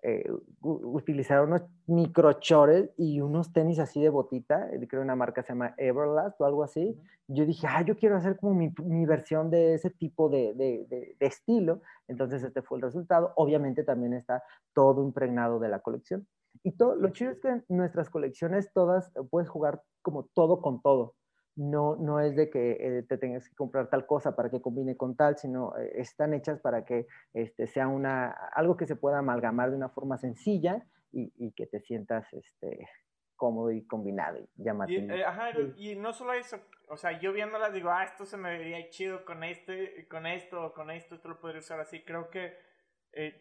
eh, 0.08 0.32
utilizar 0.62 1.44
unos 1.44 1.64
microchores 1.88 2.92
y 2.96 3.22
unos 3.22 3.52
tenis 3.52 3.80
así 3.80 4.04
de 4.04 4.10
botita, 4.10 4.70
eh, 4.72 4.88
creo 4.88 5.02
una 5.02 5.16
marca 5.16 5.42
se 5.42 5.50
llama 5.50 5.74
Everlast 5.78 6.40
o 6.40 6.46
algo 6.46 6.64
así. 6.64 6.96
Yo 7.28 7.44
dije, 7.44 7.66
ah, 7.68 7.82
yo 7.82 7.98
quiero 7.98 8.16
hacer 8.16 8.38
como 8.38 8.54
mi, 8.54 8.72
mi 8.84 9.08
versión 9.08 9.50
de 9.50 9.74
ese 9.74 9.90
tipo 9.90 10.30
de, 10.30 10.54
de, 10.54 10.86
de, 10.88 11.16
estilo. 11.26 11.82
Entonces 12.08 12.44
este 12.44 12.62
fue 12.62 12.78
el 12.78 12.84
resultado. 12.84 13.34
Obviamente 13.36 13.84
también 13.84 14.14
está 14.14 14.44
todo 14.76 15.04
impregnado 15.04 15.58
de 15.58 15.70
la 15.70 15.80
colección. 15.80 16.28
Y 16.62 16.74
todo, 16.74 16.96
lo 16.96 17.10
chido 17.10 17.32
es 17.32 17.40
que 17.40 17.64
nuestras 17.70 18.12
colecciones 18.12 18.72
todas 18.74 19.08
eh, 19.16 19.22
puedes 19.28 19.50
jugar 19.50 19.82
como 20.04 20.26
todo 20.36 20.62
con 20.62 20.84
todo 20.84 21.16
no, 21.56 21.96
no 21.96 22.20
es 22.20 22.36
de 22.36 22.50
que 22.50 22.72
eh, 22.72 23.04
te 23.04 23.18
tengas 23.18 23.48
que 23.48 23.56
comprar 23.56 23.90
tal 23.90 24.06
cosa 24.06 24.36
para 24.36 24.50
que 24.50 24.62
combine 24.62 24.98
con 24.98 25.16
tal, 25.16 25.38
sino 25.38 25.78
eh, 25.78 25.94
están 25.96 26.34
hechas 26.34 26.60
para 26.60 26.84
que 26.84 27.08
este, 27.34 27.68
sea 27.68 27.88
una, 27.88 28.32
algo 28.54 28.76
que 28.76 28.86
se 28.86 28.96
pueda 28.96 29.20
amalgamar 29.20 29.70
de 29.70 29.78
una 29.78 29.90
forma 29.90 30.18
sencilla 30.18 30.86
y, 31.18 31.54
que 31.54 31.66
te 31.66 31.80
sientas 31.80 32.28
este, 32.34 32.90
cómodo 33.38 33.72
y 33.72 33.88
combinado 33.88 34.38
y 34.38 34.50
llamativo. 34.58 35.16
Y, 35.16 35.20
eh, 35.20 35.24
ajá, 35.24 35.52
y 35.78 35.96
no 35.96 36.12
solo 36.12 36.34
eso, 36.34 36.60
o 36.90 36.98
sea, 36.98 37.18
yo 37.20 37.32
viéndolas 37.32 37.72
digo, 37.72 37.90
ah, 37.90 38.04
esto 38.04 38.26
se 38.26 38.36
me 38.36 38.50
vería 38.58 38.90
chido 38.90 39.24
con 39.24 39.46
este, 39.46 40.10
con 40.10 40.26
esto, 40.26 40.74
con 40.74 40.92
esto, 40.92 41.16
esto 41.16 41.30
lo 41.30 41.40
podría 41.40 41.60
usar 41.60 41.80
así. 41.80 42.04
Creo 42.04 42.30
que 42.30 42.54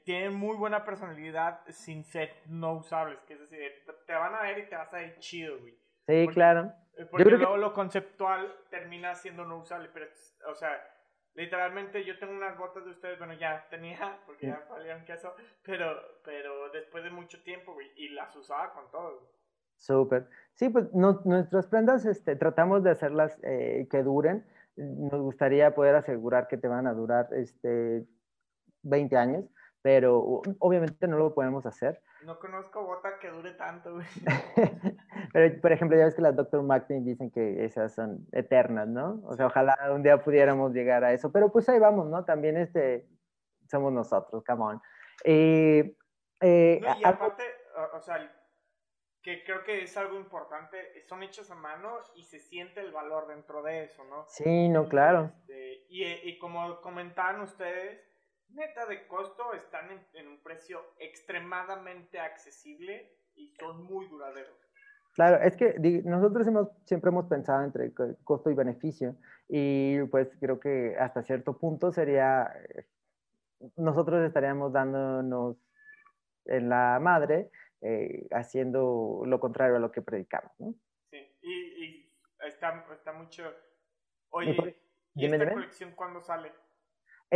tienen 0.05 0.35
muy 0.35 0.57
buena 0.57 0.85
personalidad 0.85 1.63
sin 1.69 2.05
ser 2.05 2.31
no 2.47 2.75
usables, 2.75 3.19
que 3.27 3.35
es 3.35 3.41
decir, 3.41 3.73
te 4.07 4.13
van 4.13 4.37
a 4.37 4.43
ver 4.43 4.59
y 4.59 4.69
te 4.69 4.77
vas 4.77 4.95
a 4.95 4.99
ver 4.99 5.19
chido, 5.19 5.59
güey. 5.59 5.77
Sí, 6.07 6.29
claro. 6.33 6.73
Eh, 6.97 7.07
porque 7.11 7.25
luego 7.25 7.57
lo 7.57 7.73
conceptual 7.73 8.55
termina 8.71 9.15
siendo 9.15 9.45
no 9.45 9.59
usable, 9.59 9.89
pero, 9.93 10.07
o 10.49 10.55
sea, 10.55 10.81
literalmente 11.35 12.05
yo 12.05 12.19
tengo 12.19 12.33
unas 12.33 12.57
botas 12.57 12.85
de 12.85 12.91
ustedes, 12.91 13.19
bueno, 13.19 13.35
ya 13.35 13.67
tenía, 13.69 14.19
porque 14.27 14.47
ya 14.47 14.65
valían 14.71 15.05
queso, 15.05 15.35
pero, 15.63 16.21
pero 16.25 16.71
después 16.71 17.03
de 17.05 17.11
mucho 17.11 17.43
tiempo, 17.43 17.75
güey, 17.75 17.91
y 17.97 18.11
las 18.11 18.35
usaba 18.37 18.73
con 18.73 18.91
todo. 18.91 19.35
Súper. 19.77 20.29
Sí, 20.55 20.69
pues 20.69 20.93
nuestras 20.95 21.67
prendas 21.67 22.07
este, 22.07 22.37
tratamos 22.37 22.85
de 22.85 22.91
hacerlas 22.91 23.39
eh, 23.43 23.89
que 23.91 24.03
duren. 24.03 24.47
Nos 24.77 25.21
gustaría 25.21 25.75
poder 25.75 25.97
asegurar 25.97 26.49
que 26.49 26.57
te 26.57 26.69
van 26.69 26.87
a 26.87 26.95
durar 26.95 27.29
este, 27.33 28.07
20 28.83 29.17
años, 29.17 29.45
pero 29.83 30.43
obviamente 30.59 31.07
no 31.09 31.19
lo 31.19 31.35
podemos 31.35 31.67
hacer. 31.67 32.01
No 32.25 32.39
conozco 32.39 32.85
bota 32.85 33.19
que 33.19 33.29
dure 33.31 33.53
tanto, 33.53 33.95
güey. 33.95 34.07
Pero, 35.35 35.61
por 35.61 35.73
ejemplo, 35.73 35.99
ya 35.99 36.05
ves 36.05 36.15
que 36.15 36.23
las 36.23 36.37
Dr. 36.37 36.63
Martin 36.63 37.05
dicen 37.05 37.29
que 37.29 37.65
esas 37.65 37.93
son 37.93 38.25
eternas, 38.31 38.87
¿no? 38.87 39.21
O 39.25 39.35
sea, 39.35 39.47
ojalá 39.47 39.77
un 39.93 40.05
día 40.05 40.23
pudiéramos 40.23 40.73
llegar 40.73 41.03
a 41.03 41.13
eso. 41.13 41.33
Pero 41.33 41.51
pues 41.51 41.69
ahí 41.69 41.81
vamos, 41.81 42.07
¿no? 42.07 42.25
También 42.25 42.57
este, 42.57 43.09
somos 43.69 43.93
nosotros, 43.93 44.45
come 44.45 44.63
on. 44.63 44.83
Eh, 45.25 45.97
eh, 46.41 46.81
y 46.81 47.05
aparte, 47.05 47.43
o, 47.95 48.01
sea, 48.01 48.33
que 49.21 49.43
creo 49.43 49.65
que 49.65 49.83
es 49.83 49.97
algo 49.97 50.17
importante, 50.21 51.03
son 51.09 51.25
hechos 51.25 51.51
a 51.51 51.57
mano 51.57 51.99
y 52.15 52.23
se 52.23 52.39
siente 52.39 52.79
el 52.79 52.93
valor 52.93 53.27
dentro 53.27 53.61
de 53.65 53.83
eso, 53.83 54.05
¿no? 54.05 54.27
Sí, 54.29 54.69
no, 54.69 54.89
claro. 54.89 55.33
Este, 55.41 55.85
y, 55.89 56.05
y 56.05 56.39
como 56.39 56.81
comentaban 56.81 57.41
ustedes, 57.41 58.01
neta 58.51 58.87
de 58.87 59.09
costo 59.09 59.53
están 59.55 60.07
en, 60.13 60.29
un 60.29 60.41
precio 60.45 60.95
extremadamente 61.01 62.21
accesible 62.21 63.19
y 63.35 63.49
son 63.59 63.83
muy 63.83 64.07
duraderos. 64.07 64.64
Claro, 65.15 65.41
es 65.43 65.57
que 65.57 65.79
nosotros 66.05 66.45
hemos, 66.47 66.69
siempre 66.85 67.11
hemos 67.11 67.27
pensado 67.27 67.63
entre 67.63 67.93
costo 68.25 68.51
y 68.51 68.55
beneficio 68.55 69.15
y 69.49 70.03
pues 70.11 70.29
creo 70.41 70.59
que 70.59 70.97
hasta 70.99 71.23
cierto 71.23 71.57
punto 71.57 71.93
sería, 71.93 72.53
nosotros 73.77 74.27
estaríamos 74.27 74.73
dándonos 74.73 75.57
en 76.47 76.69
la 76.69 76.99
madre 77.01 77.51
eh, 77.81 78.27
haciendo 78.33 79.23
lo 79.25 79.39
contrario 79.39 79.77
a 79.77 79.79
lo 79.79 79.93
que 79.93 80.03
predicamos, 80.03 80.51
¿no? 80.59 80.75
Sí, 81.11 81.19
y, 81.43 82.11
está, 82.41 82.85
está, 82.93 83.13
mucho... 83.13 83.45
Oye, 84.31 84.77
¿y, 85.15 85.27
esta 85.27 85.53
colección 85.53 85.93
cuándo 85.95 86.21
sale? 86.21 86.51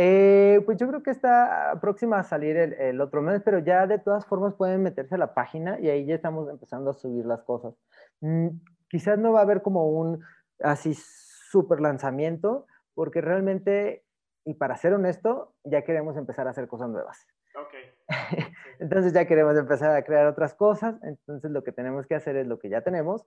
Eh, 0.01 0.61
pues 0.65 0.77
yo 0.77 0.87
creo 0.87 1.03
que 1.03 1.11
está 1.11 1.77
próxima 1.81 2.19
a 2.19 2.23
salir 2.23 2.55
el, 2.55 3.01
otro 3.01 3.21
mes, 3.21 3.41
pero 3.43 3.59
ya 3.59 3.85
de 3.85 3.99
todas 3.99 4.25
formas 4.25 4.53
pueden 4.53 4.81
meterse 4.81 5.15
a 5.15 5.17
la 5.17 5.33
página 5.33 5.77
y 5.77 5.89
ahí 5.89 6.05
ya 6.05 6.15
estamos 6.15 6.49
empezando 6.49 6.91
a 6.91 6.93
subir 6.93 7.25
las 7.25 7.43
cosas. 7.43 7.73
Mm, 8.21 8.47
quizás 8.87 9.19
no 9.19 9.33
va 9.33 9.39
a 9.39 9.43
haber 9.43 9.61
como 9.61 9.89
un 9.89 10.23
así 10.63 10.93
súper 10.93 11.81
lanzamiento, 11.81 12.65
porque 12.93 13.19
realmente, 13.19 14.05
y 14.45 14.53
para 14.53 14.77
ser 14.77 14.93
honesto, 14.93 15.53
ya 15.65 15.81
queremos 15.81 16.15
empezar 16.15 16.47
a 16.47 16.51
hacer 16.51 16.69
cosas 16.69 16.87
nuevas. 16.87 17.27
Okay. 17.67 17.91
entonces 18.79 19.11
ya 19.11 19.25
queremos 19.25 19.57
empezar 19.57 19.93
a 19.93 20.03
crear 20.05 20.27
otras 20.27 20.53
cosas, 20.53 20.95
entonces 21.03 21.51
lo 21.51 21.61
que 21.61 21.73
tenemos 21.73 22.07
que 22.07 22.15
hacer 22.15 22.37
es 22.37 22.47
lo 22.47 22.57
que 22.57 22.69
ya 22.69 22.83
tenemos, 22.83 23.25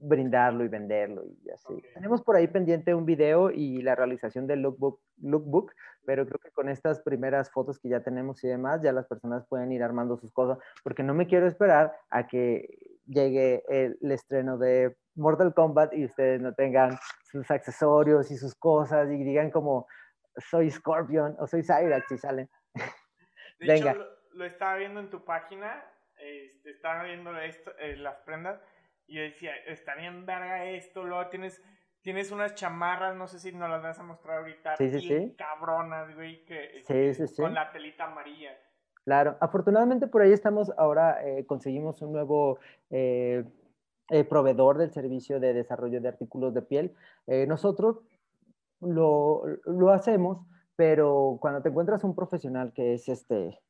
brindarlo 0.00 0.64
y 0.64 0.68
venderlo 0.68 1.24
y 1.26 1.50
así. 1.50 1.82
Tenemos 1.94 2.22
por 2.22 2.34
ahí 2.34 2.48
pendiente 2.48 2.94
un 2.94 3.04
video 3.04 3.50
y 3.50 3.82
la 3.82 3.94
realización 3.94 4.46
del 4.46 4.62
lookbook, 4.62 4.98
lookbook, 5.18 5.72
pero 6.06 6.26
creo 6.26 6.38
que 6.38 6.50
con 6.50 6.68
estas 6.70 7.00
primeras 7.00 7.50
fotos 7.50 7.78
que 7.78 7.90
ya 7.90 8.00
tenemos 8.00 8.42
y 8.42 8.48
demás, 8.48 8.82
ya 8.82 8.92
las 8.92 9.06
personas 9.06 9.46
pueden 9.46 9.70
ir 9.72 9.82
armando 9.82 10.16
sus 10.16 10.32
cosas, 10.32 10.58
porque 10.82 11.02
no 11.02 11.12
me 11.12 11.26
quiero 11.26 11.46
esperar 11.46 11.92
a 12.08 12.26
que 12.26 12.78
llegue 13.06 13.62
el, 13.68 13.98
estreno 14.10 14.56
de 14.56 14.96
Mortal 15.14 15.52
Kombat 15.52 15.92
y 15.92 16.06
ustedes 16.06 16.40
no 16.40 16.54
tengan 16.54 16.98
sus 17.24 17.50
accesorios 17.50 18.30
y 18.30 18.38
sus 18.38 18.54
cosas 18.54 19.10
y 19.10 19.22
digan 19.22 19.50
como 19.50 19.86
soy 20.36 20.70
Scorpion 20.70 21.36
o 21.38 21.46
soy 21.46 21.62
Cyrax 21.62 22.10
y 22.10 22.18
salen. 22.18 22.48
De 23.58 23.66
Venga. 23.66 23.90
Hecho, 23.90 24.06
lo, 24.32 24.44
estaba 24.46 24.76
viendo 24.76 25.00
en 25.00 25.10
tu 25.10 25.22
página, 25.22 25.84
este, 26.18 26.70
estaba 26.70 27.02
viendo 27.02 27.36
esto, 27.38 27.72
eh, 27.78 27.96
las 27.96 28.16
prendas 28.20 28.58
y 29.10 29.16
yo 29.16 29.22
decía, 29.22 29.50
está 29.66 29.96
bien 29.96 30.24
verga 30.24 30.64
esto, 30.66 31.02
luego 31.02 31.28
tienes, 31.30 31.60
tienes 32.00 32.30
unas 32.30 32.54
chamarras, 32.54 33.16
no 33.16 33.26
sé 33.26 33.40
si 33.40 33.50
nos 33.50 33.68
las 33.68 33.82
vas 33.82 33.98
a 33.98 34.04
mostrar 34.04 34.38
ahorita, 34.38 34.76
sí, 34.76 34.88
sí, 34.88 35.00
sí. 35.00 35.34
cabronas, 35.36 36.14
güey, 36.14 36.44
que, 36.44 36.78
este, 36.78 37.42
con 37.42 37.52
la 37.52 37.72
telita 37.72 38.04
amarilla. 38.04 38.56
Claro, 39.04 39.36
afortunadamente 39.40 40.06
por 40.06 40.22
ahí 40.22 40.32
estamos, 40.32 40.72
ahora 40.78 41.26
eh, 41.26 41.44
conseguimos 41.44 42.00
un 42.02 42.12
nuevo 42.12 42.60
eh, 42.90 43.44
eh, 44.10 44.24
proveedor 44.24 44.78
del 44.78 44.92
servicio 44.92 45.40
de 45.40 45.54
desarrollo 45.54 46.00
de 46.00 46.08
artículos 46.08 46.54
de 46.54 46.62
piel. 46.62 46.94
nosotros 47.48 47.98
lo, 48.80 49.42
lo, 49.64 49.90
hacemos, 49.90 50.46
pero 50.76 51.36
cuando 51.40 51.62
te 51.62 51.70
encuentras 51.70 52.04
un 52.04 52.14
profesional 52.14 52.72
que 52.72 52.94
es 52.94 53.08
este, 53.08 53.60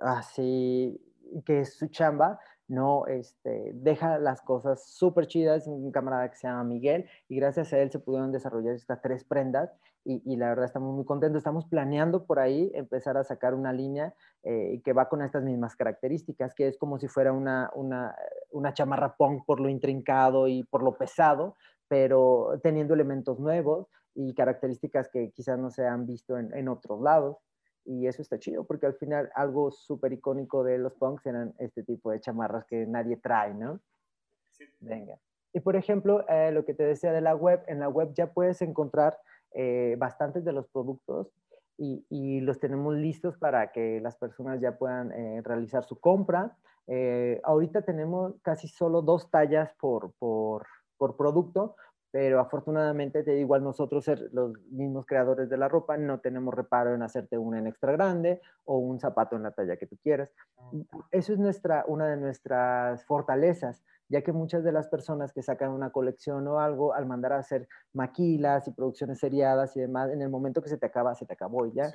así, 0.00 1.00
que 1.46 1.60
es 1.60 1.74
su 1.76 1.86
chamba, 1.86 2.40
no 2.68 3.06
este, 3.06 3.72
deja 3.74 4.18
las 4.18 4.40
cosas 4.42 4.86
súper 4.86 5.26
chidas, 5.26 5.66
un 5.66 5.90
camarada 5.92 6.30
que 6.30 6.36
se 6.36 6.46
llama 6.46 6.64
Miguel, 6.64 7.08
y 7.28 7.36
gracias 7.36 7.72
a 7.72 7.78
él 7.78 7.90
se 7.90 7.98
pudieron 7.98 8.32
desarrollar 8.32 8.74
estas 8.74 9.02
tres 9.02 9.24
prendas, 9.24 9.70
y, 10.06 10.36
la 10.36 10.50
verdad 10.50 10.66
estamos 10.66 10.94
muy 10.94 11.06
contentos, 11.06 11.38
estamos 11.38 11.64
planeando 11.64 12.26
por 12.26 12.38
ahí 12.38 12.70
empezar 12.74 13.16
a 13.16 13.24
sacar 13.24 13.54
una 13.54 13.72
línea 13.72 14.14
eh, 14.42 14.82
que 14.84 14.92
va 14.92 15.08
con 15.08 15.22
estas 15.22 15.42
mismas 15.44 15.76
características, 15.76 16.54
que 16.54 16.68
es 16.68 16.76
como 16.76 16.98
si 16.98 17.08
fuera 17.08 17.32
una, 17.32 17.70
una, 17.74 18.14
una 18.50 18.74
chamarra 18.74 19.16
punk 19.16 19.46
por 19.46 19.60
lo 19.60 19.70
intrincado 19.70 20.46
y 20.46 20.62
por 20.64 20.82
lo 20.82 20.98
pesado, 20.98 21.56
pero 21.88 22.60
teniendo 22.62 22.92
elementos 22.92 23.40
nuevos 23.40 23.88
y 24.14 24.34
características 24.34 25.08
que 25.08 25.30
quizás 25.30 25.58
no 25.58 25.70
se 25.70 25.86
han 25.86 26.04
visto 26.04 26.36
en 26.36 26.68
otros 26.68 27.00
lados. 27.00 27.38
Y 27.84 28.06
eso 28.06 28.22
está 28.22 28.38
chido, 28.38 28.64
porque 28.64 28.86
al 28.86 28.94
final 28.94 29.30
algo 29.34 29.70
súper 29.70 30.12
icónico 30.12 30.64
de 30.64 30.78
los 30.78 30.94
punks 30.94 31.26
eran 31.26 31.54
este 31.58 31.82
tipo 31.82 32.10
de 32.10 32.20
chamarras 32.20 32.64
que 32.64 32.86
nadie 32.86 33.16
trae, 33.16 33.52
¿no? 33.54 33.80
Sí. 34.50 34.64
Venga. 34.80 35.18
Y 35.54 35.60
por 35.60 35.76
ejemplo, 35.76 36.26
eh, 36.28 36.50
lo 36.50 36.64
que 36.64 36.74
te 36.74 36.82
decía 36.82 37.12
de 37.12 37.20
la 37.20 37.36
web, 37.36 37.62
en 37.68 37.78
la 37.78 37.88
web 37.88 38.12
ya 38.14 38.32
puedes 38.32 38.60
encontrar 38.60 39.16
eh, 39.52 39.94
bastantes 39.98 40.44
de 40.44 40.52
los 40.52 40.66
productos 40.68 41.32
y, 41.78 42.04
y, 42.10 42.40
los 42.40 42.58
tenemos 42.58 42.94
listos 42.96 43.36
para 43.38 43.70
que 43.70 44.00
las 44.00 44.16
personas 44.16 44.60
ya 44.60 44.76
puedan 44.76 45.12
eh, 45.12 45.42
realizar 45.42 45.84
su 45.84 45.98
compra. 45.98 46.56
ahorita 47.44 47.82
tenemos 47.82 48.34
casi 48.42 48.68
solo 48.68 49.00
dos 49.00 49.30
tallas 49.30 49.72
por, 49.80 50.12
por, 50.18 50.66
por 50.98 51.16
producto, 51.16 51.76
pero 52.14 52.38
afortunadamente, 52.38 53.24
te 53.24 53.36
igual 53.40 53.64
nosotros, 53.64 54.04
ser 54.04 54.30
los 54.32 54.52
mismos 54.70 55.04
creadores 55.04 55.50
de 55.50 55.56
la 55.56 55.66
ropa, 55.66 55.96
no 55.96 56.20
tenemos 56.20 56.54
reparo 56.54 56.94
en 56.94 57.02
hacerte 57.02 57.36
una 57.38 57.58
en 57.58 57.66
extra 57.66 57.90
grande 57.90 58.40
o 58.62 58.78
un 58.78 59.00
zapato 59.00 59.34
en 59.34 59.42
la 59.42 59.50
talla 59.50 59.76
que 59.76 59.88
tú 59.88 59.96
quieras. 60.00 60.30
Eso 61.10 61.32
es 61.32 61.40
nuestra, 61.40 61.84
una 61.88 62.06
de 62.06 62.16
nuestras 62.16 63.04
fortalezas, 63.04 63.82
ya 64.08 64.22
que 64.22 64.30
muchas 64.30 64.62
de 64.62 64.70
las 64.70 64.86
personas 64.86 65.32
que 65.32 65.42
sacan 65.42 65.70
una 65.72 65.90
colección 65.90 66.46
o 66.46 66.60
algo, 66.60 66.94
al 66.94 67.04
mandar 67.04 67.32
a 67.32 67.38
hacer 67.38 67.66
maquilas 67.92 68.68
y 68.68 68.70
producciones 68.70 69.18
seriadas 69.18 69.76
y 69.76 69.80
demás, 69.80 70.12
en 70.12 70.22
el 70.22 70.28
momento 70.28 70.62
que 70.62 70.68
se 70.68 70.78
te 70.78 70.86
acaba, 70.86 71.16
se 71.16 71.26
te 71.26 71.32
acabó 71.32 71.66
y 71.66 71.72
ya. 71.72 71.92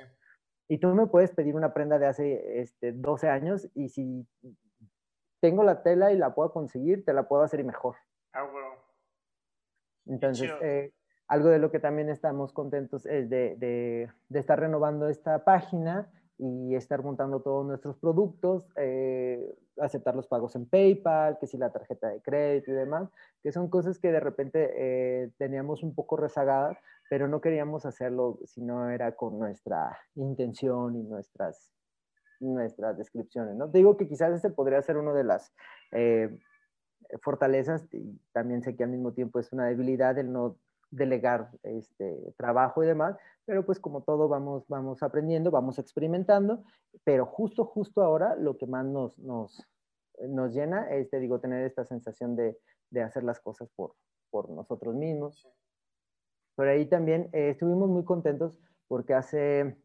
Y 0.68 0.76
tú 0.76 0.88
me 0.88 1.06
puedes 1.06 1.30
pedir 1.30 1.56
una 1.56 1.72
prenda 1.72 1.98
de 1.98 2.06
hace 2.06 2.60
este, 2.60 2.92
12 2.92 3.30
años 3.30 3.70
y 3.74 3.88
si 3.88 4.28
tengo 5.40 5.64
la 5.64 5.82
tela 5.82 6.12
y 6.12 6.18
la 6.18 6.34
puedo 6.34 6.52
conseguir, 6.52 7.06
te 7.06 7.14
la 7.14 7.26
puedo 7.26 7.42
hacer 7.42 7.60
y 7.60 7.64
mejor. 7.64 7.96
Ah, 8.34 8.42
bueno. 8.42 8.59
Entonces, 10.06 10.50
algo 11.30 11.48
de 11.48 11.60
lo 11.60 11.70
que 11.70 11.78
también 11.78 12.08
estamos 12.08 12.52
contentos 12.52 13.06
es 13.06 13.30
de, 13.30 13.54
de, 13.56 14.38
estar 14.38 14.58
renovando 14.58 15.08
esta 15.08 15.44
página 15.44 16.10
y 16.38 16.74
estar 16.74 17.04
montando 17.04 17.40
todos 17.40 17.64
nuestros 17.64 17.96
productos, 17.98 18.68
eh, 18.74 19.56
aceptar 19.78 20.16
los 20.16 20.26
pagos 20.26 20.56
en 20.56 20.66
PayPal, 20.66 21.38
que 21.38 21.46
si 21.46 21.56
la 21.56 21.70
tarjeta 21.70 22.08
de 22.08 22.20
crédito 22.20 22.72
y 22.72 22.74
demás, 22.74 23.08
que 23.44 23.52
son 23.52 23.70
cosas 23.70 24.00
que 24.00 24.10
de 24.10 24.18
repente 24.18 24.70
eh, 24.74 25.30
teníamos 25.38 25.84
un 25.84 25.94
poco 25.94 26.16
rezagadas, 26.16 26.76
pero 27.08 27.28
no 27.28 27.40
queríamos 27.40 27.86
hacerlo 27.86 28.40
si 28.44 28.60
no 28.60 28.90
era 28.90 29.14
con 29.14 29.38
nuestra 29.38 29.96
intención 30.16 30.96
y 30.96 31.04
nuestras, 31.04 31.70
nuestras 32.40 32.98
descripciones. 32.98 33.54
¿no? 33.54 33.70
Te 33.70 33.78
digo 33.78 33.96
que 33.96 34.08
quizás 34.08 34.32
este 34.34 34.50
podría 34.50 34.82
ser 34.82 34.96
uno 34.96 35.14
de 35.14 35.22
las 35.22 35.54
eh, 35.92 36.36
fortalezas 37.22 37.86
y 37.92 38.18
también 38.32 38.62
sé 38.62 38.76
que 38.76 38.84
al 38.84 38.90
mismo 38.90 39.12
tiempo 39.12 39.38
es 39.38 39.52
una 39.52 39.66
debilidad 39.66 40.18
el 40.18 40.32
no 40.32 40.56
delegar 40.90 41.50
este, 41.62 42.34
trabajo 42.36 42.82
y 42.82 42.86
demás, 42.86 43.16
pero 43.44 43.64
pues 43.64 43.78
como 43.78 44.02
todo 44.02 44.28
vamos, 44.28 44.66
vamos 44.68 45.02
aprendiendo, 45.02 45.50
vamos 45.50 45.78
experimentando, 45.78 46.64
pero 47.04 47.26
justo, 47.26 47.64
justo 47.64 48.02
ahora 48.02 48.34
lo 48.36 48.56
que 48.56 48.66
más 48.66 48.84
nos, 48.84 49.18
nos, 49.18 49.64
nos 50.28 50.52
llena 50.52 50.90
es, 50.90 51.08
te 51.10 51.20
digo, 51.20 51.38
tener 51.38 51.64
esta 51.64 51.84
sensación 51.84 52.34
de, 52.34 52.58
de 52.90 53.02
hacer 53.02 53.22
las 53.22 53.40
cosas 53.40 53.68
por, 53.76 53.94
por 54.30 54.50
nosotros 54.50 54.94
mismos. 54.94 55.48
Por 56.56 56.68
ahí 56.68 56.86
también 56.86 57.30
eh, 57.32 57.50
estuvimos 57.50 57.88
muy 57.88 58.04
contentos 58.04 58.58
porque 58.88 59.14
hace 59.14 59.76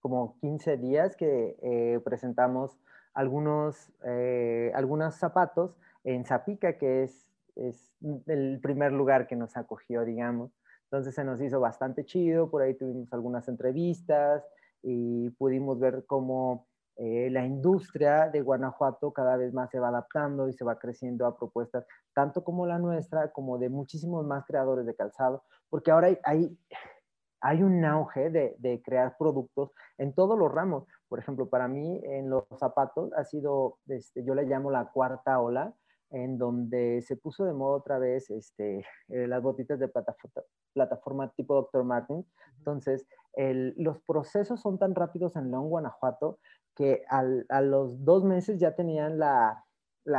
como 0.00 0.38
15 0.40 0.76
días 0.76 1.16
que 1.16 1.56
eh, 1.62 2.00
presentamos 2.04 2.78
algunos, 3.14 3.90
eh, 4.04 4.70
algunos 4.74 5.16
zapatos 5.16 5.76
en 6.04 6.24
Zapica, 6.24 6.78
que 6.78 7.04
es 7.04 7.28
es 7.58 7.92
el 8.26 8.60
primer 8.62 8.92
lugar 8.92 9.26
que 9.26 9.36
nos 9.36 9.56
acogió, 9.56 10.04
digamos. 10.04 10.52
Entonces 10.84 11.14
se 11.14 11.24
nos 11.24 11.40
hizo 11.40 11.60
bastante 11.60 12.04
chido, 12.04 12.50
por 12.50 12.62
ahí 12.62 12.74
tuvimos 12.74 13.12
algunas 13.12 13.46
entrevistas 13.48 14.42
y 14.82 15.28
pudimos 15.30 15.78
ver 15.78 16.04
cómo 16.06 16.66
eh, 16.96 17.28
la 17.30 17.44
industria 17.44 18.28
de 18.28 18.40
Guanajuato 18.40 19.12
cada 19.12 19.36
vez 19.36 19.52
más 19.52 19.70
se 19.70 19.78
va 19.78 19.88
adaptando 19.88 20.48
y 20.48 20.52
se 20.52 20.64
va 20.64 20.78
creciendo 20.78 21.26
a 21.26 21.36
propuestas 21.36 21.84
tanto 22.14 22.42
como 22.42 22.66
la 22.66 22.78
nuestra, 22.78 23.30
como 23.32 23.58
de 23.58 23.68
muchísimos 23.68 24.24
más 24.26 24.44
creadores 24.46 24.86
de 24.86 24.96
calzado, 24.96 25.44
porque 25.68 25.90
ahora 25.90 26.08
hay, 26.24 26.58
hay, 27.40 27.62
un 27.62 27.84
auge 27.84 28.30
de, 28.30 28.56
de, 28.58 28.82
crear 28.82 29.16
productos 29.16 29.70
en 29.98 30.12
todos 30.12 30.36
los 30.38 30.50
ramos. 30.50 30.84
Por 31.08 31.18
ejemplo, 31.20 31.48
para 31.48 31.68
mí 31.68 32.00
en 32.02 32.30
los 32.30 32.44
zapatos 32.58 33.12
ha 33.12 33.24
sido, 33.24 33.78
este, 33.86 34.24
yo 34.24 34.34
le 34.34 34.44
llamo 34.44 34.70
la 34.70 34.86
cuarta 34.86 35.38
ola, 35.38 35.74
en 36.10 36.38
donde 36.38 37.02
se 37.02 37.16
puso 37.16 37.44
de 37.44 37.52
moda 37.52 37.76
otra 37.76 37.98
vez 37.98 38.30
este, 38.30 38.86
eh, 39.08 39.26
las 39.26 39.42
botitas 39.42 39.78
de 39.78 39.88
plataforma, 40.72 41.32
tipo 41.36 41.54
Dr. 41.54 41.84
Martin. 41.84 42.26
Entonces, 42.58 43.06
los 43.76 44.00
procesos 44.00 44.60
son 44.60 44.78
tan 44.78 44.96
rápidos 44.96 45.36
en 45.36 45.50
León, 45.50 45.68
Guanajuato, 45.68 46.40
que 46.74 47.04
a 47.08 47.60
los 47.60 48.04
dos 48.04 48.24
meses 48.24 48.58
ya 48.58 48.74
tenían 48.74 49.18
la, 49.18 49.64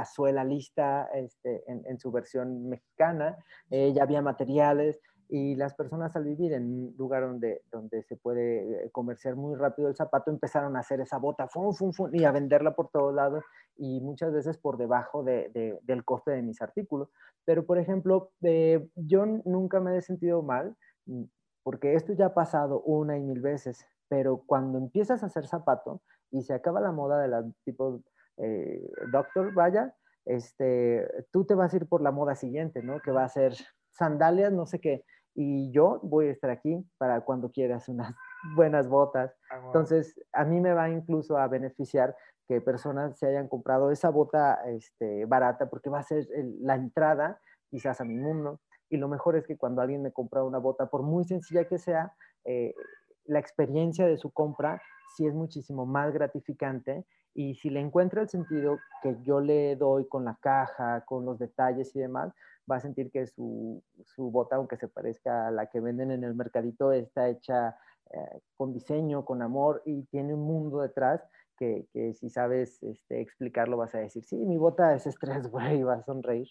suela 0.05 0.43
lista 0.43 1.09
este, 1.13 1.63
en, 1.67 1.99
su 1.99 2.11
versión 2.11 2.69
mexicana, 2.69 3.37
eh, 3.69 3.91
ya 3.93 4.03
había 4.03 4.21
materiales, 4.21 5.01
y 5.31 5.55
las 5.55 5.75
personas 5.75 6.15
al 6.15 6.23
vivir 6.23 6.53
en 6.53 6.63
un 6.63 6.95
lugar 6.97 7.21
donde, 7.21 7.61
donde 7.71 8.01
se 8.01 8.15
puede 8.15 8.85
eh, 8.85 8.89
comerciar 8.91 9.35
muy 9.35 9.55
rápido 9.55 9.87
el 9.87 9.95
zapato 9.95 10.31
empezaron 10.31 10.75
a 10.75 10.79
hacer 10.79 11.01
esa 11.01 11.19
bota 11.19 11.47
fum, 11.47 11.71
fum, 11.71 11.93
fum, 11.93 12.09
y 12.13 12.25
a 12.25 12.31
venderla 12.31 12.75
por 12.75 12.89
todos 12.89 13.13
lados 13.13 13.43
y 13.77 14.01
muchas 14.01 14.33
veces 14.33 14.57
por 14.57 14.77
debajo 14.77 15.23
de, 15.23 15.79
del 15.83 16.03
coste 16.03 16.31
de 16.31 16.41
mis 16.41 16.61
artículos. 16.63 17.09
Pero, 17.45 17.63
por 17.65 17.77
ejemplo, 17.77 18.31
eh, 18.41 18.89
yo 18.95 19.25
nunca 19.45 19.79
me 19.79 19.95
he 19.95 20.01
sentido 20.01 20.41
mal 20.41 20.75
mm, 21.05 21.25
porque 21.61 21.93
esto 21.93 22.13
ya 22.13 22.27
ha 22.27 22.33
pasado 22.33 22.81
una 22.81 23.15
y 23.15 23.21
mil 23.21 23.39
veces, 23.39 23.85
pero 24.07 24.43
cuando 24.47 24.79
empiezas 24.79 25.21
a 25.21 25.27
hacer 25.27 25.45
zapato 25.45 26.01
y 26.31 26.41
se 26.41 26.55
acaba 26.55 26.81
la 26.81 26.91
moda 26.91 27.21
de 27.21 27.27
la 27.27 27.45
tipo 27.63 28.01
eh, 28.37 28.91
doctor, 29.11 29.53
vaya, 29.53 29.93
este, 30.25 31.07
tú 31.31 31.45
te 31.45 31.53
vas 31.53 31.71
a 31.71 31.77
ir 31.77 31.87
por 31.87 32.01
la 32.01 32.11
moda 32.11 32.35
siguiente, 32.35 32.81
¿no? 32.81 32.99
Que 32.99 33.11
va 33.11 33.25
a 33.25 33.29
ser 33.29 33.53
sandalias, 33.91 34.51
no 34.51 34.65
sé 34.65 34.79
qué 34.79 35.03
y 35.41 35.71
yo 35.71 36.01
voy 36.03 36.27
a 36.27 36.31
estar 36.31 36.49
aquí 36.49 36.85
para 36.97 37.21
cuando 37.21 37.49
quieras 37.49 37.87
unas 37.87 38.13
buenas 38.57 38.89
botas. 38.89 39.33
Ah, 39.49 39.61
Entonces, 39.67 40.19
a 40.33 40.43
mí 40.43 40.59
me 40.59 40.73
va 40.73 40.89
incluso 40.89 41.37
a 41.37 41.47
beneficiar 41.47 42.13
que 42.45 42.59
personas 42.59 43.17
se 43.17 43.27
hayan 43.27 43.47
comprado 43.47 43.89
esa 43.89 44.09
bota 44.09 44.59
este, 44.65 45.23
barata 45.23 45.69
porque 45.69 45.89
va 45.89 45.99
a 45.99 46.03
ser 46.03 46.27
la 46.59 46.75
entrada 46.75 47.39
quizás 47.69 48.01
a 48.01 48.03
mi 48.03 48.17
mundo. 48.17 48.59
Y 48.89 48.97
lo 48.97 49.07
mejor 49.07 49.37
es 49.37 49.47
que 49.47 49.55
cuando 49.55 49.81
alguien 49.81 50.01
me 50.01 50.11
compra 50.11 50.43
una 50.43 50.57
bota, 50.57 50.89
por 50.89 51.03
muy 51.03 51.23
sencilla 51.23 51.69
que 51.69 51.77
sea, 51.77 52.11
eh, 52.43 52.75
la 53.23 53.39
experiencia 53.39 54.07
de 54.07 54.17
su 54.17 54.31
compra 54.31 54.81
sí 55.15 55.25
es 55.25 55.33
muchísimo 55.33 55.85
más 55.85 56.11
gratificante 56.11 57.05
y 57.33 57.55
si 57.55 57.69
le 57.69 57.79
encuentra 57.79 58.21
el 58.21 58.27
sentido 58.27 58.77
que 59.01 59.15
yo 59.21 59.39
le 59.39 59.77
doy 59.77 60.05
con 60.09 60.25
la 60.25 60.37
caja, 60.41 61.05
con 61.05 61.23
los 61.23 61.39
detalles 61.39 61.95
y 61.95 61.99
demás, 61.99 62.33
va 62.69 62.77
a 62.77 62.81
sentir 62.81 63.11
que 63.11 63.27
su, 63.27 63.83
su 64.03 64.31
bota, 64.31 64.55
aunque 64.55 64.77
se 64.77 64.87
parezca 64.87 65.47
a 65.47 65.51
la 65.51 65.67
que 65.67 65.79
venden 65.79 66.11
en 66.11 66.23
el 66.23 66.35
mercadito, 66.35 66.91
está 66.91 67.29
hecha 67.29 67.77
eh, 68.11 68.39
con 68.57 68.73
diseño, 68.73 69.25
con 69.25 69.41
amor 69.41 69.81
y 69.85 70.03
tiene 70.07 70.33
un 70.33 70.41
mundo 70.41 70.81
detrás 70.81 71.21
que, 71.59 71.87
que 71.91 72.13
si 72.13 72.29
sabes 72.29 72.81
este, 72.81 73.21
explicarlo 73.21 73.77
vas 73.77 73.93
a 73.93 73.99
decir, 73.99 74.23
sí, 74.23 74.37
mi 74.37 74.57
bota 74.57 74.95
es 74.95 75.05
estrés, 75.05 75.47
güey, 75.51 75.79
y 75.79 75.83
vas 75.83 75.99
a 75.99 76.05
sonreír. 76.05 76.47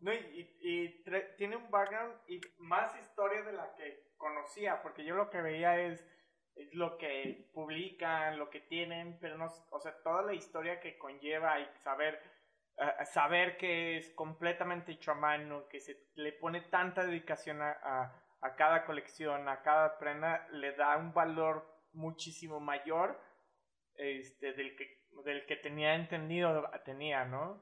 no, 0.00 0.12
y, 0.12 0.56
y, 0.60 1.04
tiene 1.38 1.56
un 1.56 1.70
background 1.70 2.14
y 2.28 2.40
más 2.58 2.98
historia 3.00 3.42
de 3.42 3.52
la 3.52 3.74
que 3.76 4.12
conocía, 4.16 4.82
porque 4.82 5.04
yo 5.04 5.14
lo 5.14 5.30
que 5.30 5.40
veía 5.40 5.80
es, 5.80 6.04
es 6.54 6.74
lo 6.74 6.98
que 6.98 7.48
publican, 7.54 8.38
lo 8.38 8.50
que 8.50 8.60
tienen, 8.60 9.18
pero 9.20 9.38
no, 9.38 9.46
o 9.70 9.80
sea, 9.80 9.96
toda 10.02 10.22
la 10.22 10.34
historia 10.34 10.80
que 10.80 10.98
conlleva 10.98 11.60
y 11.60 11.66
saber 11.82 12.20
saber 13.04 13.56
que 13.56 13.98
es 13.98 14.10
completamente 14.10 14.92
hecho 14.92 15.12
a 15.12 15.14
mano, 15.14 15.66
que 15.68 15.80
se 15.80 15.96
le 16.14 16.32
pone 16.32 16.60
tanta 16.62 17.04
dedicación 17.04 17.62
a, 17.62 18.12
a, 18.40 18.54
cada 18.56 18.84
colección, 18.84 19.48
a 19.48 19.62
cada 19.62 19.98
prenda, 19.98 20.46
le 20.52 20.72
da 20.72 20.96
un 20.96 21.12
valor 21.12 21.66
muchísimo 21.92 22.60
mayor 22.60 23.18
este, 23.94 24.52
del, 24.52 24.76
que, 24.76 25.02
del 25.24 25.46
que 25.46 25.56
tenía 25.56 25.94
entendido, 25.94 26.64
tenía, 26.84 27.24
¿no? 27.24 27.60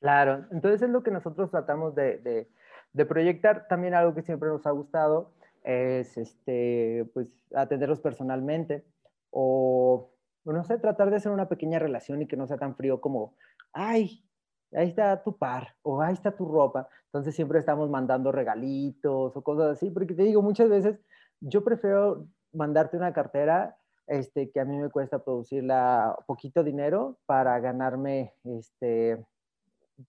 Claro, 0.00 0.46
entonces 0.50 0.82
es 0.82 0.90
lo 0.90 1.02
que 1.02 1.10
nosotros 1.10 1.50
tratamos 1.50 1.94
de, 1.94 2.18
de, 2.18 2.48
de 2.92 3.06
proyectar. 3.06 3.66
También 3.68 3.94
algo 3.94 4.14
que 4.14 4.22
siempre 4.22 4.48
nos 4.48 4.66
ha 4.66 4.70
gustado 4.70 5.32
es 5.64 6.16
este, 6.16 7.08
pues, 7.14 7.28
atenderlos 7.54 8.00
personalmente 8.00 8.84
o, 9.30 10.10
no 10.44 10.64
sé, 10.64 10.78
tratar 10.78 11.10
de 11.10 11.16
hacer 11.16 11.32
una 11.32 11.48
pequeña 11.48 11.78
relación 11.78 12.22
y 12.22 12.26
que 12.26 12.36
no 12.36 12.46
sea 12.46 12.58
tan 12.58 12.76
frío 12.76 13.00
como 13.00 13.36
ay, 13.72 14.24
ahí 14.72 14.88
está 14.88 15.22
tu 15.22 15.36
par 15.36 15.74
o 15.82 16.00
ahí 16.00 16.14
está 16.14 16.36
tu 16.36 16.46
ropa. 16.46 16.88
Entonces 17.06 17.34
siempre 17.34 17.58
estamos 17.58 17.88
mandando 17.90 18.32
regalitos 18.32 19.36
o 19.36 19.42
cosas 19.42 19.72
así, 19.72 19.90
porque 19.90 20.14
te 20.14 20.22
digo, 20.22 20.42
muchas 20.42 20.68
veces 20.68 21.00
yo 21.40 21.64
prefiero 21.64 22.26
mandarte 22.52 22.96
una 22.96 23.12
cartera 23.12 23.76
este, 24.06 24.50
que 24.50 24.60
a 24.60 24.64
mí 24.64 24.76
me 24.76 24.90
cuesta 24.90 25.22
producirla 25.22 26.16
poquito 26.26 26.64
dinero 26.64 27.18
para 27.26 27.58
ganarme, 27.60 28.34
este, 28.44 29.24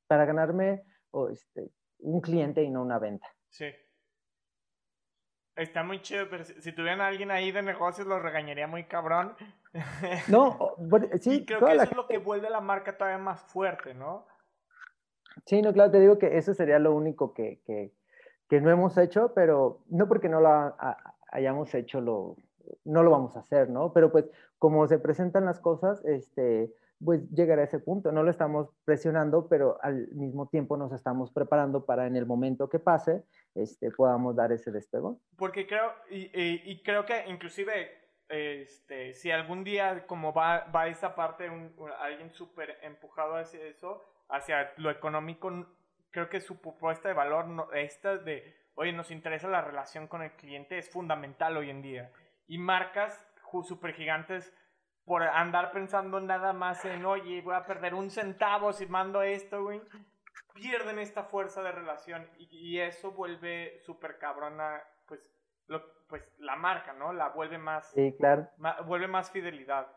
para 0.08 0.26
ganarme 0.26 0.84
este, 1.32 1.70
un 2.00 2.22
cliente 2.22 2.64
y 2.64 2.70
no 2.70 2.82
una 2.82 3.00
venta. 3.00 3.28
Sí. 3.50 3.66
Está 5.60 5.84
muy 5.84 6.02
chido, 6.02 6.26
pero 6.30 6.46
si, 6.46 6.72
tuvieran 6.72 7.02
a 7.02 7.08
alguien 7.08 7.32
ahí 7.32 7.52
de 7.52 7.62
negocios, 7.62 8.08
lo 8.08 8.18
regañaría 8.18 8.66
muy 8.66 8.86
cabrón. 8.86 9.36
No, 10.30 10.76
sí. 11.20 11.46
creo 11.46 11.60
que 11.60 11.74
eso 11.74 11.84
es 11.84 11.96
lo 11.96 12.08
que 12.08 12.18
vuelve 12.18 12.50
la 12.50 12.62
marca 12.62 12.98
todavía 12.98 13.18
más 13.18 13.42
fuerte, 13.42 13.94
¿no? 13.94 14.26
Sí, 15.46 15.62
no, 15.62 15.74
claro, 15.74 15.92
te 15.92 16.00
digo 16.00 16.18
que 16.18 16.38
eso 16.38 16.54
sería 16.54 16.80
lo 16.80 16.94
único 16.94 17.34
que, 17.34 17.60
que, 17.66 17.92
que 18.50 18.62
no 18.62 18.72
hemos 18.72 18.98
hecho, 18.98 19.34
pero 19.34 19.82
no 19.90 20.08
porque 20.08 20.30
no 20.30 20.40
lo 20.40 20.76
hayamos 21.32 21.76
hecho, 21.76 22.00
lo, 22.00 22.38
no 22.86 23.04
lo 23.04 23.12
vamos 23.12 23.36
a 23.36 23.42
hacer, 23.42 23.70
¿no? 23.70 23.92
Pero 23.92 24.14
pues 24.14 24.26
como 24.60 24.88
se 24.88 24.98
presentan 24.98 25.44
las 25.44 25.60
cosas, 25.60 26.04
este, 26.06 26.74
pues 27.04 27.30
llegar 27.32 27.60
a 27.60 27.64
ese 27.64 27.80
punto. 27.80 28.12
No 28.12 28.24
lo 28.24 28.32
estamos 28.32 28.70
presionando, 28.86 29.48
pero 29.48 29.78
al 29.82 30.08
mismo 30.10 30.48
tiempo 30.50 30.78
nos 30.78 30.92
estamos 30.92 31.32
preparando 31.32 31.86
para 31.86 32.08
en 32.08 32.16
el 32.16 32.26
momento 32.26 32.70
que 32.70 32.80
pase, 32.80 33.24
este, 33.56 33.92
podamos 33.92 34.36
dar 34.36 34.52
ese 34.52 34.72
despego. 34.72 35.20
Porque 35.38 35.66
creo, 35.66 35.94
y, 36.10 36.30
y, 36.34 36.84
creo 36.84 37.06
que 37.06 37.26
inclusive, 37.28 37.90
este, 38.28 39.14
si 39.14 39.32
algún 39.32 39.64
día 39.64 40.06
como 40.08 40.34
va, 40.34 40.66
va 40.76 40.88
esa 40.88 41.16
parte, 41.16 41.50
un, 41.50 41.74
alguien 42.00 42.32
súper 42.34 42.78
empujado 42.84 43.36
hacia 43.36 43.64
eso, 43.64 44.04
hacia 44.28 44.72
lo 44.78 44.92
económico, 44.92 45.68
creo 46.12 46.30
que 46.30 46.42
su 46.42 46.60
propuesta 46.60 47.08
de 47.08 47.14
valor, 47.14 47.48
no, 47.48 47.72
esta 47.72 48.18
de, 48.18 48.56
oye, 48.76 48.92
nos 48.92 49.12
interesa 49.12 49.48
la 49.48 49.62
relación 49.62 50.08
con 50.08 50.22
el 50.22 50.32
cliente, 50.34 50.78
es 50.78 50.90
fundamental 50.90 51.58
hoy 51.58 51.70
en 51.70 51.82
día. 51.82 52.12
Y 52.48 52.58
marcas 52.58 53.26
gigantes 53.96 54.54
por 55.10 55.24
andar 55.24 55.72
pensando 55.72 56.20
nada 56.20 56.54
más 56.54 56.86
en, 56.86 57.04
oye, 57.04 57.42
voy 57.42 57.56
a 57.56 57.66
perder 57.66 57.96
un 57.96 58.12
centavo 58.12 58.72
si 58.72 58.86
mando 58.86 59.24
esto, 59.24 59.64
güey. 59.64 59.82
pierden 60.54 61.00
esta 61.00 61.24
fuerza 61.24 61.64
de 61.64 61.72
relación 61.72 62.28
y, 62.38 62.78
eso 62.78 63.12
vuelve 63.12 63.80
súper 63.80 64.20
cabrona, 64.20 64.84
pues, 65.08 65.34
pues 66.08 66.22
la 66.38 66.56
marca, 66.56 66.94
¿no? 66.94 67.12
La 67.12 67.30
vuelve 67.30 67.58
más... 67.58 67.88
Sí, 67.88 68.14
claro. 68.20 68.50
vuelve 68.86 69.08
más 69.08 69.32
fidelidad. 69.32 69.88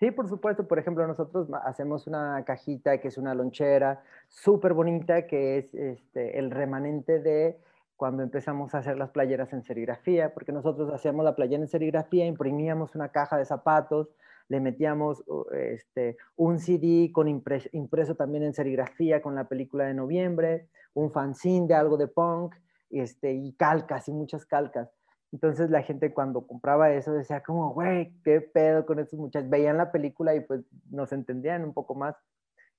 Sí, 0.00 0.10
por 0.10 0.26
supuesto. 0.26 0.66
Por 0.66 0.80
ejemplo, 0.80 1.06
nosotros 1.06 1.46
hacemos 1.64 2.08
una 2.08 2.44
cajita 2.44 2.98
que 2.98 3.06
es 3.06 3.18
una 3.18 3.34
lonchera 3.34 4.02
súper 4.26 4.72
bonita, 4.72 5.28
que 5.28 5.58
es 5.58 5.74
este, 5.74 6.40
el 6.40 6.50
remanente 6.50 7.20
de 7.20 7.56
cuando 7.96 8.22
empezamos 8.22 8.74
a 8.74 8.78
hacer 8.78 8.98
las 8.98 9.10
playeras 9.10 9.52
en 9.52 9.62
serigrafía, 9.62 10.34
porque 10.34 10.52
nosotros 10.52 10.92
hacíamos 10.92 11.24
la 11.24 11.36
playera 11.36 11.62
en 11.62 11.68
serigrafía, 11.68 12.26
imprimíamos 12.26 12.94
una 12.94 13.10
caja 13.10 13.36
de 13.36 13.44
zapatos, 13.44 14.08
le 14.48 14.60
metíamos 14.60 15.24
este, 15.52 16.16
un 16.36 16.58
CD 16.58 17.10
con 17.12 17.28
impreso, 17.28 18.14
también 18.14 18.42
en 18.42 18.52
serigrafía 18.52 19.22
con 19.22 19.34
la 19.34 19.48
película 19.48 19.84
de 19.84 19.94
noviembre, 19.94 20.68
un 20.92 21.10
fanzine 21.10 21.66
de 21.66 21.74
algo 21.74 21.96
de 21.96 22.08
punk, 22.08 22.54
este, 22.90 23.32
y 23.32 23.52
calcas 23.54 24.08
y 24.08 24.12
muchas 24.12 24.44
calcas. 24.44 24.90
Entonces 25.32 25.68
la 25.70 25.82
gente 25.82 26.12
cuando 26.12 26.46
compraba 26.46 26.92
eso 26.92 27.12
decía 27.12 27.42
como, 27.42 27.72
güey, 27.74 28.12
qué 28.22 28.40
pedo 28.40 28.86
con 28.86 29.00
estos 29.00 29.18
muchachos. 29.18 29.50
Veían 29.50 29.76
la 29.76 29.90
película 29.90 30.34
y 30.34 30.40
pues 30.40 30.60
nos 30.90 31.12
entendían 31.12 31.64
un 31.64 31.74
poco 31.74 31.96
más. 31.96 32.14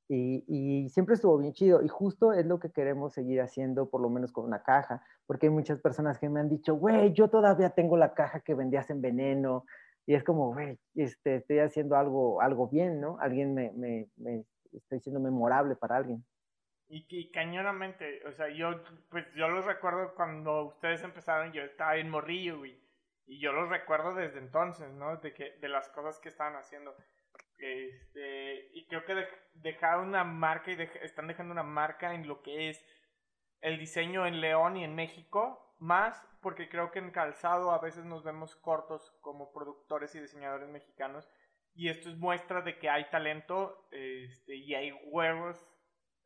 Y, 0.07 0.88
siempre 0.90 1.15
estuvo 1.15 1.38
bien 1.38 1.53
chido. 1.53 1.82
Y 1.82 1.88
justo 1.88 2.34
es 2.34 2.45
lo 2.45 2.60
que 2.60 2.72
queremos 2.72 3.14
seguir 3.14 3.41
haciendo, 3.41 3.90
por 3.90 4.02
lo 4.02 4.10
menos 4.10 4.32
con 4.32 4.45
una 4.45 4.64
caja, 4.64 5.03
porque 5.26 5.48
hay 5.48 5.52
muchas 5.52 5.80
personas 5.80 6.19
que 6.19 6.30
me 6.30 6.40
han 6.40 6.49
dicho, 6.49 6.76
güey, 6.76 7.14
yo 7.14 7.30
todavía 7.30 7.72
tengo 7.72 7.98
la 7.98 8.14
caja 8.14 8.40
que 8.40 8.53
vendías 8.53 8.90
en 8.90 9.02
veneno. 9.02 9.65
Y 10.06 10.14
es 10.14 10.23
como, 10.23 10.53
güey, 10.53 10.77
este, 10.94 11.38
estoy 11.38 11.60
haciendo 11.60 11.95
algo, 11.95 12.41
algo 12.41 12.68
bien, 12.68 13.02
¿no? 13.02 13.18
Alguien 13.19 13.56
me, 13.56 13.72
me, 13.72 14.07
me 14.18 14.45
estoy 14.72 14.99
siendo 14.99 15.19
memorable 15.19 15.76
para 15.76 15.98
alguien. 15.98 16.23
Y, 16.88 17.06
y, 17.10 17.32
cañonamente, 17.32 18.22
o 18.27 18.32
sea, 18.32 18.48
yo, 18.49 18.84
pues 19.10 19.26
yo 19.34 19.48
los 19.48 19.65
recuerdo 19.65 20.14
cuando 20.14 20.65
ustedes 20.65 21.03
empezaron, 21.03 21.52
yo 21.52 21.64
estaba 21.64 21.98
en 21.98 22.10
Morrillo, 22.10 22.60
güey. 22.60 22.80
Y 23.27 23.40
yo 23.40 23.52
los 23.53 23.69
recuerdo 23.69 24.14
desde 24.14 24.38
entonces, 24.38 24.94
¿no? 24.94 25.18
De, 25.18 25.34
que, 25.34 25.57
de 25.60 25.68
las 25.68 25.90
cosas 25.90 26.19
que 26.19 26.30
estaban 26.30 26.56
haciendo. 26.56 26.95
Este, 27.57 28.69
y 28.73 28.86
creo 28.88 29.06
que 29.06 29.27
dejaron 29.53 30.10
una 30.10 30.23
marca 30.23 30.72
y 30.72 30.82
están 31.02 31.27
dejando 31.27 31.53
una 31.53 31.64
marca 31.64 32.14
en 32.14 32.27
lo 32.27 32.41
que 32.41 32.69
es 32.69 32.86
el 33.61 33.80
diseño 33.80 34.27
en 34.27 34.41
León 34.41 34.77
y 34.77 34.84
en 34.84 34.95
México, 34.95 35.76
más 35.80 36.22
porque 36.41 36.69
creo 36.69 36.91
que 36.91 36.99
en 36.99 37.11
calzado 37.11 37.72
a 37.72 37.80
veces 37.80 38.06
nos 38.06 38.23
vemos 38.23 38.56
cortos 38.56 39.18
como 39.22 39.52
productores 39.52 40.14
y 40.15 40.19
diseñadores 40.19 40.69
mexicanos. 40.69 41.30
Y 41.73 41.90
esto 41.90 42.10
es 42.10 42.18
muestra 42.18 42.61
de 42.61 42.77
que 42.77 42.90
hay 42.90 43.10
talento 43.10 43.88
este, 43.91 44.56
y 44.56 44.76
hay 44.76 44.91
huevos 45.11 45.57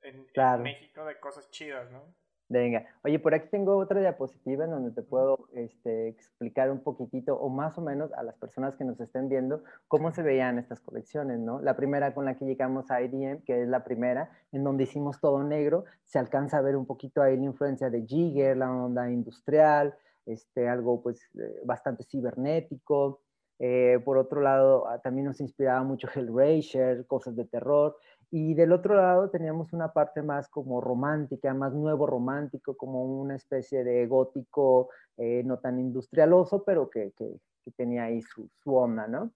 en, 0.02 0.28
en 0.34 0.62
México 0.62 1.06
de 1.06 1.20
cosas 1.20 1.50
chidas, 1.50 1.90
¿no? 1.90 2.16
Venga, 2.52 2.84
oye, 3.04 3.20
por 3.20 3.36
aquí 3.36 3.48
tengo 3.52 3.78
otra 3.78 4.00
diapositiva 4.00 4.66
en 4.66 4.72
donde 4.72 4.90
te 4.90 5.04
puedo 5.04 5.48
este, 5.54 6.08
explicar 6.08 6.72
un 6.72 6.80
poquitito 6.80 7.36
o 7.36 7.48
más 7.48 7.78
o 7.78 7.82
menos 7.82 8.12
a 8.14 8.24
las 8.24 8.36
personas 8.38 8.76
que 8.76 8.84
nos 8.84 9.00
estén 9.00 9.30
viendo 9.30 9.64
cómo 9.88 10.12
se 10.12 10.24
veían 10.24 10.58
estas 10.58 10.80
colecciones, 10.82 11.38
¿no? 11.40 11.62
La 11.62 11.76
primera 11.76 12.16
con 12.16 12.26
la 12.26 12.40
que 12.40 12.46
llegamos 12.46 12.90
a 12.90 13.04
IDM, 13.04 13.44
que 13.44 13.62
es 13.62 13.68
la 13.70 13.84
primera, 13.84 14.32
en 14.52 14.64
donde 14.64 14.86
hicimos 14.86 15.22
todo 15.22 15.44
negro, 15.44 15.86
se 16.06 16.18
alcanza 16.18 16.58
a 16.58 16.62
ver 16.62 16.76
un 16.76 16.88
poquito 16.88 17.22
ahí 17.22 17.38
la 17.38 17.46
influencia 17.46 17.92
de 17.92 18.02
Jigger, 18.08 18.58
la 18.58 18.72
onda 18.72 19.12
industrial, 19.12 19.96
este, 20.26 20.68
algo 20.68 21.04
pues 21.04 21.22
eh, 21.40 21.62
bastante 21.66 22.04
cibernético. 22.04 23.22
Eh, 23.60 24.00
por 24.04 24.18
otro 24.18 24.42
lado, 24.42 24.88
ah, 24.88 25.00
también 25.00 25.28
nos 25.28 25.40
inspiraba 25.40 25.84
mucho 25.84 26.08
Hellraiser, 26.16 27.06
cosas 27.06 27.36
de 27.36 27.46
terror. 27.46 27.98
Y 28.32 28.54
del 28.54 28.72
otro 28.74 28.96
lado 28.96 29.30
teníamos 29.30 29.74
una 29.74 29.92
parte 29.92 30.22
más 30.22 30.48
como 30.50 30.82
romántica, 30.82 31.54
más 31.54 31.74
nuevo 31.74 32.06
romántico, 32.06 32.78
como 32.78 33.04
una 33.04 33.36
especie 33.36 33.84
de 33.84 34.06
gótico 34.06 34.90
eh, 35.18 35.44
no 35.44 35.58
tan 35.60 35.80
industrialoso, 35.80 36.64
pero 36.64 36.90
que, 36.90 37.12
que, 37.18 37.40
tenía 37.76 38.06
ahí 38.06 38.22
su, 38.24 38.50
su, 38.64 38.76
onda, 38.76 39.08
¿no? 39.08 39.32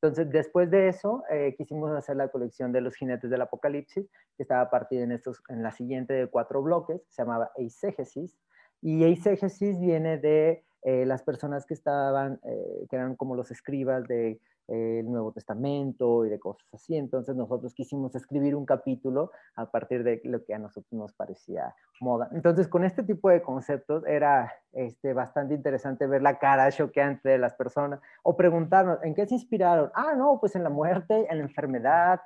Entonces, 0.00 0.30
después 0.30 0.70
de 0.70 0.88
eso, 0.88 1.22
eh, 1.30 1.54
quisimos 1.58 1.90
hacer 1.90 2.16
la 2.16 2.28
colección 2.28 2.72
de 2.72 2.80
los 2.80 2.94
jinetes 2.96 3.28
del 3.28 3.42
apocalipsis, 3.42 4.08
que 4.36 4.42
estaba 4.42 4.70
partida 4.70 5.02
en, 5.02 5.12
estos, 5.12 5.42
en 5.48 5.62
la 5.62 5.72
siguiente 5.72 6.14
de 6.14 6.26
cuatro 6.26 6.62
bloques, 6.62 7.02
se 7.08 7.22
llamaba 7.22 7.50
eisegesis, 7.56 8.38
y 8.80 9.04
eisegesis 9.04 9.78
viene 9.78 10.16
de 10.16 10.64
eh, 10.82 11.04
las 11.04 11.22
personas 11.22 11.66
que 11.66 11.74
estaban, 11.74 12.40
que 12.88 12.96
eran 12.96 13.14
como 13.14 13.36
los 13.36 13.50
escribas 13.50 14.04
de 14.08 14.40
el 14.70 15.10
Nuevo 15.10 15.32
Testamento 15.32 16.24
y 16.24 16.30
de 16.30 16.38
cosas 16.38 16.66
así. 16.72 16.96
Entonces 16.96 17.36
nosotros 17.36 17.74
quisimos 17.74 18.14
escribir 18.14 18.54
un 18.54 18.64
capítulo 18.64 19.30
a 19.56 19.70
partir 19.70 20.04
de 20.04 20.20
lo 20.24 20.44
que 20.44 20.54
a 20.54 20.58
nosotros 20.58 20.92
nos 20.92 21.12
parecía 21.12 21.74
moda. 22.00 22.28
Entonces 22.32 22.68
con 22.68 22.84
este 22.84 23.02
tipo 23.02 23.28
de 23.28 23.42
conceptos 23.42 24.04
era 24.06 24.52
este, 24.72 25.12
bastante 25.12 25.54
interesante 25.54 26.06
ver 26.06 26.22
la 26.22 26.38
cara 26.38 26.70
choqueante 26.70 27.28
de 27.28 27.38
las 27.38 27.54
personas 27.54 28.00
o 28.22 28.36
preguntarnos, 28.36 29.02
¿en 29.02 29.14
qué 29.14 29.26
se 29.26 29.34
inspiraron? 29.34 29.90
Ah, 29.94 30.14
no, 30.16 30.38
pues 30.40 30.54
en 30.54 30.62
la 30.62 30.70
muerte, 30.70 31.26
en 31.28 31.38
la 31.38 31.44
enfermedad, 31.44 32.20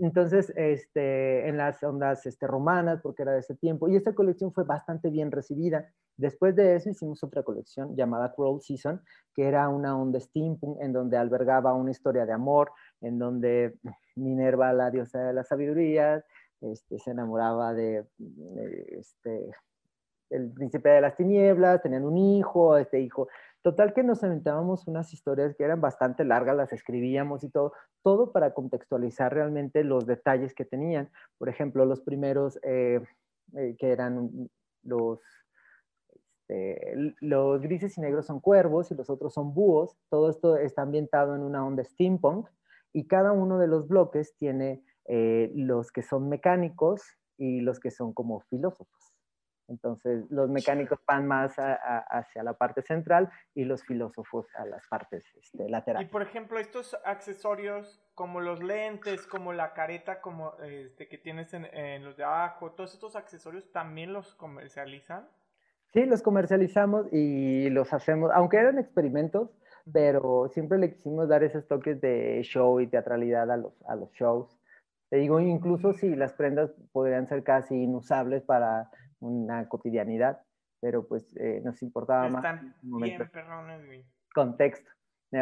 entonces, 0.00 0.52
este, 0.56 1.48
en 1.48 1.58
las 1.58 1.82
ondas 1.82 2.24
este, 2.24 2.46
romanas, 2.46 3.00
porque 3.02 3.22
era 3.22 3.32
de 3.32 3.40
ese 3.40 3.54
tiempo, 3.54 3.88
y 3.88 3.96
esta 3.96 4.14
colección 4.14 4.52
fue 4.52 4.64
bastante 4.64 5.10
bien 5.10 5.30
recibida. 5.30 5.92
Después 6.16 6.56
de 6.56 6.76
eso 6.76 6.90
hicimos 6.90 7.22
otra 7.22 7.42
colección 7.42 7.94
llamada 7.96 8.32
Crawl 8.34 8.62
Season, 8.62 9.02
que 9.34 9.46
era 9.46 9.68
una 9.68 9.96
onda 9.96 10.18
steampunk 10.18 10.80
en 10.80 10.92
donde 10.92 11.16
albergaba 11.16 11.74
una 11.74 11.90
historia 11.90 12.24
de 12.24 12.32
amor, 12.32 12.72
en 13.00 13.18
donde 13.18 13.74
Minerva, 14.16 14.72
la 14.72 14.90
diosa 14.90 15.22
de 15.22 15.34
la 15.34 15.44
sabiduría, 15.44 16.24
este, 16.62 16.98
se 16.98 17.10
enamoraba 17.10 17.74
de, 17.74 18.06
este, 18.88 19.50
el 20.30 20.50
príncipe 20.52 20.88
de 20.88 21.00
las 21.00 21.16
tinieblas, 21.16 21.82
tenían 21.82 22.04
un 22.04 22.16
hijo, 22.16 22.76
este 22.76 23.00
hijo 23.00 23.28
Total 23.62 23.92
que 23.92 24.02
nos 24.02 24.24
aventábamos 24.24 24.86
unas 24.86 25.12
historias 25.12 25.54
que 25.54 25.64
eran 25.64 25.80
bastante 25.80 26.24
largas, 26.24 26.56
las 26.56 26.72
escribíamos 26.72 27.44
y 27.44 27.50
todo, 27.50 27.72
todo 28.02 28.32
para 28.32 28.54
contextualizar 28.54 29.34
realmente 29.34 29.84
los 29.84 30.06
detalles 30.06 30.54
que 30.54 30.64
tenían. 30.64 31.10
Por 31.38 31.48
ejemplo, 31.48 31.84
los 31.84 32.00
primeros 32.00 32.58
eh, 32.62 33.00
eh, 33.54 33.76
que 33.78 33.90
eran 33.90 34.48
los, 34.82 35.20
este, 36.50 37.14
los 37.20 37.60
grises 37.60 37.96
y 37.96 38.00
negros 38.00 38.26
son 38.26 38.40
cuervos 38.40 38.90
y 38.90 38.94
los 38.94 39.08
otros 39.08 39.34
son 39.34 39.54
búhos. 39.54 39.96
Todo 40.08 40.30
esto 40.30 40.56
está 40.56 40.82
ambientado 40.82 41.34
en 41.36 41.42
una 41.42 41.64
onda 41.64 41.84
steampunk 41.84 42.48
y 42.92 43.06
cada 43.06 43.32
uno 43.32 43.58
de 43.58 43.68
los 43.68 43.88
bloques 43.88 44.34
tiene 44.36 44.82
eh, 45.06 45.50
los 45.54 45.92
que 45.92 46.02
son 46.02 46.28
mecánicos 46.28 47.02
y 47.38 47.60
los 47.60 47.78
que 47.78 47.90
son 47.90 48.12
como 48.12 48.40
filósofos. 48.40 49.09
Entonces, 49.70 50.28
los 50.30 50.50
mecánicos 50.50 50.98
van 51.06 51.28
más 51.28 51.54
hacia 51.56 52.42
la 52.42 52.54
parte 52.54 52.82
central 52.82 53.30
y 53.54 53.64
los 53.64 53.84
filósofos 53.84 54.46
a 54.56 54.66
las 54.66 54.86
partes 54.88 55.24
este, 55.40 55.68
laterales. 55.68 56.08
Y 56.08 56.10
por 56.10 56.22
ejemplo, 56.22 56.58
estos 56.58 56.96
accesorios 57.04 58.02
como 58.14 58.40
los 58.40 58.62
lentes, 58.62 59.26
como 59.28 59.52
la 59.52 59.72
careta 59.72 60.20
como 60.20 60.54
este, 60.58 61.08
que 61.08 61.18
tienes 61.18 61.54
en, 61.54 62.04
los 62.04 62.16
de 62.16 62.24
abajo, 62.24 62.72
todos 62.72 62.92
estos 62.92 63.14
accesorios 63.14 63.70
también 63.70 64.12
los 64.12 64.34
comercializan. 64.34 65.28
Sí, 65.92 66.04
los 66.04 66.20
comercializamos 66.20 67.06
y 67.12 67.70
los 67.70 67.92
hacemos, 67.92 68.30
aunque 68.34 68.56
eran 68.58 68.78
experimentos, 68.78 69.50
pero 69.92 70.48
siempre 70.52 70.78
le 70.78 70.92
quisimos 70.92 71.28
dar 71.28 71.44
esos 71.44 71.66
toques 71.68 72.00
de 72.00 72.40
show 72.42 72.80
y 72.80 72.88
teatralidad 72.88 73.50
a 73.50 73.56
los, 73.56 73.72
a 73.86 73.94
los 73.94 74.10
shows. 74.12 74.58
Te 75.10 75.16
digo, 75.16 75.40
incluso 75.40 75.92
si 75.92 76.14
las 76.14 76.32
prendas 76.32 76.70
podrían 76.92 77.26
ser 77.26 77.42
casi 77.42 77.74
inusables 77.74 78.42
para 78.42 78.90
una 79.20 79.68
cotidianidad, 79.68 80.42
pero 80.80 81.06
pues 81.06 81.36
eh, 81.36 81.60
nos 81.64 81.82
importaba 81.82 82.28
más. 82.28 82.60
Bien 82.82 83.28
perrones, 83.30 84.04
Contexto. 84.34 84.90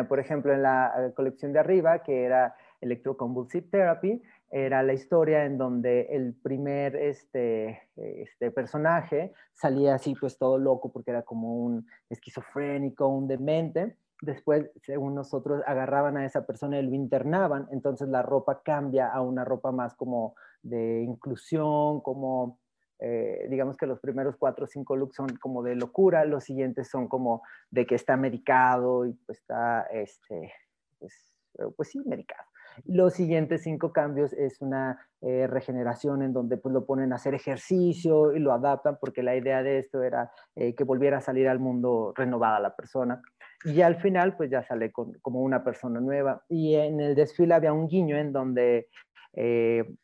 por 0.08 0.18
ejemplo, 0.18 0.52
en 0.52 0.62
la 0.62 0.92
eh, 0.98 1.14
colección 1.14 1.52
de 1.52 1.60
arriba, 1.60 2.02
que 2.02 2.24
era 2.24 2.54
Electroconvulsive 2.80 3.68
Therapy, 3.68 4.22
era 4.50 4.82
la 4.82 4.94
historia 4.94 5.44
en 5.44 5.58
donde 5.58 6.06
el 6.10 6.34
primer 6.34 6.96
este, 6.96 7.82
este 7.96 8.50
personaje 8.50 9.34
salía 9.52 9.94
así 9.94 10.14
pues 10.14 10.38
todo 10.38 10.56
loco 10.56 10.90
porque 10.90 11.10
era 11.10 11.22
como 11.22 11.54
un 11.56 11.86
esquizofrénico, 12.08 13.06
un 13.08 13.28
demente. 13.28 13.96
Después, 14.22 14.70
según 14.82 15.14
nosotros, 15.14 15.62
agarraban 15.66 16.16
a 16.16 16.24
esa 16.24 16.44
persona 16.46 16.78
y 16.78 16.82
lo 16.82 16.94
internaban, 16.94 17.68
entonces 17.70 18.08
la 18.08 18.22
ropa 18.22 18.62
cambia 18.64 19.08
a 19.12 19.20
una 19.20 19.44
ropa 19.44 19.70
más 19.70 19.94
como 19.94 20.34
de 20.62 21.02
inclusión, 21.02 22.00
como 22.00 22.58
eh, 23.00 23.46
digamos 23.48 23.76
que 23.76 23.86
los 23.86 24.00
primeros 24.00 24.36
cuatro 24.36 24.64
o 24.64 24.68
cinco 24.68 24.96
looks 24.96 25.16
son 25.16 25.28
como 25.36 25.62
de 25.62 25.76
locura, 25.76 26.24
los 26.24 26.44
siguientes 26.44 26.88
son 26.88 27.08
como 27.08 27.42
de 27.70 27.86
que 27.86 27.94
está 27.94 28.16
medicado 28.16 29.06
y 29.06 29.12
pues 29.24 29.38
está, 29.38 29.82
este, 29.92 30.52
pues, 30.98 31.32
eh, 31.58 31.66
pues 31.76 31.90
sí, 31.90 32.00
medicado. 32.04 32.42
Los 32.84 33.14
siguientes 33.14 33.62
cinco 33.62 33.92
cambios 33.92 34.32
es 34.32 34.60
una 34.60 35.00
eh, 35.20 35.46
regeneración 35.48 36.22
en 36.22 36.32
donde 36.32 36.58
pues 36.58 36.72
lo 36.72 36.86
ponen 36.86 37.12
a 37.12 37.16
hacer 37.16 37.34
ejercicio 37.34 38.32
y 38.32 38.38
lo 38.38 38.52
adaptan 38.52 38.98
porque 39.00 39.22
la 39.22 39.34
idea 39.34 39.62
de 39.64 39.78
esto 39.78 40.02
era 40.02 40.30
que 40.54 40.84
volviera 40.84 41.18
a 41.18 41.20
salir 41.20 41.48
al 41.48 41.58
mundo 41.58 42.12
renovada 42.14 42.60
la 42.60 42.76
persona. 42.76 43.20
Y 43.64 43.80
al 43.80 43.96
final 43.96 44.36
pues 44.36 44.48
ya 44.50 44.62
sale 44.62 44.92
como 44.92 45.40
una 45.40 45.64
persona 45.64 46.00
nueva. 46.00 46.44
Y 46.48 46.76
en 46.76 47.00
el 47.00 47.16
desfile 47.16 47.54
había 47.54 47.72
un 47.72 47.88
guiño 47.88 48.16
en 48.16 48.32
donde 48.32 48.86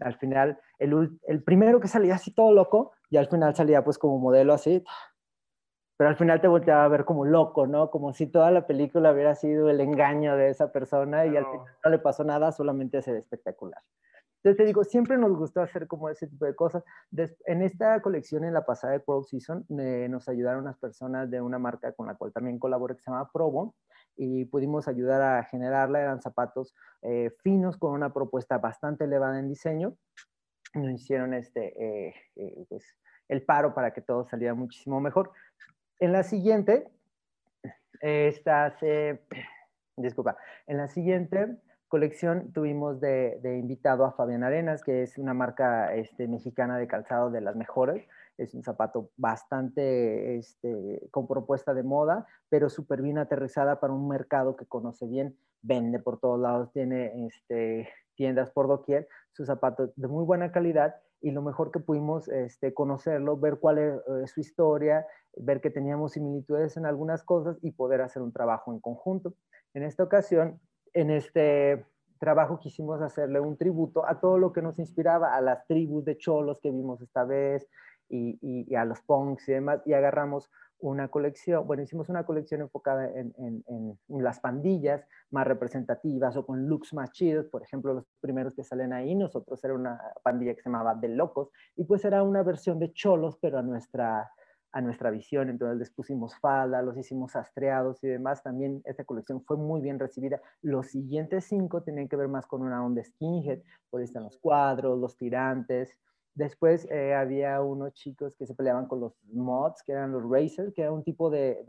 al 0.01 0.16
final 0.19 0.59
el, 0.78 1.18
el 1.26 1.42
primero 1.42 1.80
que 1.80 1.88
salía 1.88 2.16
así 2.16 2.32
todo 2.32 2.52
loco, 2.52 2.92
y 3.10 3.16
al 3.16 3.28
final 3.28 3.55
salía 3.55 3.84
pues 3.84 3.98
como 3.98 4.18
modelo 4.18 4.55
así, 4.55 4.84
pero 5.96 6.10
al 6.10 6.16
final 6.16 6.40
te 6.40 6.48
volteaba 6.48 6.84
a 6.84 6.88
ver 6.88 7.05
como 7.05 7.24
loco, 7.24 7.66
¿no? 7.66 7.90
Como 7.90 8.12
si 8.12 8.26
toda 8.26 8.51
la 8.51 8.66
película 8.66 9.12
hubiera 9.12 9.34
sido 9.34 9.70
el 9.70 9.80
engaño 9.80 10.36
de 10.36 10.51
esa 10.51 10.72
persona 10.72 11.24
y 11.26 11.36
al 11.36 11.46
final 11.46 11.66
no 11.84 11.90
le 11.90 11.98
pasó 11.98 12.24
nada, 12.24 12.51
solamente 12.51 13.01
ser 13.02 13.16
espectacular. 13.16 13.80
Entonces 14.44 14.59
te 14.59 14.66
digo, 14.66 14.84
siempre 14.84 15.16
nos 15.16 15.34
gustó 15.34 15.62
hacer 15.62 15.86
como 15.86 16.10
ese 16.10 16.26
tipo 16.26 16.44
de 16.44 16.55
cosas. 16.55 16.84
en 17.46 17.62
esta 17.62 18.02
colección, 18.02 18.44
en 18.44 18.52
la 18.52 18.66
pasada 18.66 18.92
de 18.92 19.02
World 19.06 19.26
Season, 19.26 19.64
eh, 19.78 20.06
nos 20.10 20.28
ayudaron 20.28 20.64
unas 20.64 20.76
personas 20.76 21.30
de 21.30 21.40
una 21.40 21.59
marca 21.59 21.92
con 21.92 22.09
la 22.09 22.14
cual 22.14 22.32
también 22.32 22.59
colaboro 22.59 22.94
que 22.94 23.01
se 23.01 23.10
llama 23.10 23.30
Provo 23.32 23.74
y 24.16 24.44
pudimos 24.44 24.86
ayudar 24.86 25.22
a 25.22 25.44
generarla. 25.44 26.01
Eran 26.02 26.20
zapatos 26.20 26.74
eh, 27.01 27.30
finos 27.42 27.78
con 27.78 27.92
una 27.92 28.12
propuesta 28.12 28.59
bastante 28.59 29.05
elevada 29.05 29.38
en 29.38 29.48
diseño. 29.48 29.96
Nos 30.74 30.90
hicieron 30.90 31.34
este, 31.34 32.09
eh, 32.09 32.14
pues, 32.68 32.84
el 33.28 33.42
paro 33.42 33.74
para 33.74 33.92
que 33.92 34.01
todo 34.01 34.26
saliera 34.28 34.55
muchísimo 34.55 35.01
mejor. 35.01 35.32
En 36.01 36.12
la 36.12 36.22
siguiente, 36.22 36.88
esta 38.01 38.70
se, 38.78 39.20
disculpa, 39.96 40.36
en 40.66 40.78
la 40.78 40.88
siguiente 40.88 41.56
colección 41.88 42.52
tuvimos 42.52 43.01
de, 43.01 43.38
invitado 43.44 44.05
a 44.05 44.12
Fabián 44.12 44.42
Arenas, 44.42 44.82
que 44.82 45.02
es 45.02 45.16
una 45.16 45.32
marca 45.32 45.94
este, 45.94 46.26
mexicana 46.26 46.76
de 46.76 46.88
calzado 46.88 47.30
de 47.30 47.40
las 47.40 47.55
mejores. 47.55 48.05
Es 48.36 48.52
un 48.55 48.64
zapato 48.64 49.10
bastante 49.16 50.36
este, 50.38 51.06
con 51.12 51.28
propuesta 51.28 51.72
de 51.72 51.84
moda, 51.84 52.26
pero 52.48 52.68
súper 52.68 53.01
bien 53.01 53.18
aterrizada 53.18 53.78
para 53.78 53.92
un 53.92 54.09
mercado 54.09 54.56
que 54.56 54.66
conoce 54.66 55.06
bien, 55.06 55.36
vende 55.62 56.01
por 56.01 56.18
todos 56.18 56.40
lados, 56.40 56.72
tiene 56.72 57.26
este, 57.26 57.88
tiendas 58.16 58.51
por 58.51 58.69
doquier, 58.69 59.09
su 59.32 59.45
zapato 59.45 59.93
de 59.97 60.09
muy 60.09 60.24
buena 60.24 60.53
calidad 60.53 60.95
y 61.20 61.31
lo 61.31 61.43
mejor 61.43 61.70
que 61.70 61.81
pudimos 61.81 62.28
este, 62.28 62.74
conocerlo, 62.74 63.39
ver 63.39 63.59
cuál 63.59 63.78
es 63.78 63.95
eh, 63.95 64.27
su 64.27 64.41
historia, 64.41 65.07
ver 65.36 65.61
que 65.61 65.70
teníamos 65.70 66.12
similitudes 66.12 66.77
en 66.77 66.86
algunas 66.86 67.23
cosas 67.23 67.59
y 67.62 67.73
poder 67.73 68.03
hacer 68.03 68.23
un 68.23 68.32
trabajo 68.32 68.73
en 68.73 68.81
conjunto. 68.81 69.35
En 69.73 69.82
esta 69.85 70.03
ocasión 70.05 70.61
en 70.93 71.11
este 71.11 71.85
trabajo 72.19 72.59
quisimos 72.59 73.03
hacerle 73.03 73.41
un 73.41 73.57
tributo 73.57 74.07
a 74.07 74.20
todo 74.20 74.39
lo 74.39 74.53
que 74.53 74.62
nos 74.62 74.78
inspiraba, 74.78 75.35
a 75.35 75.41
las 75.41 75.66
tribus 75.66 76.05
de 76.05 76.16
cholos 76.16 76.59
que 76.62 76.70
vimos 76.70 77.03
esta 77.03 77.24
vez 77.24 77.69
y, 78.09 78.74
a 78.74 78.85
los 78.85 79.01
punks 79.03 79.49
y 79.49 79.53
demás, 79.53 79.81
y 79.85 79.93
agarramos 79.93 80.51
una 80.78 81.09
colección, 81.09 81.66
bueno, 81.66 81.82
hicimos 81.82 82.09
una 82.09 82.24
colección 82.24 82.60
enfocada 82.60 83.09
en, 83.09 83.64
las 84.09 84.40
pandillas 84.40 85.06
más 85.30 85.46
representativas 85.46 86.36
o 86.36 86.44
con 86.44 86.66
looks 86.66 86.92
más 86.92 87.10
chidos, 87.12 87.46
por 87.46 87.62
ejemplo, 87.62 87.94
los 87.94 88.05
primeros 88.20 88.55
que 88.55 88.64
salen 88.64 88.92
ahí, 88.92 89.14
nosotros 89.14 89.62
era 89.64 89.74
una 89.74 90.01
pandilla 90.22 90.55
que 90.55 90.62
se 90.62 90.68
llamaba 90.68 90.94
De 90.94 91.09
Locos, 91.09 91.51
y 91.76 91.84
pues 91.84 92.05
era 92.05 92.22
una 92.22 92.42
versión 92.42 92.78
de 92.78 92.92
cholos, 92.92 93.38
pero 93.40 93.59
a 93.59 93.62
nuestra, 93.62 94.30
a 94.72 94.80
nuestra 94.80 95.10
visión, 95.10 95.48
entonces 95.48 95.78
les 95.78 95.90
pusimos 95.90 96.36
falda, 96.38 96.82
los 96.82 96.98
hicimos 96.98 97.36
astreados 97.36 98.02
y 98.02 98.09
demás, 98.09 98.42
también 98.42 98.82
esta 98.84 99.05
colección 99.05 99.42
fue 99.44 99.56
muy 99.56 99.80
bien 99.80 99.98
recibida. 99.98 100.40
Los 100.62 100.88
siguientes 100.88 101.44
cinco 101.44 101.82
tenían 101.82 102.09
que 102.09 102.16
ver 102.16 102.28
más 102.28 102.44
con 102.46 102.62
una 102.62 102.84
onda 102.84 103.02
skinhead, 103.02 103.60
por 103.88 104.01
ahí 104.01 104.05
están 104.05 104.24
los 104.24 104.36
cuadros, 104.36 104.98
los 104.98 105.16
tirantes, 105.16 105.96
Después 106.35 106.86
eh, 106.90 107.15
había 107.15 107.61
unos 107.62 107.93
chicos 107.94 108.35
que 108.36 108.47
se 108.47 108.55
peleaban 108.55 108.86
con 108.86 109.01
los 109.01 109.15
mods, 109.32 109.82
que 109.85 109.93
eran 109.93 110.12
los 110.12 110.28
racers, 110.28 110.73
que 110.74 110.82
era 110.82 110.93
un 110.93 111.05
tipo 111.05 111.31
de, 111.31 111.65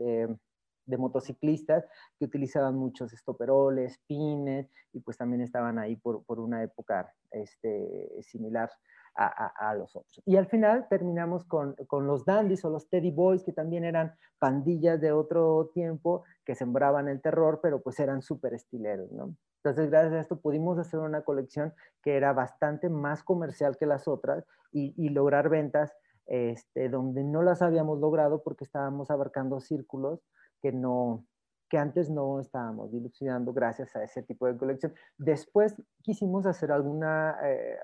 de, 0.86 0.98
motociclistas 0.98 1.84
que 2.18 2.24
utilizaban 2.24 2.76
muchos 2.76 3.12
estoperoles, 3.12 3.98
pines, 4.06 4.68
y 4.92 5.00
pues 5.00 5.16
también 5.16 5.42
estaban 5.42 5.78
ahí 5.78 5.96
por, 5.96 6.24
por 6.24 6.40
una 6.40 6.62
época 6.62 7.12
este, 7.30 8.10
similar 8.22 8.70
a, 9.16 9.74
los 9.74 9.96
otros. 9.96 10.22
Y 10.26 10.36
al 10.36 10.46
final 10.46 10.88
terminamos 10.90 11.44
con, 11.44 11.74
con, 11.86 12.06
los 12.06 12.24
dandies 12.24 12.64
o 12.64 12.70
los 12.70 12.88
teddy 12.88 13.10
boys, 13.10 13.42
que 13.42 13.52
también 13.52 13.84
eran 13.84 14.14
pandillas 14.38 15.00
de 15.00 15.12
otro 15.12 15.70
tiempo 15.72 16.24
que 16.44 16.54
sembraban 16.54 17.08
el 17.08 17.22
terror, 17.22 17.60
pero 17.62 17.80
pues 17.80 17.98
eran 17.98 18.20
súper 18.20 18.52
estileros, 18.52 19.10
¿no? 19.12 19.34
Entonces, 19.66 19.90
gracias 19.90 20.12
a 20.12 20.20
esto 20.20 20.40
pudimos 20.40 20.78
hacer 20.78 21.00
una 21.00 21.22
colección 21.22 21.74
que 22.02 22.16
era 22.16 22.32
bastante 22.32 22.88
más 22.88 23.24
comercial 23.24 23.76
que 23.76 23.86
las 23.86 24.06
otras 24.06 24.44
y, 24.70 24.94
y 24.96 25.08
lograr 25.08 25.48
ventas 25.48 25.92
este, 26.26 26.88
donde 26.88 27.24
no 27.24 27.42
las 27.42 27.62
habíamos 27.62 27.98
logrado 27.98 28.44
porque 28.44 28.62
estábamos 28.62 29.10
abarcando 29.10 29.60
círculos 29.60 30.20
que 30.62 30.70
no, 30.70 31.24
que 31.68 31.78
antes 31.78 32.10
no 32.10 32.38
estábamos 32.38 32.92
dilucidando 32.92 33.52
gracias 33.52 33.96
a 33.96 34.04
ese 34.04 34.22
tipo 34.22 34.46
de 34.46 34.56
colección. 34.56 34.94
Después 35.18 35.74
quisimos 36.02 36.46
hacer 36.46 36.70
alguna, 36.70 37.36
eh, 37.44 37.76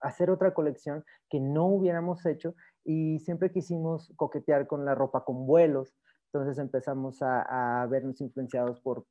hacer 0.00 0.30
otra 0.30 0.54
colección 0.54 1.04
que 1.30 1.38
no 1.38 1.66
hubiéramos 1.66 2.26
hecho 2.26 2.56
y 2.84 3.20
siempre 3.20 3.52
quisimos 3.52 4.12
coquetear 4.16 4.66
con 4.66 4.84
la 4.84 4.96
ropa 4.96 5.24
con 5.24 5.46
vuelos. 5.46 5.94
Entonces 6.32 6.58
empezamos 6.58 7.18
a, 7.22 7.86
vernos 7.88 8.20
influenciados 8.20 8.80
por, 8.80 9.06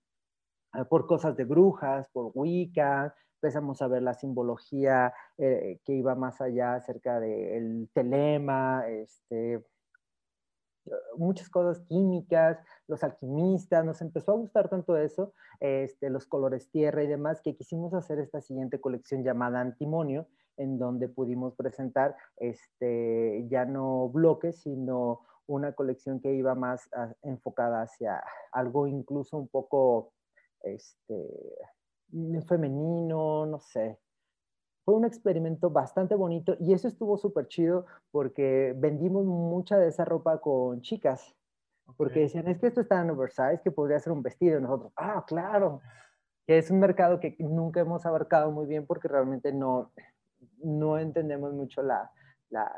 por 0.86 1.08
cosas 1.08 1.36
de 1.36 1.45
brujas, 1.45 2.10
por 2.10 2.32
Wicca, 2.34 3.16
empezamos 3.41 3.82
a 3.82 3.88
ver 3.88 4.02
la 4.02 4.14
simbología 4.14 5.14
eh, 5.38 5.80
que 5.86 5.94
iba 5.94 6.16
más 6.16 6.41
allá 6.41 6.76
acerca 6.76 7.20
del 7.20 7.90
telema, 7.94 8.88
este, 8.88 9.64
muchas 11.18 11.49
cosas 11.49 11.84
químicas, 11.86 12.58
los 12.88 13.04
alquimistas, 13.04 13.86
nos 13.86 14.02
empezó 14.02 14.32
a 14.32 14.38
gustar 14.38 14.70
tanto 14.70 14.98
eso, 14.98 15.34
este, 15.60 16.10
los 16.10 16.26
colores 16.26 16.70
tierra 16.70 17.04
y 17.04 17.08
demás, 17.08 17.41
que 17.41 17.56
quisimos 17.56 17.94
hacer 17.94 18.20
esta 18.20 18.41
siguiente 18.41 18.80
colección 18.80 19.24
llamada 19.24 19.62
Antimonio, 19.62 20.28
en 20.58 20.80
donde 20.80 21.08
pudimos 21.08 21.56
presentar 21.56 22.16
este, 22.38 23.45
ya 23.49 23.66
no 23.66 24.10
bloques, 24.10 24.62
sino 24.62 25.22
una 25.45 25.74
colección 25.74 26.20
que 26.20 26.34
iba 26.34 26.56
más 26.56 26.90
enfocada 27.22 27.82
hacia 27.84 28.22
algo 28.52 28.88
incluso 28.88 29.38
un 29.38 29.48
poco 29.48 30.12
este, 30.64 31.30
femenino, 32.48 33.46
no 33.46 33.60
sé. 33.60 34.00
Fue 34.84 34.96
un 34.96 35.06
experimento 35.06 35.70
bastante 35.70 36.16
bonito 36.16 36.56
y 36.60 36.74
eso 36.74 36.88
estuvo 36.88 37.18
súper 37.18 37.48
chido 37.48 37.86
porque 38.12 38.74
vendimos 38.78 39.26
mucha 39.26 39.78
de 39.78 39.90
esa 39.90 40.06
ropa 40.06 40.40
con 40.40 40.82
chicas. 40.82 41.36
Porque 41.96 42.22
decían, 42.22 42.48
es 42.48 42.60
que 42.60 42.68
esto 42.68 42.82
está 42.82 43.02
en 43.02 43.12
oversize, 43.12 43.62
que 43.64 43.72
podría 43.72 44.00
ser 44.00 44.12
un 44.12 44.22
vestido. 44.22 44.60
Y 44.60 44.62
nosotros, 44.62 44.92
ah, 44.98 45.24
claro. 45.26 45.82
Que 46.46 46.58
es 46.58 46.70
un 46.72 46.80
mercado 46.80 47.20
que 47.20 47.36
nunca 47.40 47.80
hemos 47.80 48.06
abarcado 48.06 48.52
muy 48.52 48.66
bien 48.66 48.86
porque 48.86 49.08
realmente 49.08 49.54
no, 49.54 49.92
no 50.58 50.98
entendemos 50.98 51.54
mucho 51.54 51.82
la, 51.82 52.12
la, 52.50 52.72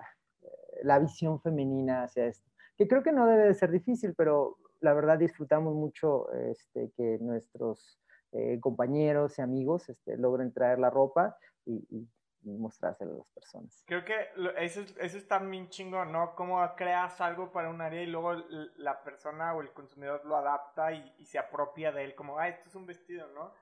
la, 0.83 0.99
visión 0.99 1.41
femenina 1.41 2.03
hacia 2.03 2.27
esto. 2.27 2.49
Que 2.77 2.87
creo 2.87 3.03
que 3.03 3.11
no 3.11 3.27
debe 3.27 3.47
de 3.47 3.53
ser 3.53 3.71
difícil, 3.71 4.13
pero 4.15 4.57
la 4.81 4.93
verdad 4.93 5.17
disfrutamos 5.17 5.73
mucho 5.75 6.31
este, 6.33 6.91
que 6.95 7.17
nuestros 7.19 7.99
eh, 8.31 8.59
compañeros 8.59 9.37
y 9.39 9.41
amigos 9.41 9.89
este, 9.89 10.17
logren 10.17 10.53
traer 10.53 10.79
la 10.79 10.89
ropa 10.89 11.37
y, 11.65 11.85
y, 11.89 12.07
mostrárselo 12.41 13.13
a 13.13 13.17
las 13.17 13.29
personas. 13.31 13.83
Creo 13.85 14.03
que 14.05 14.15
eso, 14.57 14.81
eso 14.99 15.17
está 15.17 15.39
bien 15.39 15.69
chingo, 15.69 16.03
¿no? 16.05 16.35
Cómo 16.35 16.65
creas 16.75 17.19
algo 17.21 17.51
para 17.51 17.69
un 17.69 17.79
área 17.79 18.01
y 18.01 18.07
luego 18.07 18.33
la 18.77 19.03
persona 19.03 19.53
o 19.53 19.61
el 19.61 19.71
consumidor 19.71 20.25
lo 20.25 20.35
adapta 20.37 20.91
y, 20.93 21.25
se 21.25 21.37
apropia 21.37 21.91
de 21.91 22.05
él, 22.05 22.15
como, 22.15 22.39
ah, 22.39 22.47
esto 22.47 22.69
es 22.69 22.75
un 22.75 22.85
vestido, 22.85 23.27
¿no? 23.33 23.53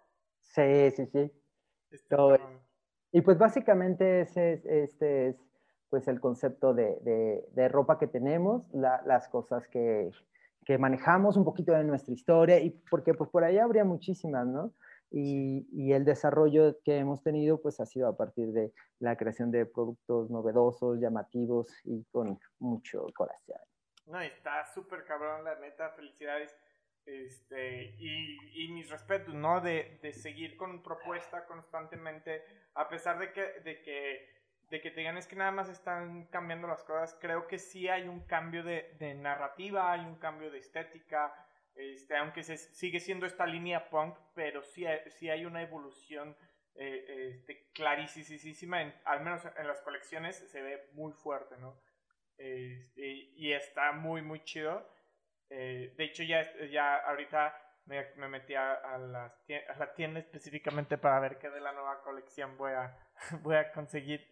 Sí, 0.42 0.92
sí, 0.92 1.06
sí. 1.08 1.32
Todo, 2.08 2.38
y 3.12 3.22
pues 3.22 3.38
básicamente 3.38 4.22
ese 4.22 4.54
es, 4.54 4.66
este 4.66 5.30
es 5.30 5.36
pues 5.90 6.08
el 6.08 6.20
concepto 6.20 6.74
de, 6.74 7.48
de, 7.52 7.68
ropa 7.70 7.98
que 7.98 8.08
tenemos, 8.08 8.70
las 8.74 9.30
cosas 9.30 9.68
que, 9.70 10.12
que, 10.68 10.78
manejamos, 10.78 11.38
un 11.38 11.46
poquito 11.46 11.72
de 11.72 11.84
nuestra 11.84 12.14
historia, 12.14 12.60
y 12.60 12.72
porque 12.90 13.14
pues 13.14 13.30
por 13.30 13.44
ahí 13.44 13.58
habría 13.58 13.86
muchísimas, 13.86 14.46
¿no? 14.46 14.74
Y, 15.10 15.66
y, 15.72 15.94
el 15.94 16.04
desarrollo 16.04 16.78
que 16.84 16.98
hemos 16.98 17.24
tenido 17.24 17.62
pues 17.62 17.80
ha 17.80 17.86
sido 17.86 18.10
a 18.10 18.18
partir 18.18 18.52
de 18.52 18.74
la 19.00 19.16
creación 19.16 19.52
de 19.52 19.66
productos 19.66 20.30
novedosos, 20.30 21.00
llamativos 21.00 21.68
y 21.86 22.04
con 22.12 22.38
mucho 22.60 23.06
corazón. 23.16 23.56
No, 24.06 24.20
está 24.20 24.66
súper 24.66 25.06
cabrón, 25.06 25.46
la 25.46 25.56
neta, 25.60 25.92
felicidades. 25.92 26.54
Este, 27.06 27.96
y, 27.98 28.66
y 28.66 28.72
mis 28.74 28.90
respetos, 28.90 29.34
¿no? 29.34 29.62
De, 29.62 29.98
de, 30.02 30.12
seguir 30.12 30.58
con 30.58 30.84
propuesta 30.84 31.46
constantemente, 31.46 32.44
a 32.74 32.90
pesar 32.90 33.18
de 33.18 33.32
que, 33.32 33.62
de 33.64 33.82
que, 33.82 34.37
de 34.70 34.82
que 34.82 34.92
te 34.92 35.00
digan 35.00 35.18
es 35.18 35.28
que 35.28 35.36
nada 35.36 35.52
más 35.52 35.70
están 35.70 36.26
cambiando 36.28 36.68
las 36.68 36.84
cosas, 36.84 37.18
creo 37.22 37.48
que 37.48 37.58
sí 37.58 37.88
hay 37.88 38.08
un 38.08 38.26
cambio 38.26 38.64
de, 38.64 39.16
narrativa, 39.16 39.92
hay 39.94 40.02
un 40.02 40.16
cambio 40.18 40.52
de 40.52 40.60
estética, 40.60 41.34
este, 41.76 42.18
aunque 42.18 42.44
se, 42.44 42.58
sigue 42.58 43.00
siendo 43.00 43.26
esta 43.26 43.46
línea 43.46 43.90
punk, 43.90 44.18
pero 44.34 44.64
sí 44.64 44.86
sí 45.10 45.30
hay 45.30 45.46
una 45.46 45.62
evolución 45.62 46.36
eh, 46.76 47.34
este, 47.34 47.70
clarísima, 47.74 48.94
al 49.06 49.24
menos 49.24 49.44
en 49.58 49.68
las 49.68 49.82
colecciones 49.82 50.36
se 50.36 50.62
ve 50.62 50.90
muy 50.94 51.12
fuerte, 51.14 51.58
¿no? 51.58 51.80
Este, 52.38 53.04
y 53.04 53.52
está 53.52 53.92
muy, 53.94 54.22
muy 54.22 54.44
chido. 54.44 54.88
Eh, 55.50 55.94
de 55.98 56.04
hecho, 56.04 56.22
ya, 56.24 56.44
ya 56.68 56.98
ahorita 56.98 57.60
me, 57.86 58.06
me 58.18 58.28
metí 58.28 58.54
a, 58.54 58.74
a, 58.74 58.98
la 59.00 59.94
tienda 59.96 60.20
específicamente 60.20 60.98
para 60.98 61.20
ver 61.20 61.40
qué 61.40 61.50
de 61.50 61.62
la 61.62 61.72
nueva 61.72 62.02
colección 62.04 62.58
voy 62.58 62.74
a, 62.74 62.96
voy 63.42 63.56
a 63.56 63.72
conseguir. 63.72 64.28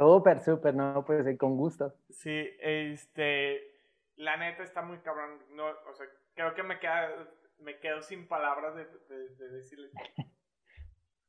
Súper, 0.00 0.40
súper, 0.40 0.74
no, 0.74 1.04
pues 1.04 1.26
con 1.36 1.58
gusto. 1.58 1.94
Sí, 2.08 2.56
este, 2.58 3.60
la 4.16 4.38
neta 4.38 4.62
está 4.62 4.80
muy 4.80 4.96
cabrón, 5.00 5.38
no, 5.50 5.66
o 5.66 5.92
sea, 5.92 6.06
creo 6.32 6.54
que 6.54 6.62
me, 6.62 6.80
queda, 6.80 7.10
me 7.58 7.78
quedo 7.80 8.00
sin 8.00 8.26
palabras 8.26 8.74
de, 8.76 8.86
de, 9.14 9.48
decirles. 9.50 9.92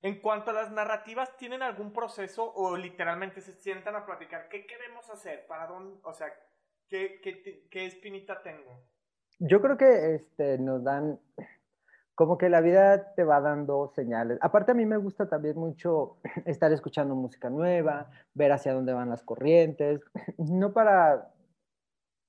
En 0.04 0.20
cuanto 0.20 0.50
a 0.50 0.54
las 0.54 0.72
narrativas, 0.72 1.38
¿tienen 1.38 1.62
algún 1.62 1.94
proceso 1.94 2.52
o 2.56 2.76
literalmente 2.76 3.40
se 3.40 3.52
sientan 3.52 3.96
a 3.96 4.04
platicar? 4.04 4.50
¿Qué 4.50 4.66
queremos 4.66 5.08
hacer? 5.12 5.46
¿Para 5.46 5.68
dónde? 5.68 6.00
O 6.02 6.12
sea, 6.12 6.34
¿qué, 6.88 7.22
qué, 7.22 7.68
qué 7.70 7.86
espinita 7.86 8.42
tengo? 8.42 8.82
Yo 9.38 9.62
creo 9.62 9.78
que 9.78 10.16
este, 10.16 10.58
nos 10.58 10.84
dan, 10.84 11.20
como 12.22 12.38
que 12.38 12.50
la 12.50 12.62
vida 12.62 13.16
te 13.16 13.24
va 13.24 13.42
dando 13.42 13.88
señales. 13.96 14.38
Aparte 14.42 14.74
a 14.74 14.76
mí 14.76 14.86
me 14.86 14.98
gusta 14.98 15.28
también 15.28 15.58
mucho 15.58 16.20
estar 16.46 16.72
escuchando 16.72 17.16
música 17.16 17.50
nueva, 17.50 18.12
ver 18.36 18.52
hacia 18.52 18.76
dónde 18.76 18.94
van 18.94 19.10
las 19.10 19.24
corrientes, 19.24 20.02
no 20.38 20.72
para 20.72 21.34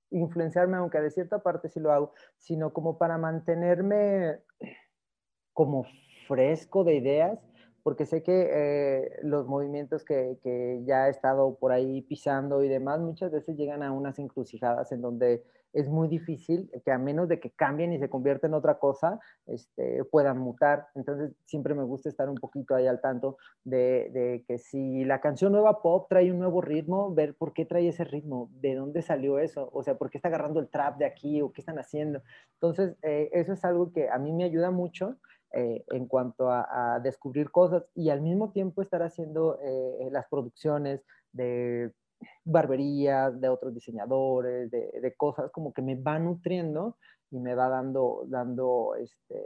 influenciarme, 0.09 0.79
aunque 0.79 0.99
de 0.99 1.11
cierta 1.11 1.43
parte 1.43 1.69
sí 1.69 1.79
lo 1.79 1.93
hago, 1.93 2.15
sino 2.39 2.73
como 2.73 2.97
para 2.97 3.19
mantenerme 3.19 4.39
como 5.53 5.85
fresco 6.27 6.85
de 6.85 6.95
ideas, 6.95 7.39
porque 7.83 8.07
sé 8.07 8.23
que 8.23 8.49
eh, 8.51 9.19
los 9.23 9.47
movimientos 9.47 10.05
que, 10.05 10.39
que 10.43 10.83
ya 10.85 11.09
he 11.09 11.11
estado 11.11 11.57
por 11.57 11.73
ahí 11.73 12.03
pisando 12.03 12.63
y 12.63 12.69
demás, 12.69 13.01
muchas 13.01 13.31
veces 13.31 13.57
llegan 13.57 13.83
a 13.83 13.93
unas 13.93 14.19
encrucijadas 14.19 14.93
en 14.93 15.01
donde 15.01 15.43
es 15.73 15.89
muy 15.89 16.09
difícil 16.09 16.71
que 16.85 16.93
a 16.93 16.99
menos 16.99 17.29
de 17.29 17.41
que 17.41 17.51
cambien 17.51 17.93
y 17.93 17.99
se 17.99 18.11
conviertan 18.11 18.51
en 18.51 18.55
otra 18.55 18.79
cosa, 18.79 19.19
este, 19.47 20.05
puedan 20.05 20.39
mutar. 20.39 20.89
Entonces 20.95 21.33
siempre 21.47 21.75
me 21.75 21.85
gusta 21.85 22.09
estar 22.09 22.29
un 22.29 22.37
poquito 22.37 22.75
ahí 22.75 22.87
al 22.87 23.01
tanto 23.01 23.39
de, 23.65 24.11
de, 24.13 24.45
que 24.47 24.59
si 24.59 25.05
la 25.05 25.21
canción 25.21 25.53
nueva 25.53 25.81
pop 25.83 26.07
trae 26.09 26.31
un 26.31 26.39
nuevo 26.39 26.61
ritmo, 26.61 27.15
ver 27.15 27.35
por 27.35 27.53
qué 27.53 27.65
trae 27.65 27.89
ese 27.89 28.05
ritmo, 28.05 28.51
de 28.61 28.75
dónde 28.75 29.03
salió 29.03 29.39
eso, 29.39 29.71
o 29.73 29.83
sea, 29.83 29.97
por 29.97 30.11
qué 30.11 30.19
está 30.19 30.29
agarrando 30.29 30.61
el 30.61 30.69
trap 30.69 30.99
de 30.99 31.07
aquí 31.07 31.41
o 31.41 31.53
qué 31.53 31.63
están 31.63 31.79
haciendo. 31.79 32.23
Entonces 32.55 32.97
eh, 33.03 33.31
eso 33.33 33.55
es 33.55 33.65
algo 33.65 33.93
que 33.93 34.11
a 34.11 34.19
mí 34.19 34.33
me 34.33 34.45
ayuda 34.45 34.71
mucho. 34.71 35.17
Eh, 35.55 35.85
en 35.91 36.07
cuanto 36.07 36.51
a, 36.51 36.99
descubrir 37.03 37.51
cosas 37.51 37.85
y 37.95 38.09
al 38.09 38.23
mismo 38.23 38.53
tiempo 38.53 38.81
estar 38.81 39.03
haciendo 39.03 39.59
eh, 39.63 40.09
las 40.11 40.27
producciones 40.31 41.03
de 41.33 41.93
barberías, 42.45 43.39
de 43.39 43.49
otros 43.51 43.75
diseñadores, 43.75 44.71
de, 44.71 45.15
cosas 45.17 45.51
como 45.51 45.75
que 45.75 45.83
me 45.83 45.97
va 45.97 46.19
nutriendo 46.19 46.97
y 47.31 47.39
me 47.39 47.55
va 47.55 47.69
dando, 47.69 48.25
dando 48.29 48.95
este, 48.99 49.45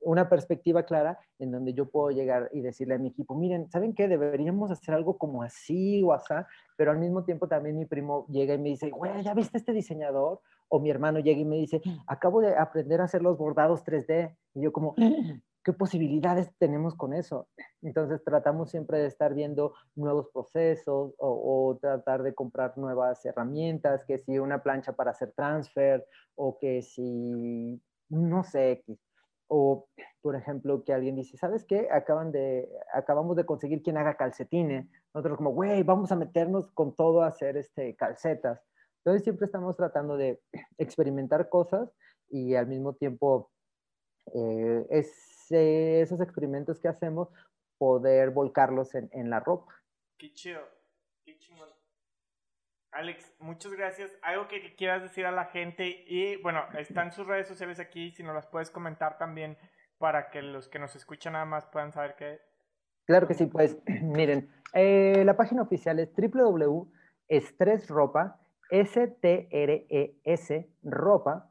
una 0.00 0.28
perspectiva 0.28 0.84
clara 0.84 1.18
en 1.38 1.50
donde 1.50 1.74
yo 1.74 1.88
puedo 1.90 2.10
llegar 2.10 2.48
y 2.52 2.60
decirle 2.60 2.94
a 2.94 2.98
mi 2.98 3.08
equipo, 3.08 3.34
miren, 3.34 3.70
¿saben 3.70 3.94
qué? 3.94 4.08
Deberíamos 4.08 4.70
hacer 4.70 4.94
algo 4.94 5.18
como 5.18 5.42
así 5.42 6.02
o 6.02 6.12
así, 6.12 6.34
pero 6.76 6.90
al 6.90 6.98
mismo 6.98 7.24
tiempo 7.24 7.48
también 7.48 7.78
mi 7.78 7.86
primo 7.86 8.26
llega 8.28 8.54
y 8.54 8.58
me 8.58 8.70
dice, 8.70 8.90
güey, 8.90 9.22
¿ya 9.22 9.34
viste 9.34 9.58
este 9.58 9.72
diseñador? 9.72 10.40
O 10.68 10.80
mi 10.80 10.90
hermano 10.90 11.20
llega 11.20 11.40
y 11.40 11.44
me 11.44 11.56
dice, 11.56 11.80
acabo 12.06 12.40
de 12.40 12.56
aprender 12.56 13.00
a 13.00 13.04
hacer 13.04 13.22
los 13.22 13.38
bordados 13.38 13.84
3D. 13.84 14.36
Y 14.54 14.62
yo 14.62 14.72
como, 14.72 14.94
qué 15.66 15.72
posibilidades 15.72 16.48
tenemos 16.58 16.94
con 16.94 17.12
eso. 17.12 17.48
Entonces 17.82 18.22
tratamos 18.22 18.70
siempre 18.70 18.98
de 18.98 19.06
estar 19.06 19.34
viendo 19.34 19.74
nuevos 19.96 20.28
procesos 20.32 21.12
o, 21.18 21.76
tratar 21.80 22.22
de 22.22 22.34
comprar 22.34 22.78
nuevas 22.78 23.24
herramientas, 23.26 24.04
que 24.04 24.18
si 24.18 24.38
una 24.38 24.62
plancha 24.62 24.92
para 24.92 25.10
hacer 25.10 25.32
transfer 25.32 26.06
o 26.36 26.56
que 26.58 26.82
si, 26.82 27.82
no 28.08 28.44
sé, 28.44 28.84
o 29.48 29.88
por 30.20 30.36
ejemplo 30.36 30.82
que 30.84 30.92
alguien 30.92 31.16
dice, 31.16 31.36
¿sabes 31.36 31.64
qué? 31.64 31.88
Acaban 31.90 32.32
de, 32.32 32.68
acabamos 32.92 33.36
de 33.36 33.46
conseguir 33.46 33.82
quien 33.82 33.96
haga 33.96 34.16
calcetines. 34.16 34.86
Nosotros 35.14 35.36
como, 35.36 35.50
güey, 35.50 35.82
vamos 35.82 36.10
a 36.12 36.16
meternos 36.16 36.70
con 36.72 36.94
todo 36.94 37.22
a 37.22 37.28
hacer 37.28 37.56
este, 37.56 37.94
calcetas. 37.94 38.60
Entonces 38.98 39.22
siempre 39.22 39.46
estamos 39.46 39.76
tratando 39.76 40.16
de 40.16 40.40
experimentar 40.78 41.48
cosas 41.48 41.92
y 42.28 42.54
al 42.54 42.66
mismo 42.66 42.94
tiempo 42.94 43.50
eh, 44.34 44.86
es 44.90 45.36
esos 45.50 46.20
experimentos 46.20 46.80
que 46.80 46.88
hacemos, 46.88 47.28
poder 47.78 48.30
volcarlos 48.30 48.94
en, 48.94 49.08
en 49.12 49.30
la 49.30 49.38
ropa. 49.38 49.72
Qué 50.18 50.32
chido. 50.32 50.75
Alex, 52.96 53.32
muchas 53.40 53.72
gracias. 53.72 54.10
Algo 54.22 54.48
que, 54.48 54.74
quieras 54.74 55.02
decir 55.02 55.26
a 55.26 55.30
la 55.30 55.44
gente 55.44 56.02
y 56.06 56.36
bueno, 56.36 56.62
están 56.78 57.12
sus 57.12 57.26
redes 57.26 57.46
sociales 57.46 57.78
aquí, 57.78 58.10
si 58.12 58.22
nos 58.22 58.34
las 58.34 58.46
puedes 58.46 58.70
comentar 58.70 59.18
también 59.18 59.58
para 59.98 60.30
que 60.30 60.40
los 60.40 60.68
que 60.68 60.78
nos 60.78 60.96
escuchan 60.96 61.34
nada 61.34 61.44
más 61.44 61.66
puedan 61.66 61.92
saber 61.92 62.14
qué. 62.16 62.40
Claro 63.04 63.28
que 63.28 63.34
sí, 63.34 63.44
pues 63.44 63.76
miren, 64.02 64.48
eh, 64.72 65.24
la 65.26 65.36
página 65.36 65.60
oficial 65.60 65.98
es 65.98 66.08
www.stressropa, 66.16 68.40
S-T-R-E-S, 68.70 70.70
ropa, 70.82 71.50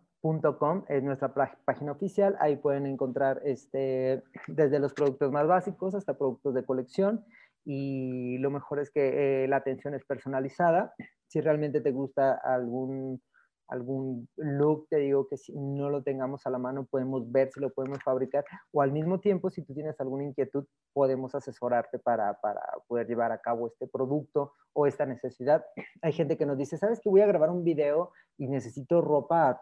.com 0.58 0.84
es 0.90 1.04
nuestra 1.04 1.32
página 1.64 1.92
oficial. 1.92 2.36
Ahí 2.40 2.56
pueden 2.56 2.88
encontrar 2.88 3.44
este, 3.46 4.24
desde 4.48 4.80
los 4.80 4.96
productos 4.96 5.32
más 5.32 5.46
básicos 5.46 5.94
hasta 5.94 6.18
productos 6.18 6.56
de 6.56 6.66
colección. 6.66 7.24
Y 7.64 8.40
lo 8.40 8.50
mejor 8.50 8.80
es 8.80 8.90
que 8.90 9.44
eh, 9.44 9.48
la 9.48 9.58
atención 9.58 9.94
es 9.94 10.04
personalizada. 10.06 10.96
Si 11.28 11.42
realmente 11.42 11.82
te 11.82 11.92
gusta 11.92 12.34
algún, 12.44 13.22
algún 13.68 14.28
look, 14.36 14.88
te 14.90 14.98
digo 14.98 15.28
que 15.28 15.38
si 15.38 15.54
no 15.54 15.90
lo 15.90 16.04
tengamos 16.04 16.46
a 16.46 16.50
la 16.50 16.58
mano, 16.58 16.86
podemos 16.86 17.32
ver 17.32 17.52
si 17.52 17.60
lo 17.60 17.72
podemos 17.72 18.02
fabricar. 18.04 18.46
O 18.72 18.82
al 18.82 18.92
mismo 18.92 19.20
tiempo, 19.20 19.50
si 19.50 19.64
tú 19.64 19.74
tienes 19.74 20.00
alguna 20.00 20.24
inquietud, 20.24 20.66
podemos 20.94 21.36
asesorarte 21.36 22.00
para, 22.00 22.34
para 22.42 22.62
poder 22.88 23.08
llevar 23.08 23.32
a 23.32 23.42
cabo 23.42 23.68
este 23.68 23.88
producto 23.88 24.54
o 24.74 24.88
esta 24.88 25.06
necesidad. 25.06 25.66
Hay 26.02 26.14
gente 26.14 26.38
que 26.38 26.46
nos 26.46 26.58
dice, 26.58 26.78
¿sabes 26.78 27.00
que 27.00 27.10
voy 27.10 27.22
a 27.22 27.28
grabar 27.28 27.50
un 27.50 27.64
video 27.64 28.12
y 28.38 28.48
necesito 28.48 29.02
ropa 29.02 29.62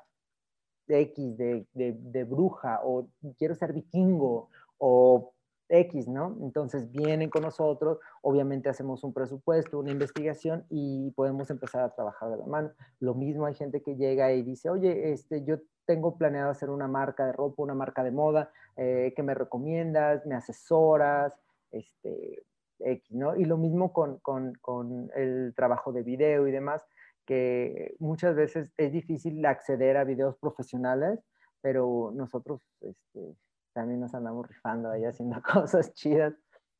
X 0.87 1.37
de, 1.37 1.65
de, 1.73 2.23
bruja 2.23 2.81
o 2.83 3.07
quiero 3.37 3.55
ser 3.55 3.73
vikingo 3.73 4.49
o 4.77 5.32
X, 5.73 6.07
¿no? 6.07 6.37
Entonces 6.41 6.91
vienen 6.91 7.29
con 7.29 7.41
nosotros, 7.41 7.97
obviamente 8.21 8.69
hacemos 8.69 9.03
un 9.03 9.11
presupuesto, 9.11 9.79
una 9.79 9.91
investigación 9.91 10.65
y 10.69 11.09
podemos 11.11 11.49
empezar 11.49 11.83
a 11.83 11.95
trabajar 11.95 12.29
de 12.29 12.37
la 12.37 12.45
mano. 12.45 12.71
Lo 12.99 13.15
mismo 13.15 13.47
hay 13.47 13.55
gente 13.55 13.81
que 13.81 13.95
llega 13.95 14.31
y 14.33 14.43
dice, 14.43 14.69
oye, 14.69 15.11
este, 15.11 15.43
yo 15.43 15.57
tengo 15.85 16.15
planeado 16.17 16.51
hacer 16.51 16.69
una 16.69 16.87
marca 16.87 17.25
de 17.25 17.31
ropa, 17.31 17.63
una 17.63 17.73
marca 17.73 18.03
de 18.03 18.11
moda, 18.11 18.51
eh, 18.77 19.13
¿qué 19.15 19.23
me 19.23 19.33
recomiendas? 19.33 20.25
¿Me 20.27 20.35
asesoras? 20.35 21.33
Este, 21.71 22.43
X, 22.79 23.11
¿no? 23.15 23.35
Y 23.35 23.45
lo 23.45 23.57
mismo 23.57 23.93
con, 23.93 24.19
con, 24.19 24.53
con 24.61 25.09
el 25.15 25.53
trabajo 25.55 25.91
de 25.91 26.03
video 26.03 26.47
y 26.47 26.51
demás 26.51 26.83
que 27.25 27.95
muchas 27.99 28.35
veces 28.35 28.69
es 28.77 28.91
difícil 28.91 29.43
acceder 29.45 29.97
a 29.97 30.03
videos 30.03 30.35
profesionales, 30.37 31.19
pero 31.61 32.11
nosotros 32.13 32.61
este, 32.81 33.35
también 33.73 33.99
nos 33.99 34.13
andamos 34.13 34.47
rifando 34.47 34.89
ahí 34.89 35.05
haciendo 35.05 35.41
cosas 35.53 35.93
chidas. 35.93 36.33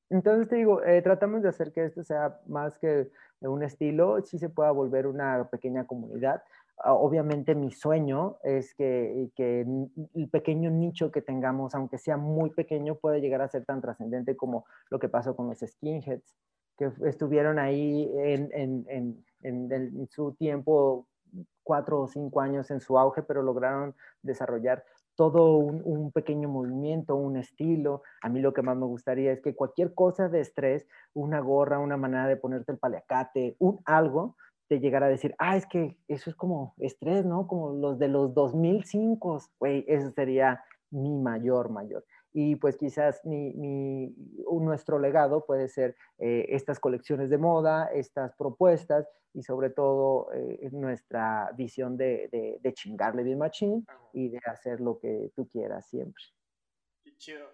Entonces 0.10 0.48
te 0.48 0.58
digo, 0.58 0.84
eh, 0.84 1.02
tratamos 1.02 1.42
de 1.42 1.50
hacer 1.50 1.72
que 1.72 1.86
esto 1.86 2.04
sea 2.04 2.40
más 2.48 2.78
que 2.78 3.10
un 3.42 3.64
estilo, 3.64 4.22
sí 4.22 4.38
se 4.38 4.50
pueda 4.50 4.72
volver 4.72 5.08
una 5.08 5.50
pequeña 5.50 5.86
comunidad. 5.86 6.44
Ah, 6.78 6.94
obviamente 6.94 7.56
mi 7.56 7.72
sueño 7.72 8.38
es 8.44 8.74
que, 8.76 9.30
que, 9.36 9.62
el 10.16 10.30
pequeño 10.30 10.72
nicho 10.72 11.12
que 11.12 11.22
tengamos, 11.22 11.76
aunque 11.76 11.98
sea 11.98 12.18
muy 12.18 12.50
pequeño, 12.52 12.96
pueda 12.96 13.18
llegar 13.18 13.42
a 13.42 13.48
ser 13.48 13.66
tan 13.66 13.82
trascendente 13.82 14.36
como 14.36 14.66
lo 14.90 15.00
que 15.00 15.10
pasó 15.10 15.36
con 15.36 15.48
los 15.48 15.60
skinheads, 15.60 16.36
que 16.78 16.92
estuvieron 17.06 17.60
ahí 17.60 18.12
en, 18.18 18.50
en 18.54 19.24
en, 19.44 20.08
su 20.10 20.34
tiempo 20.34 21.08
cuatro 21.64 22.02
o 22.02 22.08
cinco 22.08 22.42
años 22.42 22.70
en 22.72 22.80
su 22.80 22.98
auge, 22.98 23.24
pero 23.24 23.42
lograron 23.42 23.96
desarrollar 24.22 24.84
todo 25.16 25.58
un, 25.58 26.12
pequeño 26.12 26.50
movimiento, 26.50 27.16
un 27.16 27.38
estilo. 27.38 28.04
A 28.22 28.30
mí 28.30 28.40
lo 28.40 28.54
que 28.54 28.62
más 28.62 28.78
me 28.78 28.86
gustaría 28.86 29.32
es 29.32 29.42
que 29.42 29.56
cualquier 29.56 29.94
cosa 29.94 30.30
de 30.30 30.42
estrés, 30.42 30.88
una 31.14 31.40
gorra, 31.40 31.80
una 31.80 31.98
manera 31.98 32.28
de 32.28 32.38
ponerte 32.38 32.72
el 32.72 32.78
paliacate, 32.78 33.56
un 33.60 33.80
algo, 33.86 34.36
te 34.68 34.80
llegara 34.80 35.08
a 35.08 35.10
decir, 35.10 35.36
ah, 35.38 35.58
es 35.58 35.66
que 35.66 35.98
eso 36.08 36.30
es 36.30 36.36
como 36.36 36.74
estrés, 36.80 37.26
¿no? 37.26 37.48
Como 37.48 37.74
los 37.74 38.00
de 38.00 38.08
los 38.08 38.34
2005, 38.34 39.40
güey, 39.60 39.86
eso 39.88 40.12
sería 40.12 40.64
mi 40.90 41.18
mayor, 41.18 41.70
mayor 41.70 42.06
y 42.34 42.56
pues 42.56 42.78
quizás 42.78 43.24
mi, 43.26 43.54
mi, 43.54 44.14
nuestro 44.52 45.00
legado 45.00 45.46
puede 45.46 45.68
ser 45.68 45.96
eh, 46.18 46.48
estas 46.50 46.80
colecciones 46.80 47.30
de 47.30 47.38
moda, 47.38 47.90
estas 47.94 48.36
propuestas 48.36 49.08
y 49.34 49.44
sobre 49.44 49.70
todo 49.70 50.32
eh, 50.34 50.70
nuestra 50.72 51.52
visión 51.56 51.96
de, 51.96 52.30
de, 52.32 52.60
de, 52.62 52.74
chingarle 52.74 53.24
bien 53.24 53.40
machín 53.40 53.86
y 54.14 54.30
de 54.30 54.40
hacer 54.46 54.80
lo 54.82 55.00
que 55.00 55.32
tú 55.36 55.48
quieras 55.48 55.88
siempre. 55.88 56.24
Qué 57.04 57.16
chido. 57.18 57.48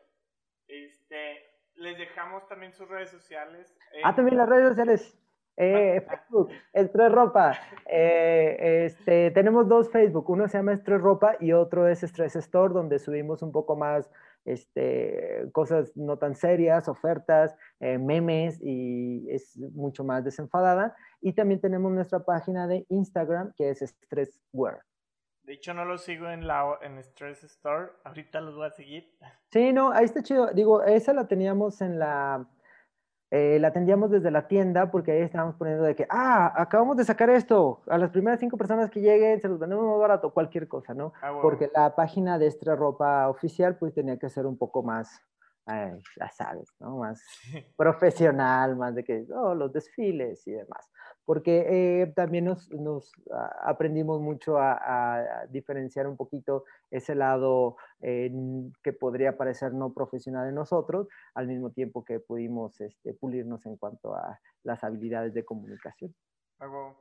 Este, 0.67 1.49
les 1.75 1.97
dejamos 1.97 2.47
también 2.47 2.73
sus 2.73 2.87
redes 2.87 3.09
sociales. 3.09 3.75
Ah, 4.03 4.15
también 4.15 4.37
las 4.37 4.47
redes 4.47 4.69
sociales. 4.69 5.17
Eh, 5.61 6.01
Facebook, 6.07 6.51
Estrés 6.71 7.11
Ropa. 7.11 7.51
Eh, 7.85 8.85
este, 8.85 9.31
tenemos 9.31 9.67
dos 9.67 9.91
Facebook, 9.91 10.29
uno 10.29 10.47
se 10.47 10.57
llama 10.57 10.71
Estrés 10.71 11.01
Ropa 11.01 11.35
y 11.41 11.51
otro 11.51 11.87
es 11.87 12.01
Estrés 12.01 12.37
Store, 12.37 12.73
donde 12.73 12.97
subimos 12.97 13.41
un 13.41 13.51
poco 13.51 13.75
más 13.75 14.09
este, 14.45 15.49
cosas 15.51 15.95
no 15.95 16.17
tan 16.17 16.35
serias, 16.35 16.87
ofertas, 16.87 17.55
eh, 17.79 17.97
memes 17.97 18.59
y 18.61 19.29
es 19.29 19.57
mucho 19.57 20.03
más 20.03 20.23
desenfadada. 20.23 20.95
Y 21.21 21.33
también 21.33 21.59
tenemos 21.59 21.91
nuestra 21.91 22.23
página 22.23 22.67
de 22.67 22.85
Instagram 22.89 23.53
que 23.55 23.69
es 23.69 23.79
Stresswear. 23.79 24.81
De 25.43 25.53
hecho, 25.53 25.73
no 25.73 25.83
lo 25.83 25.97
sigo 25.97 26.29
en 26.29 26.45
la 26.45 26.77
en 26.81 26.99
Stress 26.99 27.43
Store. 27.43 27.91
Ahorita 28.03 28.39
los 28.39 28.55
voy 28.55 28.67
a 28.67 28.69
seguir. 28.69 29.11
Sí, 29.51 29.73
no, 29.73 29.91
ahí 29.91 30.05
está 30.05 30.21
chido. 30.21 30.47
Digo, 30.53 30.83
esa 30.83 31.11
la 31.11 31.27
teníamos 31.27 31.81
en 31.81 31.97
la 31.97 32.47
eh, 33.31 33.59
la 33.59 33.67
atendíamos 33.67 34.09
desde 34.09 34.31
la 34.31 34.47
tienda 34.47 34.89
porque 34.89 35.11
ahí 35.11 35.21
estábamos 35.21 35.55
poniendo 35.55 35.83
de 35.83 35.95
que, 35.95 36.07
ah, 36.09 36.51
acabamos 36.55 36.97
de 36.97 37.05
sacar 37.05 37.29
esto, 37.29 37.81
a 37.87 37.97
las 37.97 38.09
primeras 38.09 38.39
cinco 38.39 38.57
personas 38.57 38.89
que 38.89 39.01
lleguen 39.01 39.39
se 39.39 39.47
los 39.47 39.59
vendemos 39.59 39.85
más 39.85 39.99
barato, 39.99 40.31
cualquier 40.31 40.67
cosa, 40.67 40.93
¿no? 40.93 41.13
Ah, 41.21 41.37
porque 41.41 41.69
la 41.73 41.95
página 41.95 42.39
de 42.39 42.47
extra 42.47 42.75
ropa 42.75 43.29
oficial 43.29 43.75
pues 43.77 43.93
tenía 43.93 44.17
que 44.17 44.29
ser 44.29 44.47
un 44.47 44.57
poco 44.57 44.81
más 44.81 45.21
ya 46.15 46.29
sabes, 46.29 46.73
¿no? 46.79 46.97
Más 46.97 47.23
profesional, 47.77 48.75
más 48.75 48.95
de 48.95 49.03
que, 49.03 49.25
oh, 49.33 49.55
los 49.55 49.71
desfiles 49.71 50.45
y 50.47 50.51
demás. 50.51 50.89
Porque 51.25 52.01
eh, 52.01 52.07
también 52.15 52.45
nos, 52.45 52.69
nos 52.71 53.11
aprendimos 53.61 54.19
mucho 54.19 54.57
a, 54.57 55.45
diferenciar 55.49 56.07
un 56.07 56.17
poquito 56.17 56.65
ese 56.89 57.13
lado 57.13 57.77
que 58.01 58.93
podría 58.93 59.37
parecer 59.37 59.73
no 59.73 59.93
profesional 59.93 60.47
en 60.49 60.55
nosotros, 60.55 61.07
al 61.35 61.47
mismo 61.47 61.71
tiempo 61.71 62.03
que 62.03 62.19
pudimos 62.19 62.81
este, 62.81 63.13
pulirnos 63.13 63.65
en 63.65 63.77
cuanto 63.77 64.15
a 64.15 64.39
las 64.63 64.83
habilidades 64.83 65.33
de 65.33 65.45
comunicación. 65.45 66.15
Algo, 66.57 66.97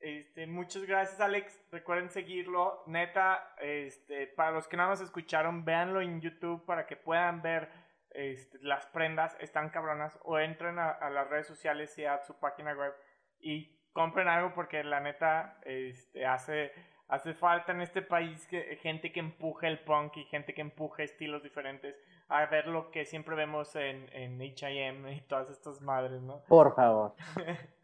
este, 0.00 0.46
muchas 0.46 0.84
gracias, 0.84 1.20
Alex. 1.20 1.60
Recuerden 1.70 2.10
seguirlo. 2.10 2.82
Neta, 2.86 3.54
este, 3.60 4.26
para 4.28 4.52
los 4.52 4.68
que 4.68 4.76
nada 4.76 4.90
más 4.90 5.00
escucharon, 5.00 5.64
véanlo 5.64 6.00
en 6.00 6.20
YouTube 6.20 6.64
para 6.64 6.86
que 6.86 6.96
puedan 6.96 7.42
ver 7.42 7.68
este, 8.10 8.58
las 8.62 8.86
prendas. 8.86 9.36
Están 9.40 9.70
cabronas. 9.70 10.18
O 10.22 10.38
entren 10.38 10.78
a, 10.78 11.10
las 11.10 11.28
redes 11.28 11.46
sociales 11.46 11.96
y 11.98 12.04
a 12.04 12.22
su 12.24 12.38
página 12.38 12.74
web 12.74 12.94
y 13.40 13.76
compren 13.92 14.28
algo 14.28 14.52
porque 14.54 14.84
la 14.84 15.00
neta 15.00 15.58
este, 15.64 16.24
hace, 16.26 16.72
hace 17.08 17.34
falta 17.34 17.72
en 17.72 17.80
este 17.80 18.02
país 18.02 18.46
que, 18.46 18.76
gente 18.76 19.12
que 19.12 19.20
empuje 19.20 19.66
el 19.66 19.80
punk 19.80 20.16
y 20.18 20.24
gente 20.24 20.54
que 20.54 20.60
empuje 20.60 21.04
estilos 21.04 21.42
diferentes 21.42 21.96
a 22.28 22.44
ver 22.46 22.66
lo 22.66 22.90
que 22.90 23.04
siempre 23.04 23.34
vemos 23.34 23.74
en, 23.74 24.08
en 24.12 24.40
H&M 24.40 25.12
y 25.12 25.20
todas 25.22 25.48
estas 25.50 25.80
madres, 25.80 26.20
¿no? 26.20 26.42
Por 26.46 26.74
favor. 26.74 27.14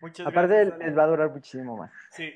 Muchas 0.00 0.26
Aparte 0.26 0.64
les 0.78 0.96
va 0.96 1.04
a 1.04 1.06
durar 1.06 1.30
muchísimo 1.30 1.76
más. 1.76 1.92
Sí. 2.10 2.32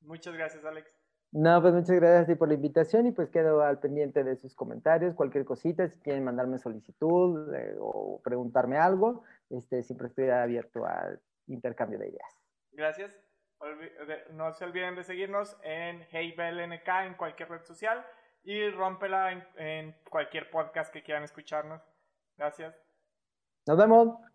Muchas 0.00 0.34
gracias, 0.34 0.64
Alex. 0.64 0.90
No, 1.32 1.60
pues 1.60 1.74
muchas 1.74 1.96
gracias 1.96 2.38
por 2.38 2.46
la 2.46 2.54
invitación 2.54 3.06
y 3.08 3.12
pues 3.12 3.28
quedo 3.28 3.62
al 3.62 3.80
pendiente 3.80 4.22
de 4.22 4.36
sus 4.36 4.54
comentarios, 4.54 5.16
cualquier 5.16 5.44
cosita, 5.44 5.88
si 5.88 5.98
quieren 5.98 6.22
mandarme 6.22 6.58
solicitud 6.58 7.52
eh, 7.52 7.74
o 7.80 8.20
preguntarme 8.22 8.78
algo, 8.78 9.24
este, 9.50 9.82
siempre 9.82 10.06
estoy 10.06 10.30
abierto 10.30 10.86
al 10.86 11.20
intercambio 11.48 11.98
de 11.98 12.10
ideas. 12.10 12.40
Gracias. 12.70 13.18
No 14.30 14.52
se 14.52 14.64
olviden 14.64 14.94
de 14.94 15.02
seguirnos 15.02 15.56
en 15.64 16.06
HeyBelNK 16.12 16.88
en 17.06 17.14
cualquier 17.14 17.48
red 17.48 17.64
social 17.64 18.06
y 18.44 18.70
rómpela 18.70 19.32
en, 19.32 19.44
en 19.56 19.96
cualquier 20.08 20.50
podcast 20.50 20.92
que 20.92 21.02
quieran 21.02 21.24
escucharnos. 21.24 21.82
Gracias. 22.36 22.76
Nos 23.66 23.76
vemos. 23.76 24.33